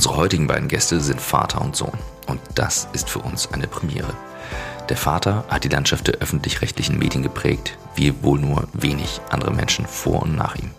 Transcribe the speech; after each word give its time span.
Unsere 0.00 0.16
heutigen 0.16 0.46
beiden 0.46 0.66
Gäste 0.66 0.98
sind 0.98 1.20
Vater 1.20 1.60
und 1.60 1.76
Sohn. 1.76 1.98
Und 2.26 2.40
das 2.54 2.88
ist 2.94 3.10
für 3.10 3.18
uns 3.18 3.52
eine 3.52 3.66
Premiere. 3.66 4.14
Der 4.88 4.96
Vater 4.96 5.44
hat 5.50 5.64
die 5.64 5.68
Landschaft 5.68 6.06
der 6.06 6.14
öffentlich-rechtlichen 6.20 6.98
Medien 6.98 7.22
geprägt, 7.22 7.76
wie 7.96 8.22
wohl 8.22 8.38
nur 8.38 8.66
wenig 8.72 9.20
andere 9.28 9.52
Menschen 9.52 9.84
vor 9.84 10.22
und 10.22 10.34
nach 10.34 10.56
ihm. 10.56 10.70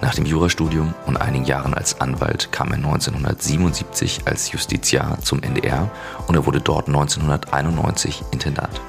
Nach 0.00 0.12
dem 0.12 0.26
Jurastudium 0.26 0.92
und 1.06 1.18
einigen 1.18 1.44
Jahren 1.44 1.72
als 1.72 2.00
Anwalt 2.00 2.50
kam 2.50 2.70
er 2.70 2.78
1977 2.78 4.22
als 4.24 4.50
Justiziar 4.50 5.20
zum 5.20 5.40
NDR 5.40 5.88
und 6.26 6.34
er 6.34 6.44
wurde 6.44 6.60
dort 6.60 6.88
1991 6.88 8.24
Intendant. 8.32 8.80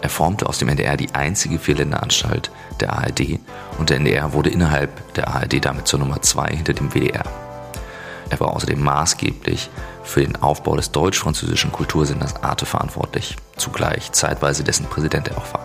Er 0.00 0.10
formte 0.10 0.46
aus 0.46 0.58
dem 0.58 0.68
NDR 0.68 0.96
die 0.96 1.12
einzige 1.12 1.58
Vierländeranstalt 1.58 2.52
der 2.78 2.92
ARD 2.92 3.40
und 3.80 3.90
der 3.90 3.96
NDR 3.96 4.32
wurde 4.32 4.50
innerhalb 4.50 5.12
der 5.14 5.26
ARD 5.26 5.64
damit 5.64 5.88
zur 5.88 5.98
Nummer 5.98 6.22
zwei 6.22 6.46
hinter 6.54 6.72
dem 6.72 6.94
WDR. 6.94 7.43
Er 8.34 8.40
war 8.40 8.56
außerdem 8.56 8.82
maßgeblich 8.82 9.70
für 10.02 10.20
den 10.20 10.42
Aufbau 10.42 10.74
des 10.74 10.90
deutsch-französischen 10.90 11.70
Kultursenders 11.70 12.42
Arte 12.42 12.66
verantwortlich, 12.66 13.36
zugleich 13.56 14.10
zeitweise 14.10 14.64
dessen 14.64 14.86
Präsident 14.86 15.28
er 15.28 15.38
auch 15.38 15.54
war. 15.54 15.64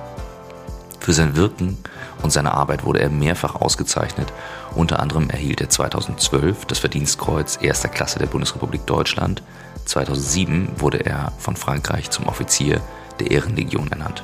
Für 0.99 1.11
sein 1.11 1.35
Wirken 1.35 1.79
und 2.21 2.29
seine 2.29 2.53
Arbeit 2.53 2.85
wurde 2.85 2.99
er 2.99 3.09
mehrfach 3.09 3.55
ausgezeichnet. 3.55 4.31
Unter 4.75 4.99
anderem 4.99 5.31
erhielt 5.31 5.61
er 5.61 5.69
2012 5.71 6.65
das 6.65 6.77
Verdienstkreuz 6.77 7.57
erster 7.59 7.89
Klasse 7.89 8.19
der 8.19 8.27
Bundesrepublik 8.27 8.85
Deutschland. 8.85 9.41
2007 9.85 10.73
wurde 10.75 10.99
er 10.99 11.31
von 11.39 11.55
Frankreich 11.55 12.11
zum 12.11 12.27
Offizier 12.27 12.81
der 13.19 13.31
Ehrenlegion 13.31 13.91
ernannt. 13.91 14.23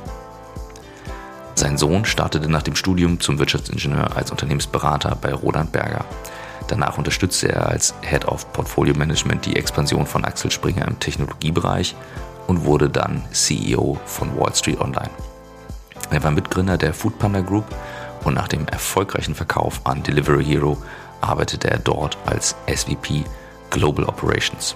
Sein 1.56 1.80
Sohn 1.80 2.06
startete 2.06 2.48
nach 2.48 2.62
dem 2.62 2.76
Studium 2.76 3.20
zum 3.20 3.40
Wirtschaftsingenieur 3.40 4.16
als 4.16 4.30
Unternehmensberater 4.30 5.18
bei 5.20 5.34
Roland 5.34 5.72
Berger. 5.72 6.06
Danach 6.68 6.98
unterstützte 6.98 7.50
er 7.50 7.68
als 7.70 7.94
Head 8.02 8.26
of 8.26 8.52
Portfolio 8.54 8.96
Management 8.96 9.46
die 9.46 9.56
Expansion 9.56 10.06
von 10.06 10.26
Axel 10.26 10.52
Springer 10.52 10.88
im 10.88 11.00
Technologiebereich 11.00 11.96
und 12.48 12.66
wurde 12.66 12.90
dann 12.90 13.24
CEO 13.32 13.98
von 14.06 14.38
Wall 14.38 14.54
Street 14.56 14.82
Online. 14.82 15.10
Er 16.12 16.24
war 16.24 16.32
Mitgründer 16.32 16.78
der 16.78 16.94
Foodpanda 16.94 17.42
Group 17.42 17.66
und 18.24 18.34
nach 18.34 18.48
dem 18.48 18.68
erfolgreichen 18.68 19.36
Verkauf 19.36 19.82
an 19.84 20.04
Delivery 20.04 20.44
Hero 20.44 20.78
arbeitete 21.22 21.70
er 21.70 21.80
dort 21.80 22.18
als 22.26 22.56
SVP 22.68 23.24
Global 23.70 24.06
Operations. 24.06 24.76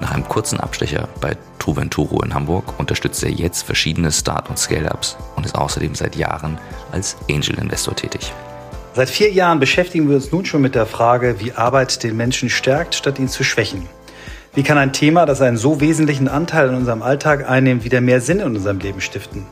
Nach 0.00 0.10
einem 0.10 0.28
kurzen 0.28 0.58
Abstecher 0.58 1.08
bei 1.20 1.36
Truventuro 1.60 2.22
in 2.22 2.34
Hamburg 2.34 2.74
unterstützt 2.78 3.22
er 3.22 3.30
jetzt 3.30 3.62
verschiedene 3.62 4.10
Start- 4.10 4.48
und 4.48 4.58
Scale-Ups 4.58 5.16
und 5.36 5.46
ist 5.46 5.54
außerdem 5.54 5.94
seit 5.94 6.16
Jahren 6.16 6.58
als 6.90 7.16
Angel 7.30 7.56
Investor 7.58 7.94
tätig. 7.94 8.32
Seit 8.94 9.08
vier 9.08 9.30
Jahren 9.32 9.58
beschäftigen 9.58 10.06
wir 10.10 10.16
uns 10.16 10.32
nun 10.32 10.44
schon 10.44 10.60
mit 10.60 10.74
der 10.74 10.84
Frage, 10.84 11.36
wie 11.38 11.52
Arbeit 11.52 12.02
den 12.02 12.14
Menschen 12.14 12.50
stärkt, 12.50 12.94
statt 12.94 13.18
ihn 13.18 13.28
zu 13.28 13.42
schwächen. 13.42 13.88
Wie 14.54 14.62
kann 14.62 14.76
ein 14.76 14.92
Thema, 14.92 15.24
das 15.24 15.40
einen 15.40 15.56
so 15.56 15.80
wesentlichen 15.80 16.28
Anteil 16.28 16.68
in 16.68 16.74
unserem 16.74 17.00
Alltag 17.00 17.48
einnimmt, 17.48 17.84
wieder 17.84 18.02
mehr 18.02 18.20
Sinn 18.20 18.40
in 18.40 18.54
unserem 18.54 18.80
Leben 18.80 19.00
stiften? 19.00 19.46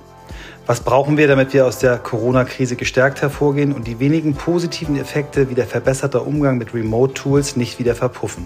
Was 0.67 0.81
brauchen 0.81 1.17
wir, 1.17 1.27
damit 1.27 1.55
wir 1.55 1.67
aus 1.67 1.79
der 1.79 1.97
Corona-Krise 1.97 2.77
gestärkt 2.77 3.23
hervorgehen 3.23 3.73
und 3.73 3.87
die 3.87 3.99
wenigen 3.99 4.35
positiven 4.35 5.01
Effekte 5.01 5.49
wie 5.49 5.55
der 5.55 5.67
verbesserte 5.67 6.21
Umgang 6.21 6.59
mit 6.59 6.75
Remote-Tools 6.75 7.57
nicht 7.57 7.79
wieder 7.79 7.95
verpuffen? 7.95 8.45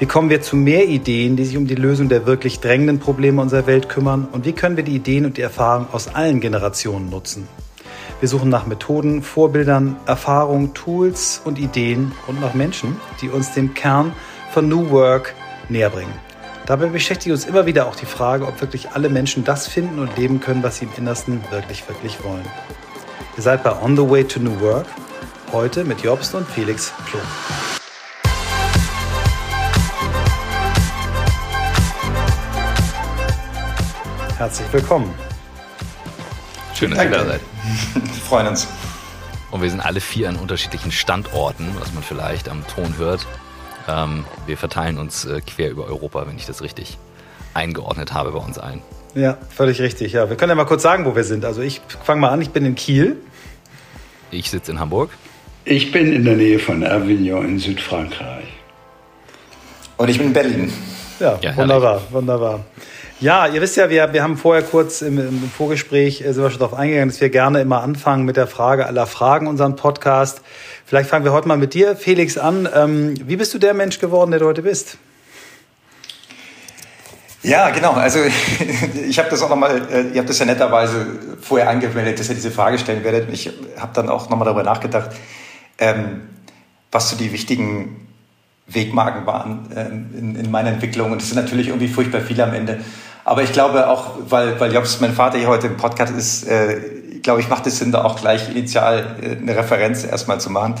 Wie 0.00 0.06
kommen 0.06 0.28
wir 0.28 0.42
zu 0.42 0.54
mehr 0.54 0.86
Ideen, 0.86 1.36
die 1.36 1.46
sich 1.46 1.56
um 1.56 1.66
die 1.66 1.76
Lösung 1.76 2.10
der 2.10 2.26
wirklich 2.26 2.60
drängenden 2.60 2.98
Probleme 2.98 3.40
unserer 3.40 3.66
Welt 3.66 3.88
kümmern? 3.88 4.28
Und 4.30 4.44
wie 4.44 4.52
können 4.52 4.76
wir 4.76 4.84
die 4.84 4.96
Ideen 4.96 5.24
und 5.24 5.38
die 5.38 5.42
Erfahrungen 5.42 5.86
aus 5.92 6.14
allen 6.14 6.40
Generationen 6.40 7.08
nutzen? 7.08 7.48
Wir 8.20 8.28
suchen 8.28 8.48
nach 8.48 8.66
Methoden, 8.66 9.22
Vorbildern, 9.22 9.96
Erfahrungen, 10.06 10.74
Tools 10.74 11.40
und 11.44 11.58
Ideen 11.58 12.12
und 12.26 12.40
nach 12.40 12.54
Menschen, 12.54 13.00
die 13.20 13.28
uns 13.28 13.52
dem 13.52 13.74
Kern 13.74 14.12
von 14.50 14.68
New 14.68 14.90
Work 14.90 15.34
näher 15.68 15.90
bringen. 15.90 16.12
Dabei 16.66 16.86
beschäftigt 16.86 17.32
uns 17.32 17.44
immer 17.44 17.66
wieder 17.66 17.86
auch 17.86 17.96
die 17.96 18.06
Frage, 18.06 18.46
ob 18.46 18.60
wirklich 18.60 18.92
alle 18.92 19.10
Menschen 19.10 19.44
das 19.44 19.66
finden 19.66 19.98
und 19.98 20.16
leben 20.16 20.40
können, 20.40 20.62
was 20.62 20.78
sie 20.78 20.86
im 20.86 20.92
Innersten 20.96 21.44
wirklich, 21.50 21.86
wirklich 21.88 22.24
wollen. 22.24 22.44
Ihr 23.36 23.42
seid 23.42 23.62
bei 23.62 23.72
On 23.82 23.96
the 23.96 24.08
Way 24.08 24.24
to 24.24 24.40
New 24.40 24.60
Work, 24.60 24.86
heute 25.52 25.84
mit 25.84 26.00
Jobst 26.00 26.34
und 26.34 26.48
Felix 26.48 26.92
Ploh. 27.06 27.20
Herzlich 34.38 34.72
willkommen. 34.72 35.12
Schön, 36.74 36.90
dass 36.90 37.04
ihr 37.04 37.10
da 37.10 37.24
seid. 37.24 37.40
Wir 37.94 38.12
freuen 38.28 38.48
uns. 38.48 38.66
Und 39.50 39.62
wir 39.62 39.70
sind 39.70 39.80
alle 39.80 40.00
vier 40.00 40.28
an 40.28 40.36
unterschiedlichen 40.36 40.90
Standorten, 40.90 41.68
was 41.78 41.92
man 41.94 42.02
vielleicht 42.02 42.48
am 42.48 42.66
Ton 42.66 42.98
hört. 42.98 43.26
Ähm, 43.88 44.24
wir 44.46 44.56
verteilen 44.56 44.98
uns 44.98 45.24
äh, 45.24 45.40
quer 45.40 45.70
über 45.70 45.84
Europa, 45.84 46.26
wenn 46.26 46.36
ich 46.36 46.46
das 46.46 46.62
richtig 46.62 46.98
eingeordnet 47.52 48.12
habe 48.12 48.32
bei 48.32 48.38
uns 48.38 48.58
allen. 48.58 48.82
Ja, 49.14 49.38
völlig 49.50 49.80
richtig. 49.80 50.12
Ja, 50.12 50.28
wir 50.28 50.36
können 50.36 50.50
ja 50.50 50.56
mal 50.56 50.64
kurz 50.64 50.82
sagen, 50.82 51.04
wo 51.04 51.14
wir 51.14 51.22
sind. 51.22 51.44
Also 51.44 51.62
ich 51.62 51.80
fange 52.02 52.20
mal 52.20 52.30
an. 52.30 52.42
Ich 52.42 52.50
bin 52.50 52.64
in 52.64 52.74
Kiel. 52.74 53.18
Ich 54.32 54.50
sitze 54.50 54.72
in 54.72 54.80
Hamburg. 54.80 55.10
Ich 55.64 55.92
bin 55.92 56.12
in 56.12 56.24
der 56.24 56.36
Nähe 56.36 56.58
von 56.58 56.84
Avignon 56.84 57.44
in 57.44 57.58
Südfrankreich. 57.60 58.48
Und 59.96 60.08
ich 60.10 60.18
bin 60.18 60.28
in 60.28 60.32
Berlin. 60.32 60.72
Ja, 61.20 61.38
ja 61.40 61.56
wunderbar, 61.56 62.02
wunderbar. 62.10 62.64
Ja, 63.20 63.46
ihr 63.46 63.60
wisst 63.60 63.76
ja, 63.76 63.90
wir, 63.90 64.12
wir 64.12 64.24
haben 64.24 64.36
vorher 64.36 64.64
kurz 64.64 65.00
im, 65.00 65.18
im 65.18 65.48
Vorgespräch, 65.48 66.20
äh, 66.20 66.32
sind 66.32 66.42
wir 66.42 66.50
schon 66.50 66.58
darauf 66.58 66.76
eingegangen, 66.76 67.10
dass 67.10 67.20
wir 67.20 67.30
gerne 67.30 67.60
immer 67.60 67.80
anfangen 67.80 68.24
mit 68.24 68.36
der 68.36 68.48
Frage 68.48 68.86
aller 68.86 69.06
Fragen 69.06 69.46
unseren 69.46 69.76
Podcast. 69.76 70.42
Vielleicht 70.84 71.10
fangen 71.10 71.24
wir 71.24 71.32
heute 71.32 71.46
mal 71.46 71.56
mit 71.56 71.74
dir, 71.74 71.94
Felix, 71.94 72.36
an. 72.36 72.68
Ähm, 72.74 73.14
wie 73.24 73.36
bist 73.36 73.54
du 73.54 73.58
der 73.58 73.72
Mensch 73.72 74.00
geworden, 74.00 74.32
der 74.32 74.40
du 74.40 74.46
heute 74.46 74.62
bist? 74.62 74.98
Ja, 77.44 77.70
genau. 77.70 77.92
Also 77.92 78.18
ich 79.08 79.18
habe 79.20 79.30
das 79.30 79.42
auch 79.42 79.48
nochmal, 79.48 79.82
äh, 79.92 80.08
ihr 80.08 80.18
habt 80.18 80.28
das 80.28 80.40
ja 80.40 80.46
netterweise 80.46 81.06
vorher 81.40 81.70
angemeldet, 81.70 82.18
dass 82.18 82.28
ihr 82.30 82.34
diese 82.34 82.50
Frage 82.50 82.78
stellen 82.78 83.04
werdet. 83.04 83.32
Ich 83.32 83.48
habe 83.76 83.92
dann 83.94 84.08
auch 84.08 84.28
nochmal 84.28 84.46
darüber 84.46 84.64
nachgedacht, 84.64 85.10
ähm, 85.78 86.22
was 86.90 87.10
so 87.10 87.16
die 87.16 87.32
wichtigen 87.32 88.08
Wegmarken 88.66 89.26
waren 89.26 89.68
ähm, 89.76 90.10
in, 90.16 90.36
in 90.36 90.50
meiner 90.50 90.70
Entwicklung. 90.70 91.12
Und 91.12 91.22
es 91.22 91.28
sind 91.28 91.36
natürlich 91.36 91.68
irgendwie 91.68 91.88
furchtbar 91.88 92.20
viele 92.20 92.44
am 92.44 92.54
Ende. 92.54 92.80
Aber 93.24 93.42
ich 93.42 93.52
glaube 93.52 93.88
auch, 93.88 94.12
weil, 94.28 94.58
weil 94.60 94.72
Jobs 94.72 95.00
mein 95.00 95.12
Vater 95.12 95.38
hier 95.38 95.48
heute 95.48 95.66
im 95.66 95.76
Podcast 95.76 96.14
ist, 96.14 96.46
äh, 96.46 97.20
glaube 97.22 97.40
ich, 97.40 97.48
macht 97.48 97.66
es 97.66 97.78
Sinn, 97.78 97.90
da 97.90 98.04
auch 98.04 98.20
gleich 98.20 98.48
initial 98.48 99.16
äh, 99.22 99.36
eine 99.36 99.56
Referenz 99.56 100.04
erstmal 100.04 100.40
zu 100.40 100.50
machen. 100.50 100.74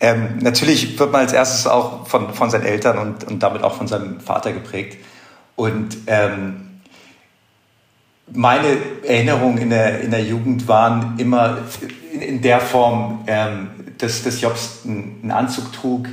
Ähm, 0.00 0.38
natürlich 0.40 0.98
wird 0.98 1.12
man 1.12 1.20
als 1.20 1.32
erstes 1.32 1.66
auch 1.66 2.06
von, 2.08 2.34
von 2.34 2.50
seinen 2.50 2.64
Eltern 2.64 2.98
und, 2.98 3.24
und 3.24 3.42
damit 3.42 3.62
auch 3.62 3.74
von 3.76 3.86
seinem 3.86 4.20
Vater 4.20 4.52
geprägt. 4.52 4.98
Und 5.54 5.96
ähm, 6.06 6.80
meine 8.32 8.78
Erinnerungen 9.06 9.58
in 9.58 9.70
der, 9.70 10.00
in 10.00 10.10
der 10.10 10.24
Jugend 10.24 10.66
waren 10.66 11.18
immer 11.18 11.58
in, 12.12 12.20
in 12.20 12.42
der 12.42 12.60
Form, 12.60 13.24
ähm, 13.26 13.68
dass, 13.98 14.22
dass 14.22 14.40
Jobs 14.40 14.80
einen 14.84 15.30
Anzug 15.30 15.72
trug, 15.72 16.08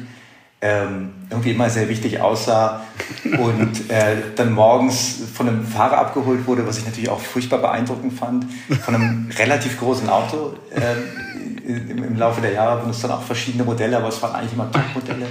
ähm, 0.62 1.14
irgendwie 1.30 1.52
immer 1.52 1.70
sehr 1.70 1.88
wichtig 1.88 2.20
aussah 2.20 2.81
und 3.24 3.90
äh, 3.90 4.18
dann 4.36 4.52
morgens 4.52 5.20
von 5.34 5.47
einem 5.47 5.66
Fahrer 5.66 5.97
abgeholt 5.97 6.46
wurde, 6.47 6.68
was 6.68 6.78
ich 6.78 6.86
natürlich 6.86 7.09
auch 7.09 7.22
furchtbar 7.22 7.59
beeindruckend 7.59 8.14
fand, 8.14 8.46
von 8.84 8.96
einem 8.96 9.30
relativ 9.38 9.80
großen 9.80 10.09
Auto. 10.09 10.56
Äh, 10.72 11.30
im, 11.66 12.03
im, 12.03 12.18
Laufe 12.18 12.42
der 12.42 12.53
Jahre 12.53 12.90
es 12.90 13.02
dann 13.02 13.12
auch 13.12 13.22
verschiedene 13.22 13.64
Modelle, 13.64 13.97
aber 13.97 14.08
es 14.08 14.22
waren 14.24 14.34
eigentlich 14.34 14.53
immer 14.53 14.72
Top-Modelle. 14.72 15.28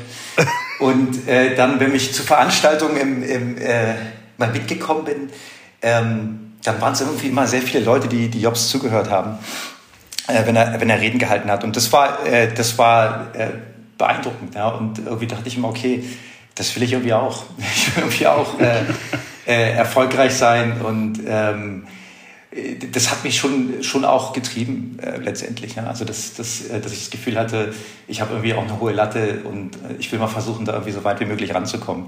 Und 0.78 1.26
äh, 1.26 1.56
dann, 1.56 1.80
wenn 1.80 1.94
ich 1.94 2.14
zu 2.14 2.22
Veranstaltungen 2.22 2.96
im, 2.96 3.22
im, 3.24 3.58
äh, 3.58 3.94
mal 4.36 4.50
mitgekommen 4.52 5.04
bin, 5.04 5.30
ähm, 5.82 6.52
dann 6.62 6.80
waren 6.80 6.92
es 6.92 7.00
irgendwie 7.00 7.28
immer 7.28 7.46
sehr 7.48 7.62
viele 7.62 7.84
Leute, 7.84 8.06
die, 8.06 8.28
die 8.28 8.40
Jobs 8.40 8.68
zugehört 8.68 9.10
haben, 9.10 9.38
äh, 10.28 10.46
wenn, 10.46 10.54
er, 10.54 10.80
wenn 10.80 10.88
er 10.88 11.00
Reden 11.00 11.18
gehalten 11.18 11.50
hat. 11.50 11.64
Und 11.64 11.74
das 11.76 11.92
war, 11.92 12.24
äh, 12.24 12.52
das 12.54 12.78
war 12.78 13.32
beeindruckend. 13.98 14.54
Ja? 14.54 14.68
Und 14.68 14.98
irgendwie 14.98 15.26
dachte 15.26 15.48
ich 15.48 15.56
immer, 15.56 15.68
okay, 15.68 16.04
das 16.54 16.74
will 16.74 16.82
ich 16.82 16.92
irgendwie 16.92 17.12
auch. 17.12 17.44
Ich 17.58 17.96
will 17.96 18.04
irgendwie 18.04 18.26
auch 18.26 18.58
äh, 18.60 18.82
äh, 19.46 19.72
erfolgreich 19.72 20.34
sein 20.34 20.80
und 20.80 21.20
ähm, 21.26 21.86
das 22.92 23.10
hat 23.10 23.24
mich 23.24 23.36
schon, 23.36 23.82
schon 23.82 24.04
auch 24.04 24.32
getrieben 24.32 24.98
äh, 25.02 25.18
letztendlich. 25.18 25.74
Ja? 25.74 25.84
Also 25.84 26.04
dass, 26.04 26.34
dass, 26.34 26.66
äh, 26.68 26.80
dass 26.80 26.92
ich 26.92 27.00
das 27.00 27.10
Gefühl 27.10 27.38
hatte, 27.38 27.74
ich 28.06 28.20
habe 28.20 28.32
irgendwie 28.32 28.54
auch 28.54 28.62
eine 28.62 28.80
hohe 28.80 28.92
Latte 28.92 29.42
und 29.44 29.76
äh, 29.76 29.96
ich 29.98 30.10
will 30.12 30.18
mal 30.18 30.28
versuchen, 30.28 30.64
da 30.64 30.72
irgendwie 30.72 30.92
so 30.92 31.04
weit 31.04 31.20
wie 31.20 31.26
möglich 31.26 31.54
ranzukommen. 31.54 32.06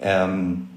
Ähm, 0.00 0.68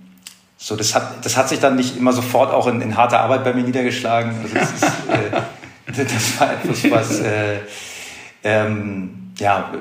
so, 0.57 0.75
das 0.75 0.95
hat, 0.95 1.25
das 1.25 1.35
hat 1.35 1.49
sich 1.49 1.59
dann 1.59 1.75
nicht 1.75 1.97
immer 1.97 2.13
sofort 2.13 2.53
auch 2.53 2.67
in, 2.67 2.81
in 2.81 2.95
harter 2.95 3.19
Arbeit 3.19 3.43
bei 3.43 3.53
mir 3.53 3.63
niedergeschlagen. 3.63 4.33
Also 4.41 4.55
das, 4.55 4.71
ist, 4.71 4.83
äh, 4.83 6.05
das 6.05 6.39
war 6.39 6.53
etwas, 6.53 6.91
was 6.91 7.19
äh, 7.19 7.59
ähm, 8.43 9.33
ja, 9.39 9.73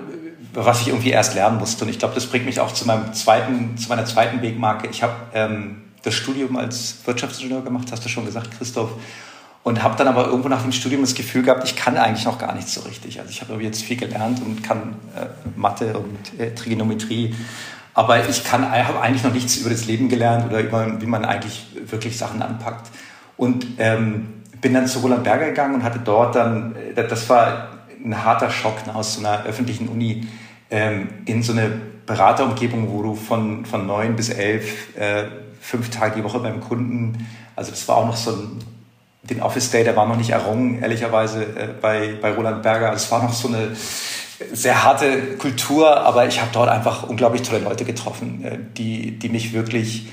was 0.54 0.82
ich 0.82 0.88
irgendwie 0.88 1.10
erst 1.10 1.34
lernen 1.34 1.58
musste. 1.58 1.84
Und 1.84 1.90
ich 1.90 1.99
glaube, 1.99 2.14
das 2.14 2.26
bringt 2.26 2.44
mich 2.44 2.60
auch 2.60 2.72
zu 2.72 2.87
meinem 2.87 3.12
zweiten, 3.14 3.76
zu 3.76 3.88
meiner 3.88 4.04
zweiten 4.04 4.43
Wegmarke. 4.43 4.88
Ich 4.88 5.02
habe 5.02 5.14
ähm, 5.34 5.82
das 6.02 6.14
Studium 6.14 6.56
als 6.56 6.96
Wirtschaftsingenieur 7.04 7.62
gemacht, 7.62 7.88
hast 7.90 8.04
du 8.04 8.08
schon 8.08 8.25
gesagt, 8.25 8.50
Christoph. 8.56 8.90
Und 9.64 9.82
habe 9.82 9.96
dann 9.96 10.08
aber 10.08 10.26
irgendwo 10.26 10.49
nach 10.49 10.62
dem 10.62 10.72
Studium 10.72 11.02
das 11.02 11.14
Gefühl 11.14 11.44
gehabt, 11.44 11.62
ich 11.64 11.76
kann 11.76 11.96
eigentlich 11.96 12.25
noch 12.25 12.38
gar 12.38 12.52
nichts 12.54 12.75
so 12.75 12.81
richtig. 12.81 13.20
Also 13.20 13.31
ich 13.31 13.40
habe 13.40 13.62
jetzt 13.62 13.82
viel 13.82 13.96
gelernt 13.96 14.40
und 14.44 14.64
kann 14.64 14.96
äh, 15.16 15.26
Mathe 15.56 15.96
und 15.96 16.40
äh, 16.40 16.52
Trigonometrie 16.52 17.32
Aber 17.94 18.28
ich 18.28 18.43
kann, 18.43 18.69
habe 18.69 19.00
eigentlich 19.00 19.22
noch 19.22 19.32
nichts 19.32 19.56
über 19.58 19.70
das 19.70 19.84
Leben 19.84 20.08
gelernt 20.08 20.46
oder 20.46 20.60
über, 20.60 21.00
wie 21.00 21.06
man 21.06 21.25
eigentlich 21.25 21.66
wirklich 21.87 22.19
Sachen 22.19 22.43
anpackt. 22.43 22.90
Und 23.37 23.66
ähm, 23.78 24.43
bin 24.60 24.75
dann 24.75 24.88
zu 24.88 24.99
Roland 24.99 25.22
Berger 25.22 25.46
gegangen 25.46 25.75
und 25.75 25.84
hatte 25.84 26.00
dort 26.00 26.34
dann, 26.34 26.75
äh, 26.75 27.06
das 27.06 27.28
war 27.28 27.69
ein 28.04 28.25
harter 28.25 28.50
Schock 28.50 28.87
ne, 28.87 28.94
aus 28.94 29.14
so 29.14 29.20
einer 29.20 29.44
öffentlichen 29.44 29.88
Uni 29.88 30.26
ähm, 30.73 31.09
in 31.27 31.43
so 31.43 31.53
eine 31.53 31.71
Beraterumgebung, 32.07 32.91
wo 32.91 33.03
du 33.03 33.15
von, 33.15 33.65
von 33.65 33.87
neun 33.87 34.17
bis 34.17 34.31
elf, 34.31 34.97
äh, 34.97 35.25
fünf 35.61 35.91
Tage 35.91 36.17
die 36.17 36.25
Woche 36.25 36.41
beim 36.41 36.61
Kunden, 36.61 37.27
also 37.55 37.71
das 37.71 37.87
war 37.87 37.99
auch 37.99 38.07
noch 38.07 38.17
so 38.17 38.33
ein, 38.33 38.59
den 39.23 39.41
Office 39.41 39.71
Day, 39.71 39.85
der 39.85 39.95
war 39.95 40.07
noch 40.07 40.17
nicht 40.17 40.31
errungen, 40.31 40.83
ehrlicherweise, 40.83 41.45
äh, 41.45 41.69
bei, 41.81 42.15
bei 42.21 42.33
Roland 42.33 42.63
Berger. 42.63 42.91
Also 42.91 43.05
es 43.05 43.13
war 43.13 43.23
noch 43.23 43.33
so 43.33 43.47
eine 43.49 43.69
sehr 44.53 44.83
harte 44.83 45.37
Kultur, 45.37 46.01
aber 46.01 46.27
ich 46.27 46.41
habe 46.41 46.51
dort 46.53 46.69
einfach 46.69 47.09
unglaublich 47.09 47.43
tolle 47.43 47.61
Leute 47.61 47.85
getroffen, 47.85 48.45
äh, 48.45 48.59
die, 48.77 49.19
die 49.19 49.29
mich 49.29 49.53
wirklich 49.53 50.09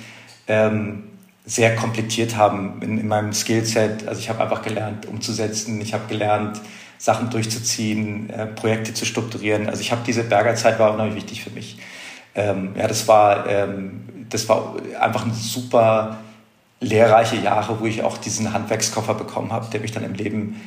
ähm, 0.47 1.03
sehr 1.45 1.75
komplettiert 1.75 2.35
haben 2.35 2.81
in, 2.81 2.99
in 2.99 3.07
meinem 3.07 3.33
Skillset. 3.33 4.07
Also 4.07 4.19
ich 4.19 4.29
habe 4.29 4.43
einfach 4.43 4.61
gelernt, 4.61 5.07
umzusetzen. 5.07 5.81
Ich 5.81 5.93
habe 5.93 6.03
gelernt, 6.07 6.61
Sachen 6.99 7.29
durchzuziehen, 7.29 8.29
äh, 8.29 8.45
Projekte 8.45 8.93
zu 8.93 9.05
strukturieren. 9.05 9.67
Also 9.67 9.81
ich 9.81 9.91
habe 9.91 10.01
diese 10.05 10.23
Bergerzeit 10.23 10.77
war 10.79 10.93
unheimlich 10.93 11.15
wichtig 11.15 11.43
für 11.43 11.49
mich. 11.49 11.77
Ähm, 12.35 12.75
ja, 12.77 12.87
das 12.87 13.07
war, 13.07 13.47
ähm, 13.47 14.27
das 14.29 14.47
war 14.49 14.75
einfach 14.99 15.25
ein 15.25 15.33
super 15.33 16.17
lehrreiche 16.81 17.37
Jahre, 17.37 17.79
wo 17.79 17.85
ich 17.85 18.03
auch 18.03 18.17
diesen 18.17 18.53
Handwerkskoffer 18.53 19.13
bekommen 19.13 19.51
habe, 19.51 19.67
der 19.71 19.79
mich 19.79 19.93
dann 19.93 20.03
im 20.03 20.13
Leben 20.13 20.61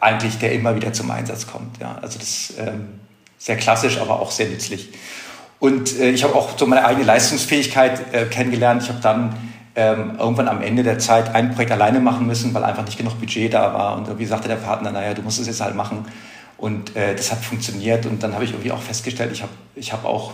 eigentlich, 0.00 0.38
der 0.38 0.52
immer 0.52 0.74
wieder 0.74 0.92
zum 0.92 1.10
Einsatz 1.10 1.46
kommt. 1.46 1.78
Ja, 1.80 1.98
also 2.02 2.18
das 2.18 2.54
ähm, 2.58 3.00
sehr 3.38 3.56
klassisch, 3.56 3.98
aber 3.98 4.20
auch 4.20 4.32
sehr 4.32 4.48
nützlich. 4.48 4.90
Und 5.60 5.98
äh, 5.98 6.10
ich 6.10 6.24
habe 6.24 6.34
auch 6.34 6.58
so 6.58 6.66
meine 6.66 6.84
eigene 6.84 7.06
Leistungsfähigkeit 7.06 8.12
äh, 8.12 8.24
kennengelernt. 8.26 8.82
Ich 8.82 8.88
habe 8.88 9.00
dann 9.00 9.36
ähm, 9.76 10.16
irgendwann 10.18 10.48
am 10.48 10.62
Ende 10.62 10.82
der 10.82 10.98
Zeit 10.98 11.34
ein 11.34 11.52
Projekt 11.54 11.70
alleine 11.70 12.00
machen 12.00 12.26
müssen, 12.26 12.52
weil 12.54 12.64
einfach 12.64 12.84
nicht 12.84 12.96
genug 12.96 13.20
Budget 13.20 13.52
da 13.52 13.74
war. 13.74 13.96
Und 13.96 14.08
irgendwie 14.08 14.24
sagte 14.24 14.48
der 14.48 14.56
Partner, 14.56 14.90
naja, 14.90 15.12
du 15.12 15.20
musst 15.20 15.38
es 15.38 15.46
jetzt 15.46 15.60
halt 15.60 15.76
machen. 15.76 16.06
Und 16.56 16.96
äh, 16.96 17.14
das 17.14 17.30
hat 17.30 17.44
funktioniert. 17.44 18.06
Und 18.06 18.22
dann 18.22 18.32
habe 18.32 18.44
ich 18.44 18.52
irgendwie 18.52 18.72
auch 18.72 18.80
festgestellt, 18.80 19.30
ich 19.32 19.42
habe 19.42 19.52
ich 19.74 19.92
hab 19.92 20.06
auch 20.06 20.32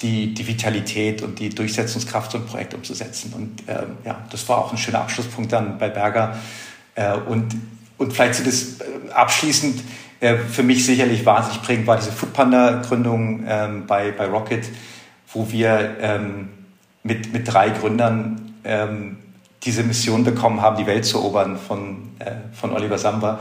die, 0.00 0.32
die 0.32 0.46
Vitalität 0.46 1.22
und 1.22 1.40
die 1.40 1.48
Durchsetzungskraft, 1.48 2.30
so 2.30 2.38
ein 2.38 2.46
Projekt 2.46 2.74
umzusetzen. 2.74 3.32
Und 3.34 3.64
ähm, 3.66 3.96
ja, 4.04 4.24
das 4.30 4.48
war 4.48 4.58
auch 4.58 4.70
ein 4.70 4.78
schöner 4.78 5.00
Abschlusspunkt 5.00 5.52
dann 5.52 5.76
bei 5.78 5.88
Berger. 5.88 6.38
Äh, 6.94 7.14
und, 7.14 7.56
und 7.98 8.12
vielleicht 8.12 8.36
so 8.36 8.44
das 8.44 8.80
äh, 8.80 9.12
abschließend, 9.12 9.82
äh, 10.20 10.36
für 10.36 10.62
mich 10.62 10.86
sicherlich 10.86 11.26
wahnsinnig 11.26 11.60
prägend 11.62 11.88
war 11.88 11.96
diese 11.96 12.12
Foodpanda-Gründung 12.12 13.44
ähm, 13.48 13.86
bei, 13.88 14.12
bei 14.12 14.26
Rocket, 14.26 14.64
wo 15.32 15.50
wir 15.50 15.96
ähm, 16.00 16.50
mit, 17.02 17.32
mit 17.32 17.52
drei 17.52 17.70
Gründern 17.70 18.54
ähm, 18.64 19.18
diese 19.62 19.82
Mission 19.82 20.24
bekommen 20.24 20.60
haben, 20.60 20.76
die 20.76 20.86
Welt 20.86 21.04
zu 21.04 21.18
erobern 21.18 21.58
von, 21.58 22.10
äh, 22.18 22.32
von 22.52 22.72
Oliver 22.72 22.98
Samba. 22.98 23.40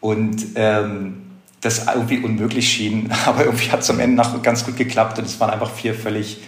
Und 0.00 0.46
ähm, 0.54 1.24
das 1.60 1.86
irgendwie 1.86 2.18
unmöglich 2.18 2.68
schien, 2.68 3.12
aber 3.26 3.44
irgendwie 3.44 3.70
hat 3.70 3.80
es 3.80 3.90
am 3.90 4.00
Ende 4.00 4.16
noch 4.16 4.40
ganz 4.42 4.64
gut 4.64 4.76
geklappt 4.76 5.18
und 5.18 5.24
es 5.24 5.40
waren 5.40 5.50
einfach 5.50 5.70
vier 5.70 5.94
völlig 5.94 6.38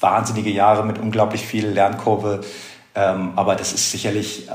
wahnsinnige 0.00 0.50
Jahre 0.50 0.84
mit 0.84 0.98
unglaublich 0.98 1.46
viel 1.46 1.66
Lernkurve. 1.66 2.42
Ähm, 2.94 3.32
aber 3.36 3.56
das 3.56 3.72
ist 3.72 3.90
sicherlich 3.90 4.48
äh, 4.48 4.54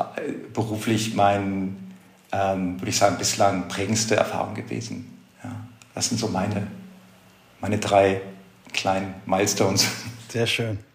beruflich 0.54 1.14
mein, 1.14 1.94
ähm, 2.32 2.80
würde 2.80 2.90
ich 2.90 2.98
sagen, 2.98 3.18
bislang 3.18 3.68
prägendste 3.68 4.16
Erfahrung 4.16 4.56
gewesen. 4.56 5.20
Ja, 5.44 5.52
das 5.94 6.10
sind 6.10 6.20
so 6.20 6.28
meine, 6.28 6.68
meine 7.60 7.78
drei 7.78 8.22
kleinen 8.74 9.14
Milestones. 9.26 9.88
Sehr 10.30 10.48
schön. 10.48 10.91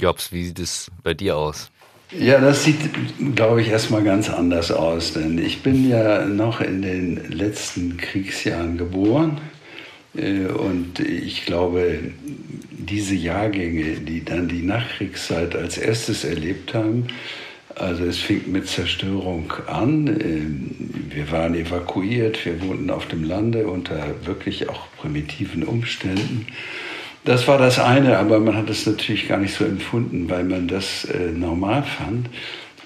Jobs, 0.00 0.32
wie 0.32 0.44
sieht 0.44 0.58
es 0.58 0.90
bei 1.02 1.14
dir 1.14 1.36
aus? 1.36 1.70
Ja, 2.10 2.40
das 2.40 2.64
sieht, 2.64 2.78
glaube 3.36 3.60
ich, 3.60 3.68
erstmal 3.68 4.02
ganz 4.02 4.30
anders 4.30 4.70
aus, 4.70 5.12
denn 5.12 5.36
ich 5.38 5.62
bin 5.62 5.88
ja 5.88 6.24
noch 6.24 6.62
in 6.62 6.80
den 6.80 7.30
letzten 7.30 7.98
Kriegsjahren 7.98 8.78
geboren 8.78 9.40
äh, 10.16 10.46
und 10.46 11.00
ich 11.00 11.44
glaube, 11.44 11.98
diese 12.70 13.14
Jahrgänge, 13.14 14.00
die 14.00 14.24
dann 14.24 14.48
die 14.48 14.62
Nachkriegszeit 14.62 15.54
als 15.54 15.76
erstes 15.76 16.24
erlebt 16.24 16.72
haben, 16.72 17.08
also 17.74 18.04
es 18.04 18.18
fing 18.18 18.50
mit 18.50 18.66
Zerstörung 18.66 19.52
an. 19.66 20.08
Äh, 20.08 21.14
wir 21.14 21.30
waren 21.30 21.54
evakuiert, 21.54 22.44
wir 22.44 22.60
wohnten 22.62 22.90
auf 22.90 23.06
dem 23.06 23.24
Lande 23.24 23.66
unter 23.66 24.14
wirklich 24.24 24.68
auch 24.68 24.86
primitiven 24.96 25.62
Umständen. 25.62 26.46
Das 27.24 27.46
war 27.46 27.58
das 27.58 27.78
eine, 27.78 28.18
aber 28.18 28.40
man 28.40 28.56
hat 28.56 28.70
es 28.70 28.86
natürlich 28.86 29.28
gar 29.28 29.38
nicht 29.38 29.54
so 29.54 29.64
empfunden, 29.64 30.30
weil 30.30 30.44
man 30.44 30.68
das 30.68 31.04
äh, 31.04 31.30
normal 31.30 31.82
fand. 31.82 32.28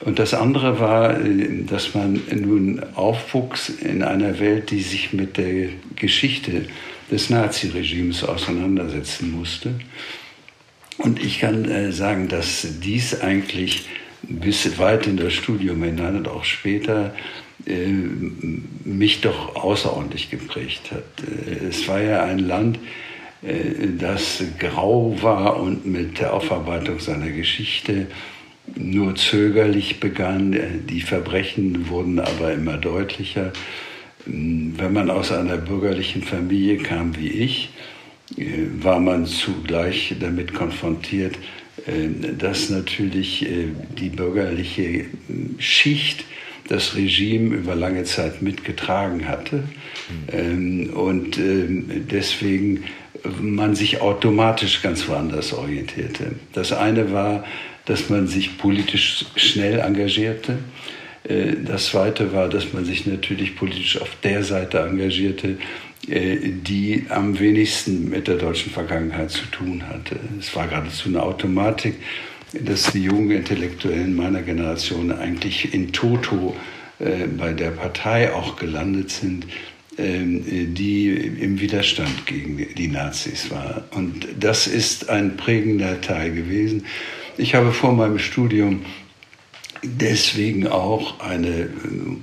Und 0.04 0.18
das 0.18 0.34
andere 0.34 0.80
war, 0.80 1.20
äh, 1.20 1.62
dass 1.64 1.94
man 1.94 2.20
nun 2.34 2.82
aufwuchs 2.94 3.68
in 3.68 4.02
einer 4.02 4.40
Welt, 4.40 4.70
die 4.70 4.80
sich 4.80 5.12
mit 5.12 5.36
der 5.36 5.68
Geschichte 5.94 6.66
des 7.10 7.30
Naziregimes 7.30 8.24
auseinandersetzen 8.24 9.30
musste. 9.30 9.74
Und 10.98 11.22
ich 11.22 11.40
kann 11.40 11.64
äh, 11.64 11.92
sagen, 11.92 12.28
dass 12.28 12.66
dies 12.82 13.20
eigentlich 13.20 13.88
bis 14.22 14.78
weit 14.78 15.06
in 15.06 15.16
das 15.16 15.32
Studium 15.32 15.82
hinein 15.82 16.16
und 16.16 16.28
auch 16.28 16.44
später 16.44 17.14
äh, 17.66 17.86
mich 18.84 19.20
doch 19.20 19.56
außerordentlich 19.56 20.30
geprägt 20.30 20.90
hat. 20.90 21.04
Es 21.68 21.86
war 21.86 22.00
ja 22.00 22.24
ein 22.24 22.38
Land, 22.38 22.78
das 23.98 24.44
grau 24.58 25.16
war 25.20 25.60
und 25.60 25.84
mit 25.84 26.20
der 26.20 26.32
Aufarbeitung 26.32 27.00
seiner 27.00 27.30
Geschichte 27.30 28.06
nur 28.76 29.14
zögerlich 29.14 30.00
begann. 30.00 30.52
Äh, 30.52 30.68
die 30.88 31.00
Verbrechen 31.00 31.88
wurden 31.88 32.18
aber 32.18 32.52
immer 32.52 32.76
deutlicher. 32.76 33.52
Ähm, 34.26 34.74
wenn 34.76 34.92
man 34.92 35.10
aus 35.10 35.32
einer 35.32 35.56
bürgerlichen 35.56 36.22
Familie 36.22 36.78
kam 36.78 37.16
wie 37.16 37.28
ich, 37.28 37.70
äh, 38.36 38.44
war 38.80 39.00
man 39.00 39.26
zugleich 39.26 40.14
damit 40.20 40.54
konfrontiert, 40.54 41.36
dass 42.38 42.70
natürlich 42.70 43.44
die 43.98 44.10
bürgerliche 44.10 45.06
Schicht 45.58 46.24
das 46.68 46.94
Regime 46.94 47.56
über 47.56 47.74
lange 47.74 48.04
Zeit 48.04 48.40
mitgetragen 48.40 49.26
hatte. 49.26 49.64
Mhm. 50.30 50.90
Und 50.90 51.40
deswegen 51.40 52.84
man 53.40 53.74
sich 53.74 54.00
automatisch 54.00 54.82
ganz 54.82 55.08
woanders 55.08 55.52
orientierte. 55.52 56.32
Das 56.52 56.72
eine 56.72 57.12
war, 57.12 57.44
dass 57.84 58.10
man 58.10 58.26
sich 58.26 58.58
politisch 58.58 59.26
schnell 59.36 59.80
engagierte. 59.80 60.58
Äh, 61.24 61.54
das 61.64 61.86
zweite 61.86 62.32
war, 62.32 62.48
dass 62.48 62.72
man 62.72 62.84
sich 62.84 63.06
natürlich 63.06 63.56
politisch 63.56 64.00
auf 64.00 64.10
der 64.22 64.42
Seite 64.42 64.80
engagierte, 64.80 65.58
äh, 66.08 66.36
die 66.42 67.06
am 67.08 67.38
wenigsten 67.38 68.08
mit 68.10 68.28
der 68.28 68.36
deutschen 68.36 68.72
Vergangenheit 68.72 69.30
zu 69.30 69.46
tun 69.46 69.88
hatte. 69.88 70.16
Es 70.38 70.54
war 70.54 70.66
geradezu 70.66 71.08
eine 71.08 71.22
Automatik, 71.22 71.94
dass 72.52 72.92
die 72.92 73.04
jungen 73.04 73.30
Intellektuellen 73.30 74.14
meiner 74.14 74.42
Generation 74.42 75.10
eigentlich 75.10 75.72
in 75.72 75.92
Toto 75.92 76.54
äh, 76.98 77.26
bei 77.26 77.52
der 77.52 77.70
Partei 77.70 78.32
auch 78.32 78.56
gelandet 78.56 79.10
sind, 79.10 79.46
die 79.98 81.08
im 81.40 81.60
Widerstand 81.60 82.26
gegen 82.26 82.66
die 82.74 82.88
Nazis 82.88 83.50
war. 83.50 83.84
Und 83.90 84.26
das 84.40 84.66
ist 84.66 85.10
ein 85.10 85.36
prägender 85.36 86.00
Teil 86.00 86.32
gewesen. 86.32 86.86
Ich 87.36 87.54
habe 87.54 87.72
vor 87.72 87.92
meinem 87.92 88.18
Studium 88.18 88.84
deswegen 89.82 90.66
auch 90.66 91.20
eine 91.20 91.48
äh, 91.48 91.68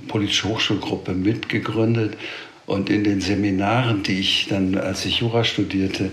politische 0.08 0.48
Hochschulgruppe 0.48 1.12
mitgegründet. 1.12 2.16
Und 2.66 2.88
in 2.88 3.04
den 3.04 3.20
Seminaren, 3.20 4.02
die 4.02 4.20
ich 4.20 4.46
dann, 4.48 4.76
als 4.78 5.04
ich 5.04 5.20
Jura 5.20 5.44
studierte, 5.44 6.10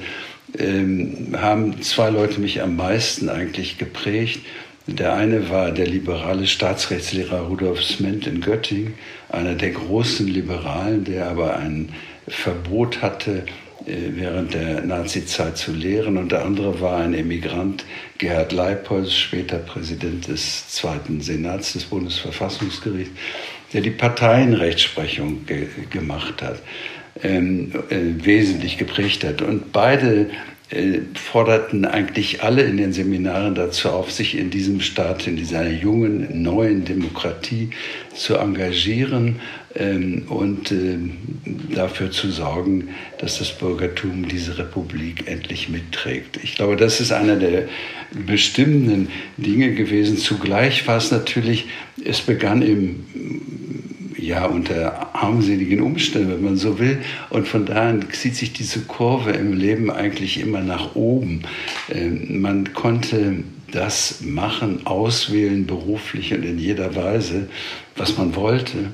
ähm, 0.57 1.35
haben 1.37 1.81
zwei 1.81 2.09
Leute 2.09 2.39
mich 2.39 2.61
am 2.61 2.75
meisten 2.75 3.29
eigentlich 3.29 3.77
geprägt. 3.77 4.39
Der 4.87 5.13
eine 5.13 5.49
war 5.49 5.71
der 5.71 5.85
liberale 5.85 6.47
Staatsrechtslehrer 6.47 7.41
Rudolf 7.41 7.83
Sment 7.83 8.25
in 8.25 8.39
Göttingen, 8.39 8.93
einer 9.27 9.53
der 9.53 9.71
großen 9.71 10.25
Liberalen, 10.25 11.03
der 11.03 11.27
aber 11.27 11.57
ein 11.57 11.89
Verbot 12.25 13.01
hatte, 13.01 13.43
äh, 13.85 14.15
während 14.15 14.53
der 14.53 14.81
Nazizeit 14.81 15.57
zu 15.57 15.73
lehren. 15.73 16.17
Und 16.17 16.31
der 16.31 16.45
andere 16.45 16.79
war 16.79 16.99
ein 16.99 17.13
Emigrant, 17.13 17.83
Gerhard 18.17 18.53
Leipold, 18.53 19.11
später 19.11 19.57
Präsident 19.57 20.29
des 20.29 20.69
Zweiten 20.69 21.19
Senats 21.19 21.73
des 21.73 21.83
Bundesverfassungsgerichts, 21.83 23.13
der 23.73 23.81
die 23.81 23.91
Parteienrechtsprechung 23.91 25.45
ge 25.45 25.67
gemacht 25.89 26.41
hat, 26.41 26.61
ähm, 27.23 27.73
äh, 27.89 28.25
wesentlich 28.25 28.77
geprägt 28.77 29.25
hat. 29.25 29.41
Und 29.41 29.73
beide 29.73 30.29
forderten 31.13 31.85
eigentlich 31.85 32.43
alle 32.43 32.63
in 32.63 32.75
den 32.75 32.91
Seminaren 32.91 33.55
dazu 33.55 33.89
auf, 33.89 34.11
sich 34.11 34.37
in 34.37 34.49
diesem 34.49 34.81
Staat, 34.81 35.25
in 35.25 35.37
dieser 35.37 35.69
jungen, 35.69 36.43
neuen 36.43 36.83
Demokratie 36.83 37.69
zu 38.13 38.35
engagieren 38.35 39.39
ähm, 39.75 40.23
und 40.27 40.71
ähm, 40.73 41.17
dafür 41.73 42.11
zu 42.11 42.29
sorgen, 42.31 42.89
dass 43.19 43.39
das 43.39 43.57
Bürgertum 43.57 44.27
diese 44.27 44.57
Republik 44.57 45.27
endlich 45.27 45.69
mitträgt. 45.69 46.37
Ich 46.43 46.55
glaube, 46.55 46.75
das 46.75 46.99
ist 46.99 47.13
einer 47.13 47.37
der 47.37 47.69
bestimmenden 48.25 49.07
Dinge 49.37 49.73
gewesen. 49.73 50.17
Zugleich 50.17 50.85
war 50.85 50.97
es 50.97 51.11
natürlich, 51.11 51.67
es 52.03 52.19
begann 52.19 52.61
im 52.61 53.05
ja, 54.17 54.45
unter 54.45 55.15
armseligen 55.15 55.81
Umständen, 55.81 56.31
wenn 56.31 56.43
man 56.43 56.57
so 56.57 56.79
will. 56.79 56.99
Und 57.29 57.47
von 57.47 57.65
daher 57.65 57.99
zieht 58.11 58.35
sich 58.35 58.53
diese 58.53 58.81
Kurve 58.81 59.31
im 59.31 59.53
Leben 59.53 59.89
eigentlich 59.91 60.39
immer 60.39 60.61
nach 60.61 60.95
oben. 60.95 61.43
Ähm, 61.93 62.41
man 62.41 62.73
konnte 62.73 63.43
das 63.71 64.21
machen, 64.21 64.85
auswählen, 64.85 65.65
beruflich 65.65 66.33
und 66.33 66.43
in 66.43 66.57
jeder 66.57 66.95
Weise, 66.95 67.47
was 67.95 68.17
man 68.17 68.35
wollte. 68.35 68.91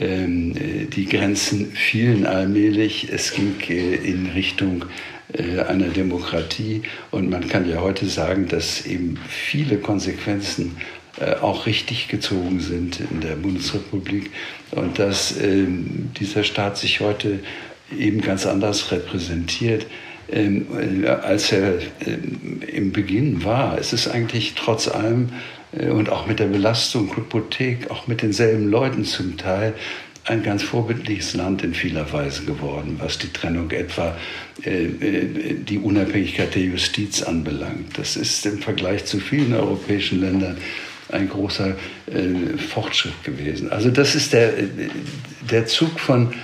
Ähm, 0.00 0.54
die 0.90 1.06
Grenzen 1.06 1.72
fielen 1.72 2.26
allmählich. 2.26 3.08
Es 3.12 3.32
ging 3.32 3.54
äh, 3.68 3.94
in 3.94 4.26
Richtung 4.26 4.84
äh, 5.32 5.60
einer 5.60 5.88
Demokratie. 5.88 6.82
Und 7.10 7.30
man 7.30 7.48
kann 7.48 7.68
ja 7.68 7.80
heute 7.80 8.06
sagen, 8.06 8.48
dass 8.48 8.86
eben 8.86 9.18
viele 9.28 9.78
Konsequenzen 9.78 10.76
äh, 10.76 10.97
auch 11.40 11.66
richtig 11.66 12.08
gezogen 12.08 12.60
sind 12.60 13.00
in 13.00 13.20
der 13.20 13.34
Bundesrepublik 13.34 14.30
und 14.70 14.98
dass 14.98 15.40
ähm, 15.40 16.10
dieser 16.18 16.44
Staat 16.44 16.78
sich 16.78 17.00
heute 17.00 17.40
eben 17.96 18.20
ganz 18.20 18.46
anders 18.46 18.90
repräsentiert, 18.92 19.86
ähm, 20.30 20.66
äh, 21.04 21.08
als 21.08 21.52
er 21.52 21.78
ähm, 22.06 22.60
im 22.66 22.92
Beginn 22.92 23.44
war. 23.44 23.78
Es 23.78 23.92
ist 23.92 24.08
eigentlich 24.08 24.54
trotz 24.54 24.88
allem 24.88 25.30
äh, 25.72 25.88
und 25.88 26.10
auch 26.10 26.26
mit 26.26 26.38
der 26.38 26.46
Belastung 26.46 27.16
Hypothek, 27.16 27.90
auch 27.90 28.06
mit 28.06 28.22
denselben 28.22 28.68
Leuten 28.68 29.04
zum 29.04 29.36
Teil, 29.36 29.74
ein 30.24 30.42
ganz 30.42 30.62
vorbildliches 30.62 31.32
Land 31.32 31.64
in 31.64 31.72
vieler 31.72 32.12
Weise 32.12 32.44
geworden, 32.44 32.96
was 32.98 33.16
die 33.16 33.32
Trennung 33.32 33.70
etwa 33.70 34.14
äh, 34.62 34.86
die 34.86 35.78
Unabhängigkeit 35.78 36.54
der 36.54 36.62
Justiz 36.62 37.22
anbelangt. 37.22 37.96
Das 37.96 38.16
ist 38.16 38.44
im 38.44 38.58
Vergleich 38.58 39.06
zu 39.06 39.20
vielen 39.20 39.54
europäischen 39.54 40.20
Ländern 40.20 40.58
ein 41.10 41.28
großer 41.28 41.76
äh, 42.06 42.58
Fortschritt 42.58 43.24
gewesen. 43.24 43.70
Also 43.70 43.90
das 43.90 44.14
ist 44.14 44.32
der, 44.32 44.52
der 45.50 45.66
Zug 45.66 45.98
von, 45.98 46.34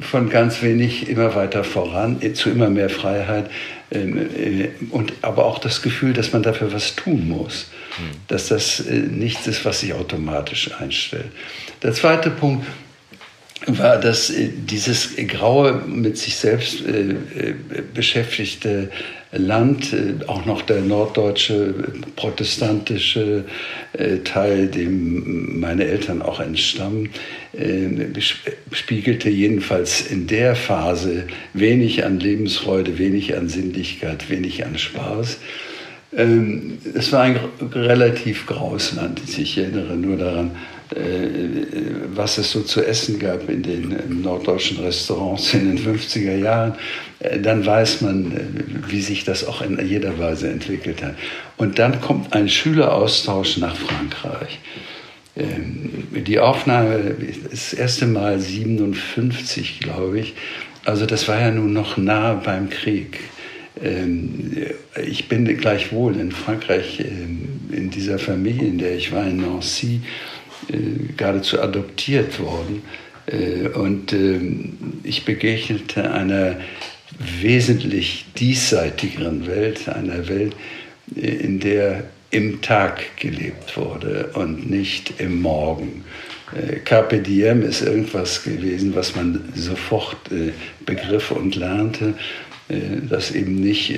von 0.00 0.28
ganz 0.28 0.62
wenig 0.62 1.08
immer 1.08 1.34
weiter 1.34 1.64
voran 1.64 2.20
äh, 2.20 2.32
zu 2.32 2.50
immer 2.50 2.70
mehr 2.70 2.90
Freiheit 2.90 3.50
ähm, 3.90 4.18
äh, 4.18 4.68
und 4.90 5.12
aber 5.22 5.44
auch 5.44 5.58
das 5.58 5.82
Gefühl, 5.82 6.12
dass 6.12 6.32
man 6.32 6.42
dafür 6.42 6.72
was 6.72 6.96
tun 6.96 7.28
muss, 7.28 7.70
hm. 7.96 8.04
dass 8.28 8.48
das 8.48 8.80
äh, 8.80 8.92
nichts 8.94 9.46
ist, 9.46 9.64
was 9.64 9.80
sich 9.80 9.92
automatisch 9.92 10.70
einstellt. 10.78 11.26
Der 11.82 11.92
zweite 11.92 12.30
Punkt 12.30 12.66
war, 13.66 13.98
dass 13.98 14.30
äh, 14.30 14.48
dieses 14.48 15.16
graue, 15.28 15.72
mit 15.86 16.18
sich 16.18 16.36
selbst 16.36 16.84
äh, 16.86 17.14
beschäftigte 17.94 18.90
Land, 19.32 19.92
äh, 19.92 20.24
auch 20.26 20.46
noch 20.46 20.62
der 20.62 20.80
norddeutsche 20.80 21.74
protestantische 22.14 23.44
äh, 23.92 24.18
Teil, 24.18 24.68
dem 24.68 25.58
meine 25.60 25.84
Eltern 25.84 26.22
auch 26.22 26.40
entstammen, 26.40 27.10
äh, 27.52 27.88
spiegelte 28.72 29.28
jedenfalls 29.28 30.02
in 30.02 30.26
der 30.26 30.54
Phase 30.54 31.24
wenig 31.54 32.04
an 32.04 32.20
Lebensfreude, 32.20 32.98
wenig 32.98 33.36
an 33.36 33.48
Sinnlichkeit, 33.48 34.30
wenig 34.30 34.64
an 34.64 34.78
Spaß. 34.78 35.38
Ähm, 36.16 36.78
es 36.94 37.12
war 37.12 37.22
ein 37.22 37.38
relativ 37.72 38.46
graues 38.46 38.94
Land. 38.94 39.20
Ich 39.36 39.58
erinnere 39.58 39.96
nur 39.96 40.16
daran, 40.16 40.52
was 42.14 42.38
es 42.38 42.52
so 42.52 42.62
zu 42.62 42.80
essen 42.80 43.18
gab 43.18 43.48
in 43.48 43.64
den 43.64 44.22
norddeutschen 44.22 44.78
Restaurants 44.78 45.52
in 45.52 45.74
den 45.74 45.84
50er 45.84 46.36
Jahren. 46.36 46.74
Äh, 47.20 47.40
dann 47.40 47.64
weiß 47.64 48.02
man, 48.02 48.32
äh, 48.32 48.90
wie 48.90 49.00
sich 49.00 49.24
das 49.24 49.46
auch 49.46 49.62
in 49.62 49.84
jeder 49.86 50.18
Weise 50.18 50.50
entwickelt 50.50 51.02
hat. 51.02 51.14
Und 51.56 51.78
dann 51.78 52.00
kommt 52.00 52.32
ein 52.32 52.48
Schüleraustausch 52.48 53.58
nach 53.58 53.76
Frankreich. 53.76 54.58
Ähm, 55.36 56.04
die 56.12 56.38
Aufnahme 56.38 57.14
das 57.50 57.72
erste 57.72 58.06
Mal 58.06 58.38
57, 58.38 59.80
glaube 59.80 60.20
ich. 60.20 60.34
Also 60.84 61.06
das 61.06 61.26
war 61.28 61.40
ja 61.40 61.50
nun 61.50 61.72
noch 61.72 61.96
nah 61.96 62.34
beim 62.34 62.70
Krieg. 62.70 63.20
Ähm, 63.82 64.52
ich 65.04 65.28
bin 65.28 65.44
gleichwohl 65.58 66.16
in 66.16 66.32
Frankreich 66.32 67.00
ähm, 67.00 67.48
in 67.72 67.90
dieser 67.90 68.18
Familie, 68.18 68.68
in 68.68 68.78
der 68.78 68.94
ich 68.96 69.12
war, 69.12 69.26
in 69.26 69.38
Nancy, 69.38 70.00
äh, 70.68 71.12
geradezu 71.16 71.60
adoptiert 71.60 72.38
worden. 72.40 72.82
Und 73.74 74.14
ich 75.02 75.24
begegnete 75.24 76.12
einer 76.12 76.58
wesentlich 77.18 78.26
diesseitigeren 78.38 79.46
Welt, 79.46 79.88
einer 79.88 80.28
Welt, 80.28 80.54
in 81.14 81.60
der 81.60 82.04
im 82.30 82.60
Tag 82.60 83.16
gelebt 83.16 83.76
wurde 83.76 84.30
und 84.34 84.68
nicht 84.68 85.14
im 85.20 85.40
Morgen. 85.40 86.04
Äh, 86.54 86.76
Carpe 86.80 87.18
diem 87.18 87.62
ist 87.62 87.82
irgendwas 87.82 88.42
gewesen, 88.42 88.94
was 88.94 89.16
man 89.16 89.52
sofort 89.54 90.16
äh, 90.30 90.52
begriff 90.84 91.30
und 91.30 91.56
lernte, 91.56 92.14
äh, 92.68 93.06
dass 93.08 93.30
eben 93.30 93.54
nicht 93.54 93.94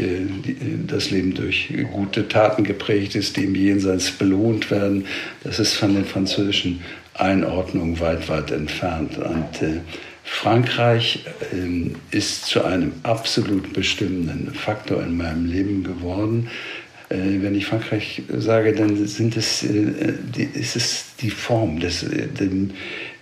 das 0.87 1.11
Leben 1.11 1.35
durch 1.35 1.73
gute 1.93 2.29
Taten 2.29 2.65
geprägt 2.65 3.15
ist, 3.15 3.37
die 3.37 3.45
im 3.45 3.55
Jenseits 3.55 4.11
belohnt 4.11 4.71
werden. 4.71 5.07
Das 5.45 5.59
ist 5.59 5.75
von 5.75 5.95
den 5.95 6.05
französischen 6.05 6.83
Einordnungen 7.15 7.99
weit, 8.01 8.29
weit 8.29 8.51
entfernt. 8.51 9.19
Und 9.19 9.83
Frankreich 10.31 11.25
ähm, 11.53 11.97
ist 12.11 12.47
zu 12.47 12.63
einem 12.63 12.93
absolut 13.03 13.73
bestimmenden 13.73 14.55
Faktor 14.55 15.03
in 15.03 15.17
meinem 15.17 15.47
Leben 15.47 15.83
geworden. 15.83 16.49
Äh, 17.09 17.17
wenn 17.41 17.57
ich 17.57 17.67
Frankreich 17.67 18.23
sage, 18.37 18.73
dann 18.75 19.07
sind 19.07 19.37
es, 19.37 19.65
äh, 19.65 20.13
die, 20.37 20.45
ist 20.45 20.77
es 20.77 21.07
die 21.21 21.31
Form, 21.31 21.81
das, 21.81 22.03
äh, 22.05 22.29
dem, 22.29 22.71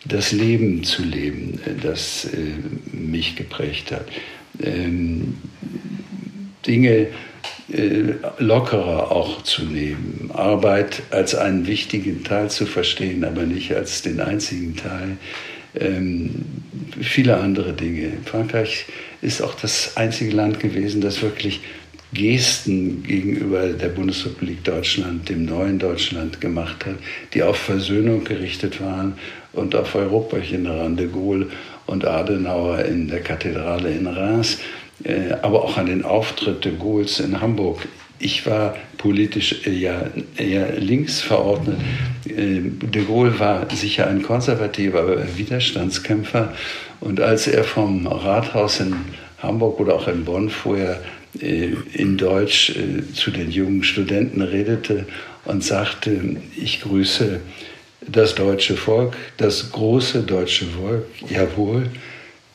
das 0.04 0.32
Leben 0.32 0.84
zu 0.84 1.02
leben, 1.02 1.58
äh, 1.64 1.80
das 1.80 2.26
äh, 2.26 2.94
mich 2.94 3.36
geprägt 3.36 3.92
hat. 3.92 4.06
Ähm, 4.62 5.38
Dinge 6.66 7.06
äh, 7.72 8.02
lockerer 8.38 9.12
auch 9.12 9.42
zu 9.42 9.64
nehmen, 9.64 10.30
Arbeit 10.34 11.02
als 11.10 11.34
einen 11.34 11.66
wichtigen 11.66 12.24
Teil 12.24 12.50
zu 12.50 12.66
verstehen, 12.66 13.24
aber 13.24 13.44
nicht 13.44 13.74
als 13.74 14.02
den 14.02 14.20
einzigen 14.20 14.76
Teil 14.76 15.16
ähm, 15.80 16.30
viele 17.00 17.36
andere 17.36 17.72
Dinge. 17.72 18.12
Frankreich 18.24 18.86
ist 19.22 19.42
auch 19.42 19.54
das 19.54 19.96
einzige 19.96 20.34
Land 20.34 20.60
gewesen, 20.60 21.00
das 21.00 21.22
wirklich 21.22 21.60
Gesten 22.12 23.02
gegenüber 23.02 23.68
der 23.68 23.88
Bundesrepublik 23.88 24.64
Deutschland, 24.64 25.28
dem 25.28 25.44
neuen 25.44 25.78
Deutschland 25.78 26.40
gemacht 26.40 26.86
hat, 26.86 26.96
die 27.34 27.42
auf 27.42 27.56
Versöhnung 27.56 28.24
gerichtet 28.24 28.80
waren 28.80 29.14
und 29.52 29.74
auf 29.74 29.94
Europa 29.94 30.38
General 30.38 30.94
de 30.94 31.08
Gaulle 31.08 31.48
und 31.86 32.06
Adenauer 32.06 32.84
in 32.84 33.08
der 33.08 33.20
Kathedrale 33.20 33.90
in 33.90 34.06
Reims, 34.06 34.58
äh, 35.04 35.32
aber 35.42 35.64
auch 35.64 35.76
an 35.76 35.86
den 35.86 36.04
Auftritt 36.04 36.64
de 36.64 36.76
Gaulles 36.76 37.20
in 37.20 37.40
Hamburg 37.40 37.86
ich 38.18 38.46
war 38.46 38.76
politisch 38.98 39.66
eher, 39.66 40.10
eher 40.36 40.78
links 40.78 41.20
verordnet. 41.20 41.78
Ähm, 42.28 42.78
de 42.80 43.04
Gaulle 43.04 43.38
war 43.38 43.68
sicher 43.74 44.06
ein 44.06 44.22
konservativer 44.22 45.36
Widerstandskämpfer. 45.36 46.54
Und 47.00 47.20
als 47.20 47.46
er 47.46 47.64
vom 47.64 48.06
Rathaus 48.06 48.80
in 48.80 48.96
Hamburg 49.38 49.80
oder 49.80 49.94
auch 49.94 50.08
in 50.08 50.24
Bonn 50.24 50.48
vorher 50.48 51.02
äh, 51.40 51.74
in 51.92 52.16
Deutsch 52.16 52.70
äh, 52.70 53.12
zu 53.12 53.30
den 53.30 53.50
jungen 53.50 53.84
Studenten 53.84 54.42
redete 54.42 55.06
und 55.44 55.62
sagte, 55.62 56.36
ich 56.56 56.80
grüße 56.80 57.40
das 58.08 58.34
deutsche 58.34 58.76
Volk, 58.76 59.16
das 59.36 59.72
große 59.72 60.22
deutsche 60.22 60.66
Volk, 60.66 61.04
jawohl, 61.28 61.90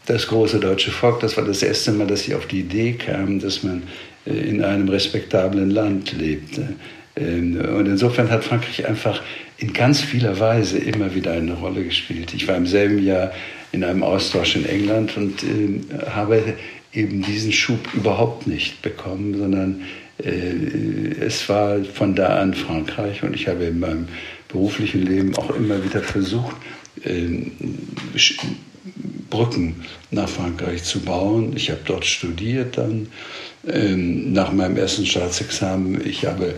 das 0.06 0.28
große 0.28 0.60
deutsche 0.60 0.92
Volk, 0.92 1.20
das 1.20 1.38
war 1.38 1.46
das 1.46 1.62
erste 1.62 1.92
Mal, 1.92 2.08
dass 2.08 2.28
ich 2.28 2.34
auf 2.34 2.48
die 2.48 2.62
Idee 2.62 2.94
kam, 2.94 3.40
dass 3.40 3.64
man 3.64 3.84
äh, 3.84 4.11
in 4.26 4.64
einem 4.64 4.90
respektablen 4.90 5.70
Land 5.70 6.14
lebte. 6.14 6.76
Ähm, 7.16 7.60
und 7.60 7.86
insofern 7.88 8.30
hat 8.30 8.44
Frankreich 8.44 8.88
einfach 8.88 9.22
in 9.58 9.74
ganz 9.74 10.02
vieler 10.02 10.40
Weise 10.40 10.78
immer 10.78 11.14
wieder 11.14 11.32
eine 11.34 11.54
Rolle 11.54 11.84
gespielt. 11.84 12.34
Ich 12.34 12.48
war 12.48 12.56
im 12.56 12.68
selben 12.68 13.04
Jahr 13.04 13.32
in 13.72 13.84
einem 13.84 14.04
Austausch 14.04 14.56
in 14.56 14.66
England 14.66 15.16
und 15.18 15.44
ähm, 15.44 15.86
habe 16.10 16.56
eben 16.94 17.22
diesen 17.22 17.52
Schub 17.52 17.94
überhaupt 17.94 18.48
nicht 18.48 18.82
bekommen, 18.82 19.38
sondern 19.38 19.82
äh, 20.24 21.24
es 21.24 21.48
war 21.48 21.84
von 21.84 22.16
da 22.16 22.40
an 22.40 22.54
Frankreich 22.54 23.24
und 23.24 23.34
ich 23.34 23.48
habe 23.48 23.66
in 23.66 23.80
meinem 23.80 24.08
beruflichen 24.48 25.06
Leben 25.06 25.36
auch 25.38 25.52
immer 25.52 25.84
wieder 25.84 26.02
versucht, 26.02 26.56
ähm, 27.06 27.52
Brücken 29.30 29.86
nach 30.10 30.28
Frankreich 30.28 30.84
zu 30.84 31.00
bauen. 31.00 31.54
Ich 31.56 31.70
habe 31.70 31.82
dort 31.86 32.06
studiert 32.06 32.78
dann 32.78 33.08
ähm, 33.68 34.34
nach 34.34 34.52
meinem 34.52 34.78
ersten 34.78 35.06
Staatsexamen. 35.06 36.06
Ich 36.08 36.26
habe 36.26 36.56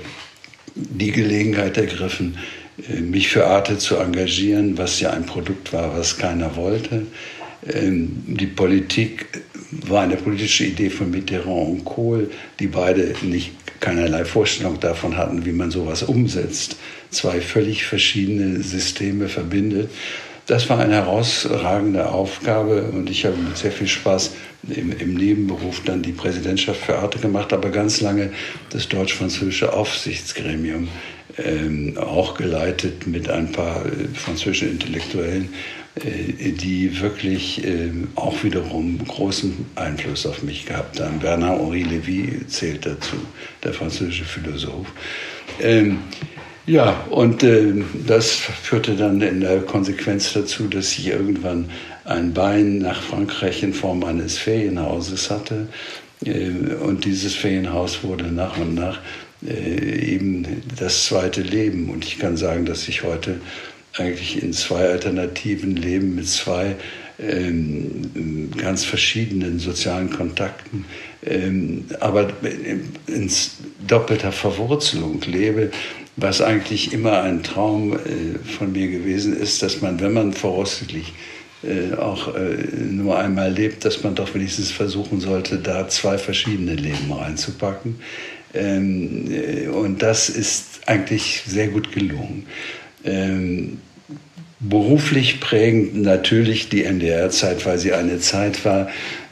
die 0.75 1.11
Gelegenheit 1.11 1.77
ergriffen, 1.77 2.37
äh, 2.89 3.01
mich 3.01 3.29
für 3.29 3.45
Arte 3.45 3.77
zu 3.77 3.97
engagieren, 3.97 4.77
was 4.77 4.99
ja 4.99 5.11
ein 5.11 5.25
Produkt 5.25 5.73
war, 5.73 5.97
was 5.97 6.17
keiner 6.17 6.55
wollte. 6.55 7.05
Ähm, 7.71 8.23
die 8.27 8.47
Politik 8.47 9.43
war 9.87 10.03
eine 10.03 10.17
politische 10.17 10.65
Idee 10.65 10.89
von 10.89 11.11
Mitterrand 11.11 11.69
und 11.69 11.85
Kohl, 11.85 12.29
die 12.59 12.67
beide 12.67 13.13
nicht 13.21 13.51
keinerlei 13.79 14.23
Vorstellung 14.23 14.79
davon 14.79 15.17
hatten, 15.17 15.45
wie 15.45 15.51
man 15.51 15.71
sowas 15.71 16.03
umsetzt, 16.03 16.77
zwei 17.09 17.41
völlig 17.41 17.85
verschiedene 17.85 18.61
Systeme 18.61 19.27
verbindet. 19.27 19.89
Das 20.45 20.69
war 20.69 20.79
eine 20.79 20.95
herausragende 20.95 22.09
Aufgabe 22.09 22.83
und 22.83 23.09
ich 23.09 23.25
habe 23.25 23.37
mit 23.37 23.57
sehr 23.57 23.71
viel 23.71 23.87
Spaß 23.87 24.31
im, 24.67 24.91
im 24.97 25.13
Nebenberuf 25.13 25.81
dann 25.85 26.01
die 26.01 26.11
Präsidentschaft 26.11 26.81
für 26.81 26.97
Arte 26.97 27.19
gemacht, 27.19 27.53
aber 27.53 27.69
ganz 27.69 28.01
lange 28.01 28.31
das 28.69 28.89
deutsch-französische 28.89 29.71
Aufsichtsgremium 29.71 30.89
ähm, 31.37 31.97
auch 31.97 32.35
geleitet 32.35 33.07
mit 33.07 33.29
ein 33.29 33.51
paar 33.51 33.85
äh, 33.85 34.07
französischen 34.13 34.71
Intellektuellen, 34.71 35.49
äh, 35.95 36.51
die 36.51 36.99
wirklich 37.01 37.63
äh, 37.65 37.91
auch 38.15 38.43
wiederum 38.43 38.99
großen 39.07 39.65
Einfluss 39.75 40.25
auf 40.25 40.43
mich 40.43 40.65
gehabt 40.65 40.99
haben. 40.99 41.19
Bernard-Henri 41.19 41.83
Lévy 41.83 42.47
zählt 42.47 42.85
dazu, 42.85 43.15
der 43.63 43.73
französische 43.73 44.25
Philosoph. 44.25 44.87
Ähm, 45.59 45.99
ja, 46.65 46.91
und 47.09 47.43
äh, 47.43 47.73
das 48.07 48.31
führte 48.31 48.95
dann 48.95 49.21
in 49.21 49.41
der 49.41 49.61
Konsequenz 49.61 50.33
dazu, 50.33 50.67
dass 50.67 50.93
ich 50.93 51.07
irgendwann 51.07 51.69
ein 52.05 52.33
Bein 52.33 52.79
nach 52.79 53.01
Frankreich 53.01 53.63
in 53.63 53.73
Form 53.73 54.03
eines 54.03 54.37
Ferienhauses 54.37 55.29
hatte. 55.29 55.67
Äh, 56.25 56.75
und 56.81 57.05
dieses 57.05 57.35
Ferienhaus 57.35 58.03
wurde 58.03 58.25
nach 58.25 58.57
und 58.57 58.75
nach 58.75 58.99
äh, 59.45 60.13
eben 60.13 60.45
das 60.79 61.05
zweite 61.05 61.41
Leben. 61.41 61.89
Und 61.89 62.05
ich 62.05 62.19
kann 62.19 62.37
sagen, 62.37 62.65
dass 62.65 62.87
ich 62.87 63.03
heute 63.03 63.41
eigentlich 63.97 64.41
in 64.41 64.53
zwei 64.53 64.87
alternativen 64.87 65.75
Leben 65.75 66.15
mit 66.15 66.27
zwei 66.27 66.75
ähm, 67.19 68.49
ganz 68.57 68.85
verschiedenen 68.85 69.59
sozialen 69.59 70.09
Kontakten, 70.09 70.85
ähm, 71.25 71.85
aber 71.99 72.29
in 73.05 73.29
doppelter 73.87 74.31
Verwurzelung 74.31 75.21
lebe, 75.21 75.69
was 76.15 76.41
eigentlich 76.41 76.93
immer 76.93 77.21
ein 77.21 77.43
Traum 77.43 77.93
äh, 77.93 77.97
von 78.57 78.71
mir 78.71 78.87
gewesen 78.89 79.35
ist, 79.35 79.63
dass 79.63 79.81
man, 79.81 79.99
wenn 79.99 80.13
man 80.13 80.33
voraussichtlich 80.33 81.13
äh, 81.63 81.95
auch 81.95 82.35
äh, 82.35 82.57
nur 82.77 83.17
einmal 83.17 83.51
lebt, 83.51 83.85
dass 83.85 84.03
man 84.03 84.15
doch 84.15 84.33
wenigstens 84.35 84.71
versuchen 84.71 85.21
sollte, 85.21 85.57
da 85.57 85.87
zwei 85.87 86.17
verschiedene 86.17 86.75
Leben 86.75 87.11
reinzupacken. 87.11 87.95
Ähm, 88.53 89.31
äh, 89.31 89.67
und 89.67 90.01
das 90.01 90.29
ist 90.29 90.81
eigentlich 90.87 91.43
sehr 91.47 91.69
gut 91.69 91.91
gelungen. 91.93 92.47
Ähm, 93.05 93.79
beruflich 94.59 95.39
prägend 95.39 95.95
natürlich 96.01 96.69
die 96.69 96.83
NDR-Zeit, 96.83 97.65
weil 97.65 97.77
sie 97.77 97.93
eine 97.93 98.19
Zeit 98.19 98.63
war, 98.65 98.89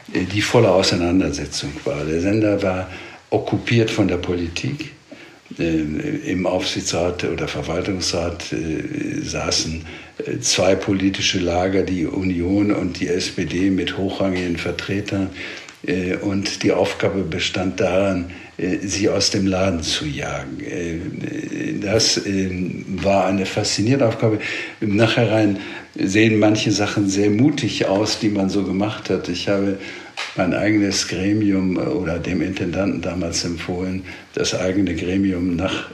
die 0.08 0.42
voller 0.42 0.74
Auseinandersetzung 0.74 1.70
war. 1.84 2.04
Der 2.04 2.20
Sender 2.20 2.62
war 2.62 2.90
okkupiert 3.30 3.90
von 3.90 4.08
der 4.08 4.18
Politik. 4.18 4.91
Ähm, 5.58 6.00
Im 6.24 6.46
Aufsichtsrat 6.46 7.24
oder 7.24 7.48
Verwaltungsrat 7.48 8.52
äh, 8.52 9.20
saßen 9.22 9.84
zwei 10.40 10.74
politische 10.76 11.40
Lager, 11.40 11.82
die 11.82 12.06
Union 12.06 12.70
und 12.70 13.00
die 13.00 13.08
SPD 13.08 13.70
mit 13.70 13.96
hochrangigen 13.96 14.56
Vertretern. 14.56 15.30
Und 16.20 16.62
die 16.62 16.70
Aufgabe 16.70 17.24
bestand 17.24 17.80
darin, 17.80 18.26
äh, 18.62 18.78
sie 18.86 19.08
aus 19.08 19.30
dem 19.30 19.46
Laden 19.46 19.82
zu 19.82 20.06
jagen. 20.06 20.60
Äh, 20.60 21.78
das 21.80 22.24
ähm, 22.26 22.84
war 23.02 23.26
eine 23.26 23.46
faszinierende 23.46 24.06
Aufgabe. 24.06 24.38
Im 24.80 24.96
Nachhinein 24.96 25.58
sehen 25.94 26.38
manche 26.38 26.70
Sachen 26.70 27.08
sehr 27.08 27.30
mutig 27.30 27.86
aus, 27.86 28.18
die 28.18 28.28
man 28.28 28.50
so 28.50 28.64
gemacht 28.64 29.10
hat. 29.10 29.28
Ich 29.28 29.48
habe 29.48 29.78
mein 30.36 30.54
eigenes 30.54 31.08
Gremium 31.08 31.76
äh, 31.76 31.80
oder 31.80 32.18
dem 32.18 32.42
Intendanten 32.42 33.02
damals 33.02 33.44
empfohlen, 33.44 34.04
das 34.34 34.54
eigene 34.54 34.94
Gremium 34.94 35.56
nach 35.56 35.90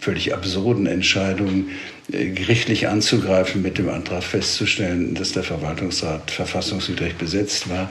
völlig 0.00 0.34
absurden 0.34 0.86
Entscheidungen 0.86 1.70
gerichtlich 2.08 2.88
anzugreifen, 2.88 3.62
mit 3.62 3.78
dem 3.78 3.88
Antrag 3.88 4.22
festzustellen, 4.22 5.14
dass 5.14 5.32
der 5.32 5.42
Verwaltungsrat 5.42 6.30
verfassungswidrig 6.30 7.14
besetzt 7.16 7.70
war 7.70 7.90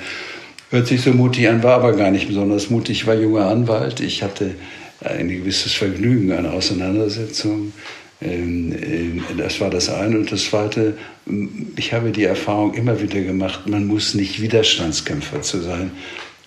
Hört 0.72 0.86
sich 0.86 1.02
so 1.02 1.14
mutig 1.14 1.50
an, 1.50 1.64
war 1.64 1.74
aber 1.74 1.94
gar 1.94 2.12
nicht 2.12 2.28
besonders 2.28 2.70
mutig. 2.70 3.02
Ich 3.02 3.08
war 3.08 3.16
junger 3.16 3.48
Anwalt. 3.48 4.02
Ich 4.02 4.22
hatte 4.22 4.54
ein 5.04 5.28
gewisses 5.28 5.74
Vergnügen 5.74 6.32
an 6.32 6.46
Auseinandersetzungen. 6.46 7.74
Ähm, 8.22 8.74
ähm, 8.82 9.24
das 9.38 9.60
war 9.62 9.70
das 9.70 9.90
eine. 9.90 10.18
Und 10.18 10.32
das 10.32 10.46
zweite, 10.46 10.98
ich 11.76 11.94
habe 11.94 12.12
die 12.12 12.24
Erfahrung 12.24 12.74
immer 12.74 13.02
wieder 13.02 13.22
gemacht, 13.22 13.68
man 13.68 13.88
muss 13.88 14.14
nicht 14.14 14.42
Widerstandskämpfer 14.42 15.42
zu 15.42 15.62
sein, 15.62 15.92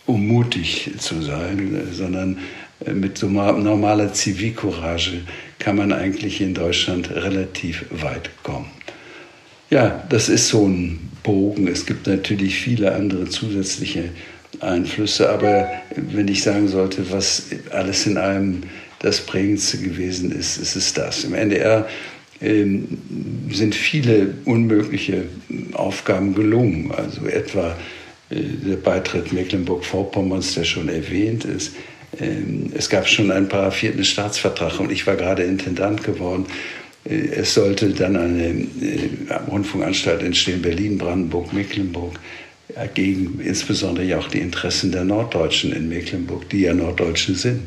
um 0.06 0.26
mutig 0.26 0.90
zu 0.98 1.22
sein, 1.22 1.88
sondern 1.92 2.38
äh, 2.86 2.92
mit 2.92 3.18
so 3.18 3.28
normaler 3.28 4.12
Zivilcourage 4.12 5.22
kann 5.58 5.76
man 5.76 5.92
eigentlich 5.92 6.40
in 6.40 6.54
Deutschland 6.54 7.10
relativ 7.10 7.84
weit 7.90 8.30
kommen. 8.42 8.70
Ja, 9.70 10.04
das 10.10 10.28
ist 10.28 10.48
so 10.48 10.66
ein 10.66 11.10
Bogen. 11.22 11.68
Es 11.68 11.86
gibt 11.86 12.06
natürlich 12.06 12.56
viele 12.56 12.94
andere 12.94 13.26
zusätzliche 13.28 14.10
Einflüsse, 14.60 15.30
aber 15.30 15.68
wenn 15.96 16.28
ich 16.28 16.42
sagen 16.42 16.68
sollte, 16.68 17.10
was 17.10 17.46
alles 17.70 18.06
in 18.06 18.18
allem 18.18 18.64
das 19.02 19.20
Prägendste 19.20 19.78
gewesen 19.78 20.32
ist, 20.32 20.56
ist 20.56 20.76
es 20.76 20.94
das. 20.94 21.24
Im 21.24 21.34
NDR 21.34 21.86
ähm, 22.40 22.86
sind 23.50 23.74
viele 23.74 24.34
unmögliche 24.44 25.24
Aufgaben 25.74 26.34
gelungen, 26.34 26.92
also 26.92 27.26
etwa 27.26 27.76
äh, 28.30 28.36
der 28.40 28.76
Beitritt 28.76 29.32
Mecklenburg-Vorpommerns, 29.32 30.54
der 30.54 30.64
schon 30.64 30.88
erwähnt 30.88 31.44
ist. 31.44 31.74
Ähm, 32.20 32.72
es 32.74 32.88
gab 32.88 33.08
schon 33.08 33.30
einen 33.30 33.48
paraffierten 33.48 34.04
Staatsvertrag 34.04 34.80
und 34.80 34.90
ich 34.90 35.06
war 35.06 35.16
gerade 35.16 35.42
Intendant 35.42 36.02
geworden 36.04 36.46
äh, 37.04 37.14
es 37.14 37.54
sollte 37.54 37.90
dann 37.90 38.16
eine 38.16 38.48
äh, 38.48 39.34
Rundfunkanstalt 39.50 40.22
entstehen, 40.22 40.62
Berlin, 40.62 40.98
Brandenburg, 40.98 41.52
Mecklenburg, 41.52 42.18
gegen 42.94 43.38
insbesondere 43.44 44.06
ja 44.06 44.18
auch 44.18 44.28
die 44.28 44.38
Interessen 44.38 44.92
der 44.92 45.04
Norddeutschen 45.04 45.72
in 45.72 45.90
Mecklenburg, 45.90 46.48
die 46.48 46.62
ja 46.62 46.72
Norddeutsche 46.72 47.34
sind. 47.34 47.60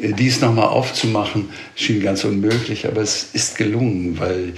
Äh, 0.00 0.12
dies 0.12 0.40
nochmal 0.40 0.68
aufzumachen, 0.68 1.48
schien 1.74 2.02
ganz 2.02 2.24
unmöglich, 2.24 2.86
aber 2.86 3.02
es 3.02 3.30
ist 3.32 3.56
gelungen, 3.56 4.18
weil 4.18 4.54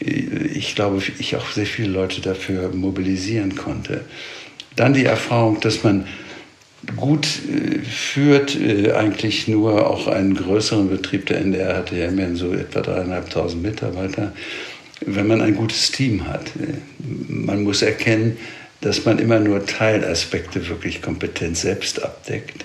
ich 0.00 0.74
glaube, 0.74 1.02
ich 1.18 1.36
auch 1.36 1.50
sehr 1.50 1.64
viele 1.64 1.88
Leute 1.88 2.20
dafür 2.20 2.70
mobilisieren 2.74 3.56
konnte. 3.56 4.04
Dann 4.76 4.92
die 4.92 5.06
Erfahrung, 5.06 5.60
dass 5.60 5.82
man 5.82 6.06
gut 6.96 7.26
äh, 7.26 7.78
führt, 7.80 8.58
äh, 8.60 8.92
eigentlich 8.92 9.48
nur 9.48 9.88
auch 9.88 10.06
einen 10.06 10.34
größeren 10.34 10.88
Betrieb. 10.88 11.26
Der 11.26 11.38
NDR 11.38 11.76
hatte 11.76 11.96
ja 11.96 12.08
immerhin 12.08 12.36
so 12.36 12.52
etwa 12.52 12.80
dreieinhalbtausend 12.80 13.62
Mitarbeiter. 13.62 14.32
Wenn 15.04 15.26
man 15.26 15.40
ein 15.40 15.54
gutes 15.54 15.90
Team 15.90 16.26
hat, 16.26 16.46
äh, 16.60 16.74
man 17.28 17.62
muss 17.62 17.82
erkennen, 17.82 18.36
dass 18.80 19.04
man 19.04 19.18
immer 19.18 19.40
nur 19.40 19.66
Teilaspekte 19.66 20.68
wirklich 20.68 21.02
kompetent 21.02 21.56
selbst 21.56 22.02
abdeckt. 22.02 22.64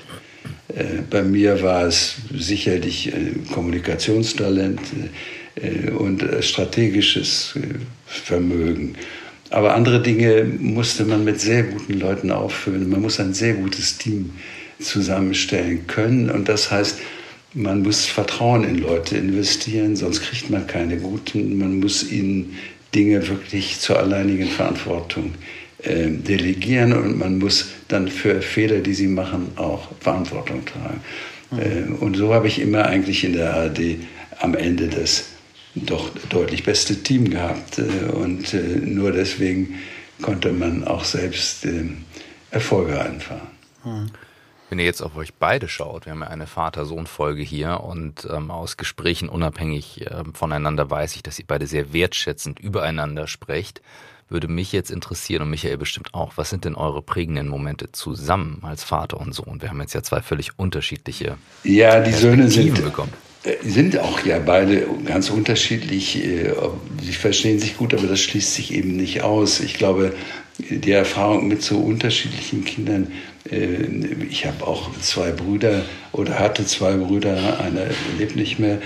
Bei 1.10 1.22
mir 1.22 1.62
war 1.62 1.84
es 1.84 2.16
sicherlich 2.36 3.12
Kommunikationstalent 3.52 4.80
und 5.98 6.26
strategisches 6.42 7.54
Vermögen. 8.06 8.96
Aber 9.52 9.76
andere 9.76 10.02
Dinge 10.02 10.46
musste 10.60 11.06
man 11.06 11.24
mit 11.24 11.40
sehr 11.40 11.62
guten 11.64 11.94
Leuten 11.94 12.32
auffüllen. 12.32 12.90
Man 12.90 13.02
muss 13.02 13.20
ein 13.20 13.36
sehr 13.36 13.54
gutes 13.54 14.00
Team 14.00 14.32
zusammenstellen 14.80 15.86
können. 15.86 16.32
Und 16.32 16.50
das 16.50 16.72
heißt, 16.72 16.98
man 17.54 17.84
muss 17.84 18.06
Vertrauen 18.06 18.64
in 18.64 18.80
Leute 18.80 19.16
investieren, 19.16 19.96
sonst 19.96 20.24
kriegt 20.24 20.50
man 20.50 20.66
keine 20.66 20.98
guten. 20.98 21.60
Man 21.60 21.80
muss 21.80 22.12
ihnen 22.12 22.58
Dinge 22.96 23.28
wirklich 23.28 23.80
zur 23.80 24.00
alleinigen 24.00 24.48
Verantwortung 24.48 25.26
äh, 25.26 25.63
delegieren 25.86 26.94
und 26.94 27.18
man 27.18 27.40
muss 27.40 27.70
dann 27.90 28.08
für 28.08 28.42
Fehler, 28.42 28.80
die 28.80 28.94
sie 28.94 29.08
machen, 29.08 29.52
auch 29.58 29.90
Verantwortung 30.00 30.64
tragen. 30.66 31.02
Mhm. 31.52 31.60
Äh, 31.60 32.04
und 32.04 32.16
so 32.16 32.34
habe 32.34 32.48
ich 32.48 32.60
immer 32.60 32.86
eigentlich 32.86 33.24
in 33.24 33.34
der 33.34 33.54
ARD 33.54 33.98
am 34.40 34.56
Ende 34.56 34.88
des 34.88 35.26
doch 35.76 36.10
deutlich 36.30 36.64
beste 36.64 37.02
Team 37.04 37.30
gehabt. 37.30 37.80
Äh, 37.80 38.12
und 38.12 38.54
äh, 38.54 38.58
nur 38.58 39.12
deswegen 39.12 39.80
konnte 40.22 40.52
man 40.52 40.84
auch 40.84 41.04
selbst 41.04 41.66
äh, 41.66 41.86
Erfolge 42.52 43.02
einfahren. 43.02 43.48
Hm. 43.84 44.12
Wenn 44.70 44.80
ihr 44.80 44.86
jetzt 44.86 45.02
auf 45.02 45.16
euch 45.16 45.36
beide 45.36 45.68
schaut, 45.68 46.06
wir 46.06 46.14
haben 46.14 46.22
ja 46.22 46.28
eine 46.28 46.48
Vater-Sohn-Folge 46.48 47.44
hier 47.44 47.82
und 47.82 48.28
ähm, 48.32 48.50
aus 48.50 48.78
Gesprächen 48.78 49.30
unabhängig 49.30 50.02
äh, 50.02 50.24
voneinander 50.34 50.90
weiß 50.90 51.16
ich, 51.16 51.22
dass 51.22 51.38
ihr 51.38 51.46
beide 51.48 51.68
sehr 51.68 51.94
wertschätzend 51.94 52.60
übereinander 52.60 53.28
sprecht. 53.28 53.82
Würde 54.34 54.48
mich 54.48 54.72
jetzt 54.72 54.92
interessieren 54.92 55.44
und 55.44 55.50
Michael 55.50 55.78
bestimmt 55.78 56.14
auch, 56.14 56.34
was 56.36 56.50
sind 56.50 56.66
denn 56.66 56.76
eure 56.76 57.02
prägenden 57.02 57.48
Momente 57.48 57.92
zusammen 57.92 58.60
als 58.64 58.84
Vater 58.84 59.20
und 59.20 59.34
Sohn? 59.34 59.62
Wir 59.62 59.70
haben 59.70 59.80
jetzt 59.80 59.94
ja 59.94 60.04
zwei 60.04 60.22
völlig 60.22 60.60
unterschiedliche 60.60 61.38
Ja, 61.64 62.02
die 62.02 62.12
Söhne 62.12 62.50
sind, 62.50 62.84
bekommen. 62.84 63.14
Äh, 63.44 63.56
sind 63.64 63.98
auch 64.00 64.26
ja 64.26 64.40
beide 64.40 64.88
ganz 65.06 65.30
unterschiedlich. 65.30 66.24
Äh, 66.26 66.54
sie 67.02 67.14
verstehen 67.14 67.60
sich 67.60 67.78
gut, 67.78 67.94
aber 67.94 68.08
das 68.08 68.20
schließt 68.20 68.54
sich 68.54 68.74
eben 68.74 68.98
nicht 68.98 69.22
aus. 69.22 69.60
Ich 69.60 69.76
glaube, 69.76 70.14
die 70.58 70.92
Erfahrung 70.92 71.48
mit 71.48 71.62
so 71.62 71.78
unterschiedlichen 71.78 72.66
Kindern, 72.66 73.12
äh, 73.50 73.86
ich 74.30 74.46
habe 74.46 74.66
auch 74.66 74.90
zwei 75.00 75.32
Brüder 75.32 75.84
oder 76.12 76.40
hatte 76.40 76.66
zwei 76.66 76.96
Brüder, 76.96 77.60
einer 77.60 77.86
lebt 78.18 78.36
nicht 78.36 78.60
mehr 78.60 78.80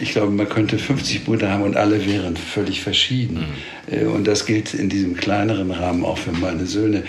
ich 0.00 0.12
glaube, 0.12 0.32
man 0.32 0.48
könnte 0.48 0.78
50 0.78 1.24
Brüder 1.24 1.50
haben 1.50 1.62
und 1.62 1.76
alle 1.76 2.04
wären 2.06 2.36
völlig 2.36 2.80
verschieden. 2.80 3.44
Mhm. 3.90 4.12
Und 4.12 4.26
das 4.26 4.46
gilt 4.46 4.74
in 4.74 4.88
diesem 4.88 5.16
kleineren 5.16 5.70
Rahmen 5.70 6.04
auch 6.04 6.18
für 6.18 6.32
meine 6.32 6.66
Söhne. 6.66 7.04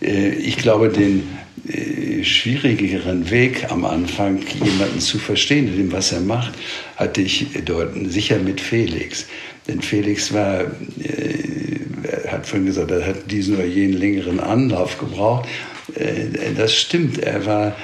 Äh, 0.00 0.34
ich 0.34 0.56
glaube, 0.56 0.88
den 0.88 1.22
äh, 1.68 2.22
schwierigeren 2.24 3.30
Weg 3.30 3.70
am 3.70 3.84
Anfang, 3.84 4.40
jemanden 4.62 5.00
zu 5.00 5.18
verstehen, 5.18 5.68
in 5.68 5.76
dem, 5.76 5.92
was 5.92 6.12
er 6.12 6.20
macht, 6.20 6.54
hatte 6.96 7.22
ich 7.22 7.46
dort 7.64 7.94
sicher 8.10 8.38
mit 8.38 8.60
Felix. 8.60 9.26
Denn 9.66 9.80
Felix 9.80 10.32
war, 10.34 10.66
hat 12.28 12.46
vorhin 12.46 12.66
gesagt, 12.66 12.90
er 12.90 13.06
hat 13.06 13.30
diesen 13.30 13.54
oder 13.54 13.64
jenen 13.64 13.98
längeren 13.98 14.38
Anlauf 14.38 14.98
gebraucht. 14.98 15.48
Das 16.54 16.74
stimmt, 16.74 17.18
er 17.20 17.46
war 17.46 17.76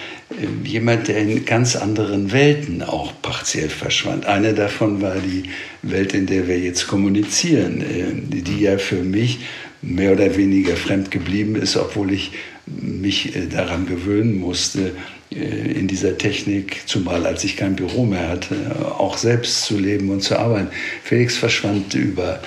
jemand, 0.65 1.09
der 1.09 1.19
in 1.19 1.45
ganz 1.45 1.77
anderen 1.77 2.33
Welten 2.33 2.83
auch 2.83 3.13
partiell 3.23 3.69
verschwand. 3.69 4.27
Eine 4.27 4.55
davon 4.55 5.03
war 5.03 5.17
die 5.17 5.45
Welt, 5.83 6.15
in 6.15 6.27
der 6.27 6.47
wir 6.47 6.59
jetzt 6.59 6.87
kommunizieren, 6.87 7.83
ähm, 7.83 8.23
die 8.29 8.61
ja 8.61 8.79
für 8.79 9.03
mich 9.03 9.41
mehr 9.83 10.13
oder 10.13 10.37
weniger 10.37 10.77
fremd 10.77 11.11
geblieben 11.11 11.57
ist, 11.57 11.77
obwohl 11.77 12.13
ich 12.13 12.33
mich 12.67 13.35
äh, 13.35 13.47
daran 13.47 13.87
gewöhnen 13.87 14.39
musste, 14.39 14.93
äh, 15.33 15.37
in 15.73 15.89
dieser 15.89 16.17
Technik, 16.17 16.83
zumal 16.87 17.27
als 17.27 17.45
ich 17.45 17.57
kein 17.57 17.77
Büro 17.77 18.05
mehr 18.05 18.29
hatte, 18.29 18.55
auch 18.99 19.17
selbst 19.17 19.65
zu 19.65 19.79
leben 19.79 20.11
und 20.11 20.23
zu 20.23 20.39
arbeiten. 20.39 20.69
Felix 21.03 21.37
verschwand 21.37 21.95
über 21.95 22.41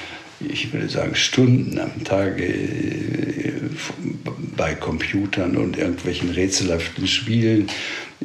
ich 0.50 0.74
würde 0.74 0.90
sagen, 0.90 1.16
Stunden 1.16 1.80
am 1.80 2.04
Tag 2.04 2.42
bei 4.56 4.76
Computern 4.76 5.58
und 5.58 5.78
irgendwelchen 5.78 6.30
rätselhaften 6.30 7.08
Spielen, 7.08 7.68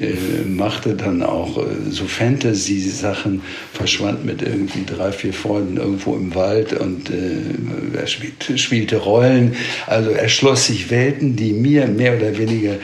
äh, 0.00 0.44
machte 0.46 0.94
dann 0.94 1.22
auch 1.22 1.58
äh, 1.58 1.90
so 1.90 2.04
Fantasy-Sachen, 2.04 3.42
verschwand 3.72 4.24
mit 4.24 4.42
irgendwie 4.42 4.84
drei, 4.86 5.10
vier 5.10 5.32
Freunden 5.32 5.76
irgendwo 5.76 6.14
im 6.14 6.34
Wald 6.34 6.72
und 6.74 7.10
äh, 7.10 7.98
er 7.98 8.06
spielte, 8.06 8.58
spielte 8.58 8.96
Rollen. 8.98 9.56
Also 9.86 10.10
er 10.10 10.28
schloss 10.28 10.66
sich 10.66 10.90
Welten, 10.90 11.34
die 11.34 11.52
mir 11.52 11.88
mehr 11.88 12.16
oder 12.16 12.38
weniger 12.38 12.76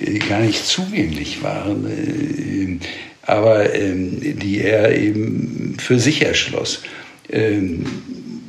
äh, 0.00 0.18
gar 0.18 0.40
nicht 0.40 0.64
zugänglich 0.64 1.42
waren, 1.42 2.80
aber 3.22 3.74
ähm, 3.74 4.38
die 4.38 4.62
er 4.62 4.96
eben 4.96 5.76
für 5.78 5.98
sich 5.98 6.22
erschloss. 6.22 6.82
Ähm, 7.28 7.84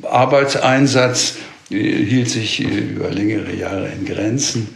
Arbeitseinsatz 0.02 1.36
hielt 1.68 2.30
sich 2.30 2.62
äh, 2.62 2.66
über 2.66 3.10
längere 3.10 3.54
Jahre 3.54 3.88
in 3.88 4.04
Grenzen. 4.04 4.68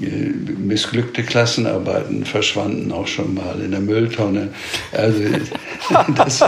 Äh, 0.00 0.06
missglückte 0.06 1.22
Klassenarbeiten 1.22 2.24
verschwanden 2.24 2.90
auch 2.90 3.06
schon 3.06 3.34
mal 3.34 3.60
in 3.64 3.70
der 3.70 3.80
Mülltonne. 3.80 4.48
Also 4.92 5.22
das, 6.16 6.44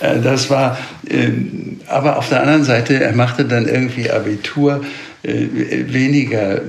das 0.00 0.50
war, 0.50 0.78
ähm, 1.10 1.80
aber 1.86 2.16
auf 2.16 2.28
der 2.30 2.42
anderen 2.42 2.64
Seite, 2.64 3.00
er 3.00 3.14
machte 3.14 3.44
dann 3.44 3.66
irgendwie 3.66 4.10
Abitur 4.10 4.82
weniger 5.20 6.60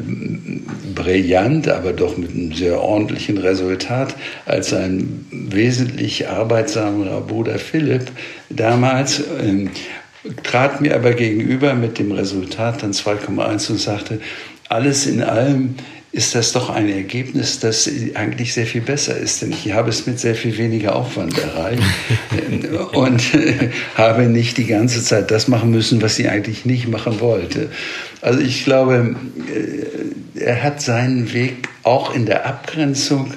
brillant, 0.95 1.69
aber 1.69 1.93
doch 1.93 2.17
mit 2.17 2.31
einem 2.31 2.51
sehr 2.51 2.81
ordentlichen 2.81 3.37
Resultat 3.37 4.15
als 4.47 4.71
sein 4.71 5.27
wesentlich 5.31 6.27
arbeitsamerer 6.27 7.21
Bruder 7.21 7.59
Philipp 7.59 8.07
damals. 8.49 9.23
Trat 10.43 10.81
mir 10.81 10.95
aber 10.95 11.13
gegenüber 11.13 11.73
mit 11.73 11.97
dem 11.97 12.11
Resultat 12.11 12.83
dann 12.83 12.91
2,1 12.91 13.71
und 13.71 13.79
sagte, 13.79 14.19
alles 14.67 15.05
in 15.07 15.23
allem 15.23 15.75
ist 16.11 16.33
das 16.33 16.53
doch 16.53 16.69
ein 16.71 16.89
Ergebnis, 16.89 17.59
das 17.59 17.89
eigentlich 18.15 18.53
sehr 18.53 18.65
viel 18.65 18.81
besser 18.81 19.15
ist. 19.15 19.41
Denn 19.41 19.51
ich 19.51 19.73
habe 19.73 19.89
es 19.89 20.07
mit 20.07 20.19
sehr 20.19 20.33
viel 20.33 20.57
weniger 20.57 20.95
Aufwand 20.95 21.37
erreicht 21.37 21.83
und 22.93 23.21
habe 23.95 24.23
nicht 24.23 24.57
die 24.57 24.65
ganze 24.65 25.03
Zeit 25.03 25.29
das 25.29 25.47
machen 25.47 25.69
müssen, 25.69 26.01
was 26.01 26.17
ich 26.17 26.29
eigentlich 26.29 26.65
nicht 26.65 26.87
machen 26.87 27.19
wollte. 27.19 27.69
Also 28.21 28.39
ich 28.39 28.65
glaube, 28.65 29.15
äh, 29.53 30.39
er 30.39 30.63
hat 30.63 30.81
seinen 30.81 31.31
Weg 31.33 31.69
auch 31.83 32.13
in 32.13 32.25
der 32.25 32.47
Abgrenzung 32.47 33.33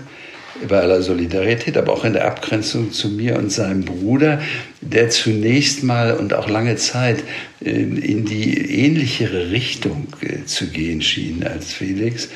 bei 0.68 0.80
aller 0.80 1.02
Solidarität, 1.02 1.76
aber 1.76 1.92
auch 1.92 2.04
in 2.04 2.12
der 2.12 2.26
Abgrenzung 2.26 2.92
zu 2.92 3.08
mir 3.08 3.36
und 3.36 3.50
seinem 3.50 3.84
Bruder, 3.84 4.40
der 4.80 5.10
zunächst 5.10 5.82
mal 5.82 6.14
und 6.14 6.34
auch 6.34 6.48
lange 6.48 6.76
Zeit 6.76 7.22
äh, 7.64 7.70
in 7.70 8.24
die 8.24 8.84
ähnlichere 8.84 9.50
Richtung 9.50 10.08
äh, 10.20 10.44
zu 10.44 10.68
gehen 10.68 11.02
schien 11.02 11.44
als 11.44 11.72
Felix, 11.72 12.28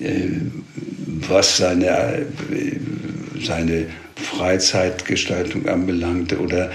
äh, 0.00 0.28
was 1.28 1.56
seine, 1.56 2.26
seine 3.42 3.86
Freizeitgestaltung 4.16 5.68
anbelangte 5.68 6.40
oder 6.40 6.70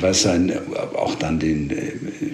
was 0.00 0.22
sein, 0.22 0.52
auch 0.94 1.14
dann 1.14 1.38
den 1.38 1.70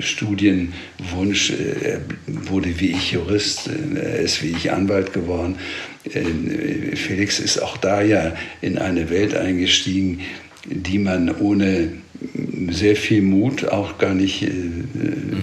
Studienwunsch, 0.01 1.53
er 1.83 2.01
wurde 2.27 2.79
wie 2.79 2.93
ich 2.93 3.13
Jurist, 3.13 3.69
er 3.95 4.21
ist 4.21 4.43
wie 4.43 4.51
ich 4.51 4.73
Anwalt 4.73 5.13
geworden, 5.13 5.57
äh, 6.05 6.95
Felix 6.97 7.41
ist 7.41 7.59
auch 7.59 7.77
da 7.77 8.03
ja 8.03 8.35
in 8.61 8.79
eine 8.79 9.11
Welt 9.11 9.35
eingestiegen, 9.35 10.21
die 10.67 10.99
man 10.99 11.35
ohne 11.37 11.93
sehr 12.71 12.97
viel 12.97 13.23
Mut 13.23 13.69
auch 13.69 13.99
gar 13.99 14.15
nicht 14.15 14.43
äh, 14.43 14.51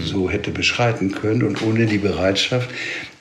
so 0.04 0.30
hätte 0.30 0.52
beschreiten 0.52 1.12
können 1.12 1.44
und 1.44 1.62
ohne 1.62 1.86
die 1.86 1.98
Bereitschaft, 1.98 2.70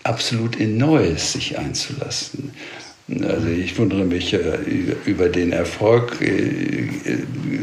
absolut 0.02 0.56
in 0.56 0.76
Neues 0.76 1.32
sich 1.32 1.58
einzulassen. 1.58 2.52
Also 3.28 3.48
ich 3.48 3.76
wundere 3.76 4.04
mich 4.04 4.32
äh, 4.32 4.38
über 5.04 5.28
den 5.28 5.52
Erfolg 5.52 6.16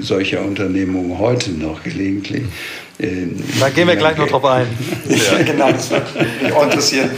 solcher 0.01 0.41
Unternehmungen 0.41 1.17
heute 1.19 1.51
noch 1.51 1.83
gelegentlich. 1.83 2.43
Ähm, 2.99 3.41
da 3.59 3.69
gehen 3.69 3.87
wir 3.87 3.95
gleich 3.95 4.17
noch 4.17 4.27
drauf 4.27 4.43
ein. 4.45 4.67
ja, 5.09 5.43
genau, 5.43 5.71
das 5.71 5.91
würde 5.91 6.05
mich 6.41 6.51
auch 6.51 6.63
interessieren. 6.63 7.11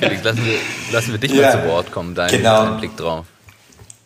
Felix, 0.00 0.24
lassen 0.24 0.44
wir, 0.44 0.54
lassen 0.92 1.12
wir 1.12 1.18
dich 1.18 1.32
ja, 1.32 1.42
mal 1.42 1.62
zu 1.62 1.68
Wort 1.68 1.92
kommen, 1.92 2.14
dein, 2.14 2.30
genau. 2.30 2.64
dein, 2.64 2.80
Blick 2.80 2.96
drauf. 2.96 3.26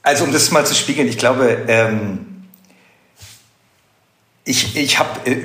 Also 0.02 0.24
um 0.24 0.33
das 0.33 0.50
mal 0.50 0.66
zu 0.66 0.74
spiegeln, 0.74 1.09
ich 1.09 1.18
glaube, 1.18 1.64
ähm, 1.68 2.44
ich, 4.44 4.76
ich 4.76 4.98
habe, 4.98 5.29
äh, 5.29 5.37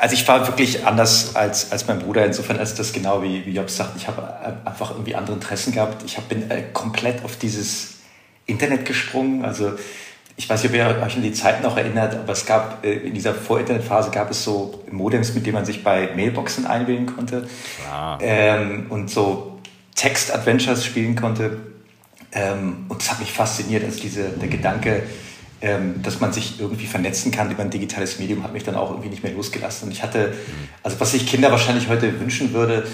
also 0.00 0.14
ich 0.14 0.26
war 0.26 0.46
wirklich 0.46 0.86
anders 0.86 1.36
als, 1.36 1.70
als 1.72 1.86
mein 1.86 1.98
Bruder, 1.98 2.24
insofern 2.24 2.58
als 2.58 2.74
das 2.74 2.92
genau 2.92 3.22
wie, 3.22 3.44
wie 3.44 3.52
Job 3.52 3.68
sagt, 3.68 3.96
ich 3.96 4.08
habe 4.08 4.34
einfach 4.64 4.92
irgendwie 4.92 5.14
andere 5.14 5.34
Interessen 5.34 5.72
gehabt. 5.72 6.02
Ich 6.04 6.16
hab, 6.16 6.28
bin 6.28 6.50
äh, 6.50 6.62
komplett 6.72 7.22
auf 7.24 7.36
dieses 7.36 7.98
Internet 8.46 8.86
gesprungen, 8.86 9.44
also 9.44 9.72
ich 10.36 10.48
weiß 10.48 10.62
nicht, 10.62 10.72
ob 10.72 10.78
ihr 10.78 11.02
euch 11.04 11.16
an 11.16 11.22
die 11.22 11.32
Zeit 11.32 11.62
noch 11.62 11.76
erinnert, 11.76 12.14
aber 12.14 12.32
es 12.32 12.46
gab 12.46 12.82
äh, 12.82 12.94
in 12.94 13.12
dieser 13.12 13.34
Vor-Internet-Phase 13.34 14.10
gab 14.10 14.30
es 14.30 14.42
so 14.42 14.82
Modems, 14.90 15.34
mit 15.34 15.44
denen 15.44 15.56
man 15.56 15.66
sich 15.66 15.84
bei 15.84 16.08
Mailboxen 16.16 16.66
einwählen 16.66 17.04
konnte. 17.04 17.46
Ähm, 18.22 18.86
und 18.88 19.10
so 19.10 19.60
Text-Adventures 19.96 20.82
spielen 20.82 21.14
konnte. 21.14 21.58
Ähm, 22.32 22.86
und 22.88 23.02
das 23.02 23.10
hat 23.10 23.20
mich 23.20 23.32
fasziniert, 23.32 23.84
also 23.84 24.00
diese, 24.00 24.30
der 24.30 24.48
Gedanke, 24.48 25.02
ähm, 25.62 26.02
dass 26.02 26.20
man 26.20 26.32
sich 26.32 26.60
irgendwie 26.60 26.86
vernetzen 26.86 27.30
kann 27.30 27.50
über 27.50 27.62
ein 27.62 27.70
digitales 27.70 28.18
Medium, 28.18 28.42
hat 28.42 28.52
mich 28.52 28.64
dann 28.64 28.74
auch 28.74 28.90
irgendwie 28.90 29.10
nicht 29.10 29.22
mehr 29.22 29.32
losgelassen. 29.32 29.88
Und 29.88 29.92
ich 29.92 30.02
hatte, 30.02 30.28
mhm. 30.28 30.68
also 30.82 30.98
was 31.00 31.12
sich 31.12 31.26
Kinder 31.26 31.50
wahrscheinlich 31.50 31.88
heute 31.88 32.18
wünschen 32.18 32.52
würde, 32.52 32.86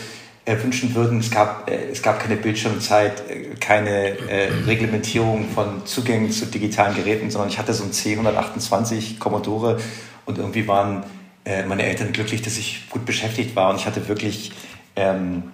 äh, 0.47 0.57
wünschen 0.63 0.95
würden. 0.95 1.19
Es 1.19 1.31
gab, 1.31 1.69
äh, 1.69 1.91
es 1.91 2.03
gab 2.03 2.21
keine 2.21 2.37
Bildschirmzeit, 2.37 3.29
äh, 3.29 3.55
keine 3.61 4.19
äh, 4.29 4.49
Reglementierung 4.67 5.49
von 5.51 5.85
Zugängen 5.85 6.31
zu 6.31 6.47
digitalen 6.47 6.95
Geräten, 6.95 7.31
sondern 7.31 7.51
ich 7.51 7.59
hatte 7.59 7.75
so 7.75 7.85
ein 7.85 7.91
C128 7.91 9.19
Commodore 9.19 9.79
und 10.25 10.39
irgendwie 10.39 10.67
waren 10.67 11.05
äh, 11.45 11.65
meine 11.65 11.85
Eltern 11.85 12.13
glücklich, 12.13 12.43
dass 12.43 12.57
ich 12.59 12.89
gut 12.91 13.05
beschäftigt 13.05 13.55
war 13.57 13.71
und 13.71 13.77
ich 13.77 13.87
hatte 13.87 14.09
wirklich 14.09 14.53
ähm, 14.95 15.45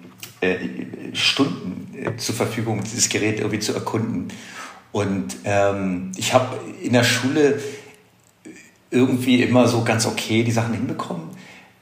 äh, 0.41 0.57
Stunden 1.13 2.17
zur 2.17 2.35
Verfügung, 2.35 2.83
dieses 2.83 3.09
Gerät 3.09 3.39
irgendwie 3.39 3.59
zu 3.59 3.73
erkunden. 3.73 4.27
Und 4.93 5.35
ähm, 5.43 6.11
ich 6.15 6.33
habe 6.33 6.57
in 6.81 6.93
der 6.93 7.03
Schule 7.03 7.59
irgendwie 8.91 9.41
immer 9.41 9.67
so 9.67 9.83
ganz 9.83 10.05
okay 10.05 10.43
die 10.43 10.51
Sachen 10.51 10.73
hinbekommen. 10.73 11.31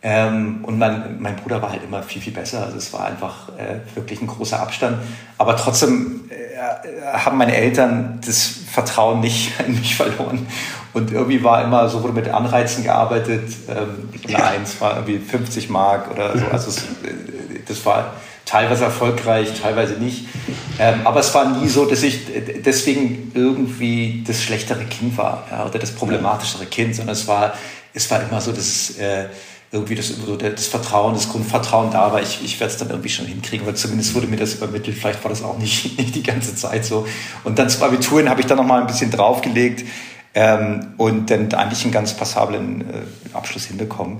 Ähm, 0.02 0.64
und 0.64 0.80
mein, 0.80 1.22
mein 1.22 1.36
Bruder 1.36 1.62
war 1.62 1.72
halt 1.72 1.84
immer 1.84 2.02
viel, 2.02 2.22
viel 2.22 2.34
besser. 2.34 2.64
Also 2.66 2.78
es 2.78 2.92
war 2.92 3.06
einfach 3.06 3.50
äh, 3.50 3.82
wirklich 3.96 4.22
ein 4.22 4.28
großer 4.28 4.60
Abstand. 4.60 4.98
Aber 5.38 5.56
trotzdem 5.58 6.22
äh, 6.30 6.58
haben 7.14 7.38
meine 7.38 7.56
Eltern 7.56 8.20
das 8.26 8.48
Vertrauen 8.72 9.20
nicht 9.20 9.60
in 9.68 9.76
mich 9.76 9.96
verloren. 9.96 10.48
Und 10.94 11.12
irgendwie 11.12 11.44
war 11.44 11.64
immer 11.64 11.88
so, 11.90 12.02
wurde 12.02 12.14
mit 12.14 12.30
Anreizen 12.30 12.84
gearbeitet. 12.84 13.54
Ähm, 13.70 14.10
eine 14.28 14.44
Eins 14.44 14.80
war 14.80 14.96
irgendwie 14.96 15.20
50 15.20 15.70
Mark 15.70 16.10
oder 16.12 16.38
so. 16.38 16.46
Also 16.48 16.70
es, 16.70 16.84
äh, 16.84 17.60
das 17.68 17.86
war 17.86 18.14
teilweise 18.46 18.86
erfolgreich, 18.86 19.50
teilweise 19.62 19.94
nicht. 19.94 20.26
Ähm, 20.80 21.02
aber 21.06 21.20
es 21.20 21.34
war 21.34 21.58
nie 21.58 21.68
so, 21.68 21.86
dass 21.86 22.04
ich 22.04 22.20
deswegen 22.66 23.32
irgendwie 23.34 24.24
das 24.26 24.42
schlechtere 24.42 24.86
Kind 24.86 25.18
war 25.18 25.46
ja, 25.52 25.66
oder 25.66 25.80
das 25.80 25.92
problematischere 25.92 26.66
Kind, 26.66 26.96
sondern 26.96 27.14
es 27.14 27.28
war, 27.28 27.54
es 27.94 28.10
war 28.10 28.22
immer 28.24 28.42
so, 28.42 28.52
dass 28.52 28.98
äh, 28.98 29.26
irgendwie 29.72 29.96
das, 29.96 30.10
so 30.10 30.36
das 30.36 30.68
Vertrauen, 30.68 31.14
das 31.14 31.30
Grundvertrauen 31.30 31.92
da 31.92 32.12
war. 32.12 32.22
Ich, 32.22 32.44
ich 32.44 32.60
werde 32.60 32.74
es 32.74 32.78
dann 32.78 32.90
irgendwie 32.90 33.10
schon 33.10 33.26
hinkriegen, 33.26 33.66
weil 33.66 33.76
zumindest 33.76 34.14
wurde 34.14 34.28
mir 34.28 34.36
das 34.36 34.56
übermittelt. 34.56 34.98
Vielleicht 34.98 35.24
war 35.24 35.30
das 35.30 35.44
auch 35.44 35.58
nicht, 35.58 35.98
nicht 35.98 36.16
die 36.16 36.24
ganze 36.24 36.56
Zeit 36.56 36.84
so. 36.84 37.08
Und 37.44 37.58
dann 37.58 37.70
zum 37.70 37.84
Abituren 37.84 38.30
habe 38.30 38.42
ich 38.42 38.48
dann 38.48 38.58
noch 38.58 38.66
mal 38.66 38.82
ein 38.82 38.88
bisschen 38.88 39.12
draufgelegt 39.12 39.86
ähm, 40.34 40.94
und 40.98 41.30
dann 41.30 41.54
eigentlich 41.54 41.84
einen 41.84 41.94
ganz 41.94 42.14
passablen 42.14 42.82
äh, 42.82 43.36
Abschluss 43.36 43.66
hinbekommen. 43.66 44.20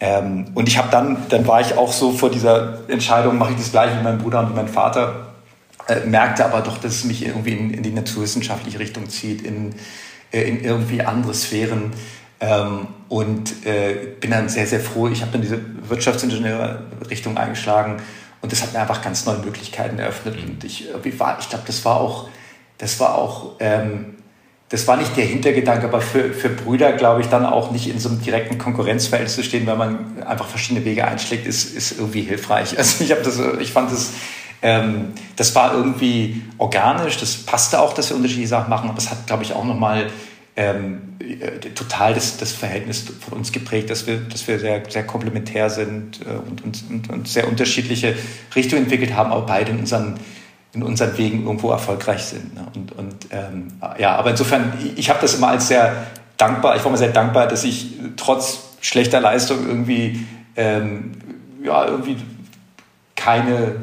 Ähm, 0.00 0.46
und 0.54 0.66
ich 0.66 0.78
habe 0.78 0.88
dann, 0.90 1.28
dann 1.28 1.46
war 1.46 1.60
ich 1.60 1.76
auch 1.76 1.92
so 1.92 2.12
vor 2.12 2.30
dieser 2.30 2.88
Entscheidung, 2.88 3.36
mache 3.38 3.52
ich 3.52 3.58
das 3.58 3.70
gleiche 3.70 3.98
wie 3.98 4.02
mein 4.02 4.18
Bruder 4.18 4.40
und 4.40 4.50
wie 4.50 4.56
mein 4.56 4.68
Vater, 4.68 5.26
äh, 5.88 6.06
merkte 6.06 6.44
aber 6.44 6.62
doch, 6.62 6.78
dass 6.78 6.94
es 6.94 7.04
mich 7.04 7.24
irgendwie 7.24 7.52
in, 7.52 7.70
in 7.70 7.82
die 7.82 7.92
naturwissenschaftliche 7.92 8.78
Richtung 8.78 9.08
zieht, 9.10 9.42
in, 9.42 9.74
äh, 10.32 10.42
in 10.42 10.64
irgendwie 10.64 11.02
andere 11.02 11.34
Sphären. 11.34 11.92
Ähm, 12.40 12.88
und 13.10 13.66
äh, 13.66 14.14
bin 14.18 14.30
dann 14.30 14.48
sehr, 14.48 14.66
sehr 14.66 14.80
froh. 14.80 15.08
Ich 15.08 15.20
habe 15.20 15.32
dann 15.32 15.42
diese 15.42 15.60
Wirtschaftsingenieurrichtung 15.88 17.36
eingeschlagen 17.36 18.00
und 18.40 18.52
das 18.52 18.62
hat 18.62 18.72
mir 18.72 18.80
einfach 18.80 19.02
ganz 19.02 19.26
neue 19.26 19.38
Möglichkeiten 19.38 19.98
eröffnet. 19.98 20.36
Und 20.42 20.64
ich, 20.64 20.88
wie 21.02 21.18
war, 21.20 21.38
ich 21.38 21.48
glaube, 21.48 21.64
das 21.66 21.84
war 21.84 22.00
auch, 22.00 22.28
das 22.78 22.98
war 23.00 23.16
auch, 23.16 23.56
ähm, 23.60 24.14
das 24.70 24.86
war 24.86 24.96
nicht 24.96 25.16
der 25.16 25.24
Hintergedanke, 25.24 25.86
aber 25.86 26.00
für, 26.00 26.32
für 26.32 26.48
Brüder, 26.48 26.92
glaube 26.92 27.20
ich, 27.20 27.26
dann 27.26 27.44
auch 27.44 27.72
nicht 27.72 27.88
in 27.88 27.98
so 27.98 28.08
einem 28.08 28.22
direkten 28.22 28.56
Konkurrenzverhältnis 28.56 29.34
zu 29.34 29.42
stehen, 29.42 29.66
weil 29.66 29.76
man 29.76 30.22
einfach 30.22 30.46
verschiedene 30.46 30.84
Wege 30.84 31.06
einschlägt, 31.06 31.44
ist, 31.44 31.76
ist 31.76 31.98
irgendwie 31.98 32.22
hilfreich. 32.22 32.74
Also 32.78 33.02
ich 33.02 33.10
habe 33.10 33.22
das, 33.22 33.40
ich 33.60 33.72
fand 33.72 33.90
das, 33.90 34.12
ähm, 34.62 35.08
das 35.34 35.54
war 35.56 35.74
irgendwie 35.74 36.42
organisch, 36.56 37.18
das 37.18 37.34
passte 37.34 37.80
auch, 37.80 37.94
dass 37.94 38.10
wir 38.10 38.16
unterschiedliche 38.16 38.48
Sachen 38.48 38.70
machen, 38.70 38.88
aber 38.88 38.98
es 38.98 39.10
hat, 39.10 39.26
glaube 39.26 39.42
ich, 39.42 39.54
auch 39.54 39.64
nochmal 39.64 40.06
ähm, 40.54 41.16
äh, 41.18 41.70
total 41.74 42.14
das, 42.14 42.36
das 42.36 42.52
Verhältnis 42.52 43.06
von 43.20 43.38
uns 43.38 43.50
geprägt, 43.50 43.90
dass 43.90 44.06
wir, 44.06 44.18
dass 44.18 44.46
wir 44.46 44.60
sehr, 44.60 44.82
sehr 44.88 45.04
komplementär 45.04 45.68
sind 45.68 46.20
äh, 46.20 46.48
und, 46.48 46.62
und, 46.62 47.10
und, 47.10 47.28
sehr 47.28 47.48
unterschiedliche 47.48 48.14
Richtungen 48.54 48.84
entwickelt 48.84 49.14
haben, 49.14 49.32
aber 49.32 49.46
beide 49.46 49.72
in 49.72 49.80
unseren, 49.80 50.20
in 50.72 50.82
unseren 50.82 51.16
Wegen 51.18 51.44
irgendwo 51.44 51.70
erfolgreich 51.70 52.22
sind. 52.24 52.54
Ne? 52.54 52.66
Und, 52.74 52.92
und 52.92 53.14
ähm, 53.30 53.72
ja, 53.98 54.16
aber 54.16 54.30
insofern, 54.30 54.72
ich 54.96 55.10
habe 55.10 55.20
das 55.20 55.34
immer 55.34 55.48
als 55.48 55.68
sehr 55.68 56.06
dankbar, 56.36 56.76
ich 56.76 56.84
war 56.84 56.90
mir 56.90 56.98
sehr 56.98 57.08
dankbar, 57.08 57.48
dass 57.48 57.64
ich 57.64 57.94
trotz 58.16 58.60
schlechter 58.80 59.20
Leistung 59.20 59.66
irgendwie, 59.66 60.26
ähm, 60.56 61.12
ja, 61.62 61.86
irgendwie 61.86 62.16
keine 63.16 63.76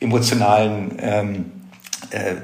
emotionalen 0.00 0.96
ähm, 1.00 1.44
äh, 2.10 2.34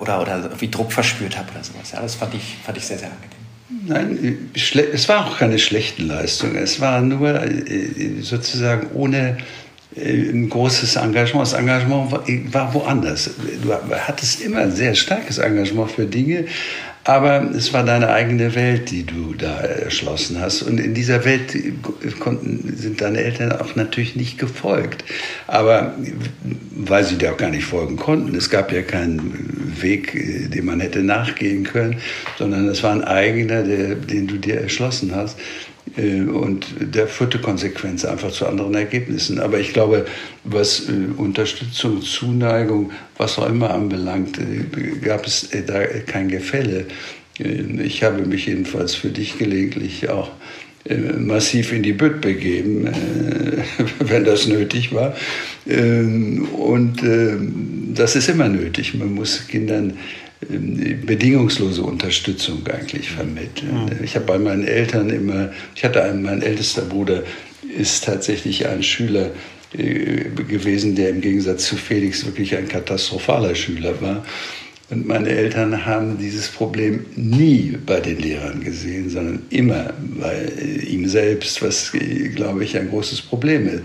oder, 0.00 0.20
oder 0.20 0.38
irgendwie 0.42 0.70
Druck 0.70 0.92
verspürt 0.92 1.36
habe 1.36 1.50
oder 1.50 1.64
sowas. 1.64 1.92
Ja, 1.92 2.00
das 2.00 2.14
fand 2.14 2.34
ich, 2.34 2.56
fand 2.64 2.78
ich 2.78 2.86
sehr, 2.86 2.98
sehr 2.98 3.08
angenehm. 3.08 3.44
Nein, 3.86 4.50
es 4.54 5.08
war 5.08 5.26
auch 5.26 5.38
keine 5.38 5.58
schlechten 5.58 6.06
Leistungen. 6.06 6.56
Es 6.56 6.80
war 6.80 7.00
nur 7.00 7.42
äh, 7.42 8.20
sozusagen 8.20 8.88
ohne 8.94 9.30
äh, 9.30 9.42
ein 9.96 10.48
großes 10.48 10.96
Engagement. 10.96 11.46
Das 11.46 11.52
Engagement 11.52 12.12
war, 12.52 12.74
woanders. 12.74 13.30
Du 13.62 13.72
hattest 13.72 14.40
immer 14.42 14.58
ein 14.58 14.72
sehr 14.72 14.94
starkes 14.94 15.38
Engagement 15.38 15.90
für 15.90 16.06
Dinge, 16.06 16.46
aber 17.04 17.50
es 17.54 17.72
war 17.72 17.84
deine 17.84 18.08
eigene 18.08 18.54
Welt, 18.54 18.90
die 18.90 19.04
du 19.04 19.34
da 19.34 19.60
erschlossen 19.60 20.40
hast. 20.40 20.62
Und 20.62 20.78
in 20.78 20.94
dieser 20.94 21.24
Welt 21.24 21.54
konnten, 22.18 22.74
sind 22.76 23.02
deine 23.02 23.18
Eltern 23.18 23.52
auch 23.52 23.76
natürlich 23.76 24.16
nicht 24.16 24.38
gefolgt. 24.38 25.04
Aber 25.46 25.94
weil 26.76 27.04
sie 27.04 27.16
dir 27.16 27.32
auch 27.32 27.36
gar 27.36 27.50
nicht 27.50 27.66
folgen 27.66 27.96
konnten. 27.96 28.34
Es 28.34 28.50
gab 28.50 28.72
ja 28.72 28.82
keinen 28.82 29.72
Weg, 29.80 30.12
den 30.50 30.64
man 30.64 30.80
hätte 30.80 31.02
nachgehen 31.02 31.64
können, 31.64 31.98
sondern 32.38 32.68
es 32.68 32.82
war 32.82 32.92
ein 32.92 33.04
eigener, 33.04 33.62
der, 33.62 33.94
den 33.94 34.26
du 34.26 34.38
dir 34.38 34.60
erschlossen 34.60 35.14
hast. 35.14 35.38
Äh, 35.96 36.22
und 36.22 36.66
der 36.80 37.06
führte 37.06 37.38
Konsequenz 37.38 38.04
einfach 38.04 38.32
zu 38.32 38.46
anderen 38.46 38.74
Ergebnissen. 38.74 39.38
Aber 39.38 39.58
ich 39.58 39.72
glaube, 39.72 40.06
was 40.44 40.88
äh, 40.88 40.92
Unterstützung, 41.16 42.02
Zuneigung, 42.02 42.92
was 43.16 43.38
auch 43.38 43.48
immer 43.48 43.70
anbelangt, 43.70 44.38
äh, 44.38 44.98
gab 45.02 45.26
es 45.26 45.48
da 45.66 45.84
kein 46.06 46.28
Gefälle. 46.28 46.86
Ich 47.36 48.04
habe 48.04 48.24
mich 48.24 48.46
jedenfalls 48.46 48.94
für 48.94 49.08
dich 49.08 49.38
gelegentlich 49.38 50.08
auch 50.08 50.30
massiv 51.18 51.72
in 51.72 51.82
die 51.82 51.92
Bütt 51.94 52.20
begeben, 52.20 52.86
wenn 53.98 54.24
das 54.24 54.46
nötig 54.46 54.92
war. 54.94 55.16
Ähm, 55.66 56.44
und 56.50 57.02
das 57.92 58.14
ist 58.14 58.28
immer 58.28 58.48
nötig. 58.48 58.94
Man 58.94 59.14
muss 59.14 59.48
Kindern 59.48 59.94
ähm, 59.94 59.98
bedingungslose 60.48 61.82
Unterstützung 61.82 62.66
eigentlich 62.66 63.10
vermitteln. 63.10 63.98
Ich 64.02 64.14
habe 64.14 64.26
bei 64.26 64.38
meinen 64.38 64.66
Eltern 64.66 65.10
immer, 65.10 65.52
ich 65.74 65.84
hatte 65.84 66.02
einen, 66.02 66.22
mein 66.22 66.42
ältester 66.42 66.82
Bruder 66.82 67.22
ist 67.76 68.04
tatsächlich 68.04 68.66
ein 68.66 68.82
Schüler 68.82 69.30
äh, 69.76 70.24
gewesen, 70.48 70.94
der 70.94 71.10
im 71.10 71.20
Gegensatz 71.20 71.66
zu 71.66 71.76
Felix 71.76 72.24
wirklich 72.24 72.56
ein 72.56 72.68
katastrophaler 72.68 73.54
Schüler 73.54 74.00
war. 74.00 74.24
Und 74.90 75.06
meine 75.06 75.30
Eltern 75.30 75.86
haben 75.86 76.18
dieses 76.18 76.48
Problem 76.48 77.06
nie 77.16 77.76
bei 77.84 78.00
den 78.00 78.18
Lehrern 78.18 78.62
gesehen, 78.62 79.08
sondern 79.08 79.42
immer 79.50 79.92
bei 80.20 80.46
ihm 80.86 81.08
selbst, 81.08 81.62
was, 81.62 81.92
glaube 82.34 82.64
ich, 82.64 82.76
ein 82.76 82.90
großes 82.90 83.22
Problem 83.22 83.66
ist. 83.66 83.82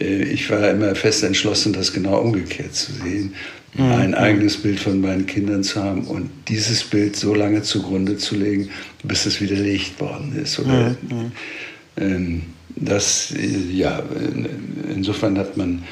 Äh, 0.00 0.24
ich 0.24 0.50
war 0.50 0.70
immer 0.70 0.94
fest 0.94 1.22
entschlossen, 1.22 1.72
das 1.72 1.92
genau 1.92 2.20
umgekehrt 2.20 2.74
zu 2.74 2.92
sehen 2.92 3.34
mhm. 3.74 3.92
ein 3.92 4.14
eigenes 4.14 4.56
Bild 4.56 4.80
von 4.80 5.00
meinen 5.00 5.26
Kindern 5.26 5.62
zu 5.62 5.82
haben 5.82 6.04
und 6.04 6.30
dieses 6.48 6.84
Bild 6.84 7.16
so 7.16 7.34
lange 7.34 7.62
zugrunde 7.62 8.16
zu 8.16 8.36
legen, 8.36 8.70
bis 9.02 9.26
es 9.26 9.40
widerlegt 9.40 10.00
worden 10.00 10.36
ist. 10.42 10.58
Oder, 10.58 10.96
mhm. 11.08 11.32
ähm, 11.96 12.42
das, 12.76 13.32
äh, 13.32 13.46
ja, 13.72 14.02
insofern 14.88 15.38
hat 15.38 15.56
man, 15.56 15.84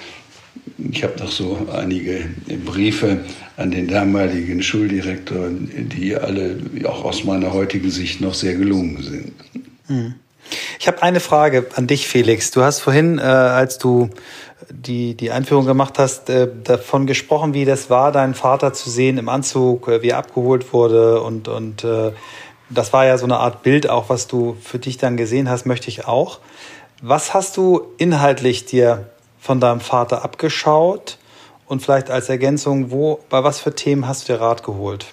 ich 0.91 1.03
habe 1.03 1.19
noch 1.19 1.31
so 1.31 1.69
einige 1.73 2.25
Briefe 2.65 3.21
an 3.57 3.71
den 3.71 3.89
damaligen 3.89 4.63
Schuldirektor, 4.63 5.51
die 5.51 6.17
alle 6.17 6.57
auch 6.85 7.05
aus 7.05 7.25
meiner 7.25 7.53
heutigen 7.53 7.91
Sicht 7.91 8.21
noch 8.21 8.35
sehr 8.35 8.55
gelungen 8.55 9.03
sind. 9.03 9.33
Mhm. 9.89 10.15
Ich 10.79 10.87
habe 10.87 11.03
eine 11.03 11.21
Frage 11.21 11.67
an 11.75 11.87
dich, 11.87 12.07
Felix. 12.07 12.51
Du 12.51 12.63
hast 12.63 12.81
vorhin, 12.81 13.19
äh, 13.19 13.23
als 13.23 13.79
du 13.79 14.11
die, 14.71 15.15
die 15.15 15.31
Einführung 15.31 15.67
gemacht 15.67 15.99
hast, 15.99 16.29
äh, 16.31 16.49
davon 16.65 17.07
gesprochen, 17.07 17.55
wie 17.55 17.65
das 17.65 17.91
war, 17.91 18.13
deinen 18.13 18.35
Vater 18.35 18.73
zu 18.73 18.91
sehen 18.91 19.19
im 19.19 19.29
Anzug, 19.29 19.89
äh, 19.89 20.03
wie 20.03 20.11
er 20.11 20.19
abgeholt 20.19 20.73
wurde 20.73 21.21
und, 21.23 21.49
und 21.49 21.85
äh, 21.85 22.13
das 22.71 22.93
war 22.93 23.07
ja 23.07 23.17
so 23.17 23.25
eine 23.25 23.39
Art 23.39 23.63
Bild 23.63 23.89
auch, 23.89 24.09
was 24.09 24.27
du 24.27 24.57
für 24.63 24.79
dich 24.79 24.99
dann 24.99 25.17
gesehen 25.17 25.49
hast, 25.49 25.65
möchte 25.67 25.89
ich 25.89 26.07
auch. 26.07 26.41
Was 27.01 27.33
hast 27.33 27.57
du 27.57 27.93
inhaltlich 27.97 28.67
dir 28.67 29.09
von 29.41 29.61
deinem 29.61 29.81
Vater 29.81 30.23
abgeschaut 30.23 31.19
und 31.67 31.81
vielleicht 31.81 32.11
als 32.11 32.29
Ergänzung, 32.29 32.91
wo, 32.91 33.21
bei 33.31 33.45
was 33.45 33.61
für 33.61 33.75
Themen 33.75 34.07
hast 34.09 34.29
du 34.29 34.35
dir 34.35 34.41
Rat 34.41 34.65
geholt? 34.65 35.07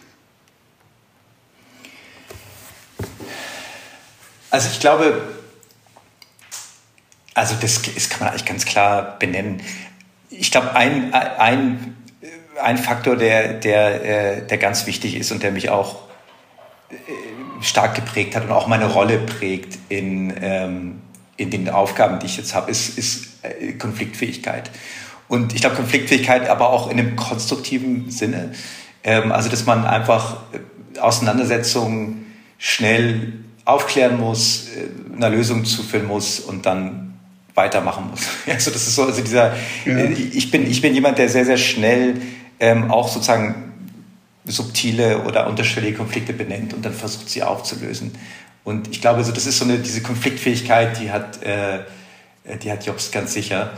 Also 4.50 4.70
ich 4.72 4.80
glaube, 4.80 5.22
also 7.36 7.56
das, 7.60 7.82
das 7.82 8.10
kann 8.10 8.22
man 8.22 8.30
eigentlich 8.30 8.46
ganz 8.46 8.66
klar 8.66 9.20
benennen. 9.20 9.62
Ich 10.32 10.50
glaube, 10.52 10.74
ein, 10.74 11.14
ein, 11.14 11.96
ein 12.62 12.78
Faktor, 12.78 13.18
der, 13.18 13.54
der, 13.54 14.38
äh, 14.38 14.48
der 14.48 14.58
ganz 14.58 14.88
wichtig 14.88 15.16
ist 15.16 15.32
und 15.32 15.44
der 15.44 15.52
mich 15.52 15.70
auch 15.70 15.98
äh, 16.90 16.96
stark 17.62 17.94
geprägt 17.96 18.36
hat 18.36 18.46
und 18.46 18.52
auch 18.52 18.68
meine 18.68 18.88
Rolle 18.88 19.20
prägt 19.20 19.78
in, 19.90 20.34
ähm, 20.42 21.02
in 21.36 21.52
den 21.52 21.70
Aufgaben, 21.70 22.20
die 22.20 22.26
ich 22.26 22.38
jetzt 22.38 22.56
habe, 22.56 22.72
ist, 22.72 22.98
ist 22.98 23.44
äh, 23.44 23.74
Konfliktfähigkeit. 23.74 24.72
Und 25.28 25.54
ich 25.54 25.62
glaube, 25.62 25.76
Konfliktfähigkeit 25.76 26.50
aber 26.50 26.70
auch 26.70 26.90
in 26.90 26.98
einem 27.00 27.18
konstruktiven 27.18 28.12
Sinne. 28.12 28.54
Ähm, 29.04 29.34
also, 29.34 29.50
dass 29.50 29.66
man 29.66 29.86
einfach 29.86 30.38
Auseinandersetzungen 31.02 32.34
schnell 32.58 33.34
aufklären 33.66 34.18
muss, 34.18 34.70
einer 35.14 35.30
Lösung 35.30 35.66
zuführen 35.66 36.06
muss 36.06 36.40
und 36.40 36.66
dann 36.66 37.05
weitermachen 37.56 38.10
muss. 38.12 38.22
Also 38.48 38.72
das 38.72 38.88
ist 38.88 38.96
so, 38.96 39.06
also 39.06 39.22
dieser, 39.22 39.56
ja. 39.86 39.98
Äh, 39.98 40.12
ich 40.12 40.52
bin, 40.52 40.70
ich 40.70 40.82
bin 40.82 40.94
jemand, 40.94 41.18
der 41.18 41.30
sehr, 41.30 41.46
sehr 41.46 41.58
schnell 41.58 42.22
ähm, 42.60 42.92
auch 42.92 43.08
sozusagen 43.08 43.74
subtile 44.46 45.24
oder 45.24 45.48
unterschwellige 45.48 45.98
Konflikte 45.98 46.34
benennt 46.34 46.74
und 46.74 46.86
dann 46.86 46.94
versucht, 46.94 47.30
sie 47.30 47.44
aufzulösen. 47.44 48.12
Und 48.64 48.90
ich 48.90 49.02
glaube, 49.02 49.24
so, 49.24 49.32
das 49.32 49.46
ist 49.46 49.58
so 49.58 49.66
eine, 49.66 49.80
diese 49.80 50.02
Konfliktfähigkeit, 50.02 51.00
die 51.00 51.12
hat, 51.12 51.42
äh, 51.44 51.80
die 52.62 52.72
hat 52.72 52.86
Jobs 52.86 53.12
ganz 53.12 53.34
sicher. 53.34 53.72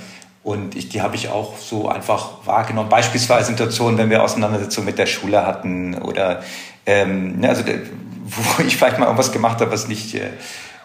Und 0.43 0.75
ich, 0.75 0.89
die 0.89 1.01
habe 1.01 1.15
ich 1.15 1.29
auch 1.29 1.57
so 1.57 1.89
einfach 1.89 2.45
wahrgenommen. 2.45 2.89
Beispielsweise 2.89 3.47
Situationen, 3.51 3.97
wenn 3.97 4.09
wir 4.09 4.23
Auseinandersetzungen 4.23 4.85
mit 4.85 4.97
der 4.97 5.05
Schule 5.05 5.45
hatten 5.45 5.95
oder 5.95 6.41
ähm, 6.85 7.39
ne, 7.39 7.49
also 7.49 7.63
wo 8.23 8.63
ich 8.63 8.77
vielleicht 8.77 8.97
mal 8.97 9.05
irgendwas 9.05 9.31
gemacht 9.31 9.59
habe, 9.59 9.71
was 9.71 9.87
nicht, 9.87 10.15
äh, 10.15 10.19
äh, 10.19 10.29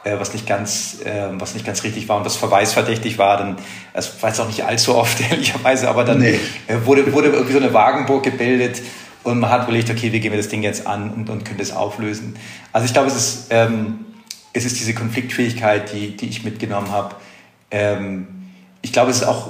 was 0.04 0.32
nicht 0.32 0.46
ganz, 0.46 0.98
äh, 1.04 1.28
was 1.32 1.54
nicht 1.54 1.64
ganz 1.64 1.84
richtig 1.84 2.08
war 2.08 2.18
und 2.18 2.24
was 2.24 2.36
verweisverdächtig 2.36 3.18
war, 3.18 3.36
dann, 3.36 3.56
das 3.94 4.20
war 4.22 4.30
jetzt 4.30 4.40
auch 4.40 4.48
nicht 4.48 4.64
allzu 4.64 4.96
oft, 4.96 5.20
ehrlicherweise, 5.30 5.88
aber 5.88 6.04
dann 6.04 6.18
nee. 6.18 6.38
äh, 6.66 6.76
wurde, 6.84 7.12
wurde 7.12 7.28
irgendwie 7.28 7.52
so 7.52 7.58
eine 7.58 7.72
Wagenburg 7.72 8.24
gebildet 8.24 8.82
und 9.22 9.38
man 9.38 9.50
hat 9.50 9.64
überlegt, 9.64 9.90
okay, 9.90 10.12
wie 10.12 10.20
gehen 10.20 10.32
wir 10.32 10.38
das 10.38 10.48
Ding 10.48 10.62
jetzt 10.62 10.86
an 10.86 11.12
und, 11.12 11.30
und 11.30 11.44
können 11.44 11.58
das 11.58 11.72
auflösen. 11.72 12.36
Also 12.72 12.86
ich 12.86 12.92
glaube, 12.92 13.08
es 13.08 13.16
ist, 13.16 13.46
ähm, 13.50 14.06
es 14.52 14.64
ist 14.64 14.80
diese 14.80 14.94
Konfliktfähigkeit, 14.94 15.92
die, 15.92 16.16
die 16.16 16.26
ich 16.26 16.44
mitgenommen 16.44 16.90
habe. 16.90 17.14
Ähm, 17.70 18.26
ich 18.82 18.92
glaube, 18.92 19.12
es 19.12 19.18
ist 19.18 19.24
auch, 19.24 19.48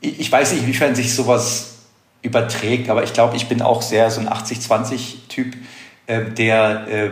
ich, 0.00 0.18
ich 0.18 0.32
weiß 0.32 0.52
nicht, 0.52 0.62
inwiefern 0.62 0.94
sich 0.96 1.14
sowas 1.14 1.76
überträgt, 2.22 2.90
aber 2.90 3.04
ich 3.04 3.12
glaube, 3.12 3.36
ich 3.36 3.48
bin 3.48 3.62
auch 3.62 3.82
sehr 3.82 4.10
so 4.10 4.20
ein 4.20 4.28
80-20-Typ, 4.28 5.54
äh, 6.08 6.24
der, 6.32 6.88
äh, 6.88 7.10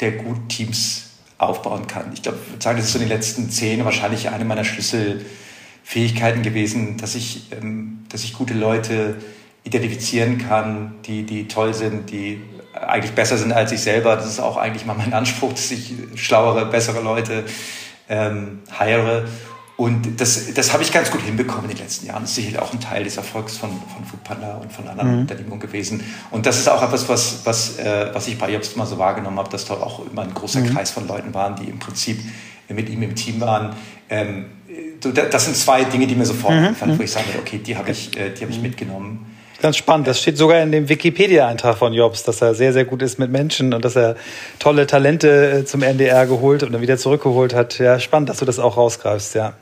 der 0.00 0.12
gut 0.12 0.48
Teams 0.48 1.11
aufbauen 1.42 1.86
kann. 1.86 2.10
Ich 2.14 2.22
glaube, 2.22 2.38
ich 2.44 2.52
würde 2.52 2.62
sagen, 2.62 2.76
das 2.78 2.86
ist 2.86 2.92
so 2.92 2.98
in 2.98 3.04
den 3.04 3.16
letzten 3.16 3.50
zehn 3.50 3.84
wahrscheinlich 3.84 4.30
eine 4.30 4.44
meiner 4.44 4.64
Schlüsselfähigkeiten 4.64 6.42
gewesen, 6.42 6.96
dass 6.98 7.14
ich, 7.14 7.52
ähm, 7.52 8.04
dass 8.08 8.24
ich 8.24 8.34
gute 8.34 8.54
Leute 8.54 9.16
identifizieren 9.64 10.38
kann, 10.38 10.94
die, 11.06 11.22
die 11.24 11.48
toll 11.48 11.74
sind, 11.74 12.10
die 12.10 12.42
eigentlich 12.74 13.12
besser 13.12 13.36
sind 13.36 13.52
als 13.52 13.72
ich 13.72 13.80
selber. 13.80 14.16
Das 14.16 14.26
ist 14.26 14.40
auch 14.40 14.56
eigentlich 14.56 14.86
mal 14.86 14.94
mein 14.94 15.12
Anspruch, 15.12 15.52
dass 15.52 15.70
ich 15.70 15.94
schlauere, 16.16 16.66
bessere 16.66 17.00
Leute 17.02 17.44
ähm, 18.08 18.60
heiere. 18.78 19.28
Und 19.76 20.20
das, 20.20 20.52
das 20.54 20.72
habe 20.72 20.82
ich 20.82 20.92
ganz 20.92 21.10
gut 21.10 21.22
hinbekommen 21.22 21.64
in 21.64 21.76
den 21.76 21.78
letzten 21.78 22.06
Jahren. 22.06 22.22
Das 22.22 22.30
ist 22.30 22.36
sicherlich 22.36 22.60
auch 22.60 22.72
ein 22.72 22.80
Teil 22.80 23.04
des 23.04 23.16
Erfolgs 23.16 23.56
von, 23.56 23.70
von 23.70 24.04
Foodpanda 24.04 24.56
und 24.58 24.72
von 24.72 24.86
anderen 24.86 25.14
mhm. 25.14 25.20
Unternehmungen 25.22 25.60
gewesen. 25.60 26.04
Und 26.30 26.46
das 26.46 26.58
ist 26.58 26.68
auch 26.68 26.82
etwas, 26.82 27.08
was, 27.08 27.40
was, 27.44 27.78
äh, 27.78 28.10
was 28.12 28.28
ich 28.28 28.38
bei 28.38 28.52
Jobs 28.52 28.74
immer 28.74 28.86
so 28.86 28.98
wahrgenommen 28.98 29.38
habe, 29.38 29.50
dass 29.50 29.64
dort 29.64 29.82
auch 29.82 30.06
immer 30.06 30.22
ein 30.22 30.34
großer 30.34 30.60
mhm. 30.60 30.74
Kreis 30.74 30.90
von 30.90 31.08
Leuten 31.08 31.32
waren, 31.34 31.56
die 31.56 31.70
im 31.70 31.78
Prinzip 31.78 32.20
mit 32.68 32.88
ihm 32.90 33.02
im 33.02 33.14
Team 33.14 33.40
waren. 33.40 33.74
Ähm, 34.08 34.46
das 35.00 35.44
sind 35.44 35.56
zwei 35.56 35.84
Dinge, 35.84 36.06
die 36.06 36.14
mir 36.14 36.26
sofort 36.26 36.54
mhm. 36.54 36.66
einfallen, 36.66 36.92
wo 36.92 36.96
mhm. 36.96 37.04
ich 37.04 37.10
sage, 37.10 37.26
okay, 37.38 37.58
die 37.58 37.76
habe 37.76 37.90
ich, 37.90 38.16
äh, 38.16 38.30
die 38.30 38.42
hab 38.44 38.50
ich 38.50 38.56
mhm. 38.56 38.62
mitgenommen. 38.62 39.26
Ganz 39.60 39.76
spannend. 39.76 40.08
Das 40.08 40.20
steht 40.20 40.36
sogar 40.36 40.60
in 40.60 40.72
dem 40.72 40.88
Wikipedia-Eintrag 40.88 41.78
von 41.78 41.92
Jobs, 41.92 42.24
dass 42.24 42.42
er 42.42 42.54
sehr, 42.54 42.72
sehr 42.72 42.84
gut 42.84 43.00
ist 43.00 43.18
mit 43.18 43.30
Menschen 43.30 43.74
und 43.74 43.84
dass 43.84 43.96
er 43.96 44.16
tolle 44.58 44.86
Talente 44.86 45.60
äh, 45.60 45.64
zum 45.64 45.82
NDR 45.82 46.26
geholt 46.26 46.62
und 46.62 46.72
dann 46.72 46.82
wieder 46.82 46.98
zurückgeholt 46.98 47.54
hat. 47.54 47.78
Ja, 47.78 48.00
spannend, 48.00 48.28
dass 48.28 48.38
du 48.38 48.44
das 48.44 48.58
auch 48.58 48.76
rausgreifst, 48.76 49.34
ja. 49.34 49.54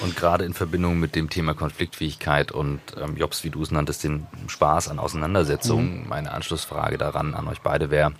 Und 0.00 0.14
gerade 0.14 0.44
in 0.44 0.52
Verbindung 0.52 1.00
mit 1.00 1.14
dem 1.16 1.30
Thema 1.30 1.54
Konfliktfähigkeit 1.54 2.52
und 2.52 2.80
ähm, 3.00 3.16
Jobs, 3.16 3.44
wie 3.44 3.50
du 3.50 3.62
es 3.62 3.70
nanntest, 3.70 4.04
den 4.04 4.26
Spaß 4.46 4.88
an 4.88 4.98
Auseinandersetzungen, 4.98 6.02
mhm. 6.02 6.08
meine 6.08 6.32
Anschlussfrage 6.32 6.98
daran 6.98 7.34
an 7.34 7.48
euch 7.48 7.62
beide 7.62 7.90
wäre, 7.90 8.12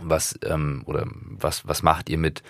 was 0.00 0.38
ähm, 0.44 0.82
oder 0.86 1.04
was, 1.06 1.68
was 1.68 1.82
macht 1.82 2.08
ihr 2.08 2.18
mit 2.18 2.42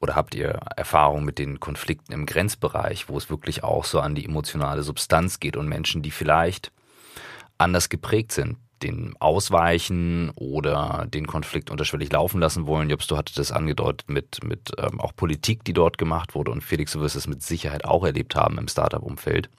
oder 0.00 0.16
habt 0.16 0.34
ihr 0.34 0.60
Erfahrung 0.76 1.24
mit 1.24 1.38
den 1.38 1.60
Konflikten 1.60 2.12
im 2.12 2.24
Grenzbereich, 2.24 3.08
wo 3.10 3.18
es 3.18 3.28
wirklich 3.28 3.64
auch 3.64 3.84
so 3.84 4.00
an 4.00 4.14
die 4.14 4.24
emotionale 4.24 4.82
Substanz 4.82 5.40
geht 5.40 5.58
und 5.58 5.68
Menschen, 5.68 6.00
die 6.00 6.10
vielleicht 6.10 6.72
anders 7.58 7.90
geprägt 7.90 8.32
sind, 8.32 8.56
den 8.82 9.14
ausweichen 9.18 10.30
oder 10.34 11.06
den 11.12 11.26
Konflikt 11.26 11.70
unterschwellig 11.70 12.12
laufen 12.12 12.40
lassen 12.40 12.66
wollen. 12.66 12.90
Jobs, 12.90 13.06
du 13.06 13.16
hattest 13.16 13.38
das 13.38 13.52
angedeutet 13.52 14.08
mit, 14.08 14.42
mit 14.44 14.72
ähm, 14.78 15.00
auch 15.00 15.14
Politik, 15.14 15.64
die 15.64 15.72
dort 15.72 15.98
gemacht 15.98 16.34
wurde 16.34 16.50
und 16.50 16.62
Felix, 16.62 16.92
du 16.92 17.00
wirst 17.00 17.16
es 17.16 17.26
mit 17.26 17.42
Sicherheit 17.42 17.84
auch 17.84 18.04
erlebt 18.04 18.34
haben 18.34 18.58
im 18.58 18.68
Startup-Umfeld. 18.68 19.50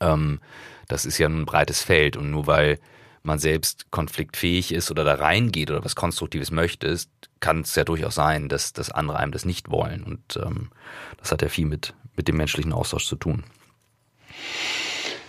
Ähm, 0.00 0.40
das 0.88 1.04
ist 1.04 1.18
ja 1.18 1.28
ein 1.28 1.46
breites 1.46 1.82
Feld 1.82 2.16
und 2.16 2.30
nur 2.30 2.46
weil 2.46 2.78
man 3.22 3.38
selbst 3.38 3.90
konfliktfähig 3.90 4.72
ist 4.72 4.90
oder 4.90 5.04
da 5.04 5.14
reingeht 5.14 5.70
oder 5.70 5.84
was 5.84 5.96
Konstruktives 5.96 6.50
möchte, 6.50 6.96
kann 7.40 7.60
es 7.60 7.74
ja 7.74 7.84
durchaus 7.84 8.14
sein, 8.14 8.48
dass, 8.48 8.72
dass 8.72 8.90
andere 8.90 9.18
einem 9.18 9.32
das 9.32 9.44
nicht 9.44 9.70
wollen. 9.70 10.04
Und 10.04 10.38
ähm, 10.42 10.70
das 11.18 11.32
hat 11.32 11.42
ja 11.42 11.48
viel 11.48 11.66
mit, 11.66 11.92
mit 12.16 12.28
dem 12.28 12.36
menschlichen 12.36 12.72
Austausch 12.72 13.06
zu 13.06 13.16
tun. 13.16 13.42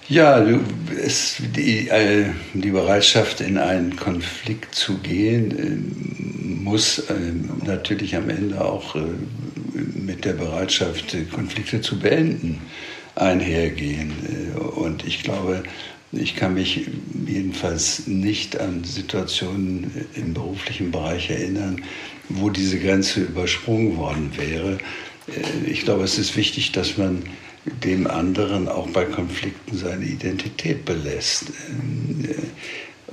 Ja, 0.10 0.42
es, 0.98 1.36
die, 1.54 1.90
äh, 1.90 2.28
die 2.54 2.72
Bereitschaft, 2.72 3.42
in 3.42 3.58
einen 3.58 3.98
Konflikt 3.98 4.74
zu 4.74 5.00
gehen, 5.00 5.52
äh, 5.52 6.64
muss 6.64 7.00
äh, 7.00 7.14
natürlich 7.66 8.16
am 8.16 8.30
Ende 8.30 8.64
auch 8.64 8.96
mit 9.74 10.24
der 10.24 10.34
Bereitschaft, 10.34 11.16
Konflikte 11.32 11.82
zu 11.82 12.00
beenden, 12.00 12.60
einhergehen. 13.16 14.14
Und 14.76 15.06
ich 15.06 15.24
glaube, 15.24 15.64
ich 16.14 16.36
kann 16.36 16.54
mich 16.54 16.88
jedenfalls 17.28 18.08
nicht 18.08 18.60
an 18.60 18.84
Situationen 18.84 19.92
im 20.16 20.34
beruflichen 20.34 20.90
Bereich 20.90 21.30
erinnern, 21.30 21.84
wo 22.30 22.50
diese 22.50 22.80
Grenze 22.80 23.22
übersprungen 23.22 23.98
worden 23.98 24.32
wäre. 24.36 24.78
Ich 25.66 25.82
glaube, 25.82 26.04
es 26.06 26.18
ist 26.18 26.36
wichtig, 26.38 26.72
dass 26.72 26.98
man 26.98 27.24
dem 27.84 28.08
anderen 28.08 28.68
auch 28.68 28.88
bei 28.90 29.06
Konflikten 29.06 29.78
seine 29.78 30.06
Identität 30.06 30.86
belässt. 30.86 31.52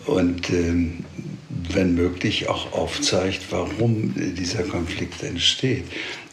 Und 0.06 0.50
ähm, 0.50 1.04
wenn 1.70 1.94
möglich 1.94 2.48
auch 2.48 2.72
aufzeigt, 2.72 3.46
warum 3.50 4.14
dieser 4.16 4.62
Konflikt 4.64 5.22
entsteht. 5.22 5.84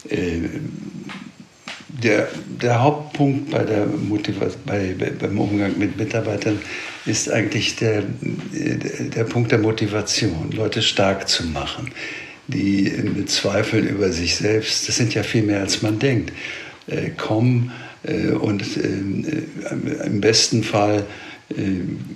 Äh, 0.08 0.40
der, 1.88 2.28
der 2.60 2.82
Hauptpunkt 2.82 3.50
bei 3.50 3.64
der 3.64 3.86
bei, 4.66 4.94
beim 5.18 5.38
Umgang 5.38 5.78
mit 5.78 5.96
Mitarbeitern 5.96 6.58
ist 7.04 7.30
eigentlich 7.30 7.76
der, 7.76 8.02
der 8.52 9.24
Punkt 9.24 9.52
der 9.52 9.58
Motivation, 9.58 10.50
Leute 10.52 10.82
stark 10.82 11.28
zu 11.28 11.44
machen, 11.46 11.90
die 12.48 12.90
mit 13.14 13.30
Zweifeln 13.30 13.86
über 13.86 14.10
sich 14.10 14.36
selbst, 14.36 14.88
das 14.88 14.96
sind 14.96 15.14
ja 15.14 15.22
viel 15.22 15.42
mehr 15.42 15.60
als 15.60 15.82
man 15.82 15.98
denkt, 15.98 16.32
äh, 16.86 17.10
kommen 17.10 17.72
und 18.04 18.62
äh, 18.76 20.06
im 20.06 20.20
besten 20.20 20.64
Fall 20.64 21.04
äh, 21.50 21.54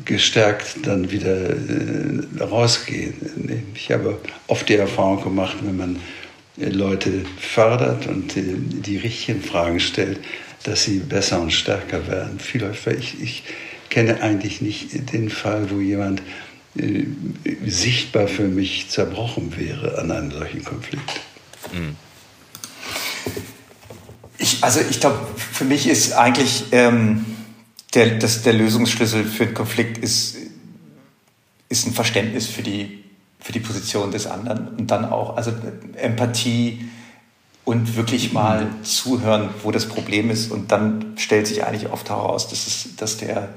gestärkt 0.04 0.78
dann 0.82 1.10
wieder 1.10 1.54
rausgehen. 2.40 3.14
Ich 3.74 3.90
habe 3.90 4.18
oft 4.46 4.68
die 4.68 4.74
Erfahrung 4.74 5.22
gemacht, 5.22 5.56
wenn 5.62 5.76
man 5.76 5.96
Leute 6.56 7.24
fördert 7.38 8.06
und 8.06 8.34
die 8.34 8.96
richtigen 8.96 9.42
Fragen 9.42 9.78
stellt, 9.78 10.20
dass 10.64 10.84
sie 10.84 10.98
besser 10.98 11.40
und 11.40 11.52
stärker 11.52 12.08
werden. 12.08 12.40
Ich, 12.98 13.22
ich 13.22 13.42
kenne 13.90 14.22
eigentlich 14.22 14.60
nicht 14.60 15.12
den 15.12 15.30
Fall, 15.30 15.70
wo 15.70 15.80
jemand 15.80 16.22
äh, 16.76 17.04
sichtbar 17.66 18.28
für 18.28 18.48
mich 18.48 18.88
zerbrochen 18.88 19.56
wäre 19.56 19.98
an 19.98 20.10
einem 20.10 20.30
solchen 20.30 20.64
Konflikt. 20.64 21.20
Mhm. 21.72 21.96
Ich, 24.38 24.62
also 24.62 24.80
ich 24.80 25.00
glaube, 25.00 25.18
für 25.36 25.64
mich 25.64 25.86
ist 25.88 26.12
eigentlich 26.12 26.66
ähm, 26.72 27.24
der, 27.94 28.18
das, 28.18 28.42
der 28.42 28.52
Lösungsschlüssel 28.52 29.24
für 29.24 29.46
den 29.46 29.54
Konflikt 29.54 29.98
ist, 29.98 30.36
ist 31.68 31.86
ein 31.86 31.92
Verständnis 31.92 32.46
für 32.46 32.62
die, 32.62 33.04
für 33.40 33.52
die 33.52 33.60
Position 33.60 34.10
des 34.10 34.26
anderen 34.26 34.68
und 34.68 34.90
dann 34.90 35.04
auch 35.06 35.36
also 35.36 35.52
Empathie 35.96 36.88
und 37.64 37.96
wirklich 37.96 38.32
mal 38.32 38.66
mhm. 38.66 38.84
zuhören, 38.84 39.50
wo 39.62 39.70
das 39.70 39.86
Problem 39.86 40.30
ist 40.30 40.50
und 40.52 40.70
dann 40.72 41.14
stellt 41.16 41.46
sich 41.46 41.64
eigentlich 41.64 41.90
oft 41.90 42.08
heraus, 42.08 42.48
dass, 42.48 42.66
es, 42.66 42.96
dass 42.96 43.16
der, 43.16 43.48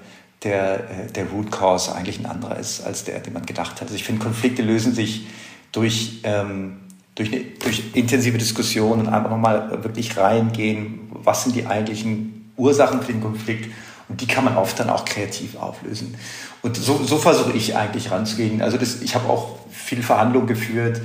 der, 0.44 0.90
äh, 0.90 1.12
der 1.12 1.26
Root 1.26 1.52
Cause 1.52 1.94
eigentlich 1.94 2.20
ein 2.20 2.26
anderer 2.26 2.58
ist 2.58 2.82
als 2.82 3.04
der, 3.04 3.20
den 3.20 3.34
man 3.34 3.46
gedacht 3.46 3.74
hat. 3.76 3.84
Also 3.84 3.96
ich 3.96 4.04
finde, 4.04 4.24
Konflikte 4.24 4.62
lösen 4.62 4.96
sich 4.96 5.28
durch 5.72 6.22
ähm, 6.24 6.80
durch, 7.20 7.34
eine, 7.34 7.42
durch 7.60 7.84
intensive 7.96 8.38
Diskussionen 8.38 9.10
einfach 9.10 9.30
nochmal 9.30 9.84
wirklich 9.84 10.16
reingehen, 10.16 11.12
was 11.12 11.44
sind 11.44 11.54
die 11.54 11.66
eigentlichen 11.66 12.54
Ursachen 12.56 13.02
für 13.02 13.12
den 13.12 13.22
Konflikt 13.22 13.70
und 14.08 14.22
die 14.22 14.26
kann 14.26 14.46
man 14.46 14.56
oft 14.56 14.80
dann 14.80 14.90
auch 14.90 15.04
kreativ 15.04 15.58
auflösen. 15.58 16.16
Und 16.62 16.78
so, 16.78 17.04
so 17.04 17.18
versuche 17.18 17.52
ich 17.52 17.76
eigentlich 17.76 18.10
ranzugehen. 18.10 18.62
Also 18.62 18.78
das, 18.78 19.02
ich 19.02 19.16
habe 19.16 19.28
auch 19.28 19.60
viele 19.70 20.02
Verhandlungen 20.02 20.48
geführt 20.48 21.02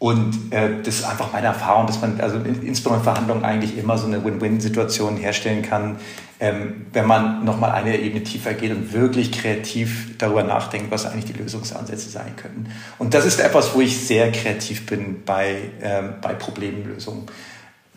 und 0.00 0.50
äh, 0.50 0.82
das 0.82 1.00
ist 1.00 1.04
einfach 1.04 1.30
meine 1.30 1.48
Erfahrung, 1.48 1.86
dass 1.86 2.00
man 2.00 2.18
also 2.22 2.38
in, 2.38 2.62
insbesondere 2.62 3.00
in 3.00 3.04
Verhandlungen 3.04 3.44
eigentlich 3.44 3.76
immer 3.76 3.98
so 3.98 4.06
eine 4.06 4.24
Win-Win-Situation 4.24 5.18
herstellen 5.18 5.60
kann, 5.60 5.96
ähm, 6.40 6.86
wenn 6.94 7.06
man 7.06 7.44
nochmal 7.44 7.72
eine 7.72 7.98
Ebene 8.00 8.24
tiefer 8.24 8.54
geht 8.54 8.70
und 8.70 8.94
wirklich 8.94 9.30
kreativ 9.30 10.16
darüber 10.16 10.42
nachdenkt, 10.42 10.90
was 10.90 11.04
eigentlich 11.04 11.26
die 11.26 11.34
Lösungsansätze 11.34 12.08
sein 12.08 12.34
könnten. 12.34 12.72
Und 12.98 13.12
das 13.12 13.26
ist 13.26 13.40
etwas, 13.40 13.74
wo 13.74 13.82
ich 13.82 14.00
sehr 14.00 14.32
kreativ 14.32 14.86
bin 14.86 15.22
bei, 15.26 15.56
ähm, 15.82 16.14
bei 16.22 16.32
Problemlösungen. 16.32 17.26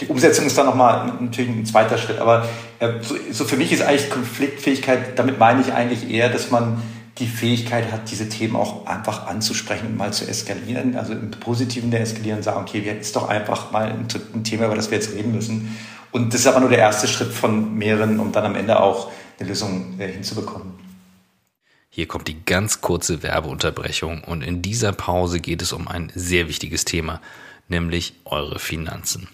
Die 0.02 0.08
Umsetzung 0.08 0.46
ist 0.46 0.58
dann 0.58 0.66
nochmal 0.66 1.13
natürlich 1.22 1.52
ein 1.52 1.66
zweiter 1.66 1.98
Schritt, 1.98 2.20
aber 2.20 2.46
äh, 2.80 2.89
so, 3.01 3.16
so 3.32 3.45
für 3.45 3.56
mich 3.56 3.72
ist 3.72 3.82
eigentlich 3.82 4.10
Konfliktfähigkeit, 4.10 5.18
damit 5.18 5.39
meine 5.39 5.62
ich 5.62 5.72
eigentlich 5.72 6.12
eher, 6.12 6.28
dass 6.28 6.51
man 6.51 6.82
die 7.20 7.28
Fähigkeit 7.28 7.91
hat, 7.91 8.09
diese 8.09 8.28
Themen 8.28 8.55
auch 8.55 8.88
einfach 8.88 9.28
anzusprechen 9.28 9.88
und 9.88 9.97
mal 9.97 10.11
zu 10.14 10.28
eskalieren, 10.28 10.95
also 10.95 11.14
im 11.14 11.30
Positiven 11.32 11.91
der 11.91 12.01
eskalieren 12.01 12.41
sagen, 12.41 12.61
okay, 12.61 12.84
wir 12.84 12.99
ist 12.99 13.16
doch 13.16 13.30
einfach 13.30 13.72
mal 13.72 13.86
ein, 13.86 14.07
ein 14.34 14.43
Thema, 14.43 14.66
über 14.66 14.76
das 14.76 14.89
wir 14.89 14.97
jetzt 14.97 15.14
reden 15.14 15.32
müssen. 15.32 15.78
Und 16.11 16.34
das 16.34 16.41
ist 16.41 16.47
aber 16.47 16.59
nur 16.59 16.70
der 16.70 16.80
erste 16.80 17.07
Schritt 17.07 17.32
von 17.32 17.76
mehreren, 17.76 18.20
um 18.20 18.32
dann 18.32 18.45
am 18.45 18.55
Ende 18.55 18.80
auch 18.80 19.11
eine 19.39 19.49
Lösung 19.49 19.99
äh, 19.99 20.07
hinzubekommen. 20.07 20.74
Hier 21.89 22.07
kommt 22.07 22.28
die 22.28 22.43
ganz 22.43 22.82
kurze 22.82 23.22
Werbeunterbrechung 23.22 24.24
und 24.24 24.41
in 24.41 24.64
dieser 24.64 24.93
Pause 24.93 25.39
geht 25.39 25.61
es 25.61 25.74
um 25.74 25.88
ein 25.88 26.11
sehr 26.16 26.47
wichtiges 26.47 26.86
Thema, 26.86 27.22
nämlich 27.68 28.16
eure 28.26 28.57
Finanzen. 28.57 29.28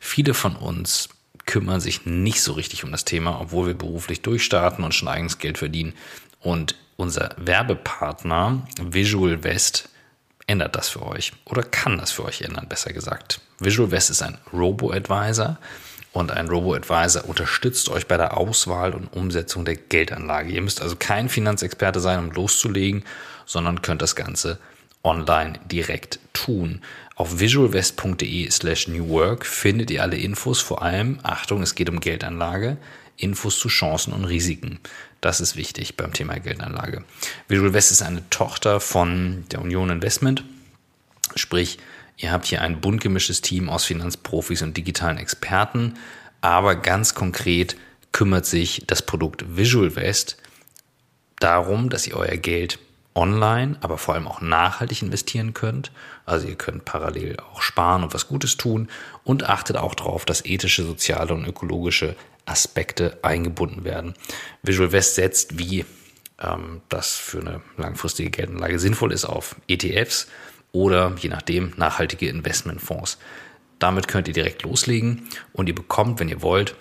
Viele 0.00 0.34
von 0.34 0.56
uns 0.56 1.08
kümmern 1.46 1.80
sich 1.80 2.04
nicht 2.04 2.42
so 2.42 2.54
richtig 2.54 2.82
um 2.82 2.90
das 2.90 3.04
Thema, 3.04 3.40
obwohl 3.40 3.68
wir 3.68 3.74
beruflich 3.74 4.22
durchstarten 4.22 4.84
und 4.84 4.94
schon 4.94 5.06
eigenes 5.06 5.38
Geld 5.38 5.58
verdienen. 5.58 5.94
Und 6.40 6.74
unser 6.96 7.34
Werbepartner 7.36 8.66
Visual 8.80 9.42
West 9.44 9.88
ändert 10.46 10.76
das 10.76 10.88
für 10.88 11.02
euch 11.02 11.32
oder 11.44 11.62
kann 11.62 11.98
das 11.98 12.12
für 12.12 12.24
euch 12.24 12.42
ändern, 12.42 12.68
besser 12.68 12.92
gesagt. 12.92 13.40
Visual 13.58 13.90
West 13.90 14.10
ist 14.10 14.22
ein 14.22 14.38
Robo-Advisor 14.52 15.58
und 16.12 16.30
ein 16.30 16.48
Robo-Advisor 16.48 17.28
unterstützt 17.28 17.88
euch 17.88 18.06
bei 18.06 18.16
der 18.16 18.36
Auswahl 18.36 18.94
und 18.94 19.12
Umsetzung 19.12 19.64
der 19.64 19.76
Geldanlage. 19.76 20.52
Ihr 20.52 20.62
müsst 20.62 20.82
also 20.82 20.96
kein 20.98 21.28
Finanzexperte 21.28 22.00
sein, 22.00 22.18
um 22.18 22.30
loszulegen, 22.30 23.04
sondern 23.46 23.82
könnt 23.82 24.02
das 24.02 24.16
Ganze 24.16 24.58
online 25.04 25.54
direkt 25.70 26.18
tun. 26.32 26.80
Auf 27.16 27.40
visualvest.de 27.40 28.50
slash 28.50 28.88
newwork 28.88 29.46
findet 29.46 29.90
ihr 29.90 30.02
alle 30.02 30.16
Infos, 30.16 30.60
vor 30.60 30.82
allem, 30.82 31.18
Achtung, 31.22 31.62
es 31.62 31.74
geht 31.74 31.88
um 31.88 32.00
Geldanlage, 32.00 32.76
Infos 33.16 33.58
zu 33.58 33.68
Chancen 33.68 34.12
und 34.12 34.24
Risiken. 34.24 34.80
Das 35.22 35.40
ist 35.40 35.56
wichtig 35.56 35.96
beim 35.96 36.12
Thema 36.12 36.38
Geldanlage. 36.38 37.02
Visual 37.48 37.72
West 37.72 37.90
ist 37.90 38.02
eine 38.02 38.28
Tochter 38.28 38.80
von 38.80 39.44
der 39.50 39.62
Union 39.62 39.88
Investment, 39.88 40.44
sprich, 41.36 41.78
Ihr 42.18 42.30
habt 42.30 42.46
hier 42.46 42.62
ein 42.62 42.80
bunt 42.80 43.00
gemischtes 43.00 43.40
Team 43.40 43.68
aus 43.68 43.84
Finanzprofis 43.84 44.62
und 44.62 44.76
digitalen 44.76 45.18
Experten, 45.18 45.94
aber 46.40 46.76
ganz 46.76 47.14
konkret 47.14 47.76
kümmert 48.12 48.46
sich 48.46 48.84
das 48.86 49.02
Produkt 49.02 49.56
Visual 49.56 49.96
West 49.96 50.36
darum, 51.40 51.90
dass 51.90 52.06
ihr 52.06 52.16
euer 52.16 52.36
Geld 52.36 52.78
online, 53.14 53.76
aber 53.80 53.98
vor 53.98 54.14
allem 54.14 54.28
auch 54.28 54.40
nachhaltig 54.40 55.02
investieren 55.02 55.52
könnt. 55.52 55.90
Also 56.24 56.46
ihr 56.46 56.54
könnt 56.54 56.84
parallel 56.84 57.38
auch 57.40 57.60
sparen 57.60 58.04
und 58.04 58.14
was 58.14 58.28
Gutes 58.28 58.56
tun 58.56 58.88
und 59.24 59.48
achtet 59.48 59.76
auch 59.76 59.94
darauf, 59.94 60.24
dass 60.24 60.44
ethische, 60.44 60.84
soziale 60.84 61.34
und 61.34 61.44
ökologische 61.46 62.14
Aspekte 62.46 63.18
eingebunden 63.22 63.84
werden. 63.84 64.14
Visual 64.62 64.92
West 64.92 65.14
setzt, 65.14 65.58
wie 65.58 65.84
ähm, 66.40 66.82
das 66.88 67.14
für 67.16 67.40
eine 67.40 67.62
langfristige 67.76 68.30
Geldanlage 68.30 68.78
sinnvoll 68.78 69.12
ist, 69.12 69.24
auf 69.24 69.56
ETFs 69.68 70.28
oder 70.72 71.14
je 71.18 71.28
nachdem 71.28 71.72
nachhaltige 71.76 72.28
Investmentfonds. 72.28 73.18
Damit 73.78 74.08
könnt 74.08 74.28
ihr 74.28 74.34
direkt 74.34 74.62
loslegen 74.62 75.28
und 75.52 75.68
ihr 75.68 75.74
bekommt, 75.74 76.20
wenn 76.20 76.28
ihr 76.28 76.42
wollt, 76.42 76.74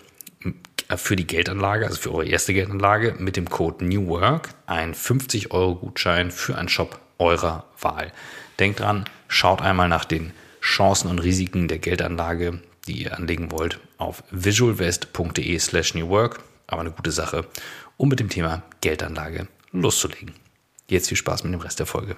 für 0.97 1.15
die 1.15 1.27
Geldanlage, 1.27 1.85
also 1.85 1.99
für 1.99 2.13
eure 2.13 2.27
erste 2.27 2.53
Geldanlage, 2.53 3.15
mit 3.17 3.37
dem 3.37 3.49
Code 3.49 3.85
New 3.85 4.07
Work 4.07 4.49
einen 4.65 4.93
50 4.93 5.51
Euro 5.51 5.75
Gutschein 5.75 6.31
für 6.31 6.57
einen 6.57 6.69
Shop 6.69 6.99
eurer 7.17 7.65
Wahl. 7.79 8.11
Denkt 8.59 8.79
dran, 8.79 9.05
schaut 9.27 9.61
einmal 9.61 9.87
nach 9.87 10.05
den 10.05 10.33
Chancen 10.61 11.09
und 11.09 11.19
Risiken 11.19 11.67
der 11.67 11.79
Geldanlage, 11.79 12.61
die 12.87 13.03
ihr 13.03 13.17
anlegen 13.17 13.51
wollt, 13.51 13.79
auf 14.01 14.23
visualvest.de 14.31 15.59
slash 15.59 15.93
New 15.93 16.09
Work. 16.09 16.39
Aber 16.67 16.81
eine 16.81 16.91
gute 16.91 17.11
Sache, 17.11 17.45
um 17.97 18.09
mit 18.09 18.19
dem 18.19 18.29
Thema 18.29 18.63
Geldanlage 18.81 19.47
loszulegen. 19.71 20.33
Jetzt 20.87 21.09
viel 21.09 21.17
Spaß 21.17 21.43
mit 21.43 21.53
dem 21.53 21.61
Rest 21.61 21.79
der 21.79 21.85
Folge. 21.85 22.15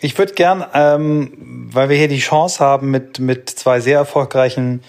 Ich 0.00 0.16
würde 0.16 0.32
gern, 0.34 0.64
ähm, 0.74 1.68
weil 1.72 1.88
wir 1.88 1.96
hier 1.96 2.08
die 2.08 2.18
Chance 2.18 2.60
haben, 2.60 2.90
mit, 2.90 3.18
mit 3.18 3.50
zwei 3.50 3.80
sehr 3.80 3.98
erfolgreichen 3.98 4.82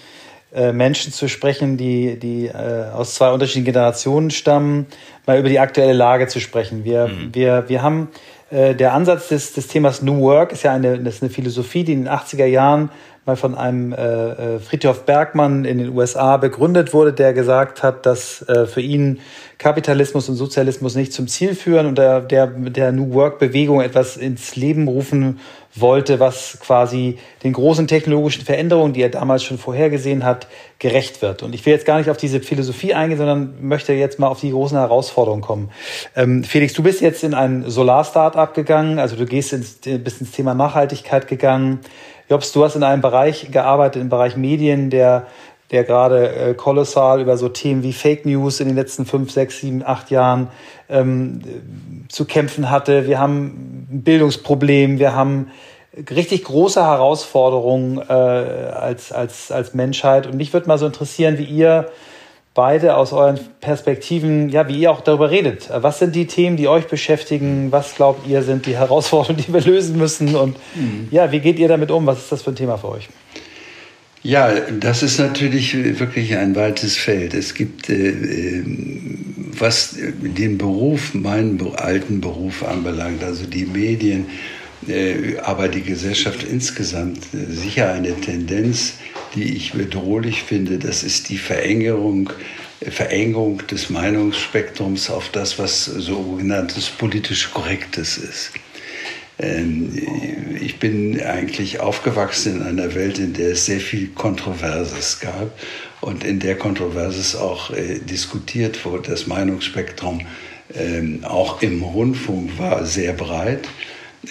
äh, 0.54 0.72
Menschen 0.72 1.12
zu 1.12 1.28
sprechen, 1.28 1.76
die, 1.76 2.18
die 2.18 2.46
äh, 2.46 2.90
aus 2.92 3.14
zwei 3.14 3.30
unterschiedlichen 3.32 3.72
Generationen 3.72 4.30
stammen, 4.30 4.86
mal 5.26 5.38
über 5.38 5.48
die 5.48 5.58
aktuelle 5.58 5.92
Lage 5.92 6.28
zu 6.28 6.40
sprechen. 6.40 6.84
Wir, 6.84 7.08
mhm. 7.08 7.34
wir, 7.34 7.68
wir 7.68 7.82
haben 7.82 8.08
äh, 8.50 8.74
der 8.74 8.92
Ansatz 8.94 9.28
des, 9.28 9.52
des 9.52 9.68
Themas 9.68 10.02
New 10.02 10.20
Work 10.20 10.52
ist 10.52 10.64
ja 10.64 10.72
eine, 10.72 10.98
das 10.98 11.16
ist 11.16 11.22
eine 11.22 11.30
Philosophie, 11.30 11.84
die 11.84 11.92
in 11.92 12.04
den 12.04 12.12
80er 12.12 12.46
Jahren 12.46 12.90
mal 13.26 13.36
von 13.36 13.54
einem 13.54 13.92
äh, 13.92 13.96
äh, 13.96 14.58
Friedhof 14.58 15.04
Bergmann 15.04 15.64
in 15.64 15.78
den 15.78 15.90
USA 15.90 16.36
begründet 16.38 16.94
wurde, 16.94 17.12
der 17.12 17.34
gesagt 17.34 17.82
hat, 17.82 18.06
dass 18.06 18.42
äh, 18.48 18.66
für 18.66 18.80
ihn 18.80 19.20
Kapitalismus 19.58 20.28
und 20.28 20.36
Sozialismus 20.36 20.94
nicht 20.94 21.12
zum 21.12 21.28
Ziel 21.28 21.54
führen 21.54 21.86
und 21.86 21.98
der, 21.98 22.20
der, 22.22 22.46
der 22.46 22.92
New 22.92 23.12
Work-Bewegung 23.12 23.82
etwas 23.82 24.16
ins 24.16 24.56
Leben 24.56 24.88
rufen 24.88 25.38
wollte, 25.74 26.18
was 26.18 26.58
quasi 26.60 27.18
den 27.44 27.52
großen 27.52 27.86
technologischen 27.86 28.44
Veränderungen, 28.44 28.94
die 28.94 29.02
er 29.02 29.10
damals 29.10 29.44
schon 29.44 29.58
vorhergesehen 29.58 30.24
hat, 30.24 30.48
gerecht 30.78 31.22
wird. 31.22 31.42
Und 31.42 31.54
ich 31.54 31.64
will 31.64 31.74
jetzt 31.74 31.86
gar 31.86 31.98
nicht 31.98 32.10
auf 32.10 32.16
diese 32.16 32.40
Philosophie 32.40 32.94
eingehen, 32.94 33.18
sondern 33.18 33.54
möchte 33.60 33.92
jetzt 33.92 34.18
mal 34.18 34.28
auf 34.28 34.40
die 34.40 34.50
großen 34.50 34.78
Herausforderungen 34.78 35.42
kommen. 35.42 35.70
Ähm, 36.16 36.42
Felix, 36.42 36.72
du 36.72 36.82
bist 36.82 37.02
jetzt 37.02 37.22
in 37.22 37.34
ein 37.34 37.64
Solar-Startup 37.68 38.52
gegangen, 38.54 38.98
also 38.98 39.14
du 39.14 39.26
gehst 39.26 39.52
ins, 39.52 39.74
bist 39.74 40.20
ins 40.20 40.32
Thema 40.32 40.54
Nachhaltigkeit 40.54 41.28
gegangen. 41.28 41.80
Jobs, 42.30 42.52
du 42.52 42.62
hast 42.62 42.76
in 42.76 42.84
einem 42.84 43.02
Bereich 43.02 43.50
gearbeitet, 43.50 44.00
im 44.00 44.08
Bereich 44.08 44.36
Medien, 44.36 44.88
der, 44.88 45.26
der 45.72 45.82
gerade 45.82 46.32
äh, 46.32 46.54
kolossal 46.54 47.20
über 47.20 47.36
so 47.36 47.48
Themen 47.48 47.82
wie 47.82 47.92
Fake 47.92 48.24
News 48.24 48.60
in 48.60 48.68
den 48.68 48.76
letzten 48.76 49.04
fünf, 49.04 49.32
sechs, 49.32 49.58
sieben, 49.58 49.82
acht 49.84 50.12
Jahren 50.12 50.46
ähm, 50.88 51.40
zu 52.08 52.24
kämpfen 52.26 52.70
hatte. 52.70 53.08
Wir 53.08 53.18
haben 53.18 53.88
ein 53.90 54.02
Bildungsproblem, 54.04 55.00
wir 55.00 55.16
haben 55.16 55.50
richtig 56.08 56.44
große 56.44 56.80
Herausforderungen 56.80 57.98
äh, 57.98 58.12
als, 58.12 59.10
als, 59.10 59.50
als 59.50 59.74
Menschheit. 59.74 60.28
Und 60.28 60.36
mich 60.36 60.52
würde 60.52 60.68
mal 60.68 60.78
so 60.78 60.86
interessieren, 60.86 61.36
wie 61.36 61.44
ihr 61.46 61.90
beide 62.60 62.94
aus 62.94 63.14
euren 63.14 63.40
Perspektiven, 63.62 64.50
ja, 64.50 64.68
wie 64.68 64.80
ihr 64.80 64.90
auch 64.90 65.00
darüber 65.00 65.30
redet. 65.30 65.70
Was 65.74 65.98
sind 65.98 66.14
die 66.14 66.26
Themen, 66.26 66.58
die 66.58 66.68
euch 66.68 66.88
beschäftigen? 66.88 67.72
Was 67.72 67.94
glaubt 67.94 68.26
ihr, 68.28 68.42
sind 68.42 68.66
die 68.66 68.76
Herausforderungen, 68.76 69.42
die 69.46 69.50
wir 69.50 69.62
lösen 69.62 69.96
müssen? 69.96 70.36
Und 70.36 70.58
mhm. 70.74 71.08
ja, 71.10 71.32
wie 71.32 71.40
geht 71.40 71.58
ihr 71.58 71.68
damit 71.68 71.90
um? 71.90 72.04
Was 72.04 72.18
ist 72.18 72.32
das 72.32 72.42
für 72.42 72.50
ein 72.50 72.56
Thema 72.56 72.76
für 72.76 72.90
euch? 72.90 73.08
Ja, 74.22 74.50
das 74.78 75.02
ist 75.02 75.18
natürlich 75.18 75.74
wirklich 75.98 76.36
ein 76.36 76.54
weites 76.54 76.98
Feld. 76.98 77.32
Es 77.32 77.54
gibt, 77.54 77.88
äh, 77.88 78.10
äh 78.10 78.64
was 79.58 79.96
den 79.98 80.58
Beruf, 80.58 81.14
meinen 81.14 81.74
alten 81.76 82.20
Beruf 82.20 82.62
anbelangt, 82.62 83.24
also 83.24 83.46
die 83.46 83.64
Medien, 83.64 84.26
aber 85.42 85.68
die 85.68 85.82
Gesellschaft 85.82 86.42
insgesamt, 86.42 87.18
äh, 87.34 87.52
sicher 87.52 87.92
eine 87.92 88.18
Tendenz, 88.20 88.94
die 89.34 89.56
ich 89.56 89.72
bedrohlich 89.72 90.42
finde, 90.42 90.78
das 90.78 91.02
ist 91.02 91.28
die 91.28 91.38
Verengerung, 91.38 92.30
Verengung 92.80 93.66
des 93.66 93.90
Meinungsspektrums 93.90 95.10
auf 95.10 95.28
das, 95.30 95.58
was 95.58 95.84
sogenanntes 95.84 96.88
politisch 96.88 97.50
Korrektes 97.52 98.16
ist. 98.16 98.52
Ähm, 99.38 99.92
ich 100.60 100.78
bin 100.78 101.20
eigentlich 101.20 101.80
aufgewachsen 101.80 102.56
in 102.56 102.62
einer 102.62 102.94
Welt, 102.94 103.18
in 103.18 103.34
der 103.34 103.50
es 103.50 103.66
sehr 103.66 103.80
viel 103.80 104.08
Kontroverses 104.08 105.20
gab 105.20 105.58
und 106.00 106.24
in 106.24 106.40
der 106.40 106.56
Kontroverses 106.56 107.36
auch 107.36 107.70
äh, 107.70 107.98
diskutiert 107.98 108.84
wurde. 108.84 109.10
Das 109.10 109.26
Meinungsspektrum 109.26 110.22
ähm, 110.74 111.24
auch 111.24 111.62
im 111.62 111.82
Rundfunk 111.82 112.58
war 112.58 112.84
sehr 112.86 113.12
breit. 113.12 113.68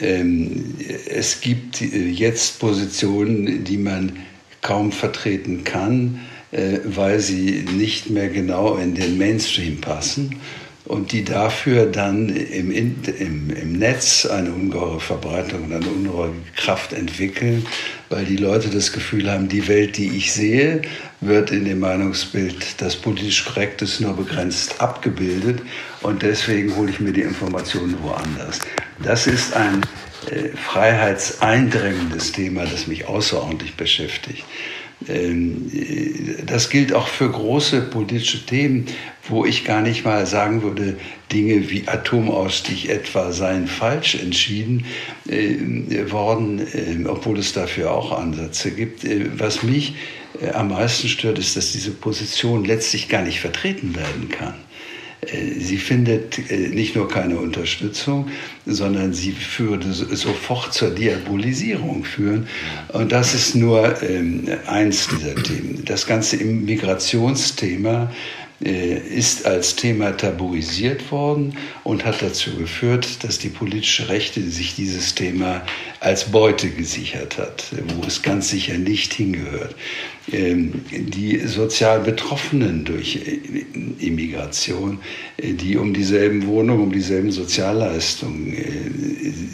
Ähm, 0.01 0.75
es 1.07 1.41
gibt 1.41 1.81
jetzt 1.81 2.59
Positionen, 2.59 3.63
die 3.63 3.77
man 3.77 4.17
kaum 4.61 4.91
vertreten 4.91 5.63
kann, 5.63 6.19
äh, 6.51 6.79
weil 6.83 7.19
sie 7.19 7.65
nicht 7.77 8.09
mehr 8.09 8.29
genau 8.29 8.77
in 8.77 8.95
den 8.95 9.17
Mainstream 9.17 9.81
passen 9.81 10.39
und 10.89 11.11
die 11.11 11.23
dafür 11.23 11.85
dann 11.85 12.29
im, 12.29 12.71
im, 12.71 13.49
im 13.51 13.73
Netz 13.73 14.25
eine 14.25 14.51
ungeheure 14.51 14.99
Verbreitung 14.99 15.65
und 15.65 15.73
eine 15.73 15.85
ungeheure 15.85 16.33
Kraft 16.55 16.93
entwickeln, 16.93 17.65
weil 18.09 18.25
die 18.25 18.37
Leute 18.37 18.69
das 18.69 18.91
Gefühl 18.91 19.31
haben, 19.31 19.47
die 19.47 19.67
Welt, 19.67 19.97
die 19.97 20.17
ich 20.17 20.33
sehe, 20.33 20.81
wird 21.21 21.51
in 21.51 21.65
dem 21.65 21.79
Meinungsbild, 21.79 22.81
das 22.81 22.95
politisch 22.95 23.45
korrekt 23.45 23.83
ist, 23.83 24.01
nur 24.01 24.15
begrenzt 24.15 24.81
abgebildet 24.81 25.61
und 26.01 26.23
deswegen 26.23 26.75
hole 26.75 26.89
ich 26.89 26.99
mir 26.99 27.13
die 27.13 27.21
Informationen 27.21 27.95
woanders. 28.01 28.57
Das 29.03 29.27
ist 29.27 29.53
ein 29.53 29.81
äh, 30.31 30.49
freiheitseindrängendes 30.57 32.31
Thema, 32.31 32.65
das 32.65 32.87
mich 32.87 33.07
außerordentlich 33.07 33.75
beschäftigt. 33.75 34.43
Ähm, 35.08 35.72
äh, 35.74 36.43
das 36.45 36.70
gilt 36.70 36.93
auch 36.93 37.08
für 37.08 37.30
große 37.30 37.82
politische 37.82 38.45
Themen, 38.45 38.86
wo 39.28 39.45
ich 39.45 39.64
gar 39.64 39.82
nicht 39.82 40.04
mal 40.04 40.26
sagen 40.26 40.64
würde, 40.64 40.97
Dinge 41.32 41.70
wie 41.70 41.88
Atomausstieg 41.88 42.89
etwa 42.89 43.32
seien 43.32 43.68
falsch 43.68 44.16
entschieden 44.16 44.86
äh, 45.28 46.12
worden, 46.12 46.60
äh, 46.60 47.08
obwohl 47.08 47.38
es 47.38 47.54
dafür 47.54 47.93
auch 47.93 48.12
Ansätze 48.12 48.72
gibt. 48.72 49.04
Äh, 49.06 49.28
was 49.38 49.64
mich 49.64 49.95
äh, 50.41 50.50
am 50.50 50.70
meisten 50.70 51.08
stört, 51.08 51.39
ist, 51.39 51.56
dass 51.56 51.72
diese 51.72 51.91
Position 51.91 52.66
letztlich 52.66 53.08
gar 53.08 53.22
nicht 53.22 53.39
vertreten 53.39 53.95
werden 53.95 54.30
kann. 54.30 54.56
Äh, 55.32 55.59
sie 55.59 55.77
findet 55.77 56.51
äh, 56.51 56.69
nicht 56.69 56.95
nur 56.95 57.07
keine 57.07 57.38
Unterstützung, 57.38 58.30
sondern 58.65 59.13
sie 59.13 59.36
würde 59.57 59.91
sofort 59.91 60.73
zur 60.73 60.91
Diabolisierung 60.91 62.03
führen. 62.03 62.47
Und 62.89 63.11
das 63.11 63.34
ist 63.34 63.55
nur 63.55 64.01
ähm, 64.03 64.47
eins 64.67 65.07
dieser 65.07 65.36
Themen. 65.36 65.84
Das 65.86 66.05
ganze 66.05 66.38
Migrationsthema 66.38 68.11
ist 68.62 69.45
als 69.45 69.78
Thema 69.78 70.12
tabuisiert 70.18 71.12
worden 71.12 71.55
und 71.86 72.03
hat 72.03 72.22
dazu 72.22 72.55
geführt, 72.57 73.24
dass 73.24 73.39
die 73.39 73.47
politische 73.47 74.10
Rechte 74.10 74.41
sich 74.41 74.76
dieses 74.76 75.16
Thema 75.16 75.62
als 76.01 76.32
Beute 76.32 76.70
gesichert 76.70 77.38
hat, 77.38 77.66
wo 77.95 78.05
es 78.05 78.22
ganz 78.22 78.49
sicher 78.49 78.78
nicht 78.78 79.14
hingehört. 79.14 79.76
Ähm, 80.32 80.86
die 80.91 81.39
sozial 81.39 82.01
Betroffenen 82.01 82.86
durch 82.86 83.16
äh, 83.16 83.39
Immigration, 84.05 84.99
äh, 85.38 85.53
die 85.53 85.78
um 85.78 85.93
dieselben 85.93 86.45
Wohnungen, 86.45 86.84
um 86.84 86.91
dieselben 86.91 87.32
Sozialleistungen 87.32 88.55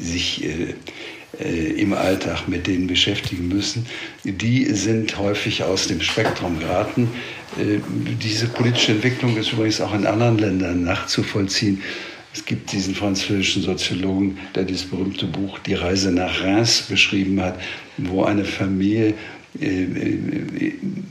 sich 0.01 0.43
im 1.39 1.93
Alltag 1.93 2.47
mit 2.47 2.67
denen 2.67 2.87
beschäftigen 2.87 3.47
müssen, 3.47 3.85
die 4.23 4.65
sind 4.65 5.17
häufig 5.17 5.63
aus 5.63 5.87
dem 5.87 6.01
Spektrum 6.01 6.59
geraten. 6.59 7.09
Diese 8.21 8.47
politische 8.47 8.93
Entwicklung 8.93 9.37
ist 9.37 9.53
übrigens 9.53 9.81
auch 9.81 9.93
in 9.93 10.05
anderen 10.05 10.37
Ländern 10.37 10.83
nachzuvollziehen. 10.83 11.81
Es 12.33 12.43
gibt 12.43 12.73
diesen 12.73 12.93
französischen 12.95 13.63
Soziologen, 13.63 14.37
der 14.55 14.63
dieses 14.63 14.85
berühmte 14.89 15.25
Buch 15.25 15.57
Die 15.59 15.73
Reise 15.73 16.11
nach 16.11 16.41
Reims 16.41 16.81
beschrieben 16.81 17.41
hat, 17.41 17.57
wo 17.97 18.25
eine 18.25 18.43
Familie 18.43 19.07
äh, 19.07 19.13
äh, 19.13 19.13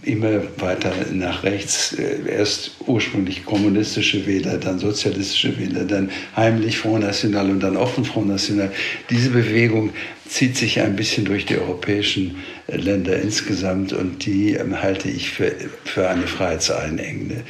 immer 0.02 0.42
weiter 0.58 0.92
nach 1.12 1.42
rechts, 1.42 1.94
äh, 1.94 2.18
erst 2.28 2.72
ursprünglich 2.86 3.44
kommunistische 3.44 4.26
Wähler, 4.26 4.58
dann 4.58 4.78
sozialistische 4.78 5.58
Wähler, 5.58 5.84
dann 5.84 6.10
heimlich 6.36 6.78
Front 6.78 7.04
National 7.04 7.50
und 7.50 7.60
dann 7.60 7.76
offen 7.76 8.04
Front 8.04 8.28
National. 8.28 8.70
Diese 9.10 9.30
Bewegung 9.30 9.90
zieht 10.28 10.56
sich 10.56 10.80
ein 10.80 10.96
bisschen 10.96 11.24
durch 11.24 11.46
die 11.46 11.56
europäischen 11.56 12.36
Länder 12.68 13.16
insgesamt 13.16 13.92
und 13.92 14.24
die 14.26 14.54
ähm, 14.54 14.82
halte 14.82 15.08
ich 15.08 15.30
für, 15.30 15.52
für 15.84 16.08
eine 16.08 16.26
freiheitseinengende. 16.26 17.44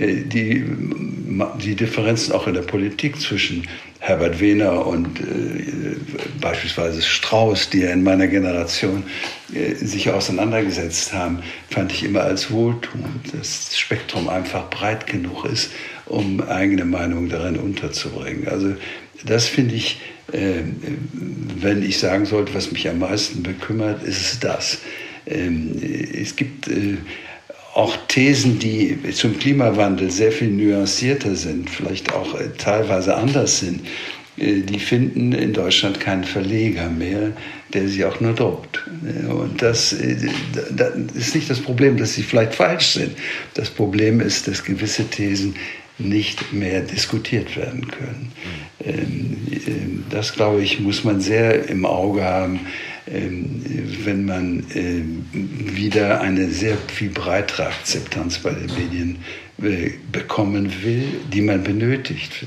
Die, 0.00 0.64
die 1.62 1.74
Differenzen 1.76 2.32
auch 2.32 2.46
in 2.46 2.54
der 2.54 2.62
Politik 2.62 3.20
zwischen 3.20 3.66
Herbert 3.98 4.40
Wehner 4.40 4.86
und 4.86 5.20
äh, 5.20 5.94
beispielsweise 6.40 7.02
Strauß, 7.02 7.68
die 7.68 7.80
ja 7.80 7.90
in 7.90 8.02
meiner 8.02 8.28
Generation 8.28 9.04
äh, 9.54 9.74
sich 9.74 10.08
auseinandergesetzt 10.08 11.12
haben, 11.12 11.40
fand 11.68 11.92
ich 11.92 12.04
immer 12.04 12.22
als 12.22 12.50
wohltuend, 12.50 13.26
dass 13.34 13.68
das 13.68 13.78
Spektrum 13.78 14.30
einfach 14.30 14.70
breit 14.70 15.06
genug 15.06 15.44
ist, 15.44 15.70
um 16.06 16.40
eigene 16.40 16.86
Meinungen 16.86 17.28
darin 17.28 17.58
unterzubringen. 17.58 18.48
Also 18.48 18.74
das 19.26 19.46
finde 19.46 19.74
ich, 19.74 20.00
äh, 20.32 20.62
wenn 21.60 21.82
ich 21.82 21.98
sagen 21.98 22.24
sollte, 22.24 22.54
was 22.54 22.72
mich 22.72 22.88
am 22.88 23.00
meisten 23.00 23.42
bekümmert, 23.42 24.02
ist 24.02 24.20
es 24.20 24.40
das. 24.40 24.78
Ähm, 25.26 25.76
es 26.14 26.36
gibt 26.36 26.68
äh, 26.68 26.96
auch 27.74 27.96
Thesen, 28.08 28.58
die 28.58 28.98
zum 29.12 29.38
Klimawandel 29.38 30.10
sehr 30.10 30.32
viel 30.32 30.50
nuancierter 30.50 31.34
sind, 31.36 31.70
vielleicht 31.70 32.12
auch 32.12 32.34
äh, 32.34 32.48
teilweise 32.58 33.16
anders 33.16 33.60
sind, 33.60 33.86
äh, 34.36 34.60
die 34.60 34.80
finden 34.80 35.32
in 35.32 35.52
Deutschland 35.52 36.00
keinen 36.00 36.24
Verleger 36.24 36.88
mehr, 36.88 37.32
der 37.72 37.88
sie 37.88 38.04
auch 38.04 38.20
nur 38.20 38.34
druckt. 38.34 38.84
Äh, 39.06 39.30
und 39.30 39.62
das, 39.62 39.94
das 40.70 40.94
ist 41.14 41.34
nicht 41.34 41.48
das 41.48 41.60
Problem, 41.60 41.96
dass 41.96 42.14
sie 42.14 42.22
vielleicht 42.22 42.54
falsch 42.54 42.88
sind. 42.94 43.16
Das 43.54 43.70
Problem 43.70 44.20
ist, 44.20 44.48
dass 44.48 44.64
gewisse 44.64 45.04
Thesen 45.04 45.54
nicht 45.98 46.52
mehr 46.52 46.80
diskutiert 46.80 47.56
werden 47.56 47.86
können. 47.88 48.32
Ähm, 48.82 49.36
ähm, 49.66 50.04
das, 50.10 50.32
glaube 50.32 50.62
ich, 50.62 50.80
muss 50.80 51.04
man 51.04 51.20
sehr 51.20 51.68
im 51.68 51.84
Auge 51.84 52.24
haben, 52.24 52.60
wenn 53.12 54.24
man 54.24 54.64
wieder 55.42 56.20
eine 56.20 56.48
sehr 56.48 56.76
viel 56.76 57.10
breitere 57.10 57.66
Akzeptanz 57.66 58.38
bei 58.38 58.50
den 58.50 58.66
Medien 58.66 59.18
äh, 59.62 59.90
bekommen 60.10 60.72
will, 60.82 61.04
die 61.32 61.42
man 61.42 61.62
benötigt. 61.62 62.46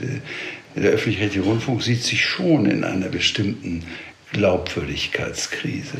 Der 0.76 0.92
öffentlich-rechtliche 0.92 1.46
Rundfunk 1.46 1.84
sieht 1.84 2.02
sich 2.02 2.24
schon 2.24 2.66
in 2.66 2.84
einer 2.84 3.10
bestimmten 3.10 3.84
Glaubwürdigkeitskrise. 4.32 5.98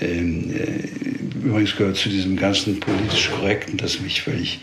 Äh, 0.00 0.20
übrigens 1.42 1.76
gehört 1.76 1.96
zu 1.96 2.10
diesem 2.10 2.36
ganzen 2.36 2.80
politisch 2.80 3.30
Korrekten, 3.30 3.78
das 3.78 4.00
mich 4.00 4.22
völlig 4.22 4.60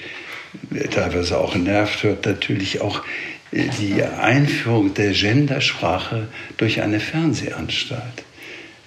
teilweise 0.91 1.39
auch 1.39 1.55
nervt, 1.55 2.03
hört 2.03 2.25
natürlich 2.25 2.81
auch 2.81 3.03
äh, 3.51 3.63
die 3.79 4.03
Einführung 4.03 4.93
der 4.93 5.11
Gendersprache 5.11 6.27
durch 6.57 6.81
eine 6.81 6.99
Fernsehanstalt. 6.99 8.23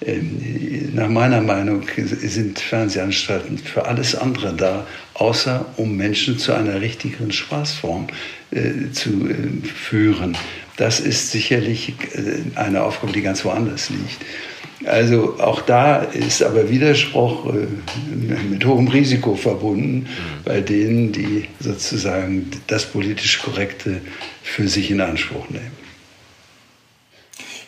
Ähm, 0.04 0.90
nach 0.94 1.08
meiner 1.08 1.40
Meinung 1.40 1.82
sind 1.96 2.58
Fernsehanstalten 2.58 3.58
für 3.58 3.86
alles 3.86 4.14
andere 4.14 4.54
da, 4.54 4.86
außer 5.14 5.66
um 5.76 5.96
Menschen 5.96 6.38
zu 6.38 6.52
einer 6.52 6.80
richtigeren 6.80 7.32
Spaßform 7.32 8.08
äh, 8.50 8.90
zu 8.92 9.28
äh, 9.28 9.66
führen. 9.66 10.36
Das 10.76 11.00
ist 11.00 11.30
sicherlich 11.30 11.94
eine 12.54 12.82
Aufgabe, 12.82 13.12
die 13.12 13.22
ganz 13.22 13.44
woanders 13.44 13.90
liegt. 13.90 14.24
Also 14.84 15.38
auch 15.38 15.60
da 15.60 15.98
ist 15.98 16.42
aber 16.42 16.68
Widerspruch 16.68 17.54
äh, 17.54 17.66
mit 18.50 18.64
hohem 18.64 18.88
Risiko 18.88 19.36
verbunden 19.36 19.98
mhm. 19.98 20.06
bei 20.44 20.60
denen, 20.60 21.12
die 21.12 21.48
sozusagen 21.60 22.50
das 22.66 22.86
politisch 22.86 23.40
Korrekte 23.40 24.00
für 24.42 24.66
sich 24.66 24.90
in 24.90 25.00
Anspruch 25.00 25.48
nehmen. 25.50 25.70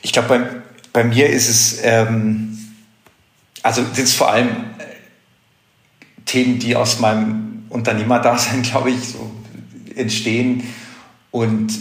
Ich 0.03 0.13
glaube, 0.13 0.29
bei, 0.29 0.47
bei 0.95 1.03
mir 1.03 1.29
ist 1.29 1.49
es, 1.49 1.81
ähm, 1.83 2.57
also 3.63 3.83
sind 3.83 4.05
es 4.05 4.15
vor 4.15 4.31
allem 4.31 4.49
äh, 4.49 4.85
Themen, 6.25 6.61
die 6.61 6.77
aus 6.77 7.01
meinem 7.01 7.67
Unternehmerdasein, 7.69 8.63
glaube 8.71 8.93
ich, 8.93 9.09
so 9.09 9.31
entstehen 9.97 10.63
und 11.31 11.73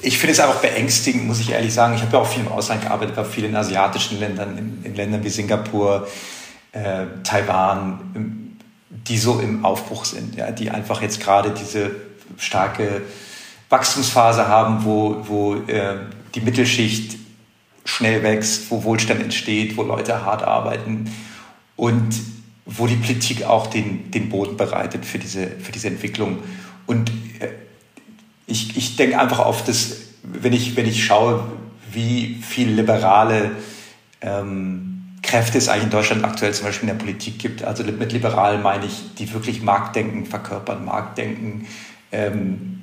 ich 0.00 0.18
finde 0.18 0.32
es 0.32 0.40
einfach 0.40 0.60
beängstigend, 0.60 1.26
muss 1.26 1.40
ich 1.40 1.50
ehrlich 1.50 1.74
sagen. 1.74 1.94
Ich 1.94 2.02
habe 2.02 2.12
ja 2.12 2.22
auch 2.22 2.26
viel 2.26 2.42
im 2.42 2.52
Ausland 2.52 2.82
gearbeitet, 2.82 3.16
war 3.16 3.24
viel 3.24 3.44
in 3.44 3.56
asiatischen 3.56 4.20
Ländern, 4.20 4.56
in, 4.56 4.84
in 4.84 4.94
Ländern 4.94 5.24
wie 5.24 5.28
Singapur, 5.28 6.06
äh, 6.72 7.06
Taiwan, 7.24 8.56
die 8.90 9.18
so 9.18 9.40
im 9.40 9.64
Aufbruch 9.64 10.04
sind, 10.04 10.36
ja, 10.36 10.50
die 10.50 10.70
einfach 10.70 11.02
jetzt 11.02 11.20
gerade 11.20 11.50
diese 11.50 11.90
starke 12.36 13.02
Wachstumsphase 13.70 14.46
haben, 14.46 14.84
wo, 14.84 15.24
wo 15.26 15.54
äh, 15.54 15.96
die 16.34 16.42
Mittelschicht 16.42 17.17
schnell 17.88 18.22
wächst, 18.22 18.70
wo 18.70 18.84
Wohlstand 18.84 19.22
entsteht, 19.22 19.78
wo 19.78 19.82
Leute 19.82 20.22
hart 20.22 20.42
arbeiten 20.42 21.10
und 21.74 22.10
wo 22.66 22.86
die 22.86 22.96
Politik 22.96 23.44
auch 23.44 23.66
den, 23.66 24.10
den 24.10 24.28
Boden 24.28 24.58
bereitet 24.58 25.06
für 25.06 25.18
diese, 25.18 25.46
für 25.46 25.72
diese 25.72 25.88
Entwicklung. 25.88 26.40
Und 26.86 27.10
äh, 27.40 27.48
ich, 28.46 28.76
ich 28.76 28.96
denke 28.96 29.18
einfach 29.18 29.38
auf 29.38 29.64
das, 29.64 29.96
wenn 30.22 30.52
ich, 30.52 30.76
wenn 30.76 30.86
ich 30.86 31.02
schaue, 31.02 31.42
wie 31.90 32.42
viel 32.42 32.68
liberale 32.68 33.52
ähm, 34.20 35.16
Kräfte 35.22 35.56
es 35.56 35.70
eigentlich 35.70 35.84
in 35.84 35.90
Deutschland 35.90 36.24
aktuell 36.24 36.52
zum 36.52 36.66
Beispiel 36.66 36.90
in 36.90 36.94
der 36.94 37.02
Politik 37.02 37.38
gibt. 37.38 37.64
Also 37.64 37.84
mit 37.84 38.12
liberal 38.12 38.58
meine 38.58 38.84
ich, 38.84 39.14
die 39.14 39.32
wirklich 39.32 39.62
Marktdenken 39.62 40.26
verkörpern, 40.26 40.84
Marktdenken 40.84 41.66
ähm, 42.12 42.77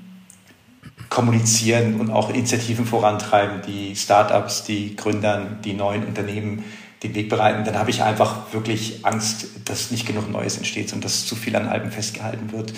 kommunizieren 1.09 1.99
und 1.99 2.09
auch 2.09 2.29
Initiativen 2.29 2.85
vorantreiben, 2.85 3.61
die 3.67 3.95
Startups, 3.95 4.63
die 4.63 4.95
Gründern, 4.95 5.59
die 5.63 5.73
neuen 5.73 6.03
Unternehmen 6.05 6.63
den 7.03 7.13
Weg 7.13 7.29
bereiten, 7.29 7.63
dann 7.65 7.77
habe 7.77 7.89
ich 7.89 8.01
einfach 8.01 8.53
wirklich 8.53 9.05
Angst, 9.05 9.47
dass 9.65 9.91
nicht 9.91 10.07
genug 10.07 10.31
Neues 10.31 10.57
entsteht 10.57 10.91
und 10.93 11.03
dass 11.03 11.25
zu 11.25 11.35
viel 11.35 11.55
an 11.55 11.67
Alben 11.67 11.91
festgehalten 11.91 12.51
wird 12.51 12.73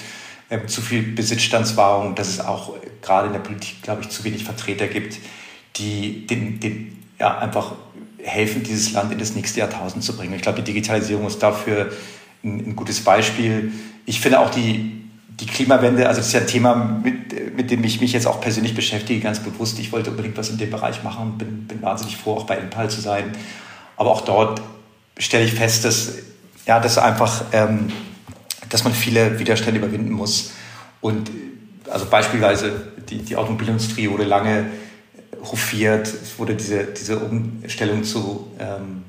äh, 0.49 0.65
zu 0.65 0.81
viel 0.81 1.03
Besitzstandswahrung, 1.03 2.15
dass 2.15 2.29
es 2.29 2.39
auch 2.39 2.75
gerade 3.01 3.27
in 3.27 3.33
der 3.33 3.39
Politik, 3.39 3.81
glaube 3.81 4.01
ich, 4.01 4.09
zu 4.09 4.23
wenig 4.23 4.43
Vertreter 4.43 4.87
gibt, 4.87 5.17
die 5.75 6.25
den, 6.25 6.59
den, 6.59 7.03
ja, 7.19 7.37
einfach 7.37 7.73
helfen, 8.23 8.63
dieses 8.63 8.93
Land 8.93 9.11
in 9.11 9.19
das 9.19 9.35
nächste 9.35 9.59
Jahrtausend 9.59 10.03
zu 10.03 10.15
bringen. 10.15 10.33
Ich 10.33 10.41
glaube, 10.41 10.61
die 10.61 10.71
Digitalisierung 10.71 11.27
ist 11.27 11.39
dafür 11.39 11.91
ein, 12.43 12.69
ein 12.69 12.75
gutes 12.75 13.03
Beispiel. 13.03 13.71
Ich 14.05 14.19
finde 14.19 14.39
auch 14.39 14.49
die, 14.49 14.96
die 15.39 15.45
Klimawende, 15.45 16.07
also 16.07 16.19
das 16.19 16.27
ist 16.27 16.33
ja 16.33 16.39
ein 16.41 16.47
Thema, 16.47 16.75
mit, 16.75 17.55
mit 17.55 17.69
dem 17.69 17.83
ich 17.83 18.01
mich 18.01 18.13
jetzt 18.13 18.25
auch 18.25 18.41
persönlich 18.41 18.73
beschäftige, 18.73 19.19
ganz 19.19 19.39
bewusst. 19.39 19.77
Ich 19.79 19.91
wollte 19.91 20.09
unbedingt 20.09 20.37
was 20.37 20.49
in 20.49 20.57
dem 20.57 20.71
Bereich 20.71 21.03
machen 21.03 21.27
und 21.27 21.37
bin, 21.37 21.67
bin 21.67 21.81
wahnsinnig 21.81 22.17
froh, 22.17 22.35
auch 22.35 22.45
bei 22.45 22.57
Impal 22.57 22.89
zu 22.89 23.01
sein. 23.01 23.31
Aber 23.97 24.11
auch 24.11 24.21
dort 24.21 24.61
stelle 25.17 25.45
ich 25.45 25.53
fest, 25.53 25.85
dass, 25.85 26.13
ja, 26.65 26.79
dass 26.79 26.97
einfach 26.97 27.43
ähm, 27.51 27.91
dass 28.69 28.83
man 28.83 28.93
viele 28.93 29.39
Widerstände 29.39 29.79
überwinden 29.79 30.11
muss. 30.11 30.51
Und 31.01 31.29
also 31.89 32.05
beispielsweise 32.05 32.91
die, 33.09 33.19
die 33.19 33.35
Automobilindustrie 33.35 34.09
wurde 34.09 34.25
lange 34.25 34.65
hofiert, 35.43 36.07
es 36.07 36.37
wurde 36.37 36.55
diese, 36.55 36.85
diese 36.85 37.19
Umstellung 37.19 38.03
zu 38.03 38.51
ähm, 38.59 39.03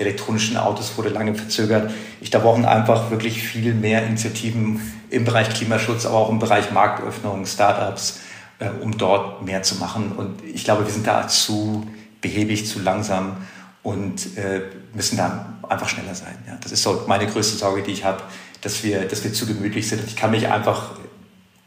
elektronischen 0.00 0.56
Autos 0.56 0.96
wurde 0.96 1.10
lange 1.10 1.34
verzögert. 1.34 1.92
Ich 2.20 2.30
da 2.30 2.38
brauchen 2.40 2.64
einfach 2.64 3.10
wirklich 3.10 3.42
viel 3.42 3.74
mehr 3.74 4.04
Initiativen 4.06 4.80
im 5.10 5.24
Bereich 5.24 5.50
Klimaschutz, 5.50 6.06
aber 6.06 6.16
auch 6.16 6.30
im 6.30 6.38
Bereich 6.38 6.72
Marktöffnung, 6.72 7.46
Startups, 7.46 8.20
äh, 8.58 8.68
um 8.80 8.96
dort 8.98 9.44
mehr 9.44 9.62
zu 9.62 9.76
machen. 9.76 10.12
Und 10.12 10.42
ich 10.44 10.64
glaube, 10.64 10.86
wir 10.86 10.92
sind 10.92 11.06
da 11.06 11.28
zu 11.28 11.86
behäbig, 12.20 12.66
zu 12.66 12.80
langsam 12.80 13.36
und 13.82 14.36
äh, 14.36 14.62
müssen 14.94 15.16
da 15.16 15.58
einfach 15.68 15.88
schneller 15.88 16.14
sein. 16.14 16.34
Ja, 16.46 16.58
das 16.60 16.72
ist 16.72 16.82
so 16.82 17.04
meine 17.06 17.26
größte 17.26 17.56
Sorge, 17.56 17.82
die 17.82 17.92
ich 17.92 18.04
habe 18.04 18.22
dass 18.60 18.82
wir, 18.84 19.04
dass 19.04 19.24
wir 19.24 19.32
zu 19.32 19.46
gemütlich 19.46 19.88
sind. 19.88 20.02
Ich 20.06 20.16
kann 20.16 20.30
mich 20.30 20.48
einfach 20.48 20.92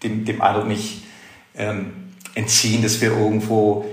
dem, 0.03 0.25
dem 0.25 0.41
Eindruck 0.41 0.67
nicht 0.67 1.03
ähm, 1.55 1.93
entziehen, 2.36 2.81
dass 2.81 3.01
wir 3.01 3.11
irgendwo 3.11 3.86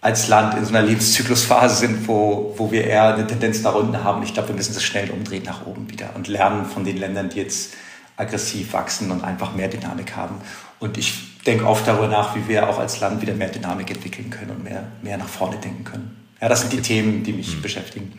als 0.00 0.28
Land 0.28 0.54
in 0.56 0.64
so 0.64 0.74
einer 0.74 0.86
Lebenszyklusphase 0.86 1.86
sind, 1.86 2.08
wo, 2.08 2.54
wo 2.56 2.72
wir 2.72 2.86
eher 2.86 3.14
eine 3.14 3.26
Tendenz 3.26 3.62
nach 3.62 3.74
unten 3.74 4.02
haben. 4.02 4.22
Ich 4.22 4.32
glaube, 4.32 4.48
wir 4.48 4.56
müssen 4.56 4.72
das 4.74 4.82
schnell 4.82 5.10
umdrehen 5.10 5.42
nach 5.44 5.66
oben 5.66 5.90
wieder 5.90 6.10
und 6.14 6.26
lernen 6.26 6.64
von 6.64 6.84
den 6.84 6.96
Ländern, 6.96 7.28
die 7.28 7.38
jetzt 7.38 7.74
aggressiv 8.16 8.72
wachsen 8.72 9.10
und 9.10 9.22
einfach 9.22 9.54
mehr 9.54 9.68
Dynamik 9.68 10.16
haben. 10.16 10.36
Und 10.78 10.96
ich 10.96 11.42
denke 11.44 11.66
oft 11.66 11.86
darüber 11.86 12.08
nach, 12.08 12.34
wie 12.34 12.48
wir 12.48 12.68
auch 12.68 12.78
als 12.78 13.00
Land 13.00 13.20
wieder 13.20 13.34
mehr 13.34 13.48
Dynamik 13.48 13.90
entwickeln 13.90 14.30
können 14.30 14.50
und 14.50 14.64
mehr, 14.64 14.88
mehr 15.02 15.18
nach 15.18 15.28
vorne 15.28 15.58
denken 15.58 15.84
können. 15.84 16.16
Ja, 16.40 16.48
das 16.48 16.62
sind 16.62 16.72
die 16.72 16.80
Themen, 16.80 17.22
die 17.22 17.32
mich 17.32 17.56
mhm. 17.56 17.62
beschäftigen. 17.62 18.18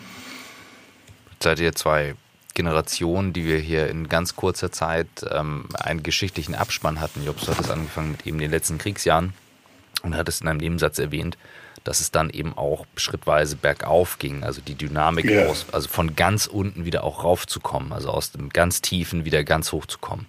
Seid 1.39 1.59
ihr 1.59 1.73
zwei 1.73 2.13
Generationen, 2.53 3.33
die 3.33 3.45
wir 3.45 3.57
hier 3.57 3.89
in 3.89 4.09
ganz 4.09 4.35
kurzer 4.35 4.71
Zeit 4.71 5.07
ähm, 5.31 5.65
einen 5.73 6.03
geschichtlichen 6.03 6.53
Abspann 6.53 6.99
hatten. 6.99 7.25
Jobs 7.25 7.47
hat 7.47 7.59
es 7.59 7.71
angefangen 7.71 8.11
mit 8.11 8.27
eben 8.27 8.37
den 8.37 8.51
letzten 8.51 8.77
Kriegsjahren 8.77 9.33
und 10.03 10.15
hat 10.15 10.29
es 10.29 10.41
in 10.41 10.47
einem 10.47 10.59
Nebensatz 10.59 10.99
erwähnt, 10.99 11.37
dass 11.83 11.99
es 11.99 12.11
dann 12.11 12.29
eben 12.29 12.57
auch 12.57 12.85
schrittweise 12.95 13.55
bergauf 13.55 14.19
ging, 14.19 14.43
also 14.43 14.61
die 14.61 14.75
Dynamik 14.75 15.25
yeah. 15.25 15.49
aus, 15.49 15.65
also 15.71 15.87
von 15.87 16.15
ganz 16.15 16.45
unten 16.45 16.85
wieder 16.85 17.03
auch 17.03 17.23
raufzukommen, 17.23 17.91
also 17.91 18.09
aus 18.09 18.31
dem 18.31 18.49
ganz 18.49 18.81
tiefen 18.81 19.25
wieder 19.25 19.43
ganz 19.43 19.71
hoch 19.71 19.85
zu 19.85 19.97
kommen. 19.97 20.27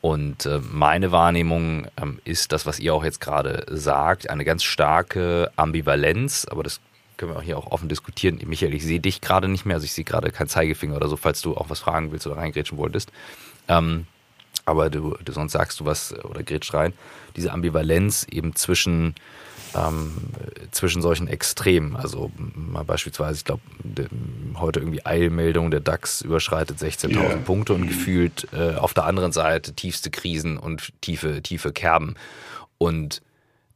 Und 0.00 0.46
äh, 0.46 0.60
meine 0.70 1.10
Wahrnehmung 1.10 1.88
ähm, 2.00 2.20
ist 2.24 2.52
das, 2.52 2.66
was 2.66 2.78
ihr 2.78 2.94
auch 2.94 3.04
jetzt 3.04 3.20
gerade 3.20 3.66
sagt, 3.68 4.30
eine 4.30 4.44
ganz 4.44 4.62
starke 4.62 5.50
Ambivalenz, 5.56 6.46
aber 6.48 6.62
das 6.62 6.80
können 7.16 7.32
wir 7.32 7.38
auch 7.38 7.42
hier 7.42 7.58
auch 7.58 7.66
offen 7.66 7.88
diskutieren. 7.88 8.40
Michael, 8.46 8.74
ich 8.74 8.84
sehe 8.84 9.00
dich 9.00 9.20
gerade 9.20 9.48
nicht 9.48 9.66
mehr, 9.66 9.74
also 9.74 9.84
ich 9.84 9.92
sehe 9.92 10.04
gerade 10.04 10.30
keinen 10.30 10.48
Zeigefinger 10.48 10.96
oder 10.96 11.08
so, 11.08 11.16
falls 11.16 11.40
du 11.42 11.56
auch 11.56 11.68
was 11.68 11.80
fragen 11.80 12.12
willst 12.12 12.26
oder 12.26 12.36
reingrätschen 12.36 12.78
wolltest. 12.78 13.10
Ähm, 13.66 14.06
aber 14.64 14.88
du, 14.88 15.16
du 15.24 15.32
sonst 15.32 15.52
sagst 15.52 15.80
du 15.80 15.84
was 15.84 16.14
oder 16.24 16.42
grätsch 16.42 16.72
rein. 16.72 16.92
Diese 17.36 17.52
Ambivalenz 17.52 18.26
eben 18.30 18.54
zwischen 18.54 19.14
ähm, 19.74 20.14
zwischen 20.70 21.02
solchen 21.02 21.28
Extremen. 21.28 21.96
Also 21.96 22.30
mal 22.36 22.84
beispielsweise, 22.84 23.38
ich 23.38 23.44
glaube, 23.44 23.62
heute 24.56 24.80
irgendwie 24.80 25.04
Eilmeldung, 25.04 25.70
der 25.70 25.80
DAX 25.80 26.22
überschreitet 26.22 26.78
16.000 26.78 27.14
yeah. 27.16 27.36
Punkte 27.36 27.74
und 27.74 27.82
mhm. 27.82 27.88
gefühlt 27.88 28.48
äh, 28.52 28.74
auf 28.74 28.94
der 28.94 29.04
anderen 29.04 29.32
Seite 29.32 29.74
tiefste 29.74 30.10
Krisen 30.10 30.58
und 30.58 30.92
tiefe, 31.00 31.42
tiefe 31.42 31.72
Kerben. 31.72 32.14
Und 32.78 33.22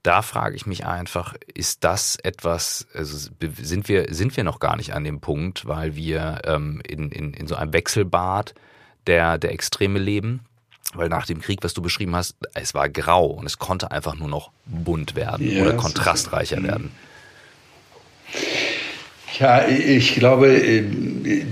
da 0.02 0.22
frage 0.22 0.56
ich 0.56 0.66
mich 0.66 0.84
einfach, 0.84 1.34
ist 1.54 1.84
das 1.84 2.16
etwas, 2.16 2.88
also 2.92 3.30
sind 3.60 3.88
wir, 3.88 4.06
sind 4.12 4.36
wir 4.36 4.44
noch 4.44 4.58
gar 4.58 4.76
nicht 4.76 4.94
an 4.94 5.04
dem 5.04 5.20
Punkt, 5.20 5.66
weil 5.66 5.94
wir 5.94 6.42
ähm, 6.44 6.82
in, 6.86 7.10
in, 7.10 7.32
in 7.34 7.46
so 7.46 7.54
einem 7.54 7.72
Wechselbad 7.72 8.54
der, 9.06 9.38
der 9.38 9.52
Extreme 9.52 9.98
leben? 9.98 10.40
Weil 10.94 11.08
nach 11.08 11.26
dem 11.26 11.40
Krieg, 11.40 11.60
was 11.62 11.74
du 11.74 11.80
beschrieben 11.80 12.14
hast, 12.14 12.36
es 12.54 12.74
war 12.74 12.88
grau 12.88 13.26
und 13.26 13.46
es 13.46 13.58
konnte 13.58 13.90
einfach 13.90 14.14
nur 14.14 14.28
noch 14.28 14.50
bunt 14.66 15.14
werden 15.14 15.50
ja, 15.50 15.62
oder 15.62 15.74
kontrastreicher 15.74 16.58
ist, 16.58 16.64
werden. 16.64 16.92
Ja, 19.38 19.66
ich 19.66 20.16
glaube, 20.16 20.48
äh, 20.48 20.82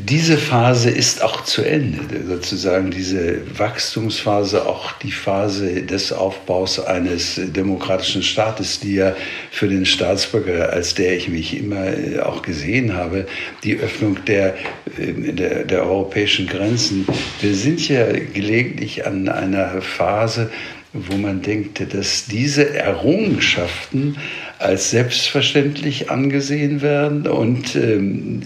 diese 0.04 0.36
Phase 0.36 0.90
ist 0.90 1.22
auch 1.22 1.44
zu 1.44 1.62
Ende. 1.62 1.98
Sozusagen 2.26 2.90
diese 2.90 3.40
Wachstumsphase, 3.58 4.66
auch 4.66 4.92
die 4.98 5.12
Phase 5.12 5.82
des 5.82 6.12
Aufbaus 6.12 6.78
eines 6.78 7.40
demokratischen 7.42 8.22
Staates, 8.22 8.80
die 8.80 8.96
ja 8.96 9.16
für 9.50 9.66
den 9.66 9.86
Staatsbürger, 9.86 10.70
als 10.70 10.94
der 10.94 11.16
ich 11.16 11.28
mich 11.28 11.56
immer 11.56 11.86
äh, 11.86 12.20
auch 12.20 12.42
gesehen 12.42 12.94
habe, 12.94 13.26
die 13.64 13.78
Öffnung 13.78 14.18
der, 14.26 14.56
äh, 14.98 15.32
der, 15.32 15.64
der 15.64 15.82
europäischen 15.82 16.46
Grenzen. 16.46 17.06
Wir 17.40 17.54
sind 17.54 17.88
ja 17.88 18.04
gelegentlich 18.12 19.06
an 19.06 19.26
einer 19.30 19.80
Phase, 19.80 20.50
wo 20.92 21.16
man 21.16 21.40
denkt, 21.40 21.94
dass 21.94 22.26
diese 22.26 22.74
Errungenschaften 22.74 24.16
als 24.60 24.90
selbstverständlich 24.90 26.10
angesehen 26.10 26.82
werden 26.82 27.26
und 27.26 27.74
ähm, 27.76 28.40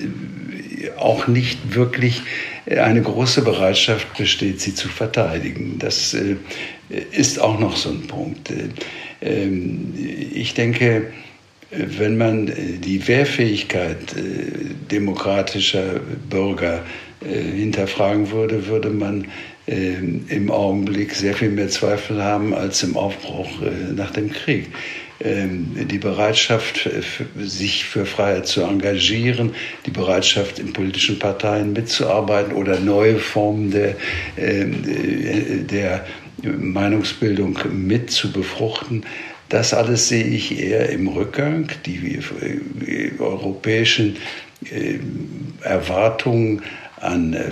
auch 0.97 1.27
nicht 1.27 1.75
wirklich 1.75 2.23
eine 2.67 3.03
große 3.03 3.43
Bereitschaft 3.43 4.17
besteht, 4.17 4.61
sie 4.61 4.75
zu 4.75 4.89
verteidigen. 4.89 5.77
Das 5.79 6.15
äh, 6.15 6.37
ist 7.11 7.41
auch 7.41 7.59
noch 7.59 7.77
so 7.77 7.91
ein 7.91 8.07
Punkt. 8.07 8.51
Äh, 8.51 9.49
ich 10.35 10.55
denke, 10.55 11.09
wenn 11.71 12.17
man 12.17 12.53
die 12.81 13.07
Wehrfähigkeit 13.07 14.17
äh, 14.17 14.91
demokratischer 14.91 16.01
Bürger 16.31 16.83
äh, 17.25 17.57
hinterfragen 17.57 18.31
würde, 18.31 18.67
würde 18.67 18.91
man 18.91 19.27
äh, 19.67 19.95
im 20.29 20.51
Augenblick 20.51 21.15
sehr 21.15 21.35
viel 21.35 21.51
mehr 21.51 21.69
Zweifel 21.69 22.23
haben 22.23 22.55
als 22.55 22.83
im 22.83 22.97
Aufbruch 22.97 23.49
nach 23.95 24.11
dem 24.11 24.31
Krieg. 24.31 24.69
Ähm, 25.21 25.87
die 25.89 25.99
Bereitschaft, 25.99 26.89
sich 27.39 27.85
für 27.85 28.05
Freiheit 28.05 28.47
zu 28.47 28.63
engagieren, 28.63 29.55
die 29.87 29.91
Bereitschaft, 29.91 30.59
in 30.59 30.73
politischen 30.73 31.19
Parteien 31.19 31.73
mitzuarbeiten 31.73 32.53
oder 32.53 32.81
neue 32.81 33.19
Formen 33.19 33.71
der, 33.71 33.95
ähm, 34.37 35.67
der 35.71 36.05
Meinungsbildung 36.43 37.59
mit 37.73 38.11
zu 38.11 38.33
befruchten, 38.33 39.05
das 39.49 39.73
alles 39.73 40.09
sehe 40.09 40.25
ich 40.25 40.59
eher 40.59 40.89
im 40.89 41.07
Rückgang. 41.07 41.69
Die 41.87 42.19
europäischen 43.19 44.17
ähm, 44.73 45.55
Erwartungen 45.63 46.63
an 47.01 47.35
äh, 47.35 47.51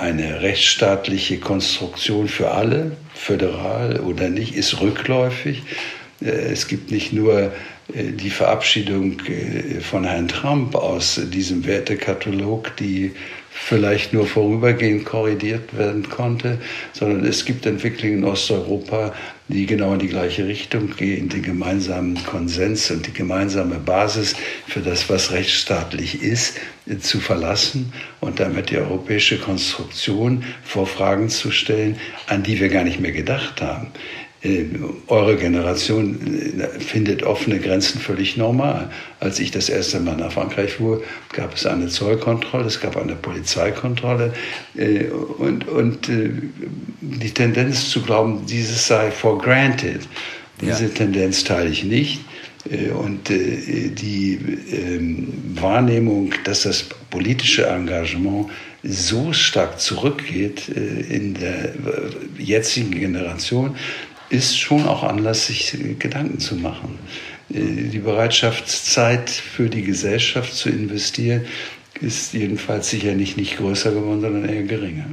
eine 0.00 0.40
rechtsstaatliche 0.40 1.38
Konstruktion 1.38 2.28
für 2.28 2.52
alle, 2.52 2.92
föderal 3.14 4.00
oder 4.00 4.30
nicht, 4.30 4.54
ist 4.54 4.80
rückläufig. 4.80 5.62
Äh, 6.20 6.52
es 6.52 6.68
gibt 6.68 6.90
nicht 6.90 7.12
nur 7.12 7.52
äh, 7.94 8.12
die 8.12 8.30
Verabschiedung 8.30 9.18
von 9.82 10.04
Herrn 10.04 10.28
Trump 10.28 10.74
aus 10.74 11.20
diesem 11.30 11.66
Wertekatalog, 11.66 12.76
die 12.76 13.12
vielleicht 13.56 14.12
nur 14.12 14.26
vorübergehend 14.26 15.04
korrigiert 15.04 15.76
werden 15.78 16.08
konnte, 16.08 16.58
sondern 16.92 17.24
es 17.24 17.44
gibt 17.44 17.64
Entwicklungen 17.66 18.18
in 18.18 18.24
Osteuropa, 18.24 19.14
die 19.46 19.66
genau 19.66 19.92
in 19.92 20.00
die 20.00 20.08
gleiche 20.08 20.46
Richtung 20.46 20.96
gehen, 20.96 21.28
den 21.28 21.42
gemeinsamen 21.42 22.18
Konsens 22.26 22.90
und 22.90 23.06
die 23.06 23.12
gemeinsame 23.12 23.76
Basis 23.76 24.34
für 24.66 24.80
das, 24.80 25.08
was 25.08 25.30
rechtsstaatlich 25.30 26.20
ist, 26.20 26.58
zu 27.00 27.20
verlassen 27.20 27.92
und 28.20 28.40
damit 28.40 28.70
die 28.70 28.76
europäische 28.76 29.38
Konstruktion 29.38 30.44
vor 30.64 30.86
Fragen 30.86 31.28
zu 31.28 31.50
stellen, 31.50 31.96
an 32.26 32.42
die 32.42 32.58
wir 32.58 32.68
gar 32.68 32.84
nicht 32.84 33.00
mehr 33.00 33.12
gedacht 33.12 33.62
haben. 33.62 33.92
Äh, 34.44 34.66
eure 35.06 35.36
Generation 35.36 36.60
äh, 36.60 36.78
findet 36.78 37.22
offene 37.22 37.58
Grenzen 37.58 37.98
völlig 37.98 38.36
normal. 38.36 38.90
Als 39.18 39.40
ich 39.40 39.50
das 39.50 39.70
erste 39.70 40.00
Mal 40.00 40.16
nach 40.16 40.32
Frankreich 40.32 40.74
fuhr, 40.74 41.02
gab 41.32 41.54
es 41.54 41.64
eine 41.64 41.88
Zollkontrolle, 41.88 42.66
es 42.66 42.78
gab 42.78 42.96
eine 42.96 43.14
Polizeikontrolle 43.14 44.34
äh, 44.76 45.06
und, 45.38 45.66
und 45.66 46.08
die 46.08 47.30
Tendenz 47.30 47.88
zu 47.88 48.02
glauben, 48.02 48.44
dieses 48.46 48.86
sei 48.86 49.10
for 49.10 49.38
granted, 49.38 50.00
diese 50.60 50.84
ja. 50.84 50.90
Tendenz 50.90 51.44
teile 51.44 51.70
ich 51.70 51.84
nicht. 51.84 52.20
Und 52.98 53.28
die 53.28 54.38
ähm, 54.72 55.34
Wahrnehmung, 55.60 56.32
dass 56.44 56.62
das 56.62 56.82
politische 57.10 57.66
Engagement 57.66 58.46
so 58.82 59.34
stark 59.34 59.78
zurückgeht 59.78 60.68
in 60.70 61.34
der 61.34 61.74
jetzigen 62.38 62.92
Generation, 62.92 63.76
ist 64.34 64.58
schon 64.58 64.86
auch 64.86 65.02
Anlass, 65.02 65.46
sich 65.46 65.76
Gedanken 65.98 66.40
zu 66.40 66.56
machen. 66.56 66.98
Äh, 67.50 67.88
die 67.90 68.00
Bereitschaftszeit 68.00 69.30
für 69.30 69.68
die 69.68 69.82
Gesellschaft 69.82 70.54
zu 70.54 70.68
investieren 70.68 71.46
ist 72.00 72.32
jedenfalls 72.34 72.90
sicherlich 72.90 73.36
nicht 73.36 73.56
größer 73.56 73.92
geworden, 73.92 74.20
sondern 74.20 74.48
eher 74.48 74.64
geringer. 74.64 75.06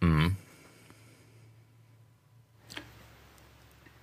Mhm. 0.00 0.36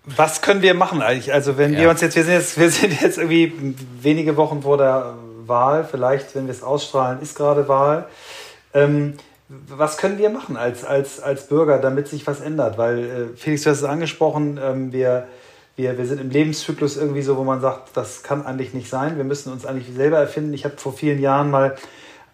Was 0.03 0.41
können 0.41 0.61
wir 0.61 0.73
machen 0.73 1.01
eigentlich? 1.01 1.31
Also 1.31 1.57
wenn 1.57 1.73
ja. 1.73 1.81
wir 1.81 1.89
uns 1.89 2.01
jetzt, 2.01 2.15
wir 2.15 2.23
sind 2.23 2.33
jetzt, 2.33 2.59
wir 2.59 2.69
sind 2.69 3.01
jetzt 3.01 3.17
irgendwie 3.17 3.53
wenige 4.01 4.35
Wochen 4.35 4.63
vor 4.63 4.77
der 4.77 5.15
Wahl, 5.45 5.87
vielleicht, 5.89 6.35
wenn 6.35 6.47
wir 6.47 6.51
es 6.51 6.63
ausstrahlen, 6.63 7.21
ist 7.21 7.35
gerade 7.35 7.67
Wahl. 7.67 8.07
Ähm, 8.73 9.13
was 9.67 9.97
können 9.97 10.17
wir 10.17 10.29
machen 10.29 10.55
als, 10.55 10.85
als, 10.85 11.19
als 11.19 11.47
Bürger, 11.47 11.79
damit 11.79 12.07
sich 12.07 12.25
was 12.25 12.39
ändert? 12.39 12.77
Weil, 12.77 12.99
äh, 12.99 13.37
Felix, 13.37 13.63
du 13.63 13.69
hast 13.69 13.79
es 13.79 13.83
angesprochen, 13.83 14.59
ähm, 14.63 14.93
wir, 14.93 15.27
wir, 15.75 15.97
wir 15.97 16.05
sind 16.05 16.21
im 16.21 16.29
Lebenszyklus 16.29 16.95
irgendwie 16.95 17.21
so, 17.21 17.37
wo 17.37 17.43
man 17.43 17.59
sagt, 17.59 17.95
das 17.95 18.23
kann 18.23 18.45
eigentlich 18.45 18.73
nicht 18.73 18.89
sein. 18.89 19.17
Wir 19.17 19.25
müssen 19.25 19.51
uns 19.51 19.65
eigentlich 19.65 19.93
selber 19.93 20.17
erfinden. 20.17 20.53
Ich 20.53 20.63
habe 20.63 20.77
vor 20.77 20.93
vielen 20.93 21.19
Jahren 21.19 21.51
mal 21.51 21.75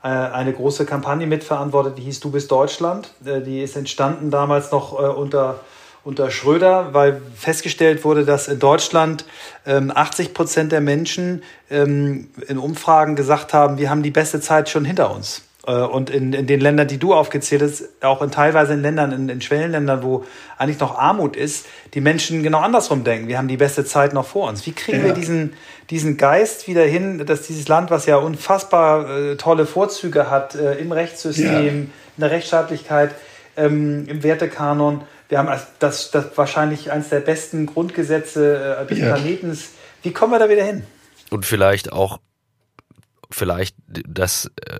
äh, 0.03 0.07
eine 0.07 0.53
große 0.53 0.85
Kampagne 0.85 1.25
mitverantwortet, 1.25 1.97
die 1.97 2.03
hieß 2.03 2.19
Du 2.19 2.29
bist 2.29 2.51
Deutschland. 2.51 3.11
Äh, 3.25 3.41
die 3.41 3.63
ist 3.63 3.75
entstanden 3.75 4.29
damals 4.29 4.71
noch 4.71 4.91
unter, 4.91 5.61
unter 6.03 6.29
Schröder, 6.29 6.93
weil 6.93 7.19
festgestellt 7.35 8.03
wurde, 8.05 8.25
dass 8.25 8.47
in 8.47 8.59
Deutschland 8.59 9.25
ähm, 9.65 9.91
80 9.93 10.35
Prozent 10.35 10.71
der 10.71 10.81
Menschen 10.81 11.41
ähm, 11.71 12.29
in 12.47 12.59
Umfragen 12.59 13.15
gesagt 13.15 13.53
haben, 13.53 13.79
wir 13.79 13.89
haben 13.89 14.03
die 14.03 14.11
beste 14.11 14.39
Zeit 14.39 14.69
schon 14.69 14.85
hinter 14.85 15.09
uns. 15.09 15.46
Äh, 15.67 15.71
und 15.71 16.09
in, 16.09 16.33
in 16.33 16.47
den 16.47 16.61
Ländern, 16.61 16.87
die 16.87 16.97
du 16.97 17.13
aufgezählt 17.13 17.61
hast, 17.61 17.89
auch 18.01 18.21
in 18.21 18.31
teilweise 18.31 18.73
in 18.73 18.81
Ländern, 18.81 19.11
in, 19.11 19.29
in 19.29 19.41
Schwellenländern, 19.41 20.01
wo 20.01 20.25
eigentlich 20.57 20.79
noch 20.79 20.97
Armut 20.97 21.35
ist, 21.35 21.67
die 21.93 22.01
Menschen 22.01 22.41
genau 22.41 22.59
andersrum 22.59 23.03
denken. 23.03 23.27
Wir 23.27 23.37
haben 23.37 23.49
die 23.49 23.57
beste 23.57 23.85
Zeit 23.85 24.13
noch 24.13 24.25
vor 24.25 24.49
uns. 24.49 24.65
Wie 24.65 24.71
kriegen 24.71 24.99
ja. 24.99 25.05
wir 25.05 25.13
diesen, 25.13 25.53
diesen 25.89 26.17
Geist 26.17 26.67
wieder 26.67 26.83
hin, 26.83 27.23
dass 27.25 27.41
dieses 27.43 27.67
Land, 27.67 27.91
was 27.91 28.05
ja 28.05 28.15
unfassbar 28.15 29.09
äh, 29.09 29.35
tolle 29.35 29.65
Vorzüge 29.65 30.31
hat 30.31 30.55
äh, 30.55 30.75
im 30.75 30.91
Rechtssystem, 30.91 31.45
ja. 31.45 31.59
in 31.59 31.91
der 32.17 32.31
Rechtsstaatlichkeit, 32.31 33.13
ähm, 33.57 34.07
im 34.07 34.23
Wertekanon, 34.23 35.01
wir 35.29 35.39
haben 35.39 35.49
das, 35.79 36.11
das 36.11 36.37
wahrscheinlich 36.37 36.89
eines 36.93 37.09
der 37.09 37.19
besten 37.19 37.65
Grundgesetze 37.65 38.77
äh, 38.81 38.87
des 38.87 38.99
ja. 38.99 39.13
Planetens. 39.13 39.71
Wie 40.01 40.13
kommen 40.13 40.31
wir 40.31 40.39
da 40.39 40.47
wieder 40.47 40.63
hin? 40.63 40.83
Und 41.29 41.45
vielleicht 41.45 41.91
vielleicht 43.29 43.75
das 43.87 44.49
äh, 44.65 44.77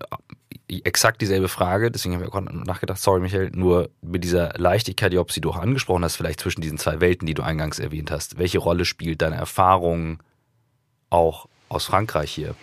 exakt 0.70 1.22
dieselbe 1.22 1.48
Frage, 1.48 1.92
deswegen 1.92 2.16
habe 2.16 2.26
ich 2.26 2.34
auch 2.34 2.42
nachgedacht, 2.42 3.00
sorry 3.00 3.22
Michael, 3.22 3.52
nur 3.54 3.90
mit 4.02 4.24
dieser 4.24 4.54
Leichtigkeit, 4.58 5.14
die 5.14 5.42
du 5.42 5.50
auch 5.50 5.58
angesprochen 5.58 6.04
hast, 6.04 6.18
vielleicht 6.18 6.42
zwischen 6.42 6.62
diesen 6.62 6.78
zwei 6.78 7.00
Welten, 7.00 7.26
die 7.26 7.34
du 7.34 7.44
eingangs 7.44 7.80
erwähnt 7.80 8.12
hast. 8.12 8.38
Welche 8.38 8.60
Rolle 8.60 8.84
spielt 8.84 9.22
deine 9.22 9.36
Erfahrung 9.36 10.22
auch 11.10 11.48
aus 11.70 11.86
Frankreich 11.86 12.32
hier? 12.32 12.56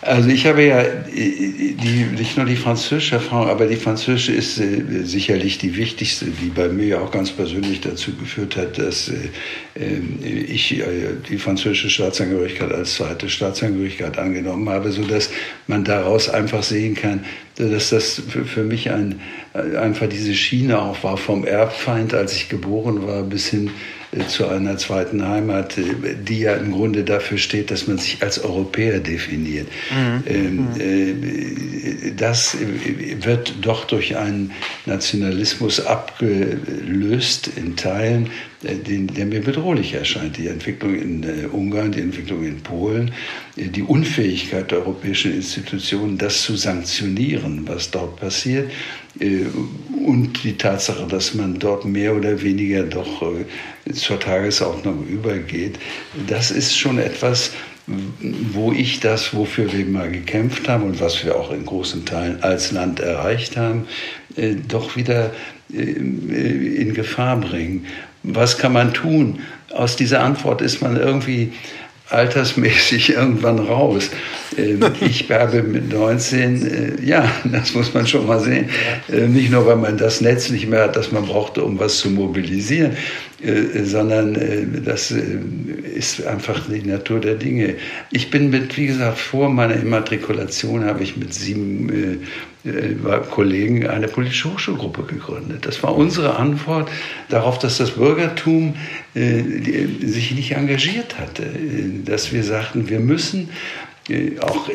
Also 0.00 0.28
ich 0.28 0.46
habe 0.46 0.62
ja 0.62 0.84
die, 0.84 2.06
nicht 2.16 2.36
nur 2.36 2.46
die 2.46 2.54
französische 2.54 3.16
Erfahrung, 3.16 3.48
aber 3.48 3.66
die 3.66 3.74
französische 3.76 4.32
ist 4.32 4.60
äh, 4.60 5.02
sicherlich 5.02 5.58
die 5.58 5.76
wichtigste, 5.76 6.26
die 6.26 6.50
bei 6.50 6.68
mir 6.68 7.02
auch 7.02 7.10
ganz 7.10 7.32
persönlich 7.32 7.80
dazu 7.80 8.14
geführt 8.14 8.56
hat, 8.56 8.78
dass 8.78 9.08
äh, 9.08 9.98
ich 10.20 10.78
äh, 10.78 10.84
die 11.28 11.36
französische 11.36 11.90
Staatsangehörigkeit 11.90 12.72
als 12.72 12.94
zweite 12.94 13.28
Staatsangehörigkeit 13.28 14.18
angenommen 14.18 14.68
habe, 14.68 14.92
so 14.92 15.02
dass 15.02 15.30
man 15.66 15.82
daraus 15.82 16.28
einfach 16.28 16.62
sehen 16.62 16.94
kann, 16.94 17.24
dass 17.56 17.90
das 17.90 18.22
für 18.46 18.62
mich 18.62 18.92
ein, 18.92 19.20
einfach 19.52 20.08
diese 20.08 20.32
Schiene 20.32 20.80
auch 20.80 21.02
war 21.02 21.16
vom 21.16 21.44
Erbfeind, 21.44 22.14
als 22.14 22.34
ich 22.34 22.48
geboren 22.48 23.04
war, 23.04 23.24
bis 23.24 23.48
hin 23.48 23.66
äh, 23.66 23.97
zu 24.28 24.48
einer 24.48 24.78
zweiten 24.78 25.26
Heimat, 25.26 25.76
äh, 25.76 26.14
die 26.18 26.40
ja 26.40 26.54
im 26.54 26.72
Grunde 26.72 27.04
dafür 27.04 27.38
steht, 27.38 27.70
dass 27.70 27.86
man 27.86 27.98
sich 27.98 28.22
als 28.22 28.38
Europäer 28.38 29.00
definiert. 29.00 29.68
Mhm. 29.90 30.22
Ähm, 30.26 30.56
mhm. 30.56 30.80
Äh, 30.80 32.12
das 32.16 32.56
wird 32.58 33.54
doch 33.60 33.84
durch 33.84 34.16
einen 34.16 34.52
Nationalismus 34.86 35.80
abgelöst 35.80 37.50
in 37.54 37.76
Teilen, 37.76 38.30
der 38.62 39.26
mir 39.26 39.40
bedrohlich 39.40 39.94
erscheint. 39.94 40.36
Die 40.36 40.48
Entwicklung 40.48 40.96
in 40.96 41.46
Ungarn, 41.52 41.92
die 41.92 42.00
Entwicklung 42.00 42.44
in 42.44 42.60
Polen, 42.60 43.12
die 43.56 43.82
Unfähigkeit 43.82 44.70
der 44.70 44.78
europäischen 44.78 45.32
Institutionen, 45.32 46.18
das 46.18 46.42
zu 46.42 46.56
sanktionieren, 46.56 47.68
was 47.68 47.90
dort 47.90 48.16
passiert, 48.16 48.70
und 49.20 50.44
die 50.44 50.56
Tatsache, 50.56 51.06
dass 51.08 51.34
man 51.34 51.58
dort 51.58 51.84
mehr 51.84 52.14
oder 52.14 52.40
weniger 52.40 52.84
doch 52.84 53.22
zur 53.92 54.20
Tagesordnung 54.20 55.06
übergeht, 55.06 55.78
das 56.28 56.50
ist 56.50 56.78
schon 56.78 56.98
etwas, 56.98 57.52
wo 58.52 58.72
ich 58.72 59.00
das, 59.00 59.34
wofür 59.34 59.72
wir 59.72 59.86
mal 59.86 60.10
gekämpft 60.10 60.68
haben 60.68 60.84
und 60.84 61.00
was 61.00 61.24
wir 61.24 61.36
auch 61.36 61.50
in 61.50 61.64
großen 61.64 62.04
Teilen 62.04 62.42
als 62.42 62.70
Land 62.70 63.00
erreicht 63.00 63.56
haben, 63.56 63.86
äh, 64.36 64.54
doch 64.54 64.96
wieder 64.96 65.32
äh, 65.72 65.80
in 65.80 66.92
Gefahr 66.92 67.40
bringen. 67.40 67.86
Was 68.22 68.58
kann 68.58 68.74
man 68.74 68.92
tun? 68.92 69.40
Aus 69.70 69.96
dieser 69.96 70.20
Antwort 70.20 70.60
ist 70.60 70.82
man 70.82 70.96
irgendwie 70.96 71.52
altersmäßig 72.10 73.10
irgendwann 73.14 73.58
raus. 73.58 74.10
Ähm, 74.56 74.80
ich 75.00 75.30
habe 75.30 75.62
mit 75.62 75.92
19, 75.92 77.00
äh, 77.00 77.04
ja, 77.04 77.30
das 77.44 77.74
muss 77.74 77.94
man 77.94 78.06
schon 78.06 78.26
mal 78.26 78.40
sehen, 78.40 78.68
nicht 79.08 79.50
nur, 79.50 79.66
weil 79.66 79.76
man 79.76 79.96
das 79.96 80.20
Netz 80.20 80.50
nicht 80.50 80.68
mehr 80.68 80.84
hat, 80.84 80.96
das 80.96 81.12
man 81.12 81.26
brauchte, 81.26 81.64
um 81.64 81.78
was 81.78 81.98
zu 81.98 82.10
mobilisieren, 82.10 82.92
äh, 82.92 82.96
sondern 83.40 84.34
äh, 84.34 84.66
das 84.84 85.12
äh, 85.12 85.38
ist 85.94 86.26
einfach 86.26 86.60
die 86.68 86.82
Natur 86.82 87.20
der 87.20 87.36
Dinge. 87.36 87.76
Ich 88.10 88.30
bin 88.30 88.50
mit, 88.50 88.76
wie 88.76 88.88
gesagt, 88.88 89.18
vor 89.18 89.48
meiner 89.48 89.74
Immatrikulation 89.74 90.84
habe 90.84 91.02
ich 91.02 91.16
mit 91.16 91.32
sieben 91.32 92.26
Kollegen 93.30 93.86
eine 93.86 94.08
politische 94.08 94.52
Hochschulgruppe 94.52 95.04
gegründet. 95.04 95.64
Das 95.64 95.82
war 95.82 95.96
unsere 95.96 96.36
Antwort 96.36 96.90
darauf, 97.28 97.58
dass 97.58 97.78
das 97.78 97.92
Bürgertum 97.92 98.74
sich 99.14 100.32
nicht 100.32 100.52
engagiert 100.52 101.18
hatte, 101.18 101.46
dass 102.04 102.32
wir 102.32 102.42
sagten, 102.42 102.88
wir 102.88 103.00
müssen 103.00 103.48
auch 104.40 104.68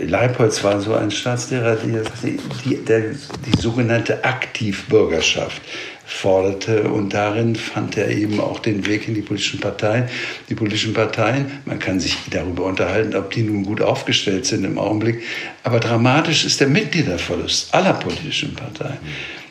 Leipolz 0.00 0.64
war 0.64 0.80
so 0.80 0.94
ein 0.94 1.10
Staatslehrer, 1.10 1.76
die, 1.76 1.98
die, 2.24 2.38
die, 2.64 2.78
die 2.86 3.60
sogenannte 3.60 4.24
Aktivbürgerschaft 4.24 5.62
forderte. 6.08 6.84
Und 6.84 7.12
darin 7.12 7.54
fand 7.54 7.96
er 7.96 8.08
eben 8.10 8.40
auch 8.40 8.58
den 8.58 8.86
Weg 8.86 9.06
in 9.06 9.14
die 9.14 9.20
politischen 9.20 9.60
Parteien. 9.60 10.08
Die 10.48 10.54
politischen 10.54 10.94
Parteien, 10.94 11.46
man 11.66 11.78
kann 11.78 12.00
sich 12.00 12.16
darüber 12.30 12.64
unterhalten, 12.64 13.14
ob 13.14 13.30
die 13.30 13.42
nun 13.42 13.62
gut 13.62 13.82
aufgestellt 13.82 14.46
sind 14.46 14.64
im 14.64 14.78
Augenblick. 14.78 15.22
Aber 15.62 15.80
dramatisch 15.80 16.44
ist 16.44 16.60
der 16.60 16.68
Mitgliederverlust 16.68 17.74
aller 17.74 17.92
politischen 17.92 18.54
Parteien. 18.54 18.98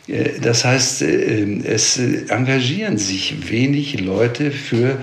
Äh, 0.08 0.40
das 0.42 0.66
heißt, 0.66 1.04
äh, 1.04 1.60
es 1.64 1.98
engagieren 1.98 2.98
sich 2.98 3.50
wenig 3.50 4.00
Leute 4.00 4.52
für 4.52 4.90
äh, 4.92 4.96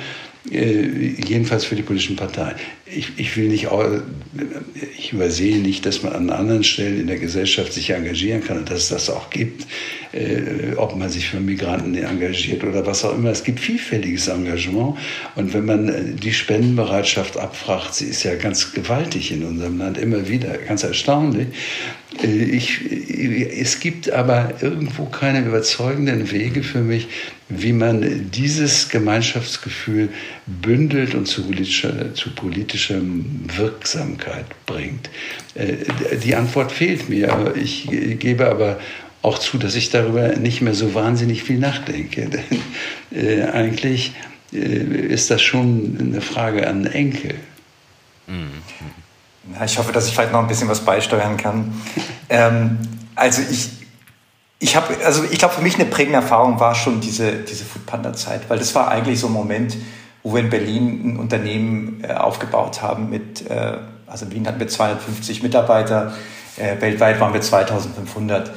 jedenfalls 0.51 1.65
für 1.65 1.75
die 1.75 1.83
politischen 1.83 2.17
Parteien. 2.17 2.57
Ich, 2.85 3.13
ich, 3.17 3.37
will 3.37 3.49
nicht, 3.49 3.69
ich 4.99 5.13
übersehe 5.13 5.59
nicht, 5.59 5.87
dass 5.87 6.03
man 6.03 6.13
an 6.13 6.29
anderen 6.29 6.65
Stellen 6.65 7.01
in 7.01 7.07
der 7.07 7.19
Gesellschaft 7.19 7.73
sich 7.73 7.91
engagieren 7.91 8.45
kann 8.45 8.59
und 8.59 8.71
dass 8.71 8.85
es 8.85 8.89
das 8.91 9.11
auch 9.11 9.31
gibt, 9.31 9.67
äh, 10.13 10.75
ob 10.77 10.97
man 10.97 11.09
sich 11.09 11.29
für 11.31 11.41
Migranten 11.41 11.95
engagiert 11.95 12.63
oder 12.63 12.85
was 12.87 13.05
auch 13.05 13.15
immer. 13.15 13.31
Es 13.31 13.43
gibt 13.43 13.59
vielfältiges 13.59 14.29
Engagement 14.29 14.99
und 15.35 15.55
wenn 15.55 15.65
man 15.65 15.89
äh, 15.89 16.15
die 16.15 16.33
Spendenbereitschaft 16.33 17.39
abfragt, 17.39 17.95
sie 17.95 18.07
ist 18.07 18.23
ja 18.23 18.35
ganz 18.35 18.73
gewaltig 18.73 19.33
in 19.33 19.45
unserem 19.45 19.79
Land, 19.79 19.97
immer 19.97 20.29
wieder, 20.29 20.59
ganz 20.59 20.83
erstaunlich. 20.83 21.49
Äh, 22.23 22.27
ich, 22.27 22.81
es 23.59 23.81
gibt 23.81 24.11
aber 24.11 24.53
irgendwo 24.61 25.07
keine 25.07 25.41
überzeugenden 25.41 26.31
Wege 26.31 26.63
für 26.63 26.81
mich, 26.81 27.09
wie 27.49 27.73
man 27.73 28.31
dieses 28.31 28.89
Gemeinschaftsgefühl 28.89 30.09
bündelt 30.47 31.15
und 31.15 31.27
zu 31.27 31.45
politischer, 31.45 32.15
zu 32.15 32.35
politischer 32.35 33.01
Wirksamkeit 33.57 34.47
bringt. 34.67 35.11
Äh, 35.55 35.77
die 36.25 36.35
Antwort 36.35 36.73
fehlt 36.73 37.09
mir. 37.09 37.55
Ich 37.57 37.89
gebe 38.19 38.49
aber 38.49 38.79
auch 39.23 39.39
zu, 39.39 39.59
dass 39.59 39.75
ich 39.75 39.91
darüber 39.91 40.37
nicht 40.37 40.61
mehr 40.61 40.75
so 40.75 40.95
wahnsinnig 40.95 41.43
viel 41.43 41.59
nachdenke. 41.59 42.29
Denn 43.13 43.39
äh, 43.41 43.43
eigentlich 43.43 44.13
äh, 44.53 44.57
ist 44.59 45.31
das 45.31 45.43
schon 45.43 45.97
eine 46.01 46.21
Frage 46.21 46.67
an 46.67 46.87
Enkel. 46.87 47.35
Mhm. 48.27 48.63
Ich 49.65 49.79
hoffe, 49.79 49.93
dass 49.93 50.09
ich 50.09 50.15
vielleicht 50.15 50.33
noch 50.33 50.41
ein 50.41 50.49
bisschen 50.49 50.69
was 50.69 50.85
beisteuern 50.85 51.37
kann. 51.37 51.75
ähm, 52.31 52.79
also 53.15 53.43
ich, 53.51 53.69
ich 54.65 54.77
habe, 54.77 54.97
also 55.05 55.25
ich 55.31 55.39
glaube, 55.39 55.53
für 55.53 55.61
mich 55.61 55.75
eine 55.75 55.85
prägende 55.85 56.17
Erfahrung 56.17 56.59
war 56.59 56.75
schon 56.75 57.03
diese, 57.03 57.33
diese 57.33 57.67
Foodpanda-Zeit, 57.67 58.49
weil 58.49 58.59
das 58.59 58.75
war 58.75 58.89
eigentlich 58.89 59.21
so 59.21 59.27
ein 59.27 59.33
Moment, 59.35 59.77
wo 60.23 60.33
wir 60.33 60.41
in 60.41 60.49
Berlin 60.49 61.03
ein 61.05 61.17
Unternehmen 61.19 62.03
äh, 62.03 62.15
aufgebaut 62.15 62.81
haben 62.81 63.11
mit, 63.11 63.47
äh, 63.51 63.77
also 64.07 64.25
in 64.25 64.33
Wien 64.33 64.47
hatten 64.47 64.59
wir 64.59 64.67
250 64.67 65.43
Mitarbeiter, 65.43 66.15
äh, 66.57 66.81
weltweit 66.81 67.21
waren 67.21 67.35
wir 67.35 67.43
2500. 67.43 68.53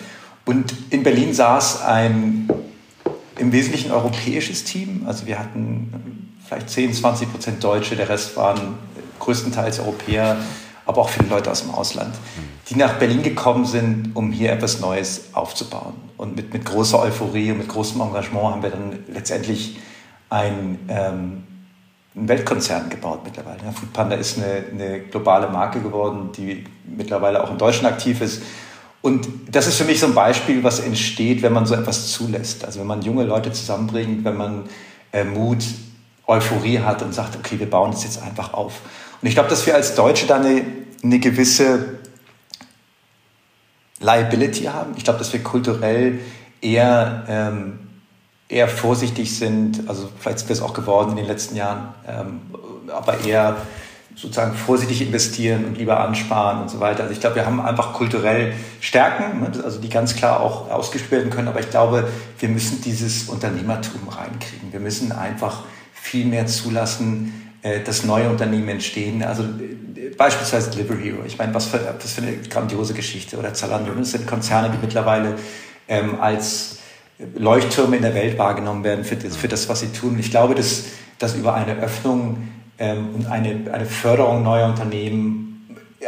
Und 0.45 0.73
in 0.91 1.03
Berlin 1.03 1.33
saß 1.33 1.81
ein 1.81 2.49
im 3.37 3.51
Wesentlichen 3.51 3.91
europäisches 3.91 4.63
Team, 4.63 5.03
also 5.07 5.27
wir 5.27 5.37
hatten 5.37 6.31
vielleicht 6.47 6.69
10, 6.69 6.93
20 6.93 7.29
Prozent 7.29 7.61
Deutsche, 7.61 7.97
der 7.97 8.07
Rest 8.07 8.37
waren 8.37 8.75
größtenteils 9.19 9.81
Europäer, 9.81 10.37
aber 10.85 11.01
auch 11.01 11.09
viele 11.09 11.27
Leute 11.27 11.51
aus 11.51 11.63
dem 11.63 11.71
Ausland, 11.71 12.15
die 12.69 12.75
nach 12.75 12.93
Berlin 12.93 13.23
gekommen 13.23 13.65
sind, 13.65 14.11
um 14.13 14.31
hier 14.31 14.51
etwas 14.51 14.79
Neues 14.79 15.29
aufzubauen. 15.33 15.93
Und 16.17 16.35
mit, 16.35 16.53
mit 16.53 16.65
großer 16.65 16.99
Euphorie 16.99 17.51
und 17.51 17.59
mit 17.59 17.69
großem 17.69 18.01
Engagement 18.01 18.55
haben 18.55 18.63
wir 18.63 18.71
dann 18.71 18.99
letztendlich 19.13 19.77
ein, 20.29 20.79
ähm, 20.89 21.43
ein 22.15 22.27
Weltkonzern 22.27 22.89
gebaut 22.89 23.21
mittlerweile. 23.23 23.59
Ja, 23.63 23.71
Food 23.71 23.93
Panda 23.93 24.15
ist 24.15 24.37
eine, 24.37 24.63
eine 24.71 24.99
globale 25.01 25.47
Marke 25.47 25.79
geworden, 25.79 26.31
die 26.35 26.65
mittlerweile 26.85 27.43
auch 27.43 27.51
in 27.51 27.57
Deutschland 27.57 27.93
aktiv 27.93 28.19
ist. 28.19 28.41
Und 29.01 29.27
das 29.49 29.67
ist 29.67 29.77
für 29.77 29.85
mich 29.85 29.99
so 30.01 30.07
ein 30.07 30.15
Beispiel, 30.15 30.63
was 30.63 30.79
entsteht, 30.79 31.41
wenn 31.43 31.53
man 31.53 31.65
so 31.65 31.75
etwas 31.75 32.11
zulässt. 32.11 32.65
Also 32.65 32.81
wenn 32.81 32.87
man 32.87 33.01
junge 33.01 33.23
Leute 33.23 33.53
zusammenbringt, 33.53 34.25
wenn 34.25 34.35
man 34.35 34.63
äh, 35.13 35.23
Mut, 35.23 35.63
Euphorie 36.25 36.79
hat 36.79 37.01
und 37.01 37.13
sagt, 37.13 37.37
okay, 37.37 37.57
wir 37.57 37.69
bauen 37.69 37.91
das 37.91 38.03
jetzt 38.03 38.21
einfach 38.21 38.53
auf. 38.53 38.81
Und 39.21 39.27
ich 39.27 39.33
glaube, 39.33 39.49
dass 39.49 39.65
wir 39.65 39.75
als 39.75 39.95
Deutsche 39.95 40.27
da 40.27 40.35
eine, 40.35 40.65
eine 41.01 41.19
gewisse 41.19 41.96
Liability 43.99 44.65
haben. 44.65 44.93
Ich 44.97 45.03
glaube, 45.03 45.19
dass 45.19 45.33
wir 45.33 45.43
kulturell 45.43 46.19
eher, 46.61 47.23
ähm, 47.27 47.79
eher 48.49 48.67
vorsichtig 48.67 49.35
sind. 49.37 49.89
Also 49.89 50.09
vielleicht 50.19 50.39
sind 50.39 50.49
wir 50.49 50.55
es 50.55 50.61
auch 50.61 50.73
geworden 50.73 51.11
in 51.11 51.17
den 51.17 51.27
letzten 51.27 51.55
Jahren. 51.55 51.93
Ähm, 52.07 52.41
aber 52.89 53.19
eher 53.25 53.57
sozusagen 54.15 54.55
vorsichtig 54.55 55.01
investieren 55.01 55.65
und 55.65 55.77
lieber 55.77 55.99
ansparen 55.99 56.61
und 56.61 56.69
so 56.69 56.79
weiter. 56.79 57.03
Also 57.03 57.13
ich 57.13 57.19
glaube, 57.19 57.35
wir 57.35 57.45
haben 57.45 57.61
einfach 57.61 57.93
kulturell 57.93 58.53
Stärken, 58.81 59.41
ne, 59.41 59.51
also 59.63 59.79
die 59.79 59.89
ganz 59.89 60.15
klar 60.15 60.39
auch 60.39 60.71
ausgespielt 60.71 61.11
werden 61.11 61.29
können. 61.29 61.47
Aber 61.47 61.59
ich 61.59 61.69
glaube, 61.69 62.07
wir 62.39 62.49
müssen 62.49 62.81
dieses 62.81 63.29
Unternehmertum 63.29 64.07
reinkriegen. 64.09 64.71
Wir 64.71 64.79
müssen 64.79 65.11
einfach 65.11 65.65
viel 65.93 66.25
mehr 66.25 66.47
zulassen, 66.47 67.46
dass 67.83 68.03
neue 68.03 68.29
Unternehmen 68.29 68.69
entstehen. 68.69 69.23
Also 69.23 69.43
äh, 69.43 70.09
beispielsweise 70.17 70.71
Delivery 70.71 71.03
Hero. 71.03 71.17
Ich 71.25 71.37
meine, 71.37 71.53
was 71.53 71.67
für, 71.67 71.79
was 71.99 72.13
für 72.13 72.21
eine 72.21 72.37
grandiose 72.37 72.93
Geschichte. 72.93 73.37
Oder 73.37 73.53
Zalando. 73.53 73.91
Das 73.93 74.11
sind 74.11 74.27
Konzerne, 74.27 74.69
die 74.69 74.77
mittlerweile 74.81 75.35
ähm, 75.87 76.19
als 76.19 76.79
Leuchttürme 77.35 77.95
in 77.95 78.03
der 78.03 78.13
Welt 78.13 78.37
wahrgenommen 78.37 78.83
werden 78.83 79.03
für 79.03 79.15
das, 79.15 79.35
für 79.35 79.47
das 79.47 79.67
was 79.69 79.79
sie 79.79 79.91
tun. 79.91 80.17
Ich 80.19 80.29
glaube, 80.29 80.55
dass, 80.55 80.85
dass 81.17 81.35
über 81.35 81.55
eine 81.55 81.77
Öffnung 81.77 82.49
ähm, 82.77 83.15
und 83.15 83.25
eine, 83.25 83.71
eine 83.71 83.85
Förderung 83.85 84.43
neuer 84.43 84.67
Unternehmen 84.67 85.47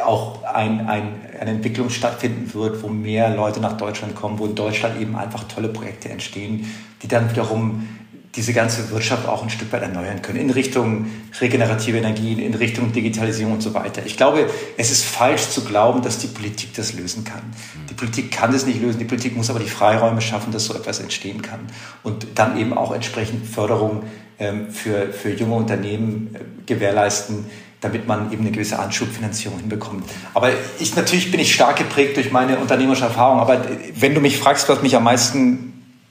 auch 0.04 0.44
ein, 0.44 0.88
ein, 0.88 1.22
eine 1.40 1.52
Entwicklung 1.52 1.90
stattfinden 1.90 2.54
wird, 2.54 2.84
wo 2.84 2.88
mehr 2.88 3.36
Leute 3.36 3.60
nach 3.60 3.76
Deutschland 3.78 4.16
kommen, 4.16 4.38
wo 4.38 4.46
in 4.46 4.56
Deutschland 4.56 5.02
eben 5.02 5.16
einfach 5.16 5.44
tolle 5.46 5.70
Projekte 5.70 6.10
entstehen, 6.10 6.72
die 7.02 7.08
dann 7.08 7.30
wiederum 7.30 7.88
diese 8.36 8.54
ganze 8.54 8.92
Wirtschaft 8.92 9.28
auch 9.28 9.42
ein 9.42 9.50
Stück 9.50 9.72
weit 9.74 9.82
erneuern 9.82 10.22
können, 10.22 10.40
in 10.40 10.50
Richtung 10.52 11.08
regenerative 11.42 11.98
Energien, 11.98 12.38
in 12.38 12.54
Richtung 12.54 12.92
Digitalisierung 12.92 13.54
und 13.54 13.62
so 13.62 13.74
weiter. 13.74 14.04
Ich 14.06 14.18
glaube, 14.18 14.50
es 14.78 14.92
ist 14.92 15.04
falsch 15.04 15.50
zu 15.50 15.66
glauben, 15.66 16.04
dass 16.04 16.20
die 16.20 16.28
Politik 16.28 16.74
das 16.76 16.94
lösen 16.94 17.24
kann. 17.24 17.42
Die 17.90 17.96
Politik 17.96 18.32
kann 18.32 18.52
das 18.52 18.68
nicht 18.68 18.82
lösen, 18.82 19.00
die 19.00 19.06
Politik 19.06 19.36
muss 19.36 19.50
aber 19.50 19.60
die 19.60 19.70
Freiräume 19.70 20.22
schaffen, 20.22 20.52
dass 20.52 20.66
so 20.66 20.76
etwas 20.76 21.00
entstehen 21.00 21.42
kann. 21.42 21.62
Und 22.04 22.28
dann 22.36 22.58
eben 22.60 22.74
auch 22.74 22.94
entsprechend 22.94 23.48
Förderung 23.48 24.04
ähm, 24.38 24.70
für, 24.70 25.12
für 25.12 25.34
junge 25.34 25.56
Unternehmen 25.56 26.36
äh, 26.36 26.40
gewährleisten, 26.68 27.46
damit 27.82 28.08
man 28.08 28.32
eben 28.32 28.42
eine 28.42 28.52
gewisse 28.52 28.78
Anschubfinanzierung 28.78 29.60
hinbekommt. 29.60 30.04
Aber 30.34 30.52
ich, 30.80 30.96
natürlich 30.96 31.32
bin 31.32 31.40
ich 31.40 31.54
stark 31.54 31.78
geprägt 31.78 32.18
durch 32.18 32.32
meine 32.32 32.60
unternehmerische 32.60 33.06
Erfahrung. 33.06 33.40
Aber 33.40 33.66
wenn 33.96 34.14
du 34.14 34.22
mich 34.22 34.38
fragst, 34.38 34.70
was 34.70 34.82
mich 34.82 34.96
am 34.96 35.04
meisten 35.04 35.69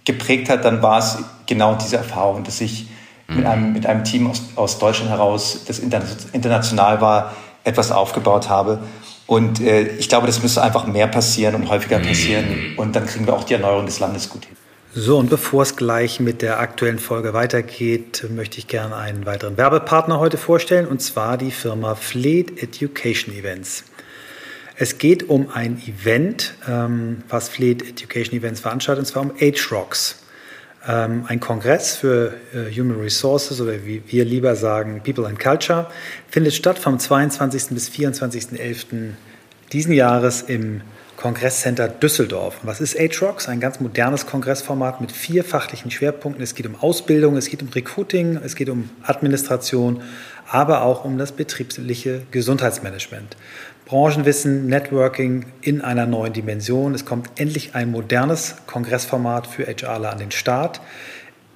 geprägt 0.08 0.48
hat, 0.48 0.64
dann 0.64 0.82
war 0.82 0.98
es 0.98 1.18
genau 1.46 1.76
diese 1.76 1.98
Erfahrung, 1.98 2.42
dass 2.42 2.60
ich 2.60 2.88
mhm. 3.28 3.36
mit, 3.36 3.46
einem, 3.46 3.72
mit 3.72 3.86
einem 3.86 4.02
Team 4.02 4.26
aus, 4.26 4.42
aus 4.56 4.78
Deutschland 4.78 5.10
heraus, 5.10 5.64
das 5.66 5.78
international 5.78 7.00
war, 7.00 7.34
etwas 7.62 7.92
aufgebaut 7.92 8.48
habe. 8.48 8.80
Und 9.26 9.60
äh, 9.60 9.82
ich 9.98 10.08
glaube, 10.08 10.26
das 10.26 10.42
müsste 10.42 10.62
einfach 10.62 10.86
mehr 10.86 11.06
passieren 11.06 11.54
und 11.54 11.68
häufiger 11.68 11.98
passieren. 11.98 12.74
Und 12.78 12.96
dann 12.96 13.04
kriegen 13.06 13.26
wir 13.26 13.34
auch 13.34 13.44
die 13.44 13.52
Erneuerung 13.52 13.84
des 13.84 14.00
Landes 14.00 14.30
gut 14.30 14.46
hin. 14.46 14.56
So, 14.94 15.18
und 15.18 15.28
bevor 15.28 15.62
es 15.62 15.76
gleich 15.76 16.18
mit 16.18 16.40
der 16.40 16.60
aktuellen 16.60 16.98
Folge 16.98 17.34
weitergeht, 17.34 18.26
möchte 18.30 18.58
ich 18.58 18.66
gerne 18.66 18.96
einen 18.96 19.26
weiteren 19.26 19.58
Werbepartner 19.58 20.18
heute 20.18 20.38
vorstellen, 20.38 20.86
und 20.86 21.02
zwar 21.02 21.36
die 21.36 21.50
Firma 21.50 21.94
Fleet 21.94 22.62
Education 22.62 23.34
Events. 23.34 23.84
Es 24.80 24.98
geht 24.98 25.28
um 25.28 25.50
ein 25.52 25.82
Event, 25.84 26.54
ähm, 26.68 27.24
was 27.28 27.48
Fleet 27.48 27.82
Education 27.82 28.38
Events 28.38 28.60
veranstaltet, 28.60 29.00
und 29.00 29.06
zwar 29.06 29.22
um 29.22 29.32
Age 29.40 29.72
Rocks. 29.72 30.22
Ähm, 30.86 31.24
ein 31.26 31.40
Kongress 31.40 31.96
für 31.96 32.34
äh, 32.54 32.72
Human 32.72 33.00
Resources 33.00 33.60
oder 33.60 33.84
wie 33.84 34.04
wir 34.06 34.24
lieber 34.24 34.54
sagen 34.54 35.00
People 35.04 35.26
and 35.26 35.40
Culture 35.40 35.88
findet 36.30 36.54
statt 36.54 36.78
vom 36.78 37.00
22. 37.00 37.70
bis 37.70 37.90
24.11. 37.90 39.14
diesen 39.72 39.92
Jahres 39.92 40.42
im 40.42 40.82
Kongresscenter 41.16 41.88
Düsseldorf. 41.88 42.60
Was 42.62 42.80
ist 42.80 42.96
Age-Rocks? 42.96 43.48
Ein 43.48 43.58
ganz 43.58 43.80
modernes 43.80 44.26
Kongressformat 44.26 45.00
mit 45.00 45.10
vier 45.10 45.42
fachlichen 45.42 45.90
Schwerpunkten. 45.90 46.44
Es 46.44 46.54
geht 46.54 46.64
um 46.68 46.76
Ausbildung, 46.76 47.36
es 47.36 47.50
geht 47.50 47.60
um 47.60 47.68
Recruiting, 47.70 48.38
es 48.44 48.54
geht 48.54 48.68
um 48.68 48.88
Administration, 49.02 50.00
aber 50.46 50.82
auch 50.82 51.04
um 51.04 51.18
das 51.18 51.32
betriebliche 51.32 52.22
Gesundheitsmanagement. 52.30 53.36
Branchenwissen, 53.88 54.66
Networking 54.66 55.46
in 55.62 55.80
einer 55.80 56.04
neuen 56.04 56.34
Dimension. 56.34 56.94
Es 56.94 57.06
kommt 57.06 57.30
endlich 57.40 57.74
ein 57.74 57.90
modernes 57.90 58.56
Kongressformat 58.66 59.46
für 59.46 59.64
HRler 59.64 60.12
an 60.12 60.18
den 60.18 60.30
Start. 60.30 60.82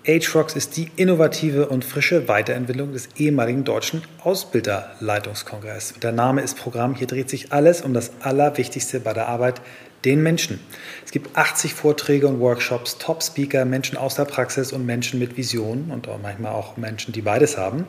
HROX 0.07 0.57
ist 0.57 0.79
die 0.79 0.91
innovative 0.97 1.69
und 1.69 1.85
frische 1.85 2.29
Weiterentwicklung 2.29 2.95
des 2.95 3.11
ehemaligen 3.19 3.65
deutschen 3.65 4.03
Ausbilderleitungskongresses. 4.25 6.01
Der 6.01 6.13
Name 6.13 6.41
ist 6.41 6.57
Programm. 6.57 6.95
Hier 6.95 7.07
dreht 7.07 7.29
sich 7.29 7.53
alles 7.53 7.83
um 7.83 7.93
das 7.93 8.11
Allerwichtigste 8.23 9.01
bei 9.01 9.13
der 9.13 9.29
Arbeit 9.29 9.61
den 10.05 10.23
Menschen. 10.23 10.61
Es 11.05 11.13
gibt 11.13 11.37
80 11.37 11.75
Vorträge 11.75 12.27
und 12.27 12.41
Workshops, 12.41 12.99
Top-Speaker, 12.99 13.65
Menschen 13.65 13.97
aus 13.97 14.15
der 14.15 14.25
Praxis 14.25 14.73
und 14.73 14.87
Menschen 14.87 15.19
mit 15.19 15.37
Visionen 15.37 15.91
und 15.91 16.09
auch 16.09 16.19
manchmal 16.21 16.53
auch 16.53 16.77
Menschen, 16.77 17.13
die 17.13 17.23
beides 17.23 17.57
haben. 17.57 17.87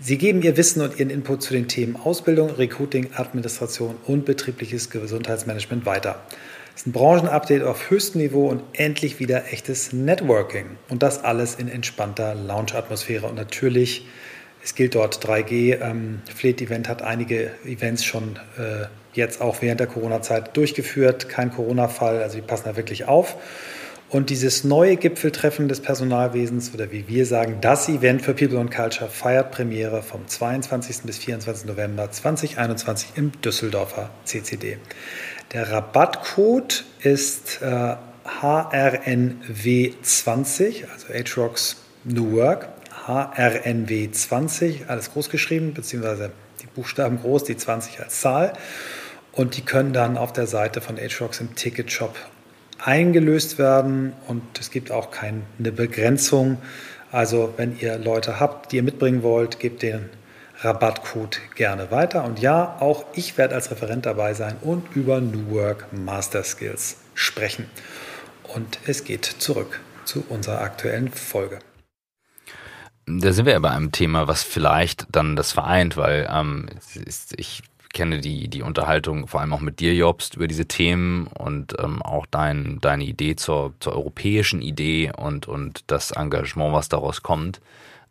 Sie 0.00 0.18
geben 0.18 0.42
ihr 0.42 0.56
Wissen 0.56 0.82
und 0.82 0.98
ihren 0.98 1.10
Input 1.10 1.42
zu 1.42 1.52
den 1.52 1.68
Themen 1.68 1.96
Ausbildung, 1.96 2.50
Recruiting, 2.50 3.10
Administration 3.14 3.96
und 4.06 4.24
betriebliches 4.24 4.90
Gesundheitsmanagement 4.90 5.86
weiter. 5.86 6.22
Es 6.74 6.82
ist 6.82 6.86
ein 6.86 6.92
Branchenupdate 6.92 7.62
auf 7.64 7.90
höchstem 7.90 8.22
Niveau 8.22 8.48
und 8.48 8.62
endlich 8.72 9.20
wieder 9.20 9.52
echtes 9.52 9.92
Networking. 9.92 10.78
Und 10.88 11.02
das 11.02 11.22
alles 11.22 11.56
in 11.56 11.68
entspannter 11.68 12.34
Lounge-Atmosphäre. 12.34 13.26
Und 13.26 13.36
natürlich, 13.36 14.06
es 14.64 14.74
gilt 14.74 14.94
dort 14.94 15.22
3G. 15.24 15.80
Ähm, 15.82 16.22
Fleet 16.34 16.62
Event 16.62 16.88
hat 16.88 17.02
einige 17.02 17.50
Events 17.66 18.04
schon 18.04 18.38
äh, 18.56 18.86
jetzt 19.14 19.40
auch 19.40 19.60
während 19.60 19.80
der 19.80 19.86
Corona-Zeit 19.86 20.56
durchgeführt. 20.56 21.28
Kein 21.28 21.52
Corona-Fall, 21.52 22.22
also 22.22 22.36
die 22.36 22.42
passen 22.42 22.64
da 22.66 22.76
wirklich 22.76 23.06
auf. 23.06 23.36
Und 24.12 24.28
dieses 24.28 24.62
neue 24.62 24.96
Gipfeltreffen 24.96 25.68
des 25.68 25.80
Personalwesens 25.80 26.74
oder 26.74 26.92
wie 26.92 27.08
wir 27.08 27.24
sagen, 27.24 27.62
das 27.62 27.88
Event 27.88 28.20
für 28.20 28.34
People 28.34 28.58
and 28.58 28.70
Culture 28.70 29.08
feiert 29.08 29.52
Premiere 29.52 30.02
vom 30.02 30.28
22. 30.28 31.04
bis 31.04 31.16
24. 31.16 31.66
November 31.66 32.10
2021 32.10 33.12
im 33.16 33.32
Düsseldorfer 33.40 34.10
CCD. 34.24 34.76
Der 35.54 35.72
Rabattcode 35.72 36.84
ist 37.00 37.62
äh, 37.62 37.96
HRNW20, 38.42 40.84
also 40.92 41.06
HROX 41.08 41.78
New 42.04 42.36
Work, 42.36 42.68
HRNW20, 43.06 44.88
alles 44.88 45.10
groß 45.12 45.30
geschrieben, 45.30 45.72
beziehungsweise 45.72 46.32
die 46.60 46.66
Buchstaben 46.66 47.18
groß, 47.18 47.44
die 47.44 47.56
20 47.56 48.00
als 48.00 48.20
Zahl. 48.20 48.52
Und 49.32 49.56
die 49.56 49.62
können 49.62 49.92
dann 49.92 50.18
auf 50.18 50.32
der 50.32 50.46
Seite 50.46 50.80
von 50.80 50.96
HROX 50.98 51.40
im 51.40 51.54
Ticketshop 51.54 52.14
eingelöst 52.78 53.58
werden 53.58 54.12
und 54.26 54.42
es 54.58 54.70
gibt 54.70 54.90
auch 54.90 55.10
keine 55.10 55.42
Begrenzung. 55.58 56.58
Also 57.10 57.54
wenn 57.56 57.78
ihr 57.78 57.98
Leute 57.98 58.40
habt, 58.40 58.72
die 58.72 58.76
ihr 58.76 58.82
mitbringen 58.82 59.22
wollt, 59.22 59.58
gebt 59.58 59.82
den 59.82 60.10
Rabattcode 60.60 61.40
gerne 61.54 61.90
weiter. 61.90 62.24
Und 62.24 62.40
ja, 62.40 62.76
auch 62.80 63.04
ich 63.14 63.36
werde 63.38 63.54
als 63.54 63.70
Referent 63.70 64.06
dabei 64.06 64.34
sein 64.34 64.56
und 64.60 64.94
über 64.94 65.20
New 65.20 65.50
Work 65.50 65.92
Master 65.92 66.44
Skills 66.44 66.96
sprechen. 67.14 67.66
Und 68.54 68.78
es 68.86 69.04
geht 69.04 69.24
zurück 69.24 69.80
zu 70.04 70.24
unserer 70.28 70.60
aktuellen 70.60 71.10
Folge. 71.10 71.58
Da 73.06 73.32
sind 73.32 73.46
wir 73.46 73.52
ja 73.52 73.58
bei 73.58 73.70
einem 73.70 73.92
Thema, 73.92 74.28
was 74.28 74.42
vielleicht 74.42 75.06
dann 75.10 75.34
das 75.34 75.52
vereint, 75.52 75.96
weil 75.96 76.28
ähm, 76.32 76.68
ich 77.36 77.62
kenne 77.92 78.20
die, 78.20 78.48
die 78.48 78.62
Unterhaltung 78.62 79.26
vor 79.28 79.40
allem 79.40 79.52
auch 79.52 79.60
mit 79.60 79.80
dir, 79.80 79.94
Jobst, 79.94 80.36
über 80.36 80.48
diese 80.48 80.66
Themen 80.66 81.26
und 81.26 81.74
ähm, 81.78 82.02
auch 82.02 82.26
dein, 82.26 82.78
deine 82.80 83.04
Idee 83.04 83.36
zur, 83.36 83.74
zur 83.80 83.94
europäischen 83.94 84.62
Idee 84.62 85.12
und, 85.16 85.48
und 85.48 85.84
das 85.88 86.10
Engagement, 86.10 86.72
was 86.72 86.88
daraus 86.88 87.22
kommt. 87.22 87.60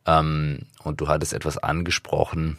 Ähm, 0.05 0.59
und 0.83 1.01
du 1.01 1.07
hattest 1.07 1.33
etwas 1.33 1.57
angesprochen, 1.57 2.57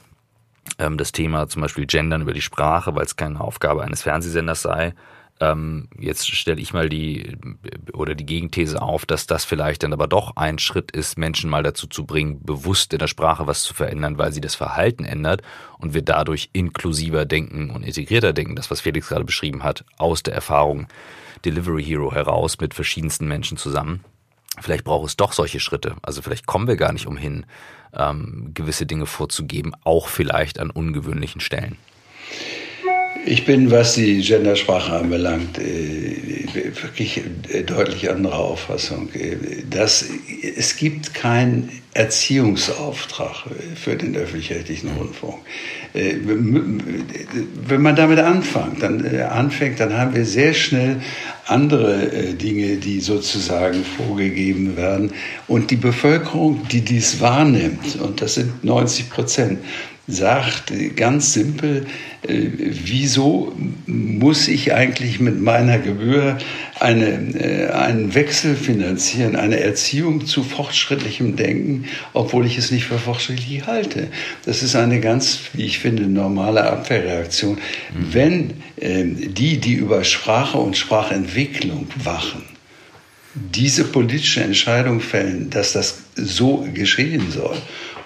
ähm, 0.78 0.98
das 0.98 1.12
Thema 1.12 1.48
zum 1.48 1.62
Beispiel 1.62 1.86
Gendern 1.86 2.22
über 2.22 2.32
die 2.32 2.42
Sprache, 2.42 2.94
weil 2.94 3.04
es 3.04 3.16
keine 3.16 3.40
Aufgabe 3.40 3.82
eines 3.82 4.02
Fernsehsenders 4.02 4.62
sei. 4.62 4.94
Ähm, 5.42 5.88
jetzt 5.98 6.28
stelle 6.28 6.60
ich 6.60 6.72
mal 6.72 6.88
die 6.88 7.36
oder 7.92 8.14
die 8.14 8.24
Gegenthese 8.26 8.80
auf, 8.80 9.06
dass 9.06 9.26
das 9.26 9.44
vielleicht 9.44 9.82
dann 9.82 9.92
aber 9.92 10.06
doch 10.06 10.36
ein 10.36 10.60
Schritt 10.60 10.92
ist, 10.92 11.18
Menschen 11.18 11.50
mal 11.50 11.64
dazu 11.64 11.88
zu 11.88 12.06
bringen, 12.06 12.40
bewusst 12.44 12.92
in 12.92 13.00
der 13.00 13.08
Sprache 13.08 13.48
was 13.48 13.64
zu 13.64 13.74
verändern, 13.74 14.18
weil 14.18 14.32
sie 14.32 14.40
das 14.40 14.54
Verhalten 14.54 15.04
ändert 15.04 15.42
und 15.78 15.94
wir 15.94 16.02
dadurch 16.02 16.50
inklusiver 16.52 17.24
denken 17.24 17.70
und 17.70 17.82
integrierter 17.82 18.32
denken, 18.32 18.54
das 18.54 18.70
was 18.70 18.82
Felix 18.82 19.08
gerade 19.08 19.24
beschrieben 19.24 19.64
hat, 19.64 19.84
aus 19.98 20.22
der 20.22 20.34
Erfahrung 20.34 20.86
Delivery 21.44 21.82
Hero 21.82 22.12
heraus 22.12 22.60
mit 22.60 22.72
verschiedensten 22.72 23.26
Menschen 23.26 23.56
zusammen. 23.56 24.04
Vielleicht 24.60 24.84
braucht 24.84 25.08
es 25.08 25.16
doch 25.16 25.32
solche 25.32 25.58
Schritte. 25.58 25.96
Also 26.02 26.22
vielleicht 26.22 26.46
kommen 26.46 26.68
wir 26.68 26.76
gar 26.76 26.92
nicht 26.92 27.08
umhin, 27.08 27.46
ähm, 27.94 28.52
gewisse 28.54 28.86
Dinge 28.86 29.06
vorzugeben, 29.06 29.72
auch 29.82 30.06
vielleicht 30.06 30.60
an 30.60 30.70
ungewöhnlichen 30.70 31.40
Stellen. 31.40 31.78
Ich 33.24 33.44
bin, 33.44 33.70
was 33.70 33.94
die 33.94 34.20
Gendersprache 34.20 34.92
anbelangt, 34.92 35.58
äh, 35.58 36.16
wirklich 36.82 37.22
deutlich 37.66 38.10
anderer 38.10 38.38
Auffassung. 38.38 39.08
Das, 39.70 40.04
es 40.56 40.76
gibt 40.76 41.14
kein 41.14 41.68
Erziehungsauftrag 41.94 43.44
für 43.76 43.96
den 43.96 44.16
öffentlich-rechtlichen 44.16 44.90
Rundfunk. 44.96 45.36
Äh, 45.94 46.14
wenn 46.24 47.82
man 47.82 47.94
damit 47.96 48.18
anfängt, 48.18 48.82
dann 48.82 49.04
äh, 49.04 49.20
anfängt, 49.22 49.78
dann 49.78 49.96
haben 49.96 50.14
wir 50.14 50.24
sehr 50.24 50.54
schnell 50.54 51.00
andere 51.46 52.10
äh, 52.10 52.34
Dinge, 52.34 52.76
die 52.76 53.00
sozusagen 53.00 53.84
vorgegeben 53.84 54.76
werden. 54.76 55.12
Und 55.48 55.70
die 55.70 55.76
Bevölkerung, 55.76 56.66
die 56.68 56.80
dies 56.80 57.20
wahrnimmt, 57.20 57.96
und 58.00 58.22
das 58.22 58.34
sind 58.34 58.64
90 58.64 59.10
Prozent, 59.10 59.58
sagt 60.08 60.72
ganz 60.96 61.34
simpel, 61.34 61.86
äh, 62.22 62.48
wieso 62.56 63.52
muss 63.86 64.46
ich 64.46 64.74
eigentlich 64.74 65.18
mit 65.18 65.40
meiner 65.40 65.78
Gebühr 65.78 66.38
eine, 66.78 67.06
äh, 67.34 67.70
einen 67.72 68.14
Wechsel 68.14 68.54
finanzieren, 68.54 69.34
eine 69.34 69.58
Erziehung 69.58 70.26
zu 70.26 70.44
fortschrittlichem 70.44 71.34
Denken, 71.36 71.86
obwohl 72.12 72.46
ich 72.46 72.58
es 72.58 72.70
nicht 72.70 72.84
für 72.84 72.98
fortschrittlich 72.98 73.66
halte. 73.66 74.08
Das 74.44 74.62
ist 74.62 74.76
eine 74.76 75.00
ganz, 75.00 75.40
wie 75.52 75.64
ich 75.64 75.80
finde, 75.80 76.04
normale 76.04 76.64
Abwehrreaktion. 76.64 77.54
Mhm. 77.54 78.14
Wenn 78.14 78.50
äh, 78.76 79.04
die, 79.04 79.58
die 79.58 79.74
über 79.74 80.04
Sprache 80.04 80.58
und 80.58 80.76
Sprachentwicklung 80.76 81.88
wachen, 82.04 82.42
diese 83.34 83.84
politische 83.84 84.42
Entscheidung 84.42 85.00
fällen, 85.00 85.48
dass 85.50 85.72
das 85.72 86.02
so 86.14 86.68
geschehen 86.72 87.30
soll 87.30 87.56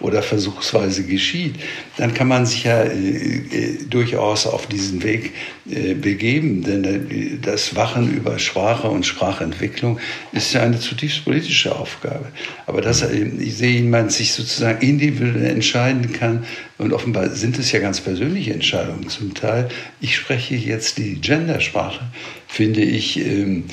oder 0.00 0.22
versuchsweise 0.22 1.04
geschieht, 1.04 1.56
dann 1.96 2.14
kann 2.14 2.28
man 2.28 2.46
sich 2.46 2.64
ja 2.64 2.82
äh, 2.82 2.92
äh, 2.96 3.84
durchaus 3.88 4.46
auf 4.46 4.66
diesen 4.66 5.02
Weg 5.02 5.32
äh, 5.70 5.94
begeben. 5.94 6.62
Denn 6.62 6.84
äh, 6.84 7.38
das 7.40 7.74
Wachen 7.76 8.14
über 8.14 8.38
Sprache 8.38 8.88
und 8.88 9.06
Sprachentwicklung 9.06 9.98
ist 10.32 10.52
ja 10.52 10.62
eine 10.62 10.78
zutiefst 10.78 11.24
politische 11.24 11.74
Aufgabe. 11.74 12.26
Aber 12.66 12.80
dass 12.80 13.02
äh, 13.02 13.24
ich 13.38 13.56
sehe, 13.56 13.82
man 13.82 14.10
sich 14.10 14.32
sozusagen 14.32 14.80
individuell 14.86 15.46
entscheiden 15.46 16.12
kann, 16.12 16.44
und 16.78 16.92
offenbar 16.92 17.30
sind 17.30 17.58
es 17.58 17.72
ja 17.72 17.80
ganz 17.80 18.02
persönliche 18.02 18.52
Entscheidungen 18.52 19.08
zum 19.08 19.32
Teil. 19.32 19.68
Ich 20.00 20.14
spreche 20.14 20.56
jetzt 20.56 20.98
die 20.98 21.14
Gendersprache, 21.14 22.04
finde 22.46 22.82
ich. 22.82 23.18
Ähm, 23.18 23.64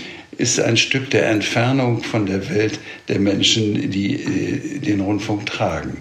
ist 0.44 0.60
ein 0.60 0.76
Stück 0.76 1.10
der 1.10 1.30
Entfernung 1.30 2.04
von 2.04 2.26
der 2.26 2.50
Welt 2.50 2.78
der 3.08 3.20
Menschen, 3.20 3.90
die 3.90 4.16
äh, 4.16 4.80
den 4.80 5.00
Rundfunk 5.00 5.46
tragen. 5.46 6.00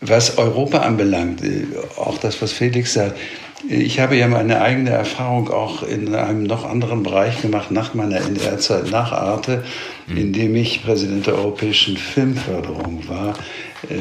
Was 0.00 0.36
Europa 0.36 0.78
anbelangt, 0.78 1.44
äh, 1.44 1.64
auch 1.96 2.18
das, 2.18 2.42
was 2.42 2.50
Felix 2.50 2.94
sagt, 2.94 3.16
äh, 3.70 3.76
ich 3.76 4.00
habe 4.00 4.16
ja 4.16 4.26
meine 4.26 4.60
eigene 4.60 4.90
Erfahrung 4.90 5.48
auch 5.48 5.84
in 5.84 6.12
einem 6.12 6.42
noch 6.42 6.68
anderen 6.68 7.04
Bereich 7.04 7.40
gemacht, 7.40 7.70
nach 7.70 7.94
meiner 7.94 8.20
NDR-Zeit, 8.20 8.90
nach 8.90 9.12
Arte, 9.12 9.62
mhm. 10.08 10.16
in 10.16 10.32
dem 10.32 10.56
ich 10.56 10.82
Präsident 10.82 11.28
der 11.28 11.36
Europäischen 11.36 11.96
Filmförderung 11.96 13.08
war, 13.08 13.34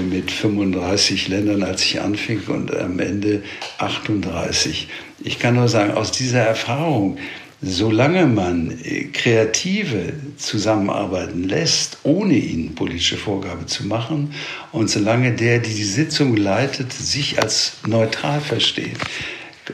mit 0.09 0.31
35 0.31 1.27
Ländern, 1.27 1.61
als 1.61 1.83
ich 1.83 2.01
anfing, 2.01 2.41
und 2.47 2.75
am 2.75 2.97
Ende 2.97 3.43
38. 3.77 4.87
Ich 5.23 5.37
kann 5.37 5.53
nur 5.53 5.67
sagen, 5.67 5.93
aus 5.93 6.11
dieser 6.11 6.41
Erfahrung, 6.41 7.19
solange 7.61 8.27
man 8.27 8.71
äh, 8.83 9.05
Kreative 9.05 10.13
zusammenarbeiten 10.37 11.43
lässt, 11.43 11.97
ohne 12.03 12.35
ihnen 12.35 12.75
politische 12.75 13.17
Vorgabe 13.17 13.65
zu 13.65 13.87
machen, 13.87 14.33
und 14.71 14.89
solange 14.89 15.33
der, 15.33 15.59
die 15.59 15.73
die 15.73 15.83
Sitzung 15.83 16.35
leitet, 16.35 16.93
sich 16.93 17.41
als 17.41 17.77
neutral 17.87 18.41
versteht, 18.41 18.97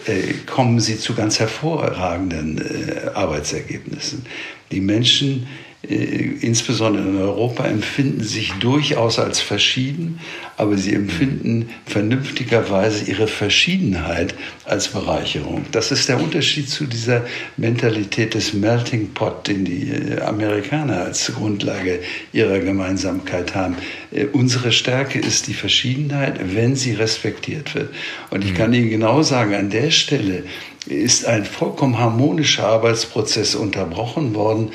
äh, 0.05 0.33
kommen 0.45 0.79
sie 0.79 0.97
zu 0.97 1.13
ganz 1.13 1.39
hervorragenden 1.39 2.59
äh, 2.59 3.09
Arbeitsergebnissen. 3.13 4.25
Die 4.71 4.81
Menschen 4.81 5.47
insbesondere 5.85 7.05
in 7.05 7.17
Europa, 7.17 7.65
empfinden 7.65 8.23
sich 8.23 8.53
durchaus 8.53 9.19
als 9.19 9.41
verschieden, 9.41 10.19
aber 10.55 10.77
sie 10.77 10.93
empfinden 10.93 11.69
vernünftigerweise 11.85 13.03
ihre 13.11 13.27
Verschiedenheit 13.27 14.33
als 14.63 14.87
Bereicherung. 14.87 15.65
Das 15.73 15.91
ist 15.91 16.07
der 16.07 16.21
Unterschied 16.21 16.69
zu 16.69 16.85
dieser 16.85 17.25
Mentalität 17.57 18.33
des 18.33 18.53
Melting 18.53 19.09
Pot, 19.13 19.47
den 19.49 19.65
die 19.65 19.89
äh, 19.89 20.21
Amerikaner 20.21 21.01
als 21.01 21.33
Grundlage 21.33 21.99
ihrer 22.31 22.59
Gemeinsamkeit 22.59 23.53
haben. 23.53 23.75
Äh, 24.11 24.27
unsere 24.27 24.71
Stärke 24.71 25.19
ist 25.19 25.47
die 25.47 25.53
Verschiedenheit, 25.53 26.39
wenn 26.55 26.77
sie 26.77 26.93
respektiert 26.93 27.75
wird. 27.75 27.89
Und 28.29 28.45
ich 28.45 28.51
mhm. 28.51 28.57
kann 28.57 28.73
Ihnen 28.73 28.89
genau 28.89 29.21
sagen, 29.21 29.53
an 29.53 29.69
der 29.69 29.91
Stelle 29.91 30.43
ist 30.85 31.25
ein 31.25 31.45
vollkommen 31.45 31.97
harmonischer 31.97 32.67
Arbeitsprozess 32.67 33.55
unterbrochen 33.55 34.35
worden, 34.35 34.71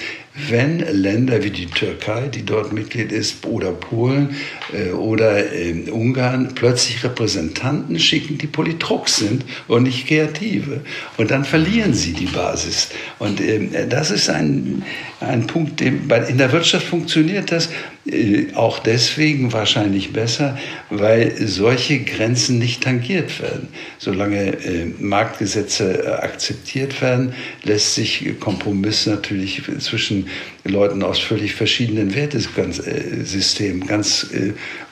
wenn 0.49 0.78
Länder 0.78 1.43
wie 1.43 1.51
die 1.51 1.66
Türkei, 1.66 2.28
die 2.28 2.45
dort 2.45 2.72
Mitglied 2.72 3.12
ist, 3.12 3.45
oder 3.47 3.72
Polen 3.72 4.36
äh, 4.72 4.91
oder 4.93 5.53
äh, 5.53 5.91
Ungarn 5.91 6.53
plötzlich 6.55 7.03
Repräsentanten 7.03 7.99
schicken, 7.99 8.39
die 8.39 8.47
Politrux 8.47 9.16
sind 9.16 9.45
und 9.66 9.84
nicht 9.84 10.07
Kreative. 10.07 10.82
Und 11.16 11.30
dann 11.30 11.45
verlieren 11.45 11.95
sie 11.95 12.12
die 12.12 12.26
Basis. 12.26 12.91
Und 13.18 13.41
äh, 13.41 13.86
das 13.89 14.11
ist 14.11 14.30
ein, 14.30 14.84
ein 15.20 15.47
Punkt, 15.47 15.80
dem, 15.80 16.09
in 16.28 16.39
der 16.39 16.53
Wirtschaft 16.53 16.86
funktioniert 16.86 17.51
das 17.51 17.68
äh, 18.11 18.55
auch 18.55 18.78
deswegen 18.78 19.53
wahrscheinlich 19.53 20.12
besser, 20.12 20.57
weil 20.89 21.34
solche 21.47 22.01
Grenzen 22.01 22.59
nicht 22.59 22.82
tangiert 22.82 23.41
werden. 23.43 23.68
Solange 23.99 24.57
äh, 24.64 24.86
Marktgesetze 24.99 26.05
äh, 26.05 26.09
akzeptiert 26.09 27.03
werden, 27.03 27.34
lässt 27.64 27.95
sich 27.95 28.39
Kompromiss 28.41 29.07
natürlich 29.07 29.62
zwischen 29.80 30.28
Leuten 30.64 31.03
aus 31.03 31.18
völlig 31.18 31.55
verschiedenen 31.55 32.14
Wertesystemen 32.14 33.87
ganz 33.87 34.26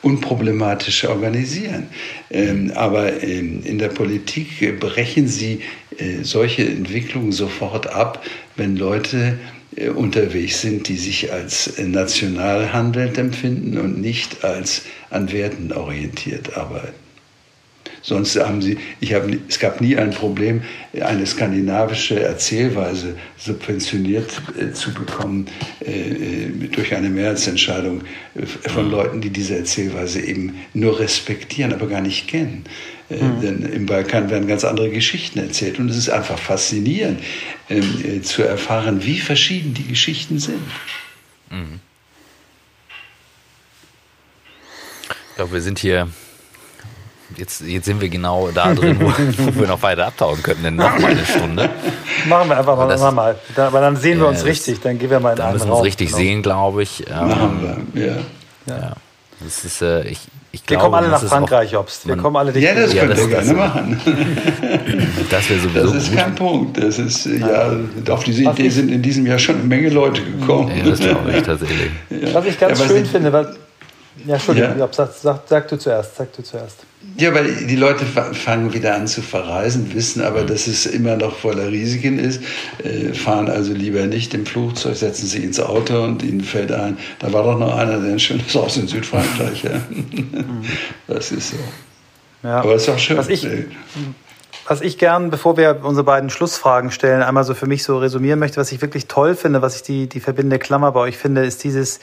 unproblematisch 0.02 1.04
organisieren. 1.04 1.86
Ähm, 2.30 2.72
aber 2.74 3.22
ähm, 3.22 3.62
in 3.64 3.78
der 3.78 3.88
Politik 3.88 4.78
brechen 4.80 5.28
sie 5.28 5.60
solche 6.22 6.62
Entwicklungen 6.62 7.32
sofort 7.32 7.86
ab, 7.86 8.22
wenn 8.56 8.76
Leute 8.76 9.38
äh, 9.76 9.88
unterwegs 9.90 10.62
sind, 10.62 10.88
die 10.88 10.96
sich 10.96 11.32
als 11.32 11.78
national 11.78 12.72
handelnd 12.72 13.18
empfinden 13.18 13.78
und 13.78 14.00
nicht 14.00 14.44
als 14.44 14.82
an 15.10 15.32
Werten 15.32 15.72
orientiert 15.72 16.56
arbeiten. 16.56 17.05
Sonst 18.06 18.36
haben 18.36 18.62
sie, 18.62 18.78
ich 19.00 19.14
habe, 19.14 19.36
es 19.48 19.58
gab 19.58 19.80
nie 19.80 19.96
ein 19.96 20.12
Problem, 20.12 20.62
eine 21.00 21.26
skandinavische 21.26 22.20
Erzählweise 22.22 23.16
subventioniert 23.36 24.30
äh, 24.56 24.72
zu 24.72 24.94
bekommen 24.94 25.46
äh, 25.84 25.90
äh 25.90 26.68
durch 26.68 26.94
eine 26.94 27.08
Mehrheitsentscheidung 27.08 28.02
äh, 28.36 28.46
von 28.68 28.92
Leuten, 28.92 29.20
die 29.20 29.30
diese 29.30 29.56
Erzählweise 29.56 30.20
eben 30.20 30.54
nur 30.72 31.00
respektieren, 31.00 31.72
aber 31.72 31.88
gar 31.88 32.00
nicht 32.00 32.28
kennen. 32.28 32.62
Mhm. 33.08 33.40
Denn 33.42 33.62
im 33.72 33.86
Balkan 33.86 34.30
werden 34.30 34.46
ganz 34.46 34.64
andere 34.64 34.90
Geschichten 34.90 35.40
erzählt. 35.40 35.80
Und 35.80 35.88
es 35.88 35.96
ist 35.96 36.08
einfach 36.08 36.38
faszinierend 36.38 37.20
ähm, 37.68 38.04
äh, 38.04 38.22
zu 38.22 38.44
erfahren, 38.44 39.04
wie 39.04 39.18
verschieden 39.18 39.74
die 39.74 39.88
Geschichten 39.88 40.38
sind. 40.38 40.62
Mhm. 41.50 41.80
Ich 45.08 45.34
glaube, 45.34 45.54
wir 45.54 45.60
sind 45.60 45.80
hier. 45.80 46.08
Jetzt, 47.36 47.62
jetzt 47.62 47.86
sind 47.86 48.00
wir 48.00 48.08
genau 48.08 48.50
da 48.54 48.72
drin, 48.72 48.98
wo, 49.00 49.06
wo 49.38 49.60
wir 49.60 49.66
noch 49.66 49.82
weiter 49.82 50.06
abtauchen 50.06 50.42
könnten, 50.42 50.62
denn 50.62 50.76
noch 50.76 50.98
mal 50.98 51.10
eine 51.10 51.24
Stunde. 51.24 51.68
Machen 52.28 52.48
wir 52.48 52.58
einfach 52.58 52.76
mal, 52.76 52.88
das, 52.88 53.12
mal. 53.12 53.36
Da, 53.54 53.66
aber 53.66 53.80
dann 53.80 53.96
sehen 53.96 54.20
wir 54.20 54.28
uns 54.28 54.44
richtig, 54.44 54.80
dann 54.80 54.98
gehen 54.98 55.10
wir 55.10 55.18
mal 55.18 55.32
in 55.32 55.40
einen 55.40 55.42
Raum. 55.42 55.48
Da 55.48 55.52
müssen 55.54 55.68
wir 55.68 55.76
uns 55.76 55.84
richtig 55.84 56.08
genau. 56.08 56.18
sehen, 56.18 56.42
glaube 56.42 56.82
ich. 56.82 57.04
Ähm, 57.10 57.28
Machen 57.28 57.86
wir, 57.92 58.06
ja. 58.06 58.16
ja. 58.66 58.76
ja. 58.76 58.92
Das 59.40 59.64
ist, 59.64 59.82
äh, 59.82 60.02
ich, 60.08 60.20
ich 60.50 60.62
wir 60.62 60.78
glaube, 60.78 60.84
kommen 60.84 60.94
alle 60.94 61.08
nach 61.08 61.22
Frankreich, 61.22 61.76
Obst. 61.76 62.08
Wir 62.08 62.16
kommen 62.16 62.36
alle 62.36 62.52
dich 62.52 62.64
Ja, 62.64 62.74
das 62.74 62.94
ja, 62.94 63.04
können 63.04 63.18
wir 63.18 63.28
gerne 63.28 63.52
machen. 63.52 64.00
das 65.30 65.50
wäre 65.50 65.60
sowieso 65.60 65.92
Das 65.92 65.94
ist 65.94 66.10
gut. 66.10 66.18
kein 66.18 66.34
Punkt. 66.34 66.82
Das 66.82 66.98
ist, 66.98 67.26
ja, 67.26 67.76
auf 68.08 68.24
diese 68.24 68.44
Idee 68.44 68.70
sind 68.70 68.90
in 68.90 69.02
diesem 69.02 69.26
Jahr 69.26 69.38
schon 69.38 69.56
eine 69.56 69.64
Menge 69.64 69.90
Leute 69.90 70.22
gekommen. 70.22 70.72
Ja, 70.74 70.84
das 70.84 71.00
glaube 71.00 71.32
ich 71.32 71.42
tatsächlich. 71.42 71.90
Ja. 72.10 72.32
Was 72.32 72.46
ich 72.46 72.58
ganz 72.58 72.80
ja, 72.80 72.86
schön 72.86 73.04
finde, 73.04 73.32
weil, 73.32 73.54
ja, 74.24 74.34
Entschuldigung, 74.34 74.78
ja. 74.78 74.88
Sag, 74.90 75.12
sag, 75.12 75.42
sag, 75.46 75.68
du 75.68 75.78
zuerst, 75.78 76.16
sag 76.16 76.32
du 76.32 76.42
zuerst. 76.42 76.78
Ja, 77.18 77.34
weil 77.34 77.66
die 77.66 77.76
Leute 77.76 78.04
fangen 78.04 78.72
wieder 78.72 78.94
an 78.94 79.06
zu 79.06 79.22
verreisen, 79.22 79.94
wissen 79.94 80.22
aber, 80.22 80.42
mhm. 80.42 80.46
dass 80.48 80.66
es 80.66 80.86
immer 80.86 81.16
noch 81.16 81.36
voller 81.36 81.68
Risiken 81.68 82.18
ist, 82.18 82.42
äh, 82.82 83.12
fahren 83.14 83.48
also 83.48 83.72
lieber 83.72 84.06
nicht 84.06 84.34
im 84.34 84.46
Flugzeug, 84.46 84.96
setzen 84.96 85.26
sich 85.26 85.44
ins 85.44 85.60
Auto 85.60 86.02
und 86.02 86.22
ihnen 86.22 86.42
fällt 86.42 86.72
ein, 86.72 86.98
da 87.18 87.32
war 87.32 87.44
doch 87.44 87.58
noch 87.58 87.76
einer, 87.76 87.98
der 87.98 88.12
ein 88.12 88.18
schönes 88.18 88.54
Haus 88.54 88.76
in 88.76 88.88
Südfrankreich. 88.88 89.64
Ja. 89.64 89.80
Mhm. 89.88 90.62
Das 91.06 91.32
ist 91.32 91.50
so. 91.50 91.56
Ja. 92.42 92.60
Aber 92.60 92.74
es 92.74 92.82
ist 92.82 92.88
auch 92.88 92.98
schön. 92.98 93.16
Was 93.16 93.28
ich, 93.28 93.46
was 94.68 94.80
ich 94.80 94.98
gern, 94.98 95.30
bevor 95.30 95.56
wir 95.56 95.80
unsere 95.82 96.04
beiden 96.04 96.30
Schlussfragen 96.30 96.90
stellen, 96.90 97.22
einmal 97.22 97.44
so 97.44 97.54
für 97.54 97.66
mich 97.66 97.84
so 97.84 97.98
resümieren 97.98 98.38
möchte, 98.38 98.58
was 98.58 98.72
ich 98.72 98.80
wirklich 98.82 99.06
toll 99.06 99.36
finde, 99.36 99.62
was 99.62 99.76
ich 99.76 99.82
die, 99.82 100.08
die 100.08 100.20
verbindende 100.20 100.58
Klammer 100.58 100.92
bei 100.92 101.00
euch 101.00 101.16
finde, 101.16 101.44
ist 101.44 101.64
dieses, 101.64 102.00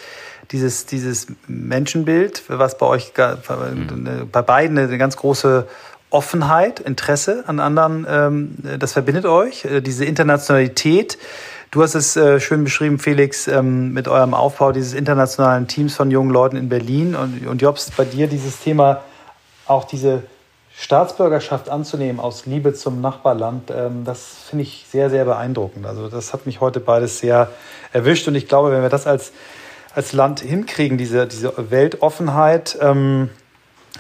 dieses, 0.51 0.85
dieses 0.85 1.27
Menschenbild, 1.47 2.43
was 2.47 2.77
bei 2.77 2.85
euch 2.85 3.13
mhm. 3.17 4.29
bei 4.31 4.41
beiden 4.41 4.77
eine 4.77 4.97
ganz 4.97 5.17
große 5.17 5.67
Offenheit, 6.09 6.79
Interesse 6.79 7.43
an 7.47 7.59
anderen, 7.59 8.05
ähm, 8.07 8.55
das 8.79 8.93
verbindet 8.93 9.25
euch, 9.25 9.65
äh, 9.65 9.81
diese 9.81 10.05
Internationalität. 10.05 11.17
Du 11.71 11.81
hast 11.81 11.95
es 11.95 12.15
äh, 12.15 12.39
schön 12.39 12.63
beschrieben, 12.63 12.99
Felix, 12.99 13.47
ähm, 13.47 13.93
mit 13.93 14.07
eurem 14.07 14.35
Aufbau 14.35 14.71
dieses 14.71 14.93
internationalen 14.93 15.67
Teams 15.67 15.95
von 15.95 16.11
jungen 16.11 16.29
Leuten 16.29 16.55
in 16.55 16.69
Berlin 16.69 17.15
und, 17.15 17.47
und 17.47 17.61
Jobs, 17.63 17.89
bei 17.97 18.05
dir 18.05 18.27
dieses 18.27 18.59
Thema, 18.59 19.01
auch 19.65 19.85
diese 19.85 20.21
Staatsbürgerschaft 20.75 21.69
anzunehmen 21.69 22.19
aus 22.19 22.45
Liebe 22.45 22.73
zum 22.73 23.01
Nachbarland, 23.01 23.71
ähm, 23.75 24.03
das 24.05 24.35
finde 24.49 24.63
ich 24.63 24.85
sehr, 24.91 25.09
sehr 25.09 25.25
beeindruckend. 25.25 25.85
Also 25.85 26.09
das 26.09 26.33
hat 26.33 26.45
mich 26.45 26.61
heute 26.61 26.79
beides 26.79 27.19
sehr 27.19 27.49
erwischt 27.91 28.27
und 28.27 28.35
ich 28.35 28.47
glaube, 28.47 28.71
wenn 28.71 28.83
wir 28.83 28.89
das 28.89 29.07
als, 29.07 29.31
als 29.95 30.13
Land 30.13 30.39
hinkriegen, 30.41 30.97
diese, 30.97 31.27
diese 31.27 31.53
Weltoffenheit, 31.69 32.77
ähm, 32.81 33.29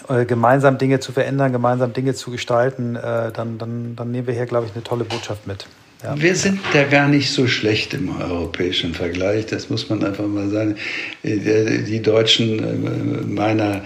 äh, 0.09 0.25
gemeinsam 0.25 0.77
Dinge 0.77 0.99
zu 0.99 1.11
verändern, 1.11 1.51
gemeinsam 1.51 1.93
Dinge 1.93 2.13
zu 2.13 2.31
gestalten, 2.31 2.95
äh, 2.95 3.31
dann, 3.31 3.57
dann, 3.57 3.95
dann 3.95 4.11
nehmen 4.11 4.27
wir 4.27 4.33
hier, 4.33 4.45
glaube 4.45 4.67
ich, 4.67 4.73
eine 4.73 4.83
tolle 4.83 5.03
Botschaft 5.03 5.47
mit. 5.47 5.67
Ja. 6.03 6.19
Wir 6.19 6.35
sind 6.35 6.59
da 6.73 6.83
gar 6.83 7.07
nicht 7.07 7.31
so 7.31 7.47
schlecht 7.47 7.93
im 7.93 8.19
europäischen 8.19 8.93
Vergleich, 8.93 9.45
das 9.45 9.69
muss 9.69 9.89
man 9.89 10.03
einfach 10.03 10.25
mal 10.25 10.49
sagen. 10.49 10.75
Äh, 11.23 11.83
die 11.83 12.01
Deutschen 12.01 13.33
meiner 13.33 13.83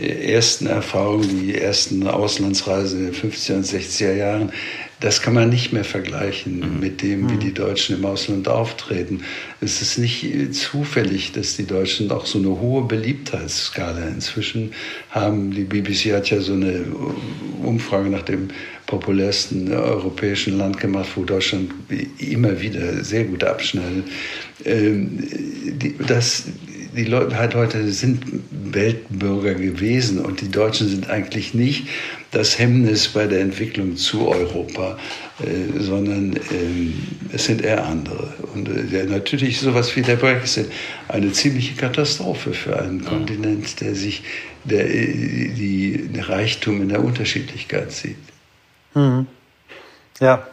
ersten 0.00 0.66
Erfahrungen, 0.66 1.28
die 1.28 1.54
ersten 1.54 2.06
Auslandsreisen 2.06 3.06
in 3.06 3.12
den 3.12 3.14
50er 3.14 3.56
und 3.56 3.66
60er 3.66 4.14
Jahren, 4.14 4.52
das 5.00 5.22
kann 5.22 5.34
man 5.34 5.48
nicht 5.48 5.72
mehr 5.72 5.84
vergleichen 5.84 6.60
mhm. 6.60 6.80
mit 6.80 7.02
dem, 7.02 7.28
wie 7.30 7.34
mhm. 7.34 7.40
die 7.40 7.54
Deutschen 7.54 7.96
im 7.96 8.04
Ausland 8.04 8.48
auftreten. 8.48 9.22
Es 9.60 9.82
ist 9.82 9.98
nicht 9.98 10.54
zufällig, 10.54 11.32
dass 11.32 11.56
die 11.56 11.66
Deutschen 11.66 12.10
auch 12.10 12.26
so 12.26 12.38
eine 12.38 12.60
hohe 12.60 12.84
Beliebtheitsskala 12.84 14.08
inzwischen 14.08 14.72
haben. 15.10 15.50
Die 15.50 15.64
BBC 15.64 16.12
hat 16.12 16.30
ja 16.30 16.40
so 16.40 16.54
eine 16.54 16.84
Umfrage 17.62 18.08
nach 18.08 18.22
dem 18.22 18.48
populärsten 18.86 19.72
europäischen 19.72 20.58
Land 20.58 20.78
gemacht, 20.78 21.10
wo 21.16 21.24
Deutschland 21.24 21.72
immer 22.18 22.60
wieder 22.60 23.02
sehr 23.02 23.24
gut 23.24 23.42
abschneidet. 23.42 24.04
Ähm, 24.64 25.26
das 26.06 26.44
die 26.94 27.04
Leute 27.04 27.36
halt 27.36 27.54
heute 27.54 27.90
sind 27.90 28.24
Weltbürger 28.50 29.54
gewesen 29.54 30.20
und 30.20 30.40
die 30.40 30.50
Deutschen 30.50 30.88
sind 30.88 31.10
eigentlich 31.10 31.54
nicht 31.54 31.88
das 32.30 32.58
Hemmnis 32.58 33.08
bei 33.08 33.26
der 33.26 33.40
Entwicklung 33.40 33.96
zu 33.96 34.28
Europa, 34.28 34.98
äh, 35.40 35.80
sondern 35.80 36.34
äh, 36.34 36.40
es 37.32 37.44
sind 37.44 37.62
eher 37.62 37.84
andere. 37.84 38.32
Und 38.54 38.68
äh, 38.68 39.04
natürlich 39.04 39.60
sowas 39.60 39.94
wie 39.96 40.02
der 40.02 40.16
Brexit 40.16 40.70
eine 41.08 41.32
ziemliche 41.32 41.74
Katastrophe 41.74 42.52
für 42.52 42.78
einen 42.80 43.02
ja. 43.02 43.08
Kontinent, 43.08 43.80
der 43.80 43.94
sich 43.94 44.22
der, 44.64 44.84
die, 44.84 46.08
die 46.08 46.20
Reichtum 46.20 46.82
in 46.82 46.88
der 46.88 47.04
Unterschiedlichkeit 47.04 47.92
sieht. 47.92 48.16
Mhm. 48.94 49.26
Ja, 50.20 50.46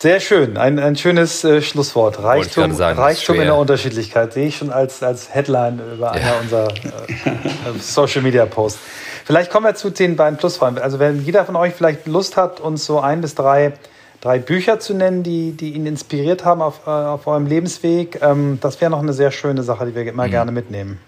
sehr 0.00 0.20
schön, 0.20 0.56
ein, 0.56 0.78
ein 0.78 0.96
schönes 0.96 1.42
äh, 1.44 1.60
Schlusswort. 1.60 2.22
Reichtum, 2.22 2.72
sagen, 2.72 2.98
Reichtum 2.98 3.36
in 3.36 3.46
der 3.46 3.56
Unterschiedlichkeit 3.56 4.32
sehe 4.32 4.48
ich 4.48 4.56
schon 4.56 4.70
als, 4.70 5.02
als 5.02 5.34
Headline 5.34 5.80
über 5.94 6.06
ja. 6.06 6.12
einer 6.12 6.40
unserer 6.40 6.68
äh, 6.68 7.78
Social 7.80 8.22
Media 8.22 8.46
Posts. 8.46 8.78
Vielleicht 9.24 9.50
kommen 9.50 9.66
wir 9.66 9.74
zu 9.74 9.90
den 9.90 10.16
beiden 10.16 10.38
Plusfragen. 10.38 10.78
Also 10.78 10.98
wenn 10.98 11.24
jeder 11.24 11.44
von 11.44 11.56
euch 11.56 11.74
vielleicht 11.74 12.06
Lust 12.06 12.36
hat, 12.36 12.60
uns 12.60 12.86
so 12.86 13.00
ein 13.00 13.20
bis 13.20 13.34
drei, 13.34 13.72
drei 14.20 14.38
Bücher 14.38 14.80
zu 14.80 14.94
nennen, 14.94 15.22
die, 15.22 15.52
die 15.52 15.74
ihn 15.74 15.84
inspiriert 15.84 16.44
haben 16.44 16.62
auf, 16.62 16.86
äh, 16.86 16.90
auf 16.90 17.26
eurem 17.26 17.46
Lebensweg, 17.46 18.20
ähm, 18.22 18.58
das 18.60 18.80
wäre 18.80 18.90
noch 18.90 19.00
eine 19.00 19.12
sehr 19.12 19.30
schöne 19.30 19.62
Sache, 19.62 19.86
die 19.86 19.94
wir 19.94 20.06
immer 20.06 20.26
mhm. 20.26 20.30
gerne 20.30 20.52
mitnehmen. 20.52 21.00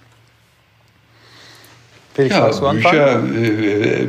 Felix, 2.15 2.35
ja, 2.35 2.51
du 2.51 2.71
Bücher, 2.73 3.23
äh, 3.25 4.09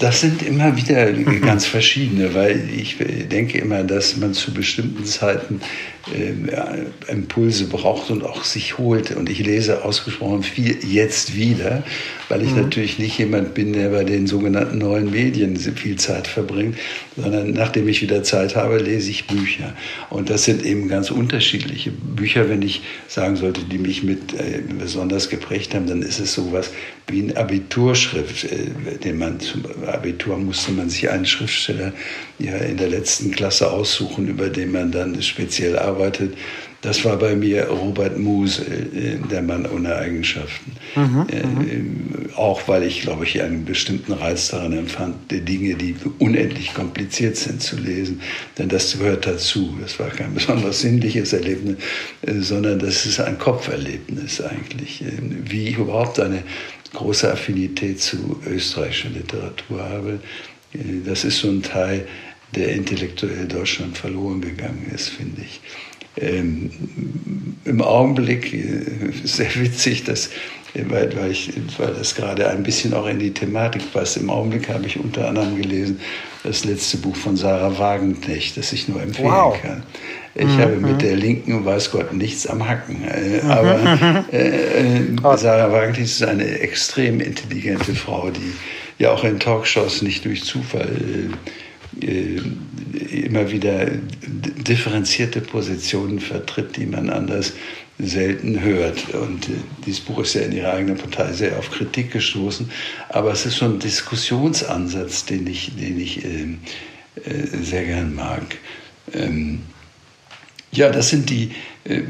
das 0.00 0.20
sind 0.20 0.42
immer 0.42 0.76
wieder 0.76 1.12
ganz 1.42 1.64
verschiedene, 1.64 2.34
weil 2.34 2.68
ich 2.76 2.96
denke 3.30 3.58
immer, 3.58 3.84
dass 3.84 4.16
man 4.16 4.34
zu 4.34 4.52
bestimmten 4.52 5.04
Zeiten 5.04 5.60
äh, 6.14 7.10
Impulse 7.10 7.66
braucht 7.66 8.10
und 8.10 8.24
auch 8.24 8.44
sich 8.44 8.78
holt. 8.78 9.10
Und 9.16 9.28
ich 9.28 9.40
lese 9.40 9.84
ausgesprochen 9.84 10.42
viel 10.42 10.78
jetzt 10.86 11.34
wieder, 11.34 11.82
weil 12.28 12.42
ich 12.42 12.50
mhm. 12.50 12.62
natürlich 12.62 12.98
nicht 12.98 13.18
jemand 13.18 13.54
bin, 13.54 13.72
der 13.72 13.90
bei 13.90 14.04
den 14.04 14.26
sogenannten 14.26 14.78
neuen 14.78 15.10
Medien 15.10 15.56
viel 15.56 15.96
Zeit 15.96 16.28
verbringt, 16.28 16.76
sondern 17.16 17.50
nachdem 17.50 17.88
ich 17.88 18.02
wieder 18.02 18.22
Zeit 18.22 18.54
habe, 18.54 18.78
lese 18.78 19.10
ich 19.10 19.26
Bücher. 19.26 19.74
Und 20.08 20.30
das 20.30 20.44
sind 20.44 20.64
eben 20.64 20.88
ganz 20.88 21.10
unterschiedliche 21.10 21.90
Bücher. 21.90 22.48
Wenn 22.48 22.62
ich 22.62 22.82
sagen 23.08 23.36
sollte, 23.36 23.62
die 23.64 23.78
mich 23.78 24.04
mit 24.04 24.32
äh, 24.34 24.60
besonders 24.78 25.28
geprägt 25.28 25.74
haben, 25.74 25.86
dann 25.86 26.02
ist 26.02 26.20
es 26.20 26.34
sowas 26.34 26.70
wie 27.08 27.22
ein 27.22 27.36
Abiturschrift, 27.36 28.44
äh, 28.44 28.98
den 29.02 29.18
man 29.18 29.40
zum 29.40 29.64
Abitur 29.86 30.36
musste 30.38 30.72
man 30.72 30.88
sich 30.88 31.10
einen 31.10 31.26
Schriftsteller 31.26 31.92
ja 32.38 32.56
in 32.56 32.76
der 32.76 32.88
letzten 32.88 33.30
Klasse 33.30 33.70
aussuchen, 33.70 34.28
über 34.28 34.48
den 34.48 34.72
man 34.72 34.92
dann 34.92 35.20
speziell 35.22 35.78
arbeitet. 35.78 35.95
Das 36.82 37.04
war 37.04 37.16
bei 37.16 37.34
mir 37.34 37.68
Robert 37.68 38.16
Muse, 38.18 38.62
äh, 38.62 39.16
der 39.28 39.42
Mann 39.42 39.66
ohne 39.66 39.96
Eigenschaften. 39.96 40.72
Mhm, 40.94 41.26
äh, 41.28 41.46
mhm. 41.46 42.30
auch 42.36 42.68
weil 42.68 42.84
ich, 42.84 43.00
glaube 43.00 43.24
ich, 43.24 43.42
einen 43.42 43.64
bestimmten 43.64 44.12
Reiz 44.12 44.48
daran 44.48 44.72
empfand, 44.72 45.16
die 45.30 45.40
Dinge, 45.40 45.74
die 45.74 45.96
unendlich 46.18 46.74
kompliziert 46.74 47.36
sind, 47.36 47.60
zu 47.62 47.76
lesen. 47.76 48.20
Denn 48.58 48.68
das 48.68 48.98
gehört 48.98 49.26
dazu. 49.26 49.76
Das 49.80 49.98
war 49.98 50.10
kein 50.10 50.34
besonders 50.34 50.82
sinnliches 50.82 51.32
Erlebnis, 51.32 51.76
äh, 52.22 52.34
sondern 52.40 52.78
das 52.78 53.04
ist 53.06 53.20
ein 53.20 53.38
Kopferlebnis 53.38 54.40
eigentlich. 54.40 55.02
Äh, 55.02 55.12
wie 55.44 55.68
ich 55.68 55.78
überhaupt 55.78 56.20
eine 56.20 56.42
große 56.92 57.32
Affinität 57.32 58.00
zu 58.00 58.40
österreichischer 58.46 59.10
Literatur 59.10 59.82
habe. 59.82 60.20
Äh, 60.72 60.78
das 61.04 61.24
ist 61.24 61.38
so 61.38 61.48
ein 61.48 61.62
Teil, 61.62 62.06
der 62.54 62.72
intellektuell 62.72 63.46
Deutschland 63.46 63.98
verloren 63.98 64.40
gegangen 64.40 64.90
ist, 64.94 65.08
finde 65.08 65.42
ich. 65.42 65.60
Ähm, 66.18 66.70
Im 67.64 67.82
Augenblick 67.82 68.54
äh, 68.54 68.84
sehr 69.24 69.54
witzig, 69.56 70.04
dass, 70.04 70.30
weil, 70.74 71.14
weil, 71.16 71.30
ich, 71.30 71.52
weil 71.78 71.92
das 71.92 72.14
gerade 72.14 72.48
ein 72.48 72.62
bisschen 72.62 72.94
auch 72.94 73.06
in 73.06 73.18
die 73.18 73.32
Thematik 73.32 73.92
passt. 73.92 74.16
Im 74.16 74.30
Augenblick 74.30 74.68
habe 74.68 74.86
ich 74.86 74.98
unter 74.98 75.28
anderem 75.28 75.56
gelesen 75.56 76.00
das 76.42 76.64
letzte 76.64 76.98
Buch 76.98 77.16
von 77.16 77.36
Sarah 77.36 77.76
Wagenknecht, 77.78 78.56
das 78.56 78.72
ich 78.72 78.88
nur 78.88 79.02
empfehlen 79.02 79.28
wow. 79.28 79.60
kann. 79.60 79.82
Ich 80.34 80.44
mhm. 80.44 80.58
habe 80.58 80.76
mit 80.76 81.02
der 81.02 81.16
Linken, 81.16 81.64
weiß 81.64 81.90
Gott, 81.90 82.12
nichts 82.12 82.46
am 82.46 82.66
Hacken. 82.66 83.04
Äh, 83.04 83.42
mhm. 83.42 83.50
Aber 83.50 84.24
äh, 84.32 85.00
äh, 85.00 85.36
Sarah 85.36 85.72
Wagenknecht 85.72 86.12
ist 86.12 86.22
eine 86.22 86.46
extrem 86.60 87.20
intelligente 87.20 87.94
Frau, 87.94 88.30
die 88.30 88.52
ja 88.98 89.10
auch 89.10 89.24
in 89.24 89.38
Talkshows 89.38 90.02
nicht 90.02 90.24
durch 90.24 90.44
Zufall 90.44 90.88
äh, 90.88 91.34
immer 92.00 93.50
wieder 93.50 93.86
differenzierte 94.32 95.40
Positionen 95.40 96.20
vertritt, 96.20 96.76
die 96.76 96.86
man 96.86 97.10
anders 97.10 97.52
selten 97.98 98.60
hört. 98.60 99.14
Und 99.14 99.48
äh, 99.48 99.52
dieses 99.86 100.00
Buch 100.00 100.18
ist 100.18 100.34
ja 100.34 100.42
in 100.42 100.52
ihrer 100.52 100.74
eigenen 100.74 100.98
Partei 100.98 101.32
sehr 101.32 101.58
auf 101.58 101.70
Kritik 101.70 102.12
gestoßen. 102.12 102.70
Aber 103.08 103.32
es 103.32 103.46
ist 103.46 103.56
so 103.56 103.64
ein 103.64 103.78
Diskussionsansatz, 103.78 105.24
den 105.24 105.46
ich, 105.46 105.74
den 105.76 105.98
ich 105.98 106.24
äh, 106.24 106.42
äh, 107.24 107.46
sehr 107.62 107.84
gern 107.84 108.14
mag. 108.14 108.58
Ähm, 109.14 109.60
ja, 110.72 110.90
das 110.90 111.08
sind 111.08 111.30
die 111.30 111.52
äh, 111.84 112.02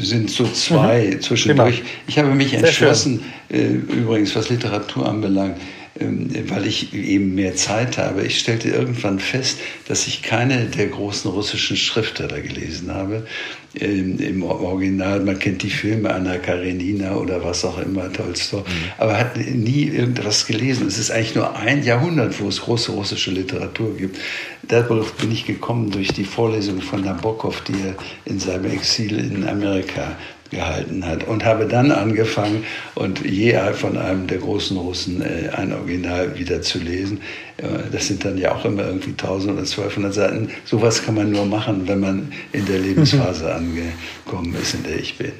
sind 0.00 0.30
so 0.30 0.44
zwei 0.48 1.12
mhm. 1.14 1.20
zwischendurch. 1.20 1.82
Ich 2.08 2.18
habe 2.18 2.34
mich 2.34 2.54
entschlossen, 2.54 3.22
äh, 3.48 3.66
übrigens 3.66 4.34
was 4.34 4.48
Literatur 4.48 5.08
anbelangt, 5.08 5.58
ähm, 5.58 5.77
weil 6.00 6.66
ich 6.66 6.94
eben 6.94 7.34
mehr 7.34 7.56
Zeit 7.56 7.98
habe. 7.98 8.24
Ich 8.24 8.38
stellte 8.38 8.68
irgendwann 8.68 9.18
fest, 9.18 9.58
dass 9.86 10.06
ich 10.06 10.22
keine 10.22 10.66
der 10.66 10.88
großen 10.88 11.30
russischen 11.30 11.76
Schriftsteller 11.76 12.40
gelesen 12.40 12.94
habe. 12.94 13.26
Ähm, 13.74 14.18
Im 14.18 14.42
Original, 14.42 15.20
man 15.20 15.38
kennt 15.38 15.62
die 15.62 15.70
Filme 15.70 16.12
Anna 16.12 16.38
Karenina 16.38 17.16
oder 17.16 17.44
was 17.44 17.64
auch 17.64 17.78
immer, 17.78 18.12
Tolstoi, 18.12 18.60
mhm. 18.60 18.64
aber 18.96 19.18
hat 19.18 19.36
nie 19.36 19.84
irgendwas 19.84 20.46
gelesen. 20.46 20.86
Es 20.86 20.98
ist 20.98 21.10
eigentlich 21.10 21.34
nur 21.34 21.56
ein 21.56 21.82
Jahrhundert, 21.82 22.40
wo 22.40 22.48
es 22.48 22.62
große 22.62 22.92
russische 22.92 23.30
Literatur 23.30 23.96
gibt. 23.96 24.18
Darauf 24.62 25.14
bin 25.14 25.32
ich 25.32 25.44
gekommen 25.44 25.90
durch 25.90 26.08
die 26.08 26.24
Vorlesung 26.24 26.80
von 26.80 27.02
Nabokov, 27.02 27.62
die 27.62 27.72
er 27.72 27.94
in 28.24 28.38
seinem 28.38 28.70
Exil 28.70 29.18
in 29.18 29.46
Amerika 29.46 30.16
gehalten 30.50 31.04
hat 31.04 31.24
und 31.24 31.44
habe 31.44 31.66
dann 31.66 31.92
angefangen 31.92 32.64
und 32.94 33.24
je 33.24 33.58
von 33.74 33.96
einem 33.96 34.26
der 34.26 34.38
großen 34.38 34.76
Russen 34.76 35.22
äh, 35.22 35.50
ein 35.50 35.72
Original 35.72 36.38
wieder 36.38 36.62
zu 36.62 36.78
lesen. 36.78 37.20
Äh, 37.58 37.90
das 37.92 38.06
sind 38.06 38.24
dann 38.24 38.38
ja 38.38 38.54
auch 38.54 38.64
immer 38.64 38.84
irgendwie 38.86 39.10
1000 39.10 39.52
oder 39.52 39.62
1200 39.62 40.14
Seiten. 40.14 40.50
Sowas 40.64 41.04
kann 41.04 41.14
man 41.14 41.30
nur 41.30 41.46
machen, 41.46 41.86
wenn 41.86 42.00
man 42.00 42.32
in 42.52 42.66
der 42.66 42.78
Lebensphase 42.78 43.54
angekommen 43.54 44.54
ist, 44.60 44.74
in 44.74 44.84
der 44.84 44.98
ich 44.98 45.18
bin. 45.18 45.32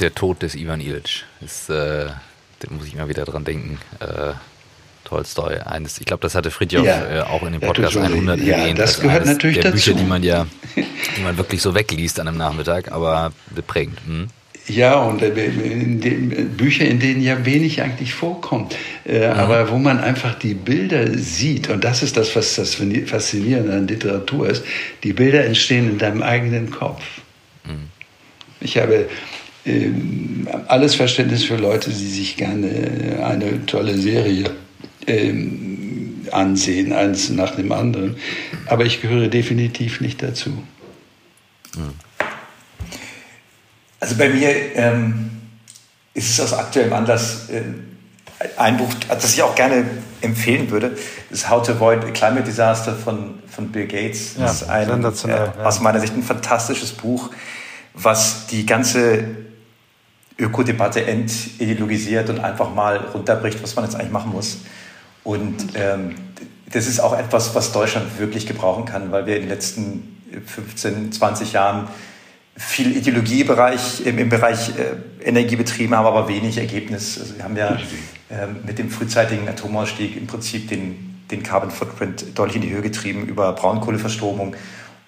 Der 0.00 0.14
Tod 0.14 0.42
des 0.42 0.54
Ivan 0.54 0.80
Ilitsch 0.80 1.24
ist, 1.40 1.70
äh, 1.70 2.06
da 2.06 2.70
muss 2.70 2.86
ich 2.86 2.94
immer 2.94 3.08
wieder 3.08 3.24
dran 3.24 3.44
denken. 3.44 3.78
Äh 4.00 4.34
Tolstoi. 5.08 5.60
Eines, 5.60 5.98
ich 5.98 6.06
glaube, 6.06 6.20
das 6.20 6.34
hatte 6.34 6.50
Fridjof 6.50 6.84
ja, 6.84 7.20
äh, 7.20 7.20
auch 7.22 7.42
in 7.42 7.52
dem 7.52 7.60
Podcast 7.60 7.96
100 7.96 8.40
ja, 8.40 8.58
erwähnt. 8.58 8.78
Das 8.78 9.00
gehört 9.00 9.24
natürlich 9.24 9.60
der 9.60 9.72
dazu. 9.72 9.92
Bücher, 9.92 9.94
die 9.94 10.04
man 10.04 10.22
ja, 10.22 10.46
die 10.76 11.22
man 11.22 11.36
wirklich 11.38 11.62
so 11.62 11.74
wegliest 11.74 12.20
an 12.20 12.28
einem 12.28 12.36
Nachmittag, 12.36 12.92
aber 12.92 13.32
prägend. 13.66 13.98
Hm? 14.06 14.28
Ja, 14.68 14.96
und 14.96 15.22
äh, 15.22 15.28
in 15.30 16.00
den, 16.00 16.50
Bücher, 16.50 16.84
in 16.84 17.00
denen 17.00 17.22
ja 17.22 17.46
wenig 17.46 17.80
eigentlich 17.80 18.12
vorkommt, 18.12 18.76
äh, 19.06 19.22
ja. 19.22 19.32
aber 19.32 19.70
wo 19.70 19.78
man 19.78 19.98
einfach 19.98 20.34
die 20.34 20.52
Bilder 20.52 21.16
sieht. 21.16 21.70
Und 21.70 21.84
das 21.84 22.02
ist 22.02 22.18
das, 22.18 22.36
was 22.36 22.54
das 22.56 22.74
Faszinierende 23.06 23.72
an 23.72 23.88
Literatur 23.88 24.50
ist. 24.50 24.64
Die 25.04 25.14
Bilder 25.14 25.44
entstehen 25.44 25.88
in 25.88 25.98
deinem 25.98 26.22
eigenen 26.22 26.70
Kopf. 26.70 27.02
Mhm. 27.64 27.88
Ich 28.60 28.76
habe 28.76 29.08
äh, 29.64 29.88
alles 30.66 30.96
Verständnis 30.96 31.44
für 31.44 31.56
Leute, 31.56 31.88
die 31.88 32.10
sich 32.10 32.36
gerne 32.36 33.24
eine 33.24 33.64
tolle 33.64 33.96
Serie 33.96 34.50
äh, 35.08 35.34
ansehen, 36.32 36.92
eins 36.92 37.30
nach 37.30 37.56
dem 37.56 37.72
anderen. 37.72 38.16
Aber 38.66 38.84
ich 38.84 39.00
gehöre 39.00 39.28
definitiv 39.28 40.00
nicht 40.00 40.22
dazu. 40.22 40.62
Also 44.00 44.16
bei 44.16 44.28
mir 44.28 44.76
ähm, 44.76 45.30
ist 46.14 46.30
es 46.30 46.40
aus 46.40 46.52
aktuellem 46.52 46.92
Anlass 46.92 47.48
äh, 47.50 47.62
ein 48.56 48.76
Buch, 48.76 48.92
das 49.08 49.34
ich 49.34 49.42
auch 49.42 49.54
gerne 49.54 49.84
empfehlen 50.20 50.70
würde, 50.70 50.90
Das 51.30 51.40
ist 51.40 51.50
How 51.50 51.64
to 51.64 51.72
Avoid 51.72 52.04
a 52.04 52.10
Climate 52.10 52.44
Disaster 52.44 52.94
von, 52.94 53.40
von 53.48 53.70
Bill 53.70 53.86
Gates. 53.86 54.34
Ja, 54.36 54.42
das 54.42 54.62
ist 54.62 54.68
ein, 54.68 55.04
äh, 55.04 55.28
ja. 55.28 55.54
aus 55.64 55.80
meiner 55.80 56.00
Sicht 56.00 56.14
ein 56.14 56.22
fantastisches 56.22 56.92
Buch, 56.92 57.30
was 57.94 58.46
die 58.46 58.66
ganze 58.66 59.24
Ökodebatte 60.38 61.04
entideologisiert 61.04 62.30
und 62.30 62.38
einfach 62.38 62.72
mal 62.72 62.96
runterbricht, 62.96 63.62
was 63.62 63.74
man 63.74 63.84
jetzt 63.84 63.96
eigentlich 63.96 64.12
machen 64.12 64.30
muss. 64.32 64.58
Und 65.24 65.74
ähm, 65.74 66.14
das 66.72 66.86
ist 66.86 67.00
auch 67.00 67.18
etwas, 67.18 67.54
was 67.54 67.72
Deutschland 67.72 68.18
wirklich 68.18 68.46
gebrauchen 68.46 68.84
kann, 68.84 69.10
weil 69.10 69.26
wir 69.26 69.36
in 69.36 69.42
den 69.42 69.48
letzten 69.48 70.18
15, 70.46 71.12
20 71.12 71.52
Jahren 71.52 71.88
viel 72.56 72.96
Ideologiebereich 72.96 74.04
im, 74.04 74.18
im 74.18 74.28
Bereich 74.28 74.70
äh, 74.70 75.24
Energie 75.24 75.56
betrieben 75.56 75.94
haben, 75.94 76.06
aber 76.06 76.28
wenig 76.28 76.58
Ergebnis. 76.58 77.18
Also 77.18 77.36
wir 77.36 77.44
haben 77.44 77.56
ja 77.56 77.78
äh, 78.30 78.46
mit 78.66 78.78
dem 78.78 78.90
frühzeitigen 78.90 79.48
Atomausstieg 79.48 80.16
im 80.16 80.26
Prinzip 80.26 80.68
den, 80.68 81.22
den 81.30 81.42
Carbon 81.42 81.70
Footprint 81.70 82.38
deutlich 82.38 82.56
in 82.56 82.62
die 82.62 82.70
Höhe 82.70 82.82
getrieben 82.82 83.26
über 83.26 83.52
Braunkohleverstromung 83.52 84.56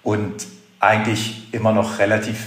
und 0.01 0.47
eigentlich 0.79 1.47
immer 1.51 1.73
noch 1.73 1.99
relativ 1.99 2.37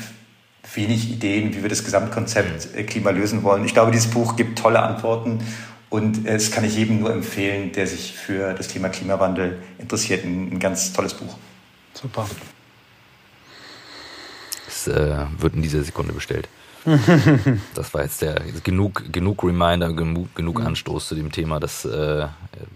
wenig 0.75 1.11
Ideen, 1.13 1.55
wie 1.55 1.63
wir 1.63 1.69
das 1.69 1.85
Gesamtkonzept 1.85 2.75
äh, 2.75 2.83
Klima 2.83 3.11
lösen 3.11 3.43
wollen. 3.43 3.65
Ich 3.65 3.75
glaube, 3.75 3.93
dieses 3.93 4.11
Buch 4.11 4.37
gibt 4.37 4.59
tolle 4.59 4.83
Antworten 4.83 5.41
und 5.95 6.27
es 6.27 6.51
kann 6.51 6.65
ich 6.65 6.77
jedem 6.77 7.01
nur 7.01 7.13
empfehlen, 7.13 7.73
der 7.73 7.87
sich 7.87 8.15
für 8.15 8.53
das 8.55 8.69
Thema 8.69 8.89
Klimawandel 8.89 9.63
interessiert. 9.79 10.25
Ein, 10.25 10.53
ein 10.53 10.59
ganz 10.59 10.93
tolles 10.93 11.15
Buch. 11.15 11.37
Super 11.93 12.27
äh, 14.87 15.27
wird 15.39 15.55
in 15.55 15.63
dieser 15.63 15.83
Sekunde 15.83 16.13
bestellt. 16.13 16.49
das 17.75 17.95
war 17.95 18.03
jetzt 18.03 18.21
der 18.21 18.41
genug, 18.63 19.11
genug 19.11 19.43
Reminder, 19.43 19.93
genug, 19.93 20.35
genug 20.35 20.61
mhm. 20.61 20.67
Anstoß 20.67 21.09
zu 21.09 21.15
dem 21.15 21.33
Thema. 21.33 21.59
Das, 21.59 21.85
äh, 21.85 22.27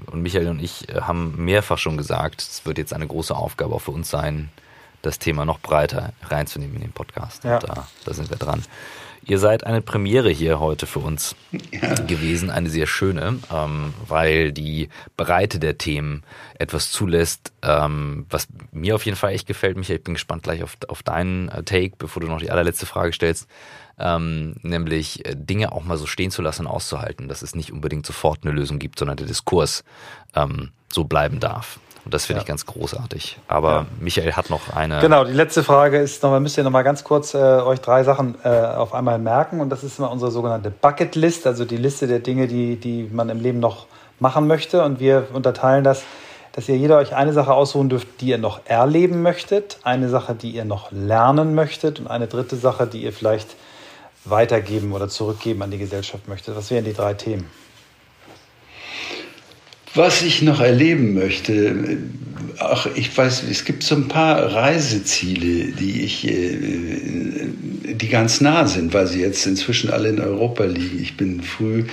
und 0.06 0.22
Michael 0.22 0.48
und 0.48 0.62
ich 0.62 0.88
äh, 0.88 1.02
haben 1.02 1.44
mehrfach 1.44 1.78
schon 1.78 1.96
gesagt, 1.96 2.40
es 2.40 2.64
wird 2.64 2.78
jetzt 2.78 2.94
eine 2.94 3.06
große 3.06 3.34
Aufgabe 3.36 3.74
auch 3.74 3.82
für 3.82 3.90
uns 3.90 4.08
sein, 4.08 4.48
das 5.02 5.18
Thema 5.18 5.44
noch 5.44 5.60
breiter 5.60 6.12
reinzunehmen 6.22 6.76
in 6.76 6.82
den 6.82 6.92
Podcast. 6.92 7.44
Ja. 7.44 7.58
Da, 7.58 7.86
da 8.04 8.14
sind 8.14 8.30
wir 8.30 8.38
dran. 8.38 8.62
Ihr 9.28 9.38
seid 9.38 9.64
eine 9.64 9.82
Premiere 9.82 10.30
hier 10.30 10.58
heute 10.58 10.86
für 10.86 11.00
uns 11.00 11.36
ja. 11.70 11.92
gewesen, 12.06 12.48
eine 12.48 12.70
sehr 12.70 12.86
schöne, 12.86 13.38
ähm, 13.52 13.92
weil 14.06 14.52
die 14.52 14.88
Breite 15.18 15.58
der 15.58 15.76
Themen 15.76 16.22
etwas 16.58 16.90
zulässt, 16.90 17.52
ähm, 17.60 18.24
was 18.30 18.48
mir 18.72 18.94
auf 18.94 19.04
jeden 19.04 19.18
Fall 19.18 19.34
echt 19.34 19.46
gefällt. 19.46 19.76
Michael, 19.76 19.98
ich 19.98 20.04
bin 20.04 20.14
gespannt 20.14 20.44
gleich 20.44 20.62
auf, 20.62 20.78
auf 20.88 21.02
deinen 21.02 21.50
äh, 21.50 21.62
Take, 21.62 21.92
bevor 21.98 22.22
du 22.22 22.26
noch 22.28 22.40
die 22.40 22.50
allerletzte 22.50 22.86
Frage 22.86 23.12
stellst. 23.12 23.46
Ähm, 23.98 24.54
nämlich 24.62 25.26
äh, 25.26 25.34
Dinge 25.36 25.72
auch 25.72 25.84
mal 25.84 25.98
so 25.98 26.06
stehen 26.06 26.30
zu 26.30 26.40
lassen 26.40 26.62
und 26.62 26.72
auszuhalten, 26.72 27.28
dass 27.28 27.42
es 27.42 27.54
nicht 27.54 27.70
unbedingt 27.70 28.06
sofort 28.06 28.44
eine 28.44 28.54
Lösung 28.54 28.78
gibt, 28.78 28.98
sondern 28.98 29.18
der 29.18 29.26
Diskurs 29.26 29.84
ähm, 30.34 30.70
so 30.90 31.04
bleiben 31.04 31.38
darf. 31.38 31.78
Und 32.08 32.14
das 32.14 32.24
finde 32.24 32.38
ja. 32.38 32.44
ich 32.44 32.48
ganz 32.48 32.64
großartig. 32.64 33.36
Aber 33.48 33.70
ja. 33.70 33.86
Michael 34.00 34.32
hat 34.32 34.48
noch 34.48 34.74
eine. 34.74 34.98
Genau, 35.00 35.24
die 35.24 35.34
letzte 35.34 35.62
Frage 35.62 35.98
ist 35.98 36.22
noch, 36.22 36.40
müsst 36.40 36.56
ihr 36.56 36.64
noch 36.64 36.70
mal 36.70 36.80
ganz 36.80 37.04
kurz 37.04 37.34
äh, 37.34 37.36
euch 37.36 37.82
drei 37.82 38.02
Sachen 38.02 38.34
äh, 38.44 38.48
auf 38.48 38.94
einmal 38.94 39.18
merken. 39.18 39.60
Und 39.60 39.68
das 39.68 39.84
ist 39.84 39.98
immer 39.98 40.10
unsere 40.10 40.30
sogenannte 40.30 40.70
Bucket 40.70 41.16
List, 41.16 41.46
also 41.46 41.66
die 41.66 41.76
Liste 41.76 42.06
der 42.06 42.20
Dinge, 42.20 42.48
die, 42.48 42.76
die 42.76 43.10
man 43.12 43.28
im 43.28 43.40
Leben 43.40 43.60
noch 43.60 43.88
machen 44.20 44.46
möchte. 44.46 44.84
Und 44.84 45.00
wir 45.00 45.26
unterteilen 45.34 45.84
das, 45.84 46.02
dass 46.52 46.66
ihr 46.70 46.78
jeder 46.78 46.96
euch 46.96 47.14
eine 47.14 47.34
Sache 47.34 47.52
aussuchen 47.52 47.90
dürft, 47.90 48.08
die 48.22 48.28
ihr 48.28 48.38
noch 48.38 48.60
erleben 48.64 49.20
möchtet, 49.20 49.78
eine 49.82 50.08
Sache, 50.08 50.34
die 50.34 50.52
ihr 50.52 50.64
noch 50.64 50.90
lernen 50.90 51.54
möchtet 51.54 52.00
und 52.00 52.06
eine 52.06 52.26
dritte 52.26 52.56
Sache, 52.56 52.86
die 52.86 53.02
ihr 53.02 53.12
vielleicht 53.12 53.54
weitergeben 54.24 54.94
oder 54.94 55.10
zurückgeben 55.10 55.60
an 55.60 55.70
die 55.70 55.78
Gesellschaft 55.78 56.26
möchtet. 56.26 56.56
Was 56.56 56.70
wären 56.70 56.86
die 56.86 56.94
drei 56.94 57.12
Themen? 57.12 57.50
Was 59.94 60.22
ich 60.22 60.42
noch 60.42 60.60
erleben 60.60 61.14
möchte, 61.14 61.98
ach, 62.58 62.86
ich 62.94 63.16
weiß, 63.16 63.44
es 63.50 63.64
gibt 63.64 63.82
so 63.82 63.94
ein 63.94 64.08
paar 64.08 64.52
Reiseziele, 64.52 65.72
die 65.72 66.02
ich, 66.02 66.26
äh, 66.26 66.58
die 67.94 68.08
ganz 68.08 68.40
nah 68.40 68.66
sind, 68.66 68.92
weil 68.92 69.06
sie 69.06 69.20
jetzt 69.20 69.46
inzwischen 69.46 69.90
alle 69.90 70.10
in 70.10 70.20
Europa 70.20 70.64
liegen. 70.64 71.00
Ich 71.00 71.16
bin 71.16 71.42
früh 71.42 71.84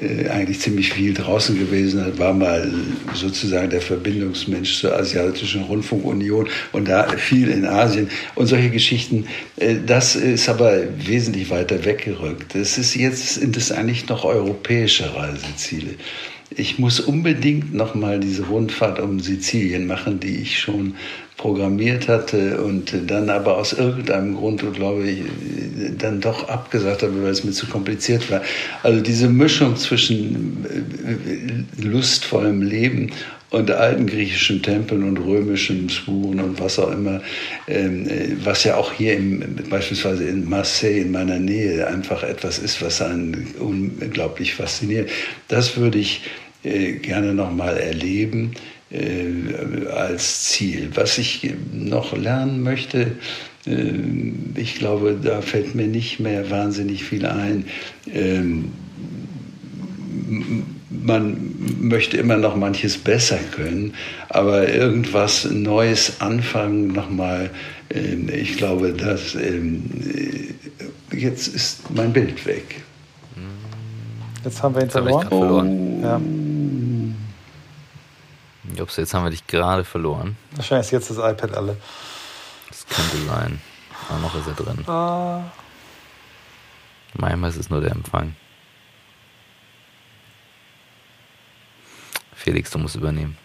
äh, 0.00 0.28
eigentlich 0.28 0.60
ziemlich 0.60 0.92
viel 0.92 1.14
draußen 1.14 1.58
gewesen, 1.58 2.18
war 2.18 2.32
mal 2.32 2.70
sozusagen 3.14 3.70
der 3.70 3.80
Verbindungsmensch 3.80 4.80
zur 4.80 4.96
Asiatischen 4.96 5.62
Rundfunkunion 5.62 6.48
und 6.72 6.88
da 6.88 7.08
viel 7.08 7.48
in 7.48 7.64
Asien 7.64 8.08
und 8.34 8.46
solche 8.46 8.70
Geschichten. 8.70 9.26
Äh, 9.56 9.76
das 9.86 10.16
ist 10.16 10.48
aber 10.48 10.82
wesentlich 10.98 11.50
weiter 11.50 11.84
weggerückt. 11.84 12.54
Das 12.54 12.78
ist 12.78 12.94
jetzt 12.94 13.34
sind 13.34 13.56
es 13.56 13.72
eigentlich 13.72 14.08
noch 14.08 14.24
europäische 14.24 15.14
Reiseziele 15.14 15.94
ich 16.58 16.78
muss 16.78 16.98
unbedingt 17.00 17.72
noch 17.72 17.94
mal 17.94 18.18
diese 18.18 18.46
Rundfahrt 18.46 18.98
um 18.98 19.20
Sizilien 19.20 19.86
machen, 19.86 20.18
die 20.18 20.38
ich 20.38 20.58
schon 20.58 20.94
programmiert 21.36 22.08
hatte 22.08 22.60
und 22.60 22.92
dann 23.06 23.30
aber 23.30 23.58
aus 23.58 23.72
irgendeinem 23.72 24.34
Grund, 24.36 24.64
glaube 24.74 25.08
ich, 25.08 25.22
dann 25.96 26.20
doch 26.20 26.48
abgesagt 26.48 27.04
habe, 27.04 27.22
weil 27.22 27.30
es 27.30 27.44
mir 27.44 27.52
zu 27.52 27.66
kompliziert 27.66 28.28
war. 28.28 28.42
Also 28.82 29.00
diese 29.00 29.28
Mischung 29.28 29.76
zwischen 29.76 30.66
äh, 31.78 31.82
lustvollem 31.86 32.62
Leben 32.62 33.12
und 33.50 33.70
alten 33.70 34.06
griechischen 34.06 34.62
Tempeln 34.62 35.04
und 35.04 35.18
römischen 35.18 35.88
Spuren 35.88 36.40
und 36.40 36.60
was 36.60 36.78
auch 36.80 36.90
immer, 36.90 37.22
ähm, 37.68 38.08
äh, 38.08 38.30
was 38.42 38.64
ja 38.64 38.76
auch 38.76 38.92
hier 38.92 39.16
im, 39.16 39.56
beispielsweise 39.70 40.24
in 40.24 40.48
Marseille 40.48 41.02
in 41.02 41.12
meiner 41.12 41.38
Nähe 41.38 41.86
einfach 41.86 42.24
etwas 42.24 42.58
ist, 42.58 42.82
was 42.82 43.00
einen 43.00 43.54
unglaublich 43.60 44.56
fasziniert. 44.56 45.08
Das 45.46 45.76
würde 45.76 45.98
ich 45.98 46.22
äh, 46.64 46.92
gerne 46.94 47.34
nochmal 47.34 47.76
erleben 47.76 48.52
äh, 48.90 49.86
als 49.94 50.44
Ziel. 50.44 50.90
Was 50.94 51.18
ich 51.18 51.54
noch 51.72 52.16
lernen 52.16 52.62
möchte, 52.62 53.12
ich 54.54 54.76
glaube, 54.76 55.18
da 55.22 55.42
fällt 55.42 55.74
mir 55.74 55.88
nicht 55.88 56.20
mehr 56.20 56.50
wahnsinnig 56.50 57.04
viel 57.04 57.26
ein. 57.26 57.66
Ähm, 58.10 58.72
man 60.90 61.54
möchte 61.80 62.16
immer 62.16 62.36
noch 62.36 62.56
manches 62.56 62.98
besser 62.98 63.38
können, 63.52 63.94
aber 64.28 64.68
irgendwas 64.68 65.44
Neues 65.50 66.20
anfangen 66.20 66.88
nochmal, 66.88 67.50
ähm, 67.90 68.28
ich 68.32 68.56
glaube, 68.56 68.92
dass 68.92 69.34
ähm, 69.34 69.84
jetzt 71.12 71.48
ist 71.48 71.90
mein 71.94 72.12
Bild 72.12 72.44
weg. 72.46 72.82
Jetzt 74.44 74.62
haben 74.62 74.74
wir 74.74 74.82
ihn 74.82 74.90
verloren. 74.90 75.28
Verloren. 75.28 76.02
Ja. 76.02 76.20
Jobs, 78.78 78.96
jetzt 78.96 79.12
haben 79.12 79.24
wir 79.24 79.30
dich 79.30 79.44
gerade 79.48 79.84
verloren. 79.84 80.36
Wahrscheinlich 80.52 80.86
ist 80.86 80.92
jetzt 80.92 81.10
das 81.10 81.16
iPad 81.16 81.56
alle. 81.56 81.76
Das 82.68 82.86
könnte 82.86 83.26
sein. 83.26 83.60
Aber 84.08 84.18
noch 84.20 84.34
ist 84.36 84.46
er 84.46 84.52
drin. 84.52 84.88
Ah. 84.88 85.42
Manchmal 87.14 87.50
ist 87.50 87.56
es 87.56 87.70
nur 87.70 87.80
der 87.80 87.90
Empfang. 87.90 88.36
Felix, 92.36 92.70
du 92.70 92.78
musst 92.78 92.94
übernehmen. 92.94 93.36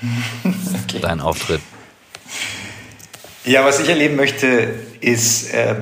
okay. 0.84 1.00
Dein 1.00 1.20
Auftritt. 1.20 1.60
Ja, 3.44 3.64
was 3.64 3.80
ich 3.80 3.88
erleben 3.88 4.14
möchte, 4.14 4.46
ist 5.00 5.52
äh, 5.52 5.74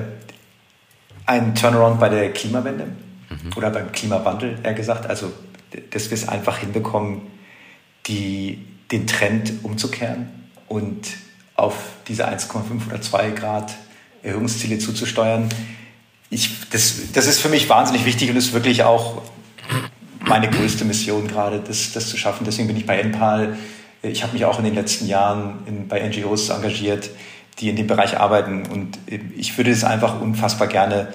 ein 1.27 1.53
Turnaround 1.53 1.99
bei 1.99 2.09
der 2.09 2.33
Klimawende 2.33 2.85
mhm. 3.29 3.51
oder 3.55 3.69
beim 3.69 3.91
Klimawandel, 3.91 4.57
eher 4.63 4.73
gesagt. 4.73 5.07
Also, 5.07 5.31
dass 5.91 6.09
wir 6.09 6.17
es 6.17 6.27
einfach 6.27 6.57
hinbekommen, 6.57 7.34
die, 8.07 8.65
den 8.91 9.07
Trend 9.07 9.53
umzukehren 9.63 10.29
und 10.67 11.07
auf 11.55 11.75
diese 12.07 12.27
1,5 12.27 12.87
oder 12.87 13.01
2 13.01 13.31
Grad 13.31 13.75
Erhöhungsziele 14.23 14.79
zuzusteuern. 14.79 15.49
Ich, 16.29 16.69
das, 16.69 17.11
das 17.13 17.27
ist 17.27 17.39
für 17.39 17.49
mich 17.49 17.69
wahnsinnig 17.69 18.05
wichtig 18.05 18.29
und 18.29 18.35
ist 18.35 18.53
wirklich 18.53 18.83
auch 18.83 19.21
meine 20.19 20.49
größte 20.49 20.85
Mission 20.85 21.27
gerade, 21.27 21.59
das, 21.59 21.93
das 21.93 22.09
zu 22.09 22.17
schaffen. 22.17 22.45
Deswegen 22.45 22.67
bin 22.67 22.77
ich 22.77 22.85
bei 22.85 22.99
NPAL. 22.99 23.57
Ich 24.01 24.23
habe 24.23 24.33
mich 24.33 24.45
auch 24.45 24.57
in 24.57 24.65
den 24.65 24.75
letzten 24.75 25.07
Jahren 25.07 25.59
in, 25.67 25.87
bei 25.87 25.99
NGOs 26.07 26.49
engagiert, 26.49 27.09
die 27.59 27.69
in 27.69 27.75
dem 27.75 27.87
Bereich 27.87 28.17
arbeiten. 28.19 28.65
Und 28.65 28.97
ich 29.37 29.57
würde 29.57 29.71
es 29.71 29.83
einfach 29.83 30.19
unfassbar 30.19 30.67
gerne 30.67 31.13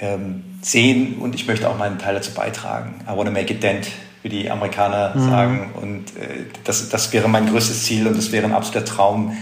ähm, 0.00 0.44
sehen 0.60 1.16
und 1.18 1.34
ich 1.34 1.46
möchte 1.46 1.68
auch 1.68 1.78
meinen 1.78 1.98
Teil 1.98 2.14
dazu 2.14 2.32
beitragen. 2.32 3.00
I 3.04 3.16
want 3.16 3.26
to 3.26 3.32
make 3.32 3.52
a 3.52 3.56
dent, 3.56 3.88
wie 4.22 4.28
die 4.28 4.50
Amerikaner 4.50 5.14
mhm. 5.14 5.30
sagen. 5.30 5.70
Und 5.74 6.16
äh, 6.16 6.46
das, 6.64 6.88
das 6.88 7.12
wäre 7.12 7.28
mein 7.28 7.48
größtes 7.48 7.84
Ziel 7.84 8.06
und 8.06 8.16
das 8.16 8.32
wäre 8.32 8.46
ein 8.46 8.52
absoluter 8.52 8.84
Traum, 8.84 9.36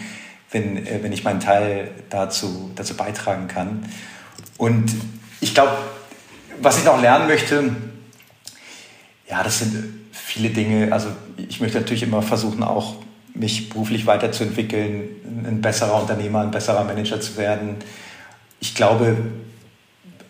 wenn, 0.50 0.86
äh, 0.86 1.02
wenn 1.02 1.12
ich 1.12 1.24
meinen 1.24 1.40
Teil 1.40 1.90
dazu, 2.10 2.70
dazu 2.74 2.96
beitragen 2.96 3.48
kann. 3.48 3.88
Und 4.58 4.94
ich 5.40 5.54
glaube, 5.54 5.72
was 6.60 6.78
ich 6.78 6.84
noch 6.84 7.00
lernen 7.00 7.26
möchte, 7.26 7.74
ja, 9.28 9.42
das 9.42 9.58
sind 9.58 10.06
viele 10.12 10.50
Dinge. 10.50 10.92
Also 10.92 11.08
ich 11.36 11.60
möchte 11.60 11.78
natürlich 11.78 12.02
immer 12.02 12.22
versuchen, 12.22 12.62
auch 12.62 12.96
mich 13.34 13.68
beruflich 13.68 14.06
weiterzuentwickeln, 14.06 15.08
ein 15.46 15.60
besserer 15.60 16.00
Unternehmer, 16.00 16.40
ein 16.40 16.50
besserer 16.50 16.84
Manager 16.84 17.20
zu 17.20 17.36
werden. 17.36 17.76
Ich 18.60 18.74
glaube, 18.74 19.16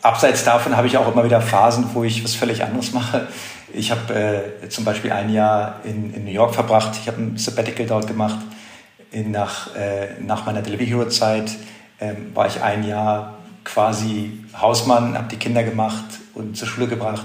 abseits 0.07 0.45
davon 0.45 0.77
habe 0.77 0.87
ich 0.87 0.97
auch 0.97 1.13
immer 1.13 1.25
wieder 1.25 1.41
Phasen, 1.41 1.91
wo 1.93 2.05
ich 2.05 2.25
was 2.25 2.35
völlig 2.35 2.63
anderes 2.63 2.93
mache. 2.93 3.29
Ich 3.73 3.91
habe 3.91 4.15
äh, 4.63 4.69
zum 4.69 4.85
Beispiel 4.85 5.13
ein 5.13 5.33
Jahr 5.33 5.81
in, 5.85 6.15
in 6.15 6.25
New 6.25 6.31
York 6.31 6.55
verbracht. 6.55 6.93
Ich 7.01 7.09
habe 7.09 7.21
ein 7.21 7.37
Sabbatical 7.37 7.87
dort 7.87 8.07
gemacht. 8.07 8.39
In, 9.11 9.31
nach, 9.31 9.75
äh, 9.75 10.21
nach 10.21 10.47
meiner 10.47 10.63
Delivery 10.63 10.87
Hero 10.87 11.09
Zeit 11.09 11.51
ähm, 12.01 12.35
war 12.35 12.47
ich 12.47 12.63
ein 12.63 12.87
Jahr 12.87 13.35
quasi 13.65 14.45
Hausmann, 14.61 15.17
habe 15.17 15.29
die 15.29 15.37
Kinder 15.37 15.63
gemacht 15.63 16.05
und 16.35 16.57
zur 16.57 16.69
Schule 16.69 16.87
gebracht. 16.87 17.25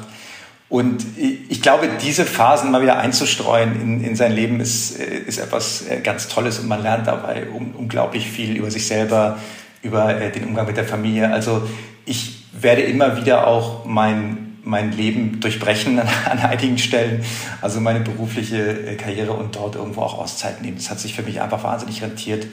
Und 0.70 1.06
ich 1.18 1.62
glaube, 1.62 1.90
diese 2.02 2.26
Phasen 2.26 2.72
mal 2.72 2.82
wieder 2.82 2.98
einzustreuen 2.98 3.80
in, 3.82 4.04
in 4.04 4.16
sein 4.16 4.32
Leben 4.32 4.62
ist, 4.62 4.98
äh, 5.00 5.18
ist 5.20 5.38
etwas 5.38 5.86
äh, 5.88 6.00
ganz 6.00 6.30
Tolles 6.30 6.60
und 6.60 6.68
man 6.68 6.82
lernt 6.82 7.08
dabei 7.08 7.48
unglaublich 7.50 8.28
viel 8.28 8.56
über 8.56 8.72
sich 8.72 8.88
selber, 8.88 9.38
über 9.82 10.20
äh, 10.20 10.32
den 10.32 10.46
Umgang 10.46 10.66
mit 10.66 10.78
der 10.78 10.86
Familie. 10.86 11.32
Also 11.32 11.68
ich 12.06 12.41
werde 12.64 12.82
immer 12.82 13.18
wieder 13.18 13.48
auch 13.48 13.86
mein, 13.86 14.58
mein 14.64 14.92
Leben 14.92 15.40
durchbrechen 15.40 16.00
an, 16.00 16.08
an 16.30 16.40
einigen 16.40 16.78
Stellen, 16.78 17.24
also 17.62 17.80
meine 17.80 18.02
berufliche 18.02 18.96
Karriere 18.98 19.34
und 19.34 19.56
dort 19.56 19.76
irgendwo 19.76 20.02
auch 20.02 20.18
Auszeit 20.18 20.62
nehmen. 20.62 20.78
Das 20.78 20.90
hat 20.90 21.00
sich 21.00 21.14
für 21.14 21.24
mich 21.24 21.42
einfach 21.42 21.64
wahnsinnig 21.64 22.02
rentiert. 22.02 22.48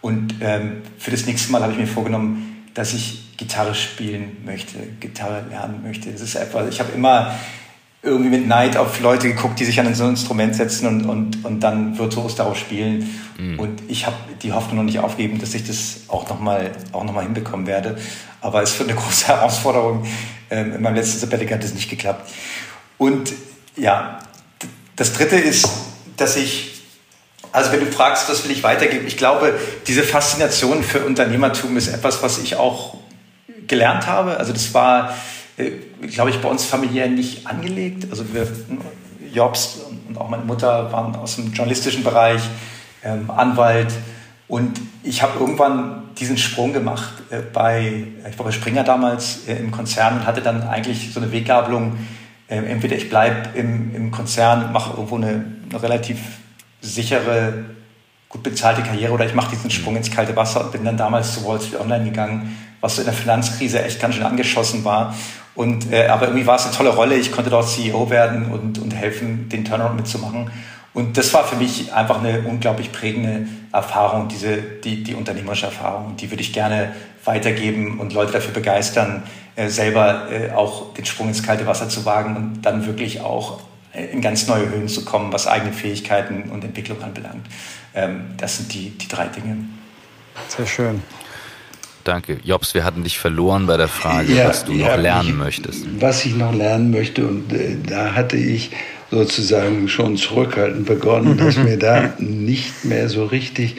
Und 0.00 0.34
ähm, 0.40 0.82
für 0.98 1.10
das 1.10 1.26
nächste 1.26 1.52
Mal 1.52 1.62
habe 1.62 1.72
ich 1.72 1.78
mir 1.78 1.86
vorgenommen, 1.86 2.66
dass 2.74 2.92
ich 2.92 3.36
Gitarre 3.36 3.74
spielen 3.74 4.38
möchte, 4.44 4.78
Gitarre 5.00 5.44
lernen 5.48 5.82
möchte. 5.82 6.10
Das 6.10 6.20
ist 6.20 6.34
etwas, 6.34 6.68
ich 6.68 6.80
habe 6.80 6.92
immer 6.92 7.34
irgendwie 8.02 8.30
mit 8.30 8.48
Neid 8.48 8.76
auf 8.76 9.00
Leute 9.00 9.28
geguckt, 9.28 9.60
die 9.60 9.64
sich 9.64 9.78
an 9.78 9.94
so 9.94 10.04
ein 10.04 10.10
Instrument 10.10 10.56
setzen 10.56 10.88
und, 10.88 11.06
und, 11.06 11.44
und 11.44 11.60
dann 11.60 11.96
virtuos 11.98 12.34
darauf 12.34 12.58
spielen. 12.58 13.08
Mhm. 13.38 13.60
Und 13.60 13.82
ich 13.88 14.06
habe 14.06 14.16
die 14.42 14.52
Hoffnung 14.52 14.78
noch 14.78 14.82
nicht 14.84 14.98
aufgegeben, 14.98 15.38
dass 15.38 15.54
ich 15.54 15.64
das 15.66 16.00
auch 16.08 16.28
nochmal 16.28 16.72
auch 16.90 17.04
noch 17.04 17.12
mal 17.12 17.22
hinbekommen 17.22 17.66
werde. 17.68 17.96
Aber 18.40 18.60
es 18.62 18.76
wird 18.78 18.90
eine 18.90 18.98
große 19.00 19.28
Herausforderung. 19.28 20.04
Ähm, 20.50 20.74
in 20.74 20.82
meinem 20.82 20.96
letzten 20.96 21.20
Sabbatical 21.20 21.58
hat 21.58 21.64
es 21.64 21.74
nicht 21.74 21.88
geklappt. 21.88 22.28
Und 22.98 23.32
ja, 23.76 24.18
das 24.96 25.12
Dritte 25.12 25.36
ist, 25.36 25.68
dass 26.16 26.36
ich, 26.36 26.82
also 27.52 27.70
wenn 27.70 27.80
du 27.80 27.86
fragst, 27.86 28.28
was 28.28 28.44
will 28.44 28.50
ich 28.50 28.64
weitergeben, 28.64 29.06
ich 29.06 29.16
glaube, 29.16 29.54
diese 29.86 30.02
Faszination 30.02 30.82
für 30.82 31.04
Unternehmertum 31.04 31.76
ist 31.76 31.88
etwas, 31.88 32.20
was 32.22 32.38
ich 32.38 32.56
auch 32.56 32.96
gelernt 33.68 34.08
habe. 34.08 34.38
Also 34.38 34.52
das 34.52 34.74
war 34.74 35.14
äh, 35.56 35.70
glaube 36.06 36.30
ich, 36.30 36.40
bei 36.40 36.48
uns 36.48 36.64
familiär 36.64 37.08
nicht 37.08 37.46
angelegt. 37.46 38.06
Also 38.10 38.24
wir, 38.32 38.46
Jobs 39.32 39.80
und 40.08 40.18
auch 40.18 40.28
meine 40.28 40.44
Mutter 40.44 40.92
waren 40.92 41.14
aus 41.16 41.36
dem 41.36 41.52
journalistischen 41.52 42.04
Bereich, 42.04 42.42
ähm, 43.02 43.30
Anwalt. 43.30 43.92
Und 44.48 44.80
ich 45.02 45.22
habe 45.22 45.38
irgendwann 45.38 46.02
diesen 46.18 46.36
Sprung 46.36 46.72
gemacht 46.72 47.14
äh, 47.30 47.38
bei, 47.40 48.04
ich 48.28 48.38
war 48.38 48.46
bei 48.46 48.52
Springer 48.52 48.84
damals 48.84 49.48
äh, 49.48 49.56
im 49.56 49.70
Konzern 49.70 50.18
und 50.18 50.26
hatte 50.26 50.42
dann 50.42 50.62
eigentlich 50.62 51.12
so 51.12 51.20
eine 51.20 51.32
Weggabelung. 51.32 51.96
Äh, 52.48 52.56
entweder 52.56 52.96
ich 52.96 53.08
bleibe 53.08 53.58
im, 53.58 53.94
im 53.94 54.10
Konzern, 54.10 54.72
mache 54.72 54.90
irgendwo 54.90 55.16
eine, 55.16 55.44
eine 55.70 55.82
relativ 55.82 56.18
sichere, 56.82 57.64
gut 58.28 58.42
bezahlte 58.42 58.82
Karriere 58.82 59.12
oder 59.12 59.24
ich 59.24 59.34
mache 59.34 59.50
diesen 59.50 59.70
Sprung 59.70 59.96
ins 59.96 60.10
kalte 60.10 60.36
Wasser 60.36 60.64
und 60.64 60.72
bin 60.72 60.84
dann 60.84 60.96
damals 60.96 61.34
zu 61.34 61.46
Wall 61.46 61.60
Street 61.60 61.80
Online 61.80 62.04
gegangen, 62.04 62.56
was 62.82 62.96
so 62.96 63.00
in 63.00 63.06
der 63.06 63.14
Finanzkrise 63.14 63.82
echt 63.82 63.98
ganz 63.98 64.16
schön 64.16 64.24
angeschossen 64.24 64.84
war 64.84 65.14
und, 65.54 65.92
äh, 65.92 66.06
aber 66.06 66.26
irgendwie 66.26 66.46
war 66.46 66.56
es 66.56 66.64
eine 66.64 66.74
tolle 66.74 66.90
Rolle. 66.90 67.16
Ich 67.16 67.32
konnte 67.32 67.50
dort 67.50 67.68
CEO 67.68 68.08
werden 68.10 68.50
und, 68.50 68.78
und 68.78 68.94
helfen, 68.94 69.48
den 69.48 69.64
Turnaround 69.64 69.96
mitzumachen. 69.96 70.50
Und 70.94 71.16
das 71.16 71.32
war 71.32 71.44
für 71.44 71.56
mich 71.56 71.92
einfach 71.92 72.22
eine 72.22 72.42
unglaublich 72.42 72.92
prägende 72.92 73.46
Erfahrung, 73.72 74.28
diese, 74.28 74.58
die, 74.58 75.02
die 75.02 75.14
unternehmerische 75.14 75.66
Erfahrung. 75.66 76.16
Die 76.16 76.30
würde 76.30 76.42
ich 76.42 76.52
gerne 76.52 76.94
weitergeben 77.24 77.98
und 77.98 78.12
Leute 78.12 78.32
dafür 78.32 78.52
begeistern, 78.52 79.22
äh, 79.56 79.68
selber 79.68 80.30
äh, 80.30 80.50
auch 80.52 80.92
den 80.94 81.06
Sprung 81.06 81.28
ins 81.28 81.42
kalte 81.42 81.66
Wasser 81.66 81.88
zu 81.88 82.04
wagen 82.04 82.36
und 82.36 82.62
dann 82.62 82.86
wirklich 82.86 83.20
auch 83.20 83.60
äh, 83.94 84.04
in 84.06 84.20
ganz 84.20 84.48
neue 84.48 84.68
Höhen 84.68 84.88
zu 84.88 85.04
kommen, 85.04 85.32
was 85.32 85.46
eigene 85.46 85.72
Fähigkeiten 85.72 86.50
und 86.50 86.64
Entwicklung 86.64 87.02
anbelangt. 87.02 87.46
Ähm, 87.94 88.32
das 88.36 88.58
sind 88.58 88.72
die, 88.74 88.90
die 88.90 89.08
drei 89.08 89.26
Dinge. 89.26 89.56
Sehr 90.48 90.66
schön. 90.66 91.02
Danke. 92.04 92.38
Jobs, 92.44 92.74
wir 92.74 92.84
hatten 92.84 93.04
dich 93.04 93.18
verloren 93.18 93.66
bei 93.66 93.76
der 93.76 93.88
Frage, 93.88 94.32
ja, 94.32 94.48
was 94.48 94.64
du 94.64 94.72
noch 94.72 94.96
lernen 94.96 95.30
ich, 95.30 95.34
möchtest. 95.36 95.86
Was 96.00 96.24
ich 96.24 96.34
noch 96.34 96.54
lernen 96.54 96.90
möchte, 96.90 97.26
und 97.26 97.52
äh, 97.52 97.76
da 97.86 98.14
hatte 98.14 98.36
ich 98.36 98.70
sozusagen 99.10 99.88
schon 99.88 100.16
zurückhaltend 100.16 100.86
begonnen, 100.86 101.36
dass 101.36 101.56
mir 101.58 101.78
da 101.78 102.14
nicht 102.18 102.84
mehr 102.84 103.08
so 103.08 103.24
richtig 103.24 103.76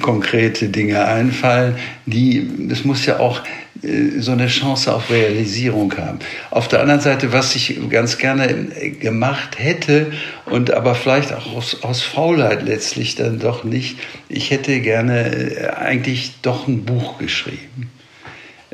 konkrete 0.00 0.68
Dinge 0.68 1.04
einfallen. 1.04 1.76
Die, 2.06 2.48
es 2.70 2.84
muss 2.84 3.06
ja 3.06 3.18
auch 3.18 3.42
äh, 3.82 4.20
so 4.20 4.32
eine 4.32 4.46
Chance 4.46 4.94
auf 4.94 5.10
Realisierung 5.10 5.92
haben. 5.96 6.18
Auf 6.50 6.68
der 6.68 6.80
anderen 6.80 7.00
Seite, 7.00 7.32
was 7.32 7.56
ich 7.56 7.78
ganz 7.90 8.18
gerne 8.18 8.48
äh, 8.48 8.90
gemacht 8.90 9.58
hätte 9.58 10.12
und 10.46 10.72
aber 10.72 10.94
vielleicht 10.94 11.32
auch 11.32 11.54
aus, 11.54 11.82
aus 11.82 12.02
Faulheit 12.02 12.62
letztlich 12.62 13.16
dann 13.16 13.38
doch 13.38 13.64
nicht, 13.64 13.98
ich 14.28 14.50
hätte 14.50 14.80
gerne 14.80 15.56
äh, 15.56 15.66
eigentlich 15.70 16.34
doch 16.42 16.68
ein 16.68 16.84
Buch 16.84 17.18
geschrieben. 17.18 17.90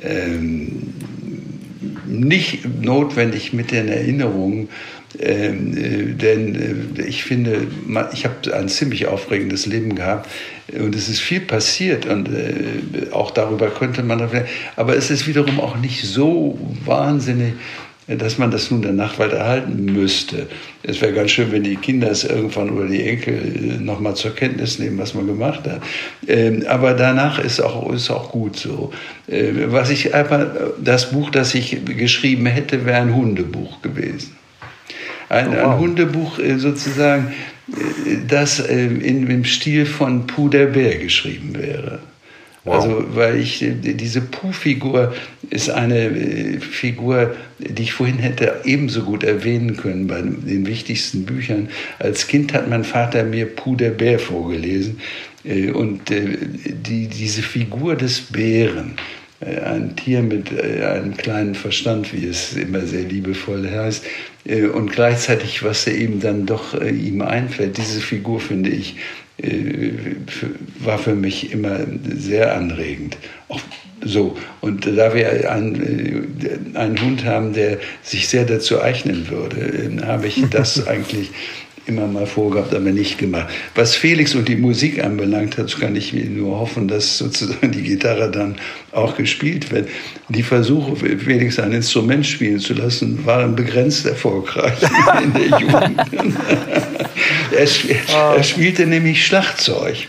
Ähm, 0.03 0.95
nicht 2.07 2.83
notwendig 2.83 3.53
mit 3.53 3.71
den 3.71 3.89
Erinnerungen, 3.89 4.69
ähm, 5.19 5.77
äh, 5.77 6.13
denn 6.15 6.97
äh, 6.97 7.03
ich 7.03 7.25
finde, 7.25 7.67
ich 8.13 8.25
habe 8.25 8.55
ein 8.55 8.69
ziemlich 8.69 9.07
aufregendes 9.07 9.67
Leben 9.67 9.95
gehabt 9.95 10.29
und 10.73 10.95
es 10.95 11.09
ist 11.09 11.21
viel 11.21 11.41
passiert 11.41 12.07
und 12.07 12.29
äh, 12.29 13.13
auch 13.13 13.31
darüber 13.31 13.71
könnte 13.71 14.03
man, 14.03 14.29
aber 14.77 14.97
es 14.97 15.11
ist 15.11 15.27
wiederum 15.27 15.61
auch 15.61 15.77
nicht 15.77 16.05
so 16.05 16.59
wahnsinnig, 16.85 17.55
dass 18.09 18.39
man 18.39 18.51
das 18.51 18.71
nun 18.71 18.83
der 18.83 18.93
Nachtwald 18.93 19.33
erhalten 19.33 19.85
müsste. 19.85 20.47
Es 20.83 21.01
wäre 21.01 21.13
ganz 21.13 21.33
schön, 21.33 21.51
wenn 21.51 21.65
die 21.65 21.77
Kinder 21.77 22.11
es 22.11 22.23
irgendwann 22.25 22.71
oder 22.71 22.87
die 22.87 23.03
Enkel 23.03 23.79
nochmal 23.81 24.15
zur 24.15 24.35
Kenntnis 24.35 24.79
nehmen, 24.79 24.99
was 24.99 25.15
man 25.15 25.27
gemacht 25.27 25.65
hat. 25.65 25.83
Ähm, 26.29 26.65
aber 26.69 26.95
danach 26.95 27.41
ist 27.41 27.61
auch, 27.61 27.93
ist 27.93 28.11
auch 28.11 28.31
gut 28.31 28.57
so. 28.57 28.93
Was 29.27 29.91
ich 29.91 30.15
einfach, 30.15 30.47
das 30.83 31.11
Buch, 31.11 31.31
das 31.31 31.55
ich 31.55 31.85
geschrieben 31.85 32.47
hätte, 32.47 32.87
wäre 32.87 32.99
ein 32.99 33.15
Hundebuch 33.15 33.83
gewesen. 33.83 34.37
Ein, 35.29 35.49
oh, 35.49 35.53
wow. 35.53 35.73
ein 35.73 35.79
Hundebuch 35.79 36.39
äh, 36.39 36.59
sozusagen, 36.59 37.33
äh, 37.69 38.19
das 38.29 38.61
äh, 38.61 38.87
in, 38.87 39.29
im 39.29 39.45
Stil 39.45 39.87
von 39.87 40.27
Puh 40.27 40.49
der 40.49 40.67
Bär 40.67 40.99
geschrieben 40.99 41.57
wäre. 41.57 41.99
Wow. 42.67 42.75
Also, 42.75 43.05
weil 43.15 43.41
ich, 43.41 43.65
diese 43.83 44.21
Puh-Figur 44.21 45.15
ist 45.51 45.71
eine 45.71 46.61
Figur, 46.61 47.35
die 47.59 47.85
ich 47.85 47.93
vorhin 47.93 48.19
hätte 48.19 48.61
ebenso 48.65 49.03
gut 49.05 49.23
erwähnen 49.23 49.77
können 49.77 50.09
bei 50.09 50.21
den 50.21 50.67
wichtigsten 50.67 51.25
Büchern. 51.25 51.69
Als 51.99 52.27
Kind 52.27 52.53
hat 52.53 52.69
mein 52.69 52.85
Vater 52.85 53.25
mir 53.25 53.47
Puh 53.47 53.77
der 53.77 53.91
Bär 53.91 54.19
vorgelesen. 54.19 55.01
Und 55.45 56.11
die, 56.11 57.07
diese 57.07 57.43
Figur 57.43 57.95
des 57.95 58.21
Bären, 58.21 58.97
ein 59.41 59.95
Tier 59.95 60.23
mit 60.23 60.51
einem 60.61 61.17
kleinen 61.17 61.55
Verstand, 61.55 62.13
wie 62.13 62.27
es 62.27 62.55
immer 62.55 62.81
sehr 62.81 63.05
liebevoll 63.05 63.71
heißt, 63.71 64.05
äh, 64.49 64.67
und 64.67 64.93
gleichzeitig, 64.93 65.63
was 65.63 65.87
er 65.87 65.95
eben 65.95 66.21
dann 66.21 66.47
doch 66.47 66.75
äh, 66.75 66.91
ihm 66.91 67.23
einfällt. 67.23 67.77
Diese 67.79 68.01
Figur, 68.01 68.41
finde 68.41 68.71
ich, 68.71 68.97
äh, 68.97 69.26
war 70.79 70.99
für 70.99 71.15
mich 71.15 71.53
immer 71.53 71.81
sehr 72.17 72.57
anregend. 72.57 73.17
Auch 73.49 73.61
so. 74.05 74.37
Und 74.61 74.87
da 74.87 75.15
wir 75.15 75.51
einen, 75.51 76.75
einen 76.75 77.01
Hund 77.01 77.25
haben, 77.25 77.53
der 77.53 77.79
sich 78.03 78.29
sehr 78.29 78.45
dazu 78.45 78.81
eignen 78.81 79.29
würde, 79.29 79.91
habe 80.07 80.27
ich 80.27 80.43
das 80.51 80.87
eigentlich 80.89 81.31
immer 81.87 82.07
mal 82.07 82.27
vorgehabt, 82.27 82.75
aber 82.75 82.91
nicht 82.91 83.19
gemacht. 83.19 83.49
Was 83.75 83.95
Felix 83.95 84.35
und 84.35 84.49
die 84.49 84.57
Musik 84.57 85.03
anbelangt 85.03 85.57
hat, 85.59 85.79
kann 85.79 85.95
ich 85.95 86.13
nur 86.13 86.59
hoffen, 86.59 86.89
dass 86.89 87.19
sozusagen 87.19 87.71
die 87.71 87.83
Gitarre 87.83 88.31
dann 88.31 88.57
auch 88.93 89.17
gespielt 89.17 89.71
wird. 89.71 89.89
Die 90.29 90.43
Versuche, 90.43 90.97
Felix 90.97 91.59
ein 91.59 91.73
Instrument 91.73 92.27
spielen 92.27 92.59
zu 92.59 92.75
lassen, 92.75 93.25
waren 93.25 93.55
begrenzt 93.55 94.07
erfolgreich 94.07 94.75
in 95.23 95.33
der 95.33 95.61
Jugend. 95.61 96.01
er, 97.53 98.37
er, 98.37 98.43
spielte 98.43 98.87
nämlich 98.87 99.25
Schlagzeug. 99.25 100.07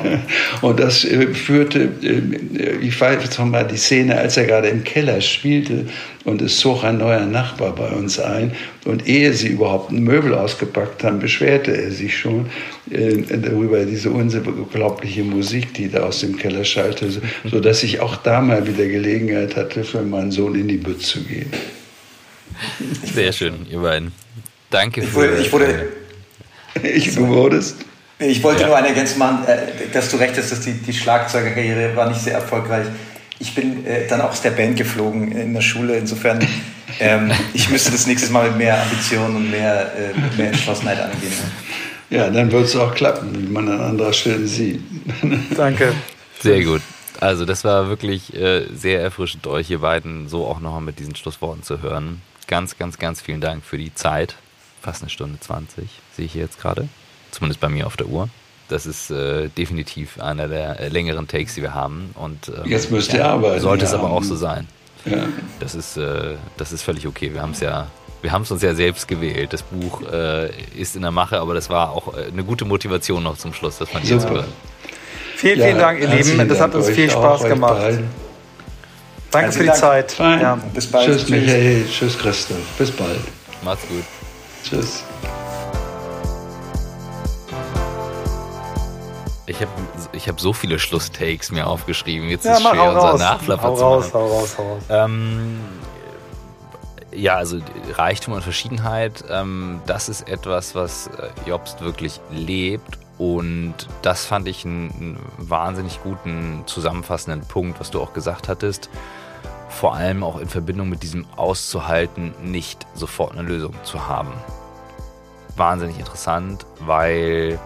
Und 0.62 0.80
das 0.80 1.04
äh, 1.04 1.28
führte, 1.28 1.88
äh, 2.02 2.76
ich 2.80 3.00
weiß 3.00 3.38
noch 3.38 3.46
mal 3.46 3.64
die 3.64 3.76
Szene, 3.76 4.16
als 4.16 4.36
er 4.36 4.44
gerade 4.44 4.68
im 4.68 4.84
Keller 4.84 5.20
spielte 5.20 5.86
und 6.24 6.42
es 6.42 6.58
zog 6.58 6.84
ein 6.84 6.98
neuer 6.98 7.26
Nachbar 7.26 7.74
bei 7.74 7.88
uns 7.88 8.18
ein. 8.18 8.52
Und 8.84 9.06
ehe 9.06 9.32
sie 9.32 9.48
überhaupt 9.48 9.90
ein 9.90 10.02
Möbel 10.02 10.34
ausgepackt 10.34 11.04
haben, 11.04 11.18
beschwerte 11.18 11.76
er 11.76 11.90
sich 11.90 12.18
schon 12.18 12.46
äh, 12.90 13.22
darüber, 13.38 13.84
diese 13.84 14.10
unglaubliche 14.10 15.24
Musik, 15.24 15.74
die 15.74 15.90
da 15.90 16.00
aus 16.00 16.20
dem 16.20 16.36
Keller 16.36 16.64
schallte, 16.64 17.08
sodass 17.44 17.82
ich 17.82 18.00
auch 18.00 18.16
da 18.16 18.40
mal 18.40 18.66
wieder 18.66 18.86
Gelegenheit 18.86 19.56
hatte, 19.56 19.84
für 19.84 20.02
meinen 20.02 20.30
Sohn 20.30 20.54
in 20.54 20.68
die 20.68 20.78
Bütze 20.78 21.18
zu 21.18 21.24
gehen. 21.24 21.50
Sehr 23.14 23.32
schön, 23.32 23.66
ihr 23.70 23.78
beiden. 23.78 24.12
Danke 24.70 25.02
ich 25.02 25.14
wurde, 25.14 25.36
für. 25.36 25.42
Ich 25.42 25.52
wurde. 25.52 25.88
Ich, 26.82 27.14
du 27.14 27.28
wurdest. 27.28 27.76
Ich 28.18 28.42
wollte 28.42 28.62
ja. 28.62 28.68
nur 28.68 28.76
eine 28.76 28.88
Ergänzung 28.88 29.18
machen, 29.18 29.46
äh, 29.46 29.90
dass 29.92 30.10
du 30.10 30.16
recht 30.16 30.36
hast, 30.38 30.52
dass 30.52 30.60
die, 30.60 30.72
die 30.72 30.92
Schlagzeugerkarriere 30.92 31.94
war 31.94 32.08
nicht 32.08 32.22
sehr 32.22 32.34
erfolgreich. 32.34 32.86
Ich 33.42 33.56
bin 33.56 33.84
äh, 33.84 34.06
dann 34.06 34.20
auch 34.20 34.30
aus 34.30 34.40
der 34.40 34.52
Band 34.52 34.76
geflogen 34.76 35.32
in 35.32 35.52
der 35.52 35.62
Schule. 35.62 35.96
Insofern, 35.96 36.46
ähm, 37.00 37.32
ich 37.52 37.68
müsste 37.70 37.90
das 37.90 38.06
nächste 38.06 38.30
Mal 38.30 38.50
mit 38.50 38.58
mehr 38.58 38.80
Ambition 38.80 39.34
und 39.34 39.50
mehr, 39.50 39.92
äh, 39.96 40.36
mehr 40.36 40.46
Entschlossenheit 40.46 41.00
angehen. 41.00 41.32
Ja, 42.08 42.30
dann 42.30 42.52
wird 42.52 42.66
es 42.66 42.76
auch 42.76 42.94
klappen, 42.94 43.34
wie 43.34 43.50
man 43.50 43.68
an 43.68 43.80
anderer 43.80 44.12
Stelle 44.12 44.46
sieht. 44.46 44.80
Danke. 45.56 45.92
Sehr 46.38 46.62
gut. 46.62 46.82
Also 47.18 47.44
das 47.44 47.64
war 47.64 47.88
wirklich 47.88 48.32
äh, 48.32 48.68
sehr 48.72 49.00
erfrischend, 49.00 49.48
euch 49.48 49.66
hier 49.66 49.80
beiden 49.80 50.28
so 50.28 50.46
auch 50.46 50.60
nochmal 50.60 50.80
mit 50.80 51.00
diesen 51.00 51.16
Schlussworten 51.16 51.64
zu 51.64 51.82
hören. 51.82 52.22
Ganz, 52.46 52.78
ganz, 52.78 52.98
ganz 52.98 53.20
vielen 53.20 53.40
Dank 53.40 53.64
für 53.64 53.76
die 53.76 53.92
Zeit. 53.92 54.36
Fast 54.80 55.02
eine 55.02 55.10
Stunde 55.10 55.40
20 55.40 55.88
sehe 56.16 56.26
ich 56.26 56.32
hier 56.32 56.42
jetzt 56.42 56.60
gerade. 56.60 56.88
Zumindest 57.32 57.60
bei 57.60 57.68
mir 57.68 57.88
auf 57.88 57.96
der 57.96 58.06
Uhr. 58.06 58.28
Das 58.68 58.86
ist 58.86 59.10
äh, 59.10 59.48
definitiv 59.48 60.20
einer 60.20 60.48
der 60.48 60.80
äh, 60.80 60.88
längeren 60.88 61.28
Takes, 61.28 61.54
die 61.54 61.62
wir 61.62 61.74
haben. 61.74 62.10
Und, 62.14 62.48
ähm, 62.48 62.70
jetzt 62.70 62.90
müsst 62.90 63.12
ihr 63.12 63.20
ja, 63.20 63.32
arbeiten. 63.32 63.60
Sollte 63.60 63.84
es 63.84 63.92
aber 63.92 64.10
auch 64.10 64.22
so 64.22 64.36
sein. 64.36 64.66
Ja. 65.04 65.26
Das, 65.60 65.74
ist, 65.74 65.96
äh, 65.96 66.36
das 66.56 66.72
ist 66.72 66.82
völlig 66.82 67.06
okay. 67.06 67.32
Wir 67.34 67.42
haben 67.42 67.52
es 67.52 67.60
ja 67.60 67.88
wir 68.22 68.30
haben 68.30 68.42
es 68.42 68.50
uns 68.50 68.62
ja 68.62 68.74
selbst 68.74 69.08
gewählt. 69.08 69.52
Das 69.52 69.62
Buch 69.62 70.02
äh, 70.10 70.48
ist 70.78 70.96
in 70.96 71.02
der 71.02 71.10
Mache, 71.10 71.40
aber 71.40 71.54
das 71.54 71.68
war 71.68 71.90
auch 71.90 72.16
äh, 72.16 72.28
eine 72.32 72.44
gute 72.44 72.64
Motivation 72.64 73.22
noch 73.22 73.36
zum 73.36 73.52
Schluss, 73.52 73.78
dass 73.78 73.92
man 73.92 74.02
jetzt 74.04 74.28
hören. 74.28 74.46
Vielen, 75.36 75.60
vielen 75.60 75.78
Dank, 75.78 76.00
ihr 76.00 76.08
Lieben. 76.08 76.48
Das 76.48 76.60
hat 76.60 76.74
uns 76.74 76.88
viel 76.88 77.10
Spaß 77.10 77.42
gemacht. 77.44 77.98
Danke 79.32 79.52
für 79.52 79.60
die 79.60 79.66
Dank. 79.66 79.78
Zeit. 79.78 80.18
Ja. 80.18 80.56
Bis 80.72 80.86
bald. 80.86 81.06
Tschüss, 81.06 81.28
Michael. 81.28 81.84
Tschüss, 81.90 82.16
Christoph. 82.16 82.58
Bis 82.78 82.90
bald. 82.92 83.20
Macht's 83.64 83.88
gut. 83.88 84.04
Tschüss. 84.62 85.02
Ich 89.52 89.60
habe 89.60 89.70
ich 90.12 90.28
hab 90.30 90.40
so 90.40 90.54
viele 90.54 90.78
Schlusstakes 90.78 91.52
mir 91.52 91.66
aufgeschrieben. 91.66 92.30
Jetzt 92.30 92.46
ja, 92.46 92.54
ist 92.54 92.62
schwer, 92.62 92.94
unser 92.94 93.18
Nachflapper 93.18 93.74
zu 93.74 93.84
machen. 93.84 94.12
Hau 94.14 94.26
raus, 94.28 94.56
hau 94.56 94.72
raus. 94.72 94.82
Ähm, 94.88 95.58
ja, 97.14 97.36
also 97.36 97.58
Reichtum 97.92 98.32
und 98.32 98.42
Verschiedenheit, 98.42 99.22
ähm, 99.28 99.82
das 99.86 100.08
ist 100.08 100.26
etwas, 100.26 100.74
was 100.74 101.08
äh, 101.08 101.28
Jobst 101.46 101.82
wirklich 101.82 102.18
lebt 102.30 102.98
und 103.18 103.74
das 104.00 104.24
fand 104.24 104.48
ich 104.48 104.64
einen, 104.64 104.90
einen 104.90 105.18
wahnsinnig 105.36 106.02
guten 106.02 106.62
zusammenfassenden 106.64 107.42
Punkt, 107.42 107.78
was 107.78 107.90
du 107.90 108.00
auch 108.00 108.14
gesagt 108.14 108.48
hattest. 108.48 108.88
Vor 109.68 109.94
allem 109.94 110.22
auch 110.22 110.38
in 110.38 110.48
Verbindung 110.48 110.88
mit 110.88 111.02
diesem 111.02 111.26
auszuhalten, 111.36 112.32
nicht 112.42 112.86
sofort 112.94 113.32
eine 113.32 113.42
Lösung 113.42 113.74
zu 113.82 114.08
haben. 114.08 114.32
Wahnsinnig 115.56 115.98
interessant, 115.98 116.64
weil 116.80 117.58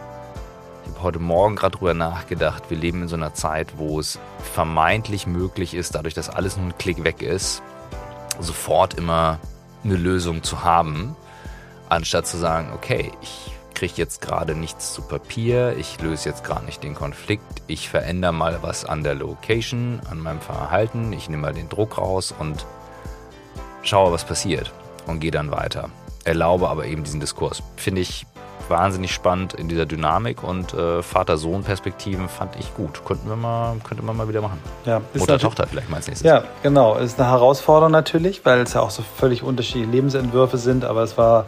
ich 0.86 0.92
habe 0.92 1.02
heute 1.02 1.18
Morgen 1.18 1.56
gerade 1.56 1.76
drüber 1.76 1.94
nachgedacht, 1.94 2.70
wir 2.70 2.76
leben 2.76 3.02
in 3.02 3.08
so 3.08 3.16
einer 3.16 3.34
Zeit, 3.34 3.76
wo 3.76 3.98
es 3.98 4.20
vermeintlich 4.54 5.26
möglich 5.26 5.74
ist, 5.74 5.94
dadurch, 5.96 6.14
dass 6.14 6.30
alles 6.30 6.56
nur 6.56 6.66
ein 6.66 6.78
Klick 6.78 7.02
weg 7.02 7.22
ist, 7.22 7.60
sofort 8.38 8.94
immer 8.94 9.40
eine 9.82 9.96
Lösung 9.96 10.44
zu 10.44 10.62
haben, 10.62 11.16
anstatt 11.88 12.26
zu 12.26 12.36
sagen, 12.36 12.70
okay, 12.72 13.10
ich 13.20 13.52
kriege 13.74 13.94
jetzt 13.96 14.20
gerade 14.20 14.54
nichts 14.54 14.94
zu 14.94 15.02
Papier, 15.02 15.76
ich 15.76 16.00
löse 16.00 16.28
jetzt 16.28 16.44
gerade 16.44 16.64
nicht 16.64 16.82
den 16.84 16.94
Konflikt, 16.94 17.62
ich 17.66 17.88
verändere 17.88 18.32
mal 18.32 18.62
was 18.62 18.84
an 18.84 19.02
der 19.02 19.14
Location, 19.14 20.00
an 20.08 20.20
meinem 20.20 20.40
Verhalten, 20.40 21.12
ich 21.12 21.28
nehme 21.28 21.42
mal 21.42 21.52
den 21.52 21.68
Druck 21.68 21.98
raus 21.98 22.32
und 22.38 22.64
schaue, 23.82 24.12
was 24.12 24.24
passiert 24.24 24.72
und 25.06 25.18
gehe 25.20 25.32
dann 25.32 25.50
weiter. 25.50 25.90
Erlaube 26.24 26.68
aber 26.68 26.86
eben 26.86 27.04
diesen 27.04 27.20
Diskurs. 27.20 27.62
Finde 27.76 28.00
ich 28.00 28.26
wahnsinnig 28.68 29.12
spannend 29.12 29.54
in 29.54 29.68
dieser 29.68 29.86
Dynamik 29.86 30.42
und 30.42 30.74
äh, 30.74 31.02
Vater-Sohn-Perspektiven 31.02 32.28
fand 32.28 32.56
ich 32.56 32.74
gut. 32.74 33.04
Könnten 33.04 33.28
wir 33.28 33.36
mal, 33.36 33.76
könnte 33.84 34.04
man 34.04 34.16
mal 34.16 34.28
wieder 34.28 34.40
machen. 34.40 34.58
Ja, 34.84 35.00
Mutter-Tochter 35.14 35.66
vielleicht 35.66 35.90
mal 35.90 35.96
als 35.96 36.08
nächstes. 36.08 36.26
Ja, 36.26 36.44
genau. 36.62 36.96
Ist 36.96 37.20
eine 37.20 37.30
Herausforderung 37.30 37.92
natürlich, 37.92 38.44
weil 38.44 38.60
es 38.60 38.74
ja 38.74 38.80
auch 38.80 38.90
so 38.90 39.02
völlig 39.16 39.42
unterschiedliche 39.42 39.90
Lebensentwürfe 39.90 40.58
sind, 40.58 40.84
aber 40.84 41.02
es 41.02 41.16
war 41.16 41.46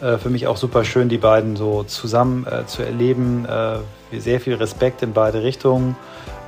äh, 0.00 0.18
für 0.18 0.30
mich 0.30 0.46
auch 0.46 0.56
super 0.56 0.84
schön, 0.84 1.08
die 1.08 1.18
beiden 1.18 1.56
so 1.56 1.82
zusammen 1.84 2.46
äh, 2.46 2.66
zu 2.66 2.82
erleben. 2.82 3.46
Äh, 3.46 3.78
sehr 4.18 4.40
viel 4.40 4.54
Respekt 4.54 5.02
in 5.02 5.12
beide 5.12 5.42
Richtungen. 5.42 5.96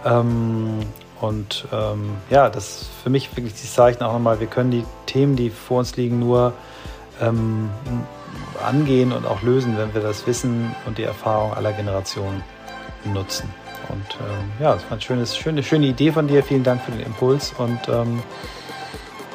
Ähm, 0.04 0.80
und 1.20 1.66
ähm, 1.72 2.10
ja, 2.30 2.48
das 2.48 2.82
ist 2.82 2.90
für 3.02 3.10
mich 3.10 3.36
wirklich 3.36 3.54
das 3.54 3.74
Zeichen 3.74 4.02
auch 4.02 4.12
nochmal, 4.12 4.38
wir 4.38 4.46
können 4.46 4.70
die 4.70 4.84
Themen, 5.06 5.34
die 5.34 5.50
vor 5.50 5.80
uns 5.80 5.96
liegen, 5.96 6.20
nur 6.20 6.52
ähm, 7.20 7.70
angehen 8.64 9.12
und 9.12 9.26
auch 9.26 9.42
lösen, 9.42 9.76
wenn 9.78 9.94
wir 9.94 10.00
das 10.00 10.26
Wissen 10.26 10.74
und 10.86 10.98
die 10.98 11.04
Erfahrung 11.04 11.54
aller 11.54 11.72
Generationen 11.72 12.42
nutzen. 13.04 13.48
Und 13.88 14.18
ähm, 14.20 14.50
ja, 14.60 14.74
das 14.74 14.84
war 14.84 14.92
eine 14.92 15.00
schöne, 15.00 15.26
schöne, 15.26 15.62
schöne 15.62 15.86
Idee 15.86 16.12
von 16.12 16.28
dir. 16.28 16.42
Vielen 16.42 16.64
Dank 16.64 16.82
für 16.82 16.92
den 16.92 17.00
Impuls 17.00 17.54
und 17.56 17.88
ähm, 17.88 18.22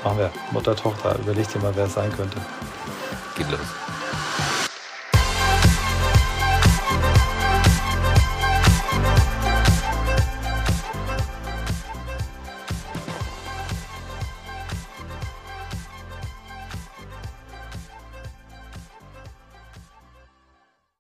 machen 0.04 0.18
wir 0.18 0.32
Mutter, 0.52 0.76
Tochter. 0.76 1.18
Überleg 1.20 1.48
dir 1.52 1.60
mal, 1.60 1.76
wer 1.76 1.86
es 1.86 1.94
sein 1.94 2.12
könnte. 2.16 2.38
Geht 3.36 3.50
los. 3.50 3.83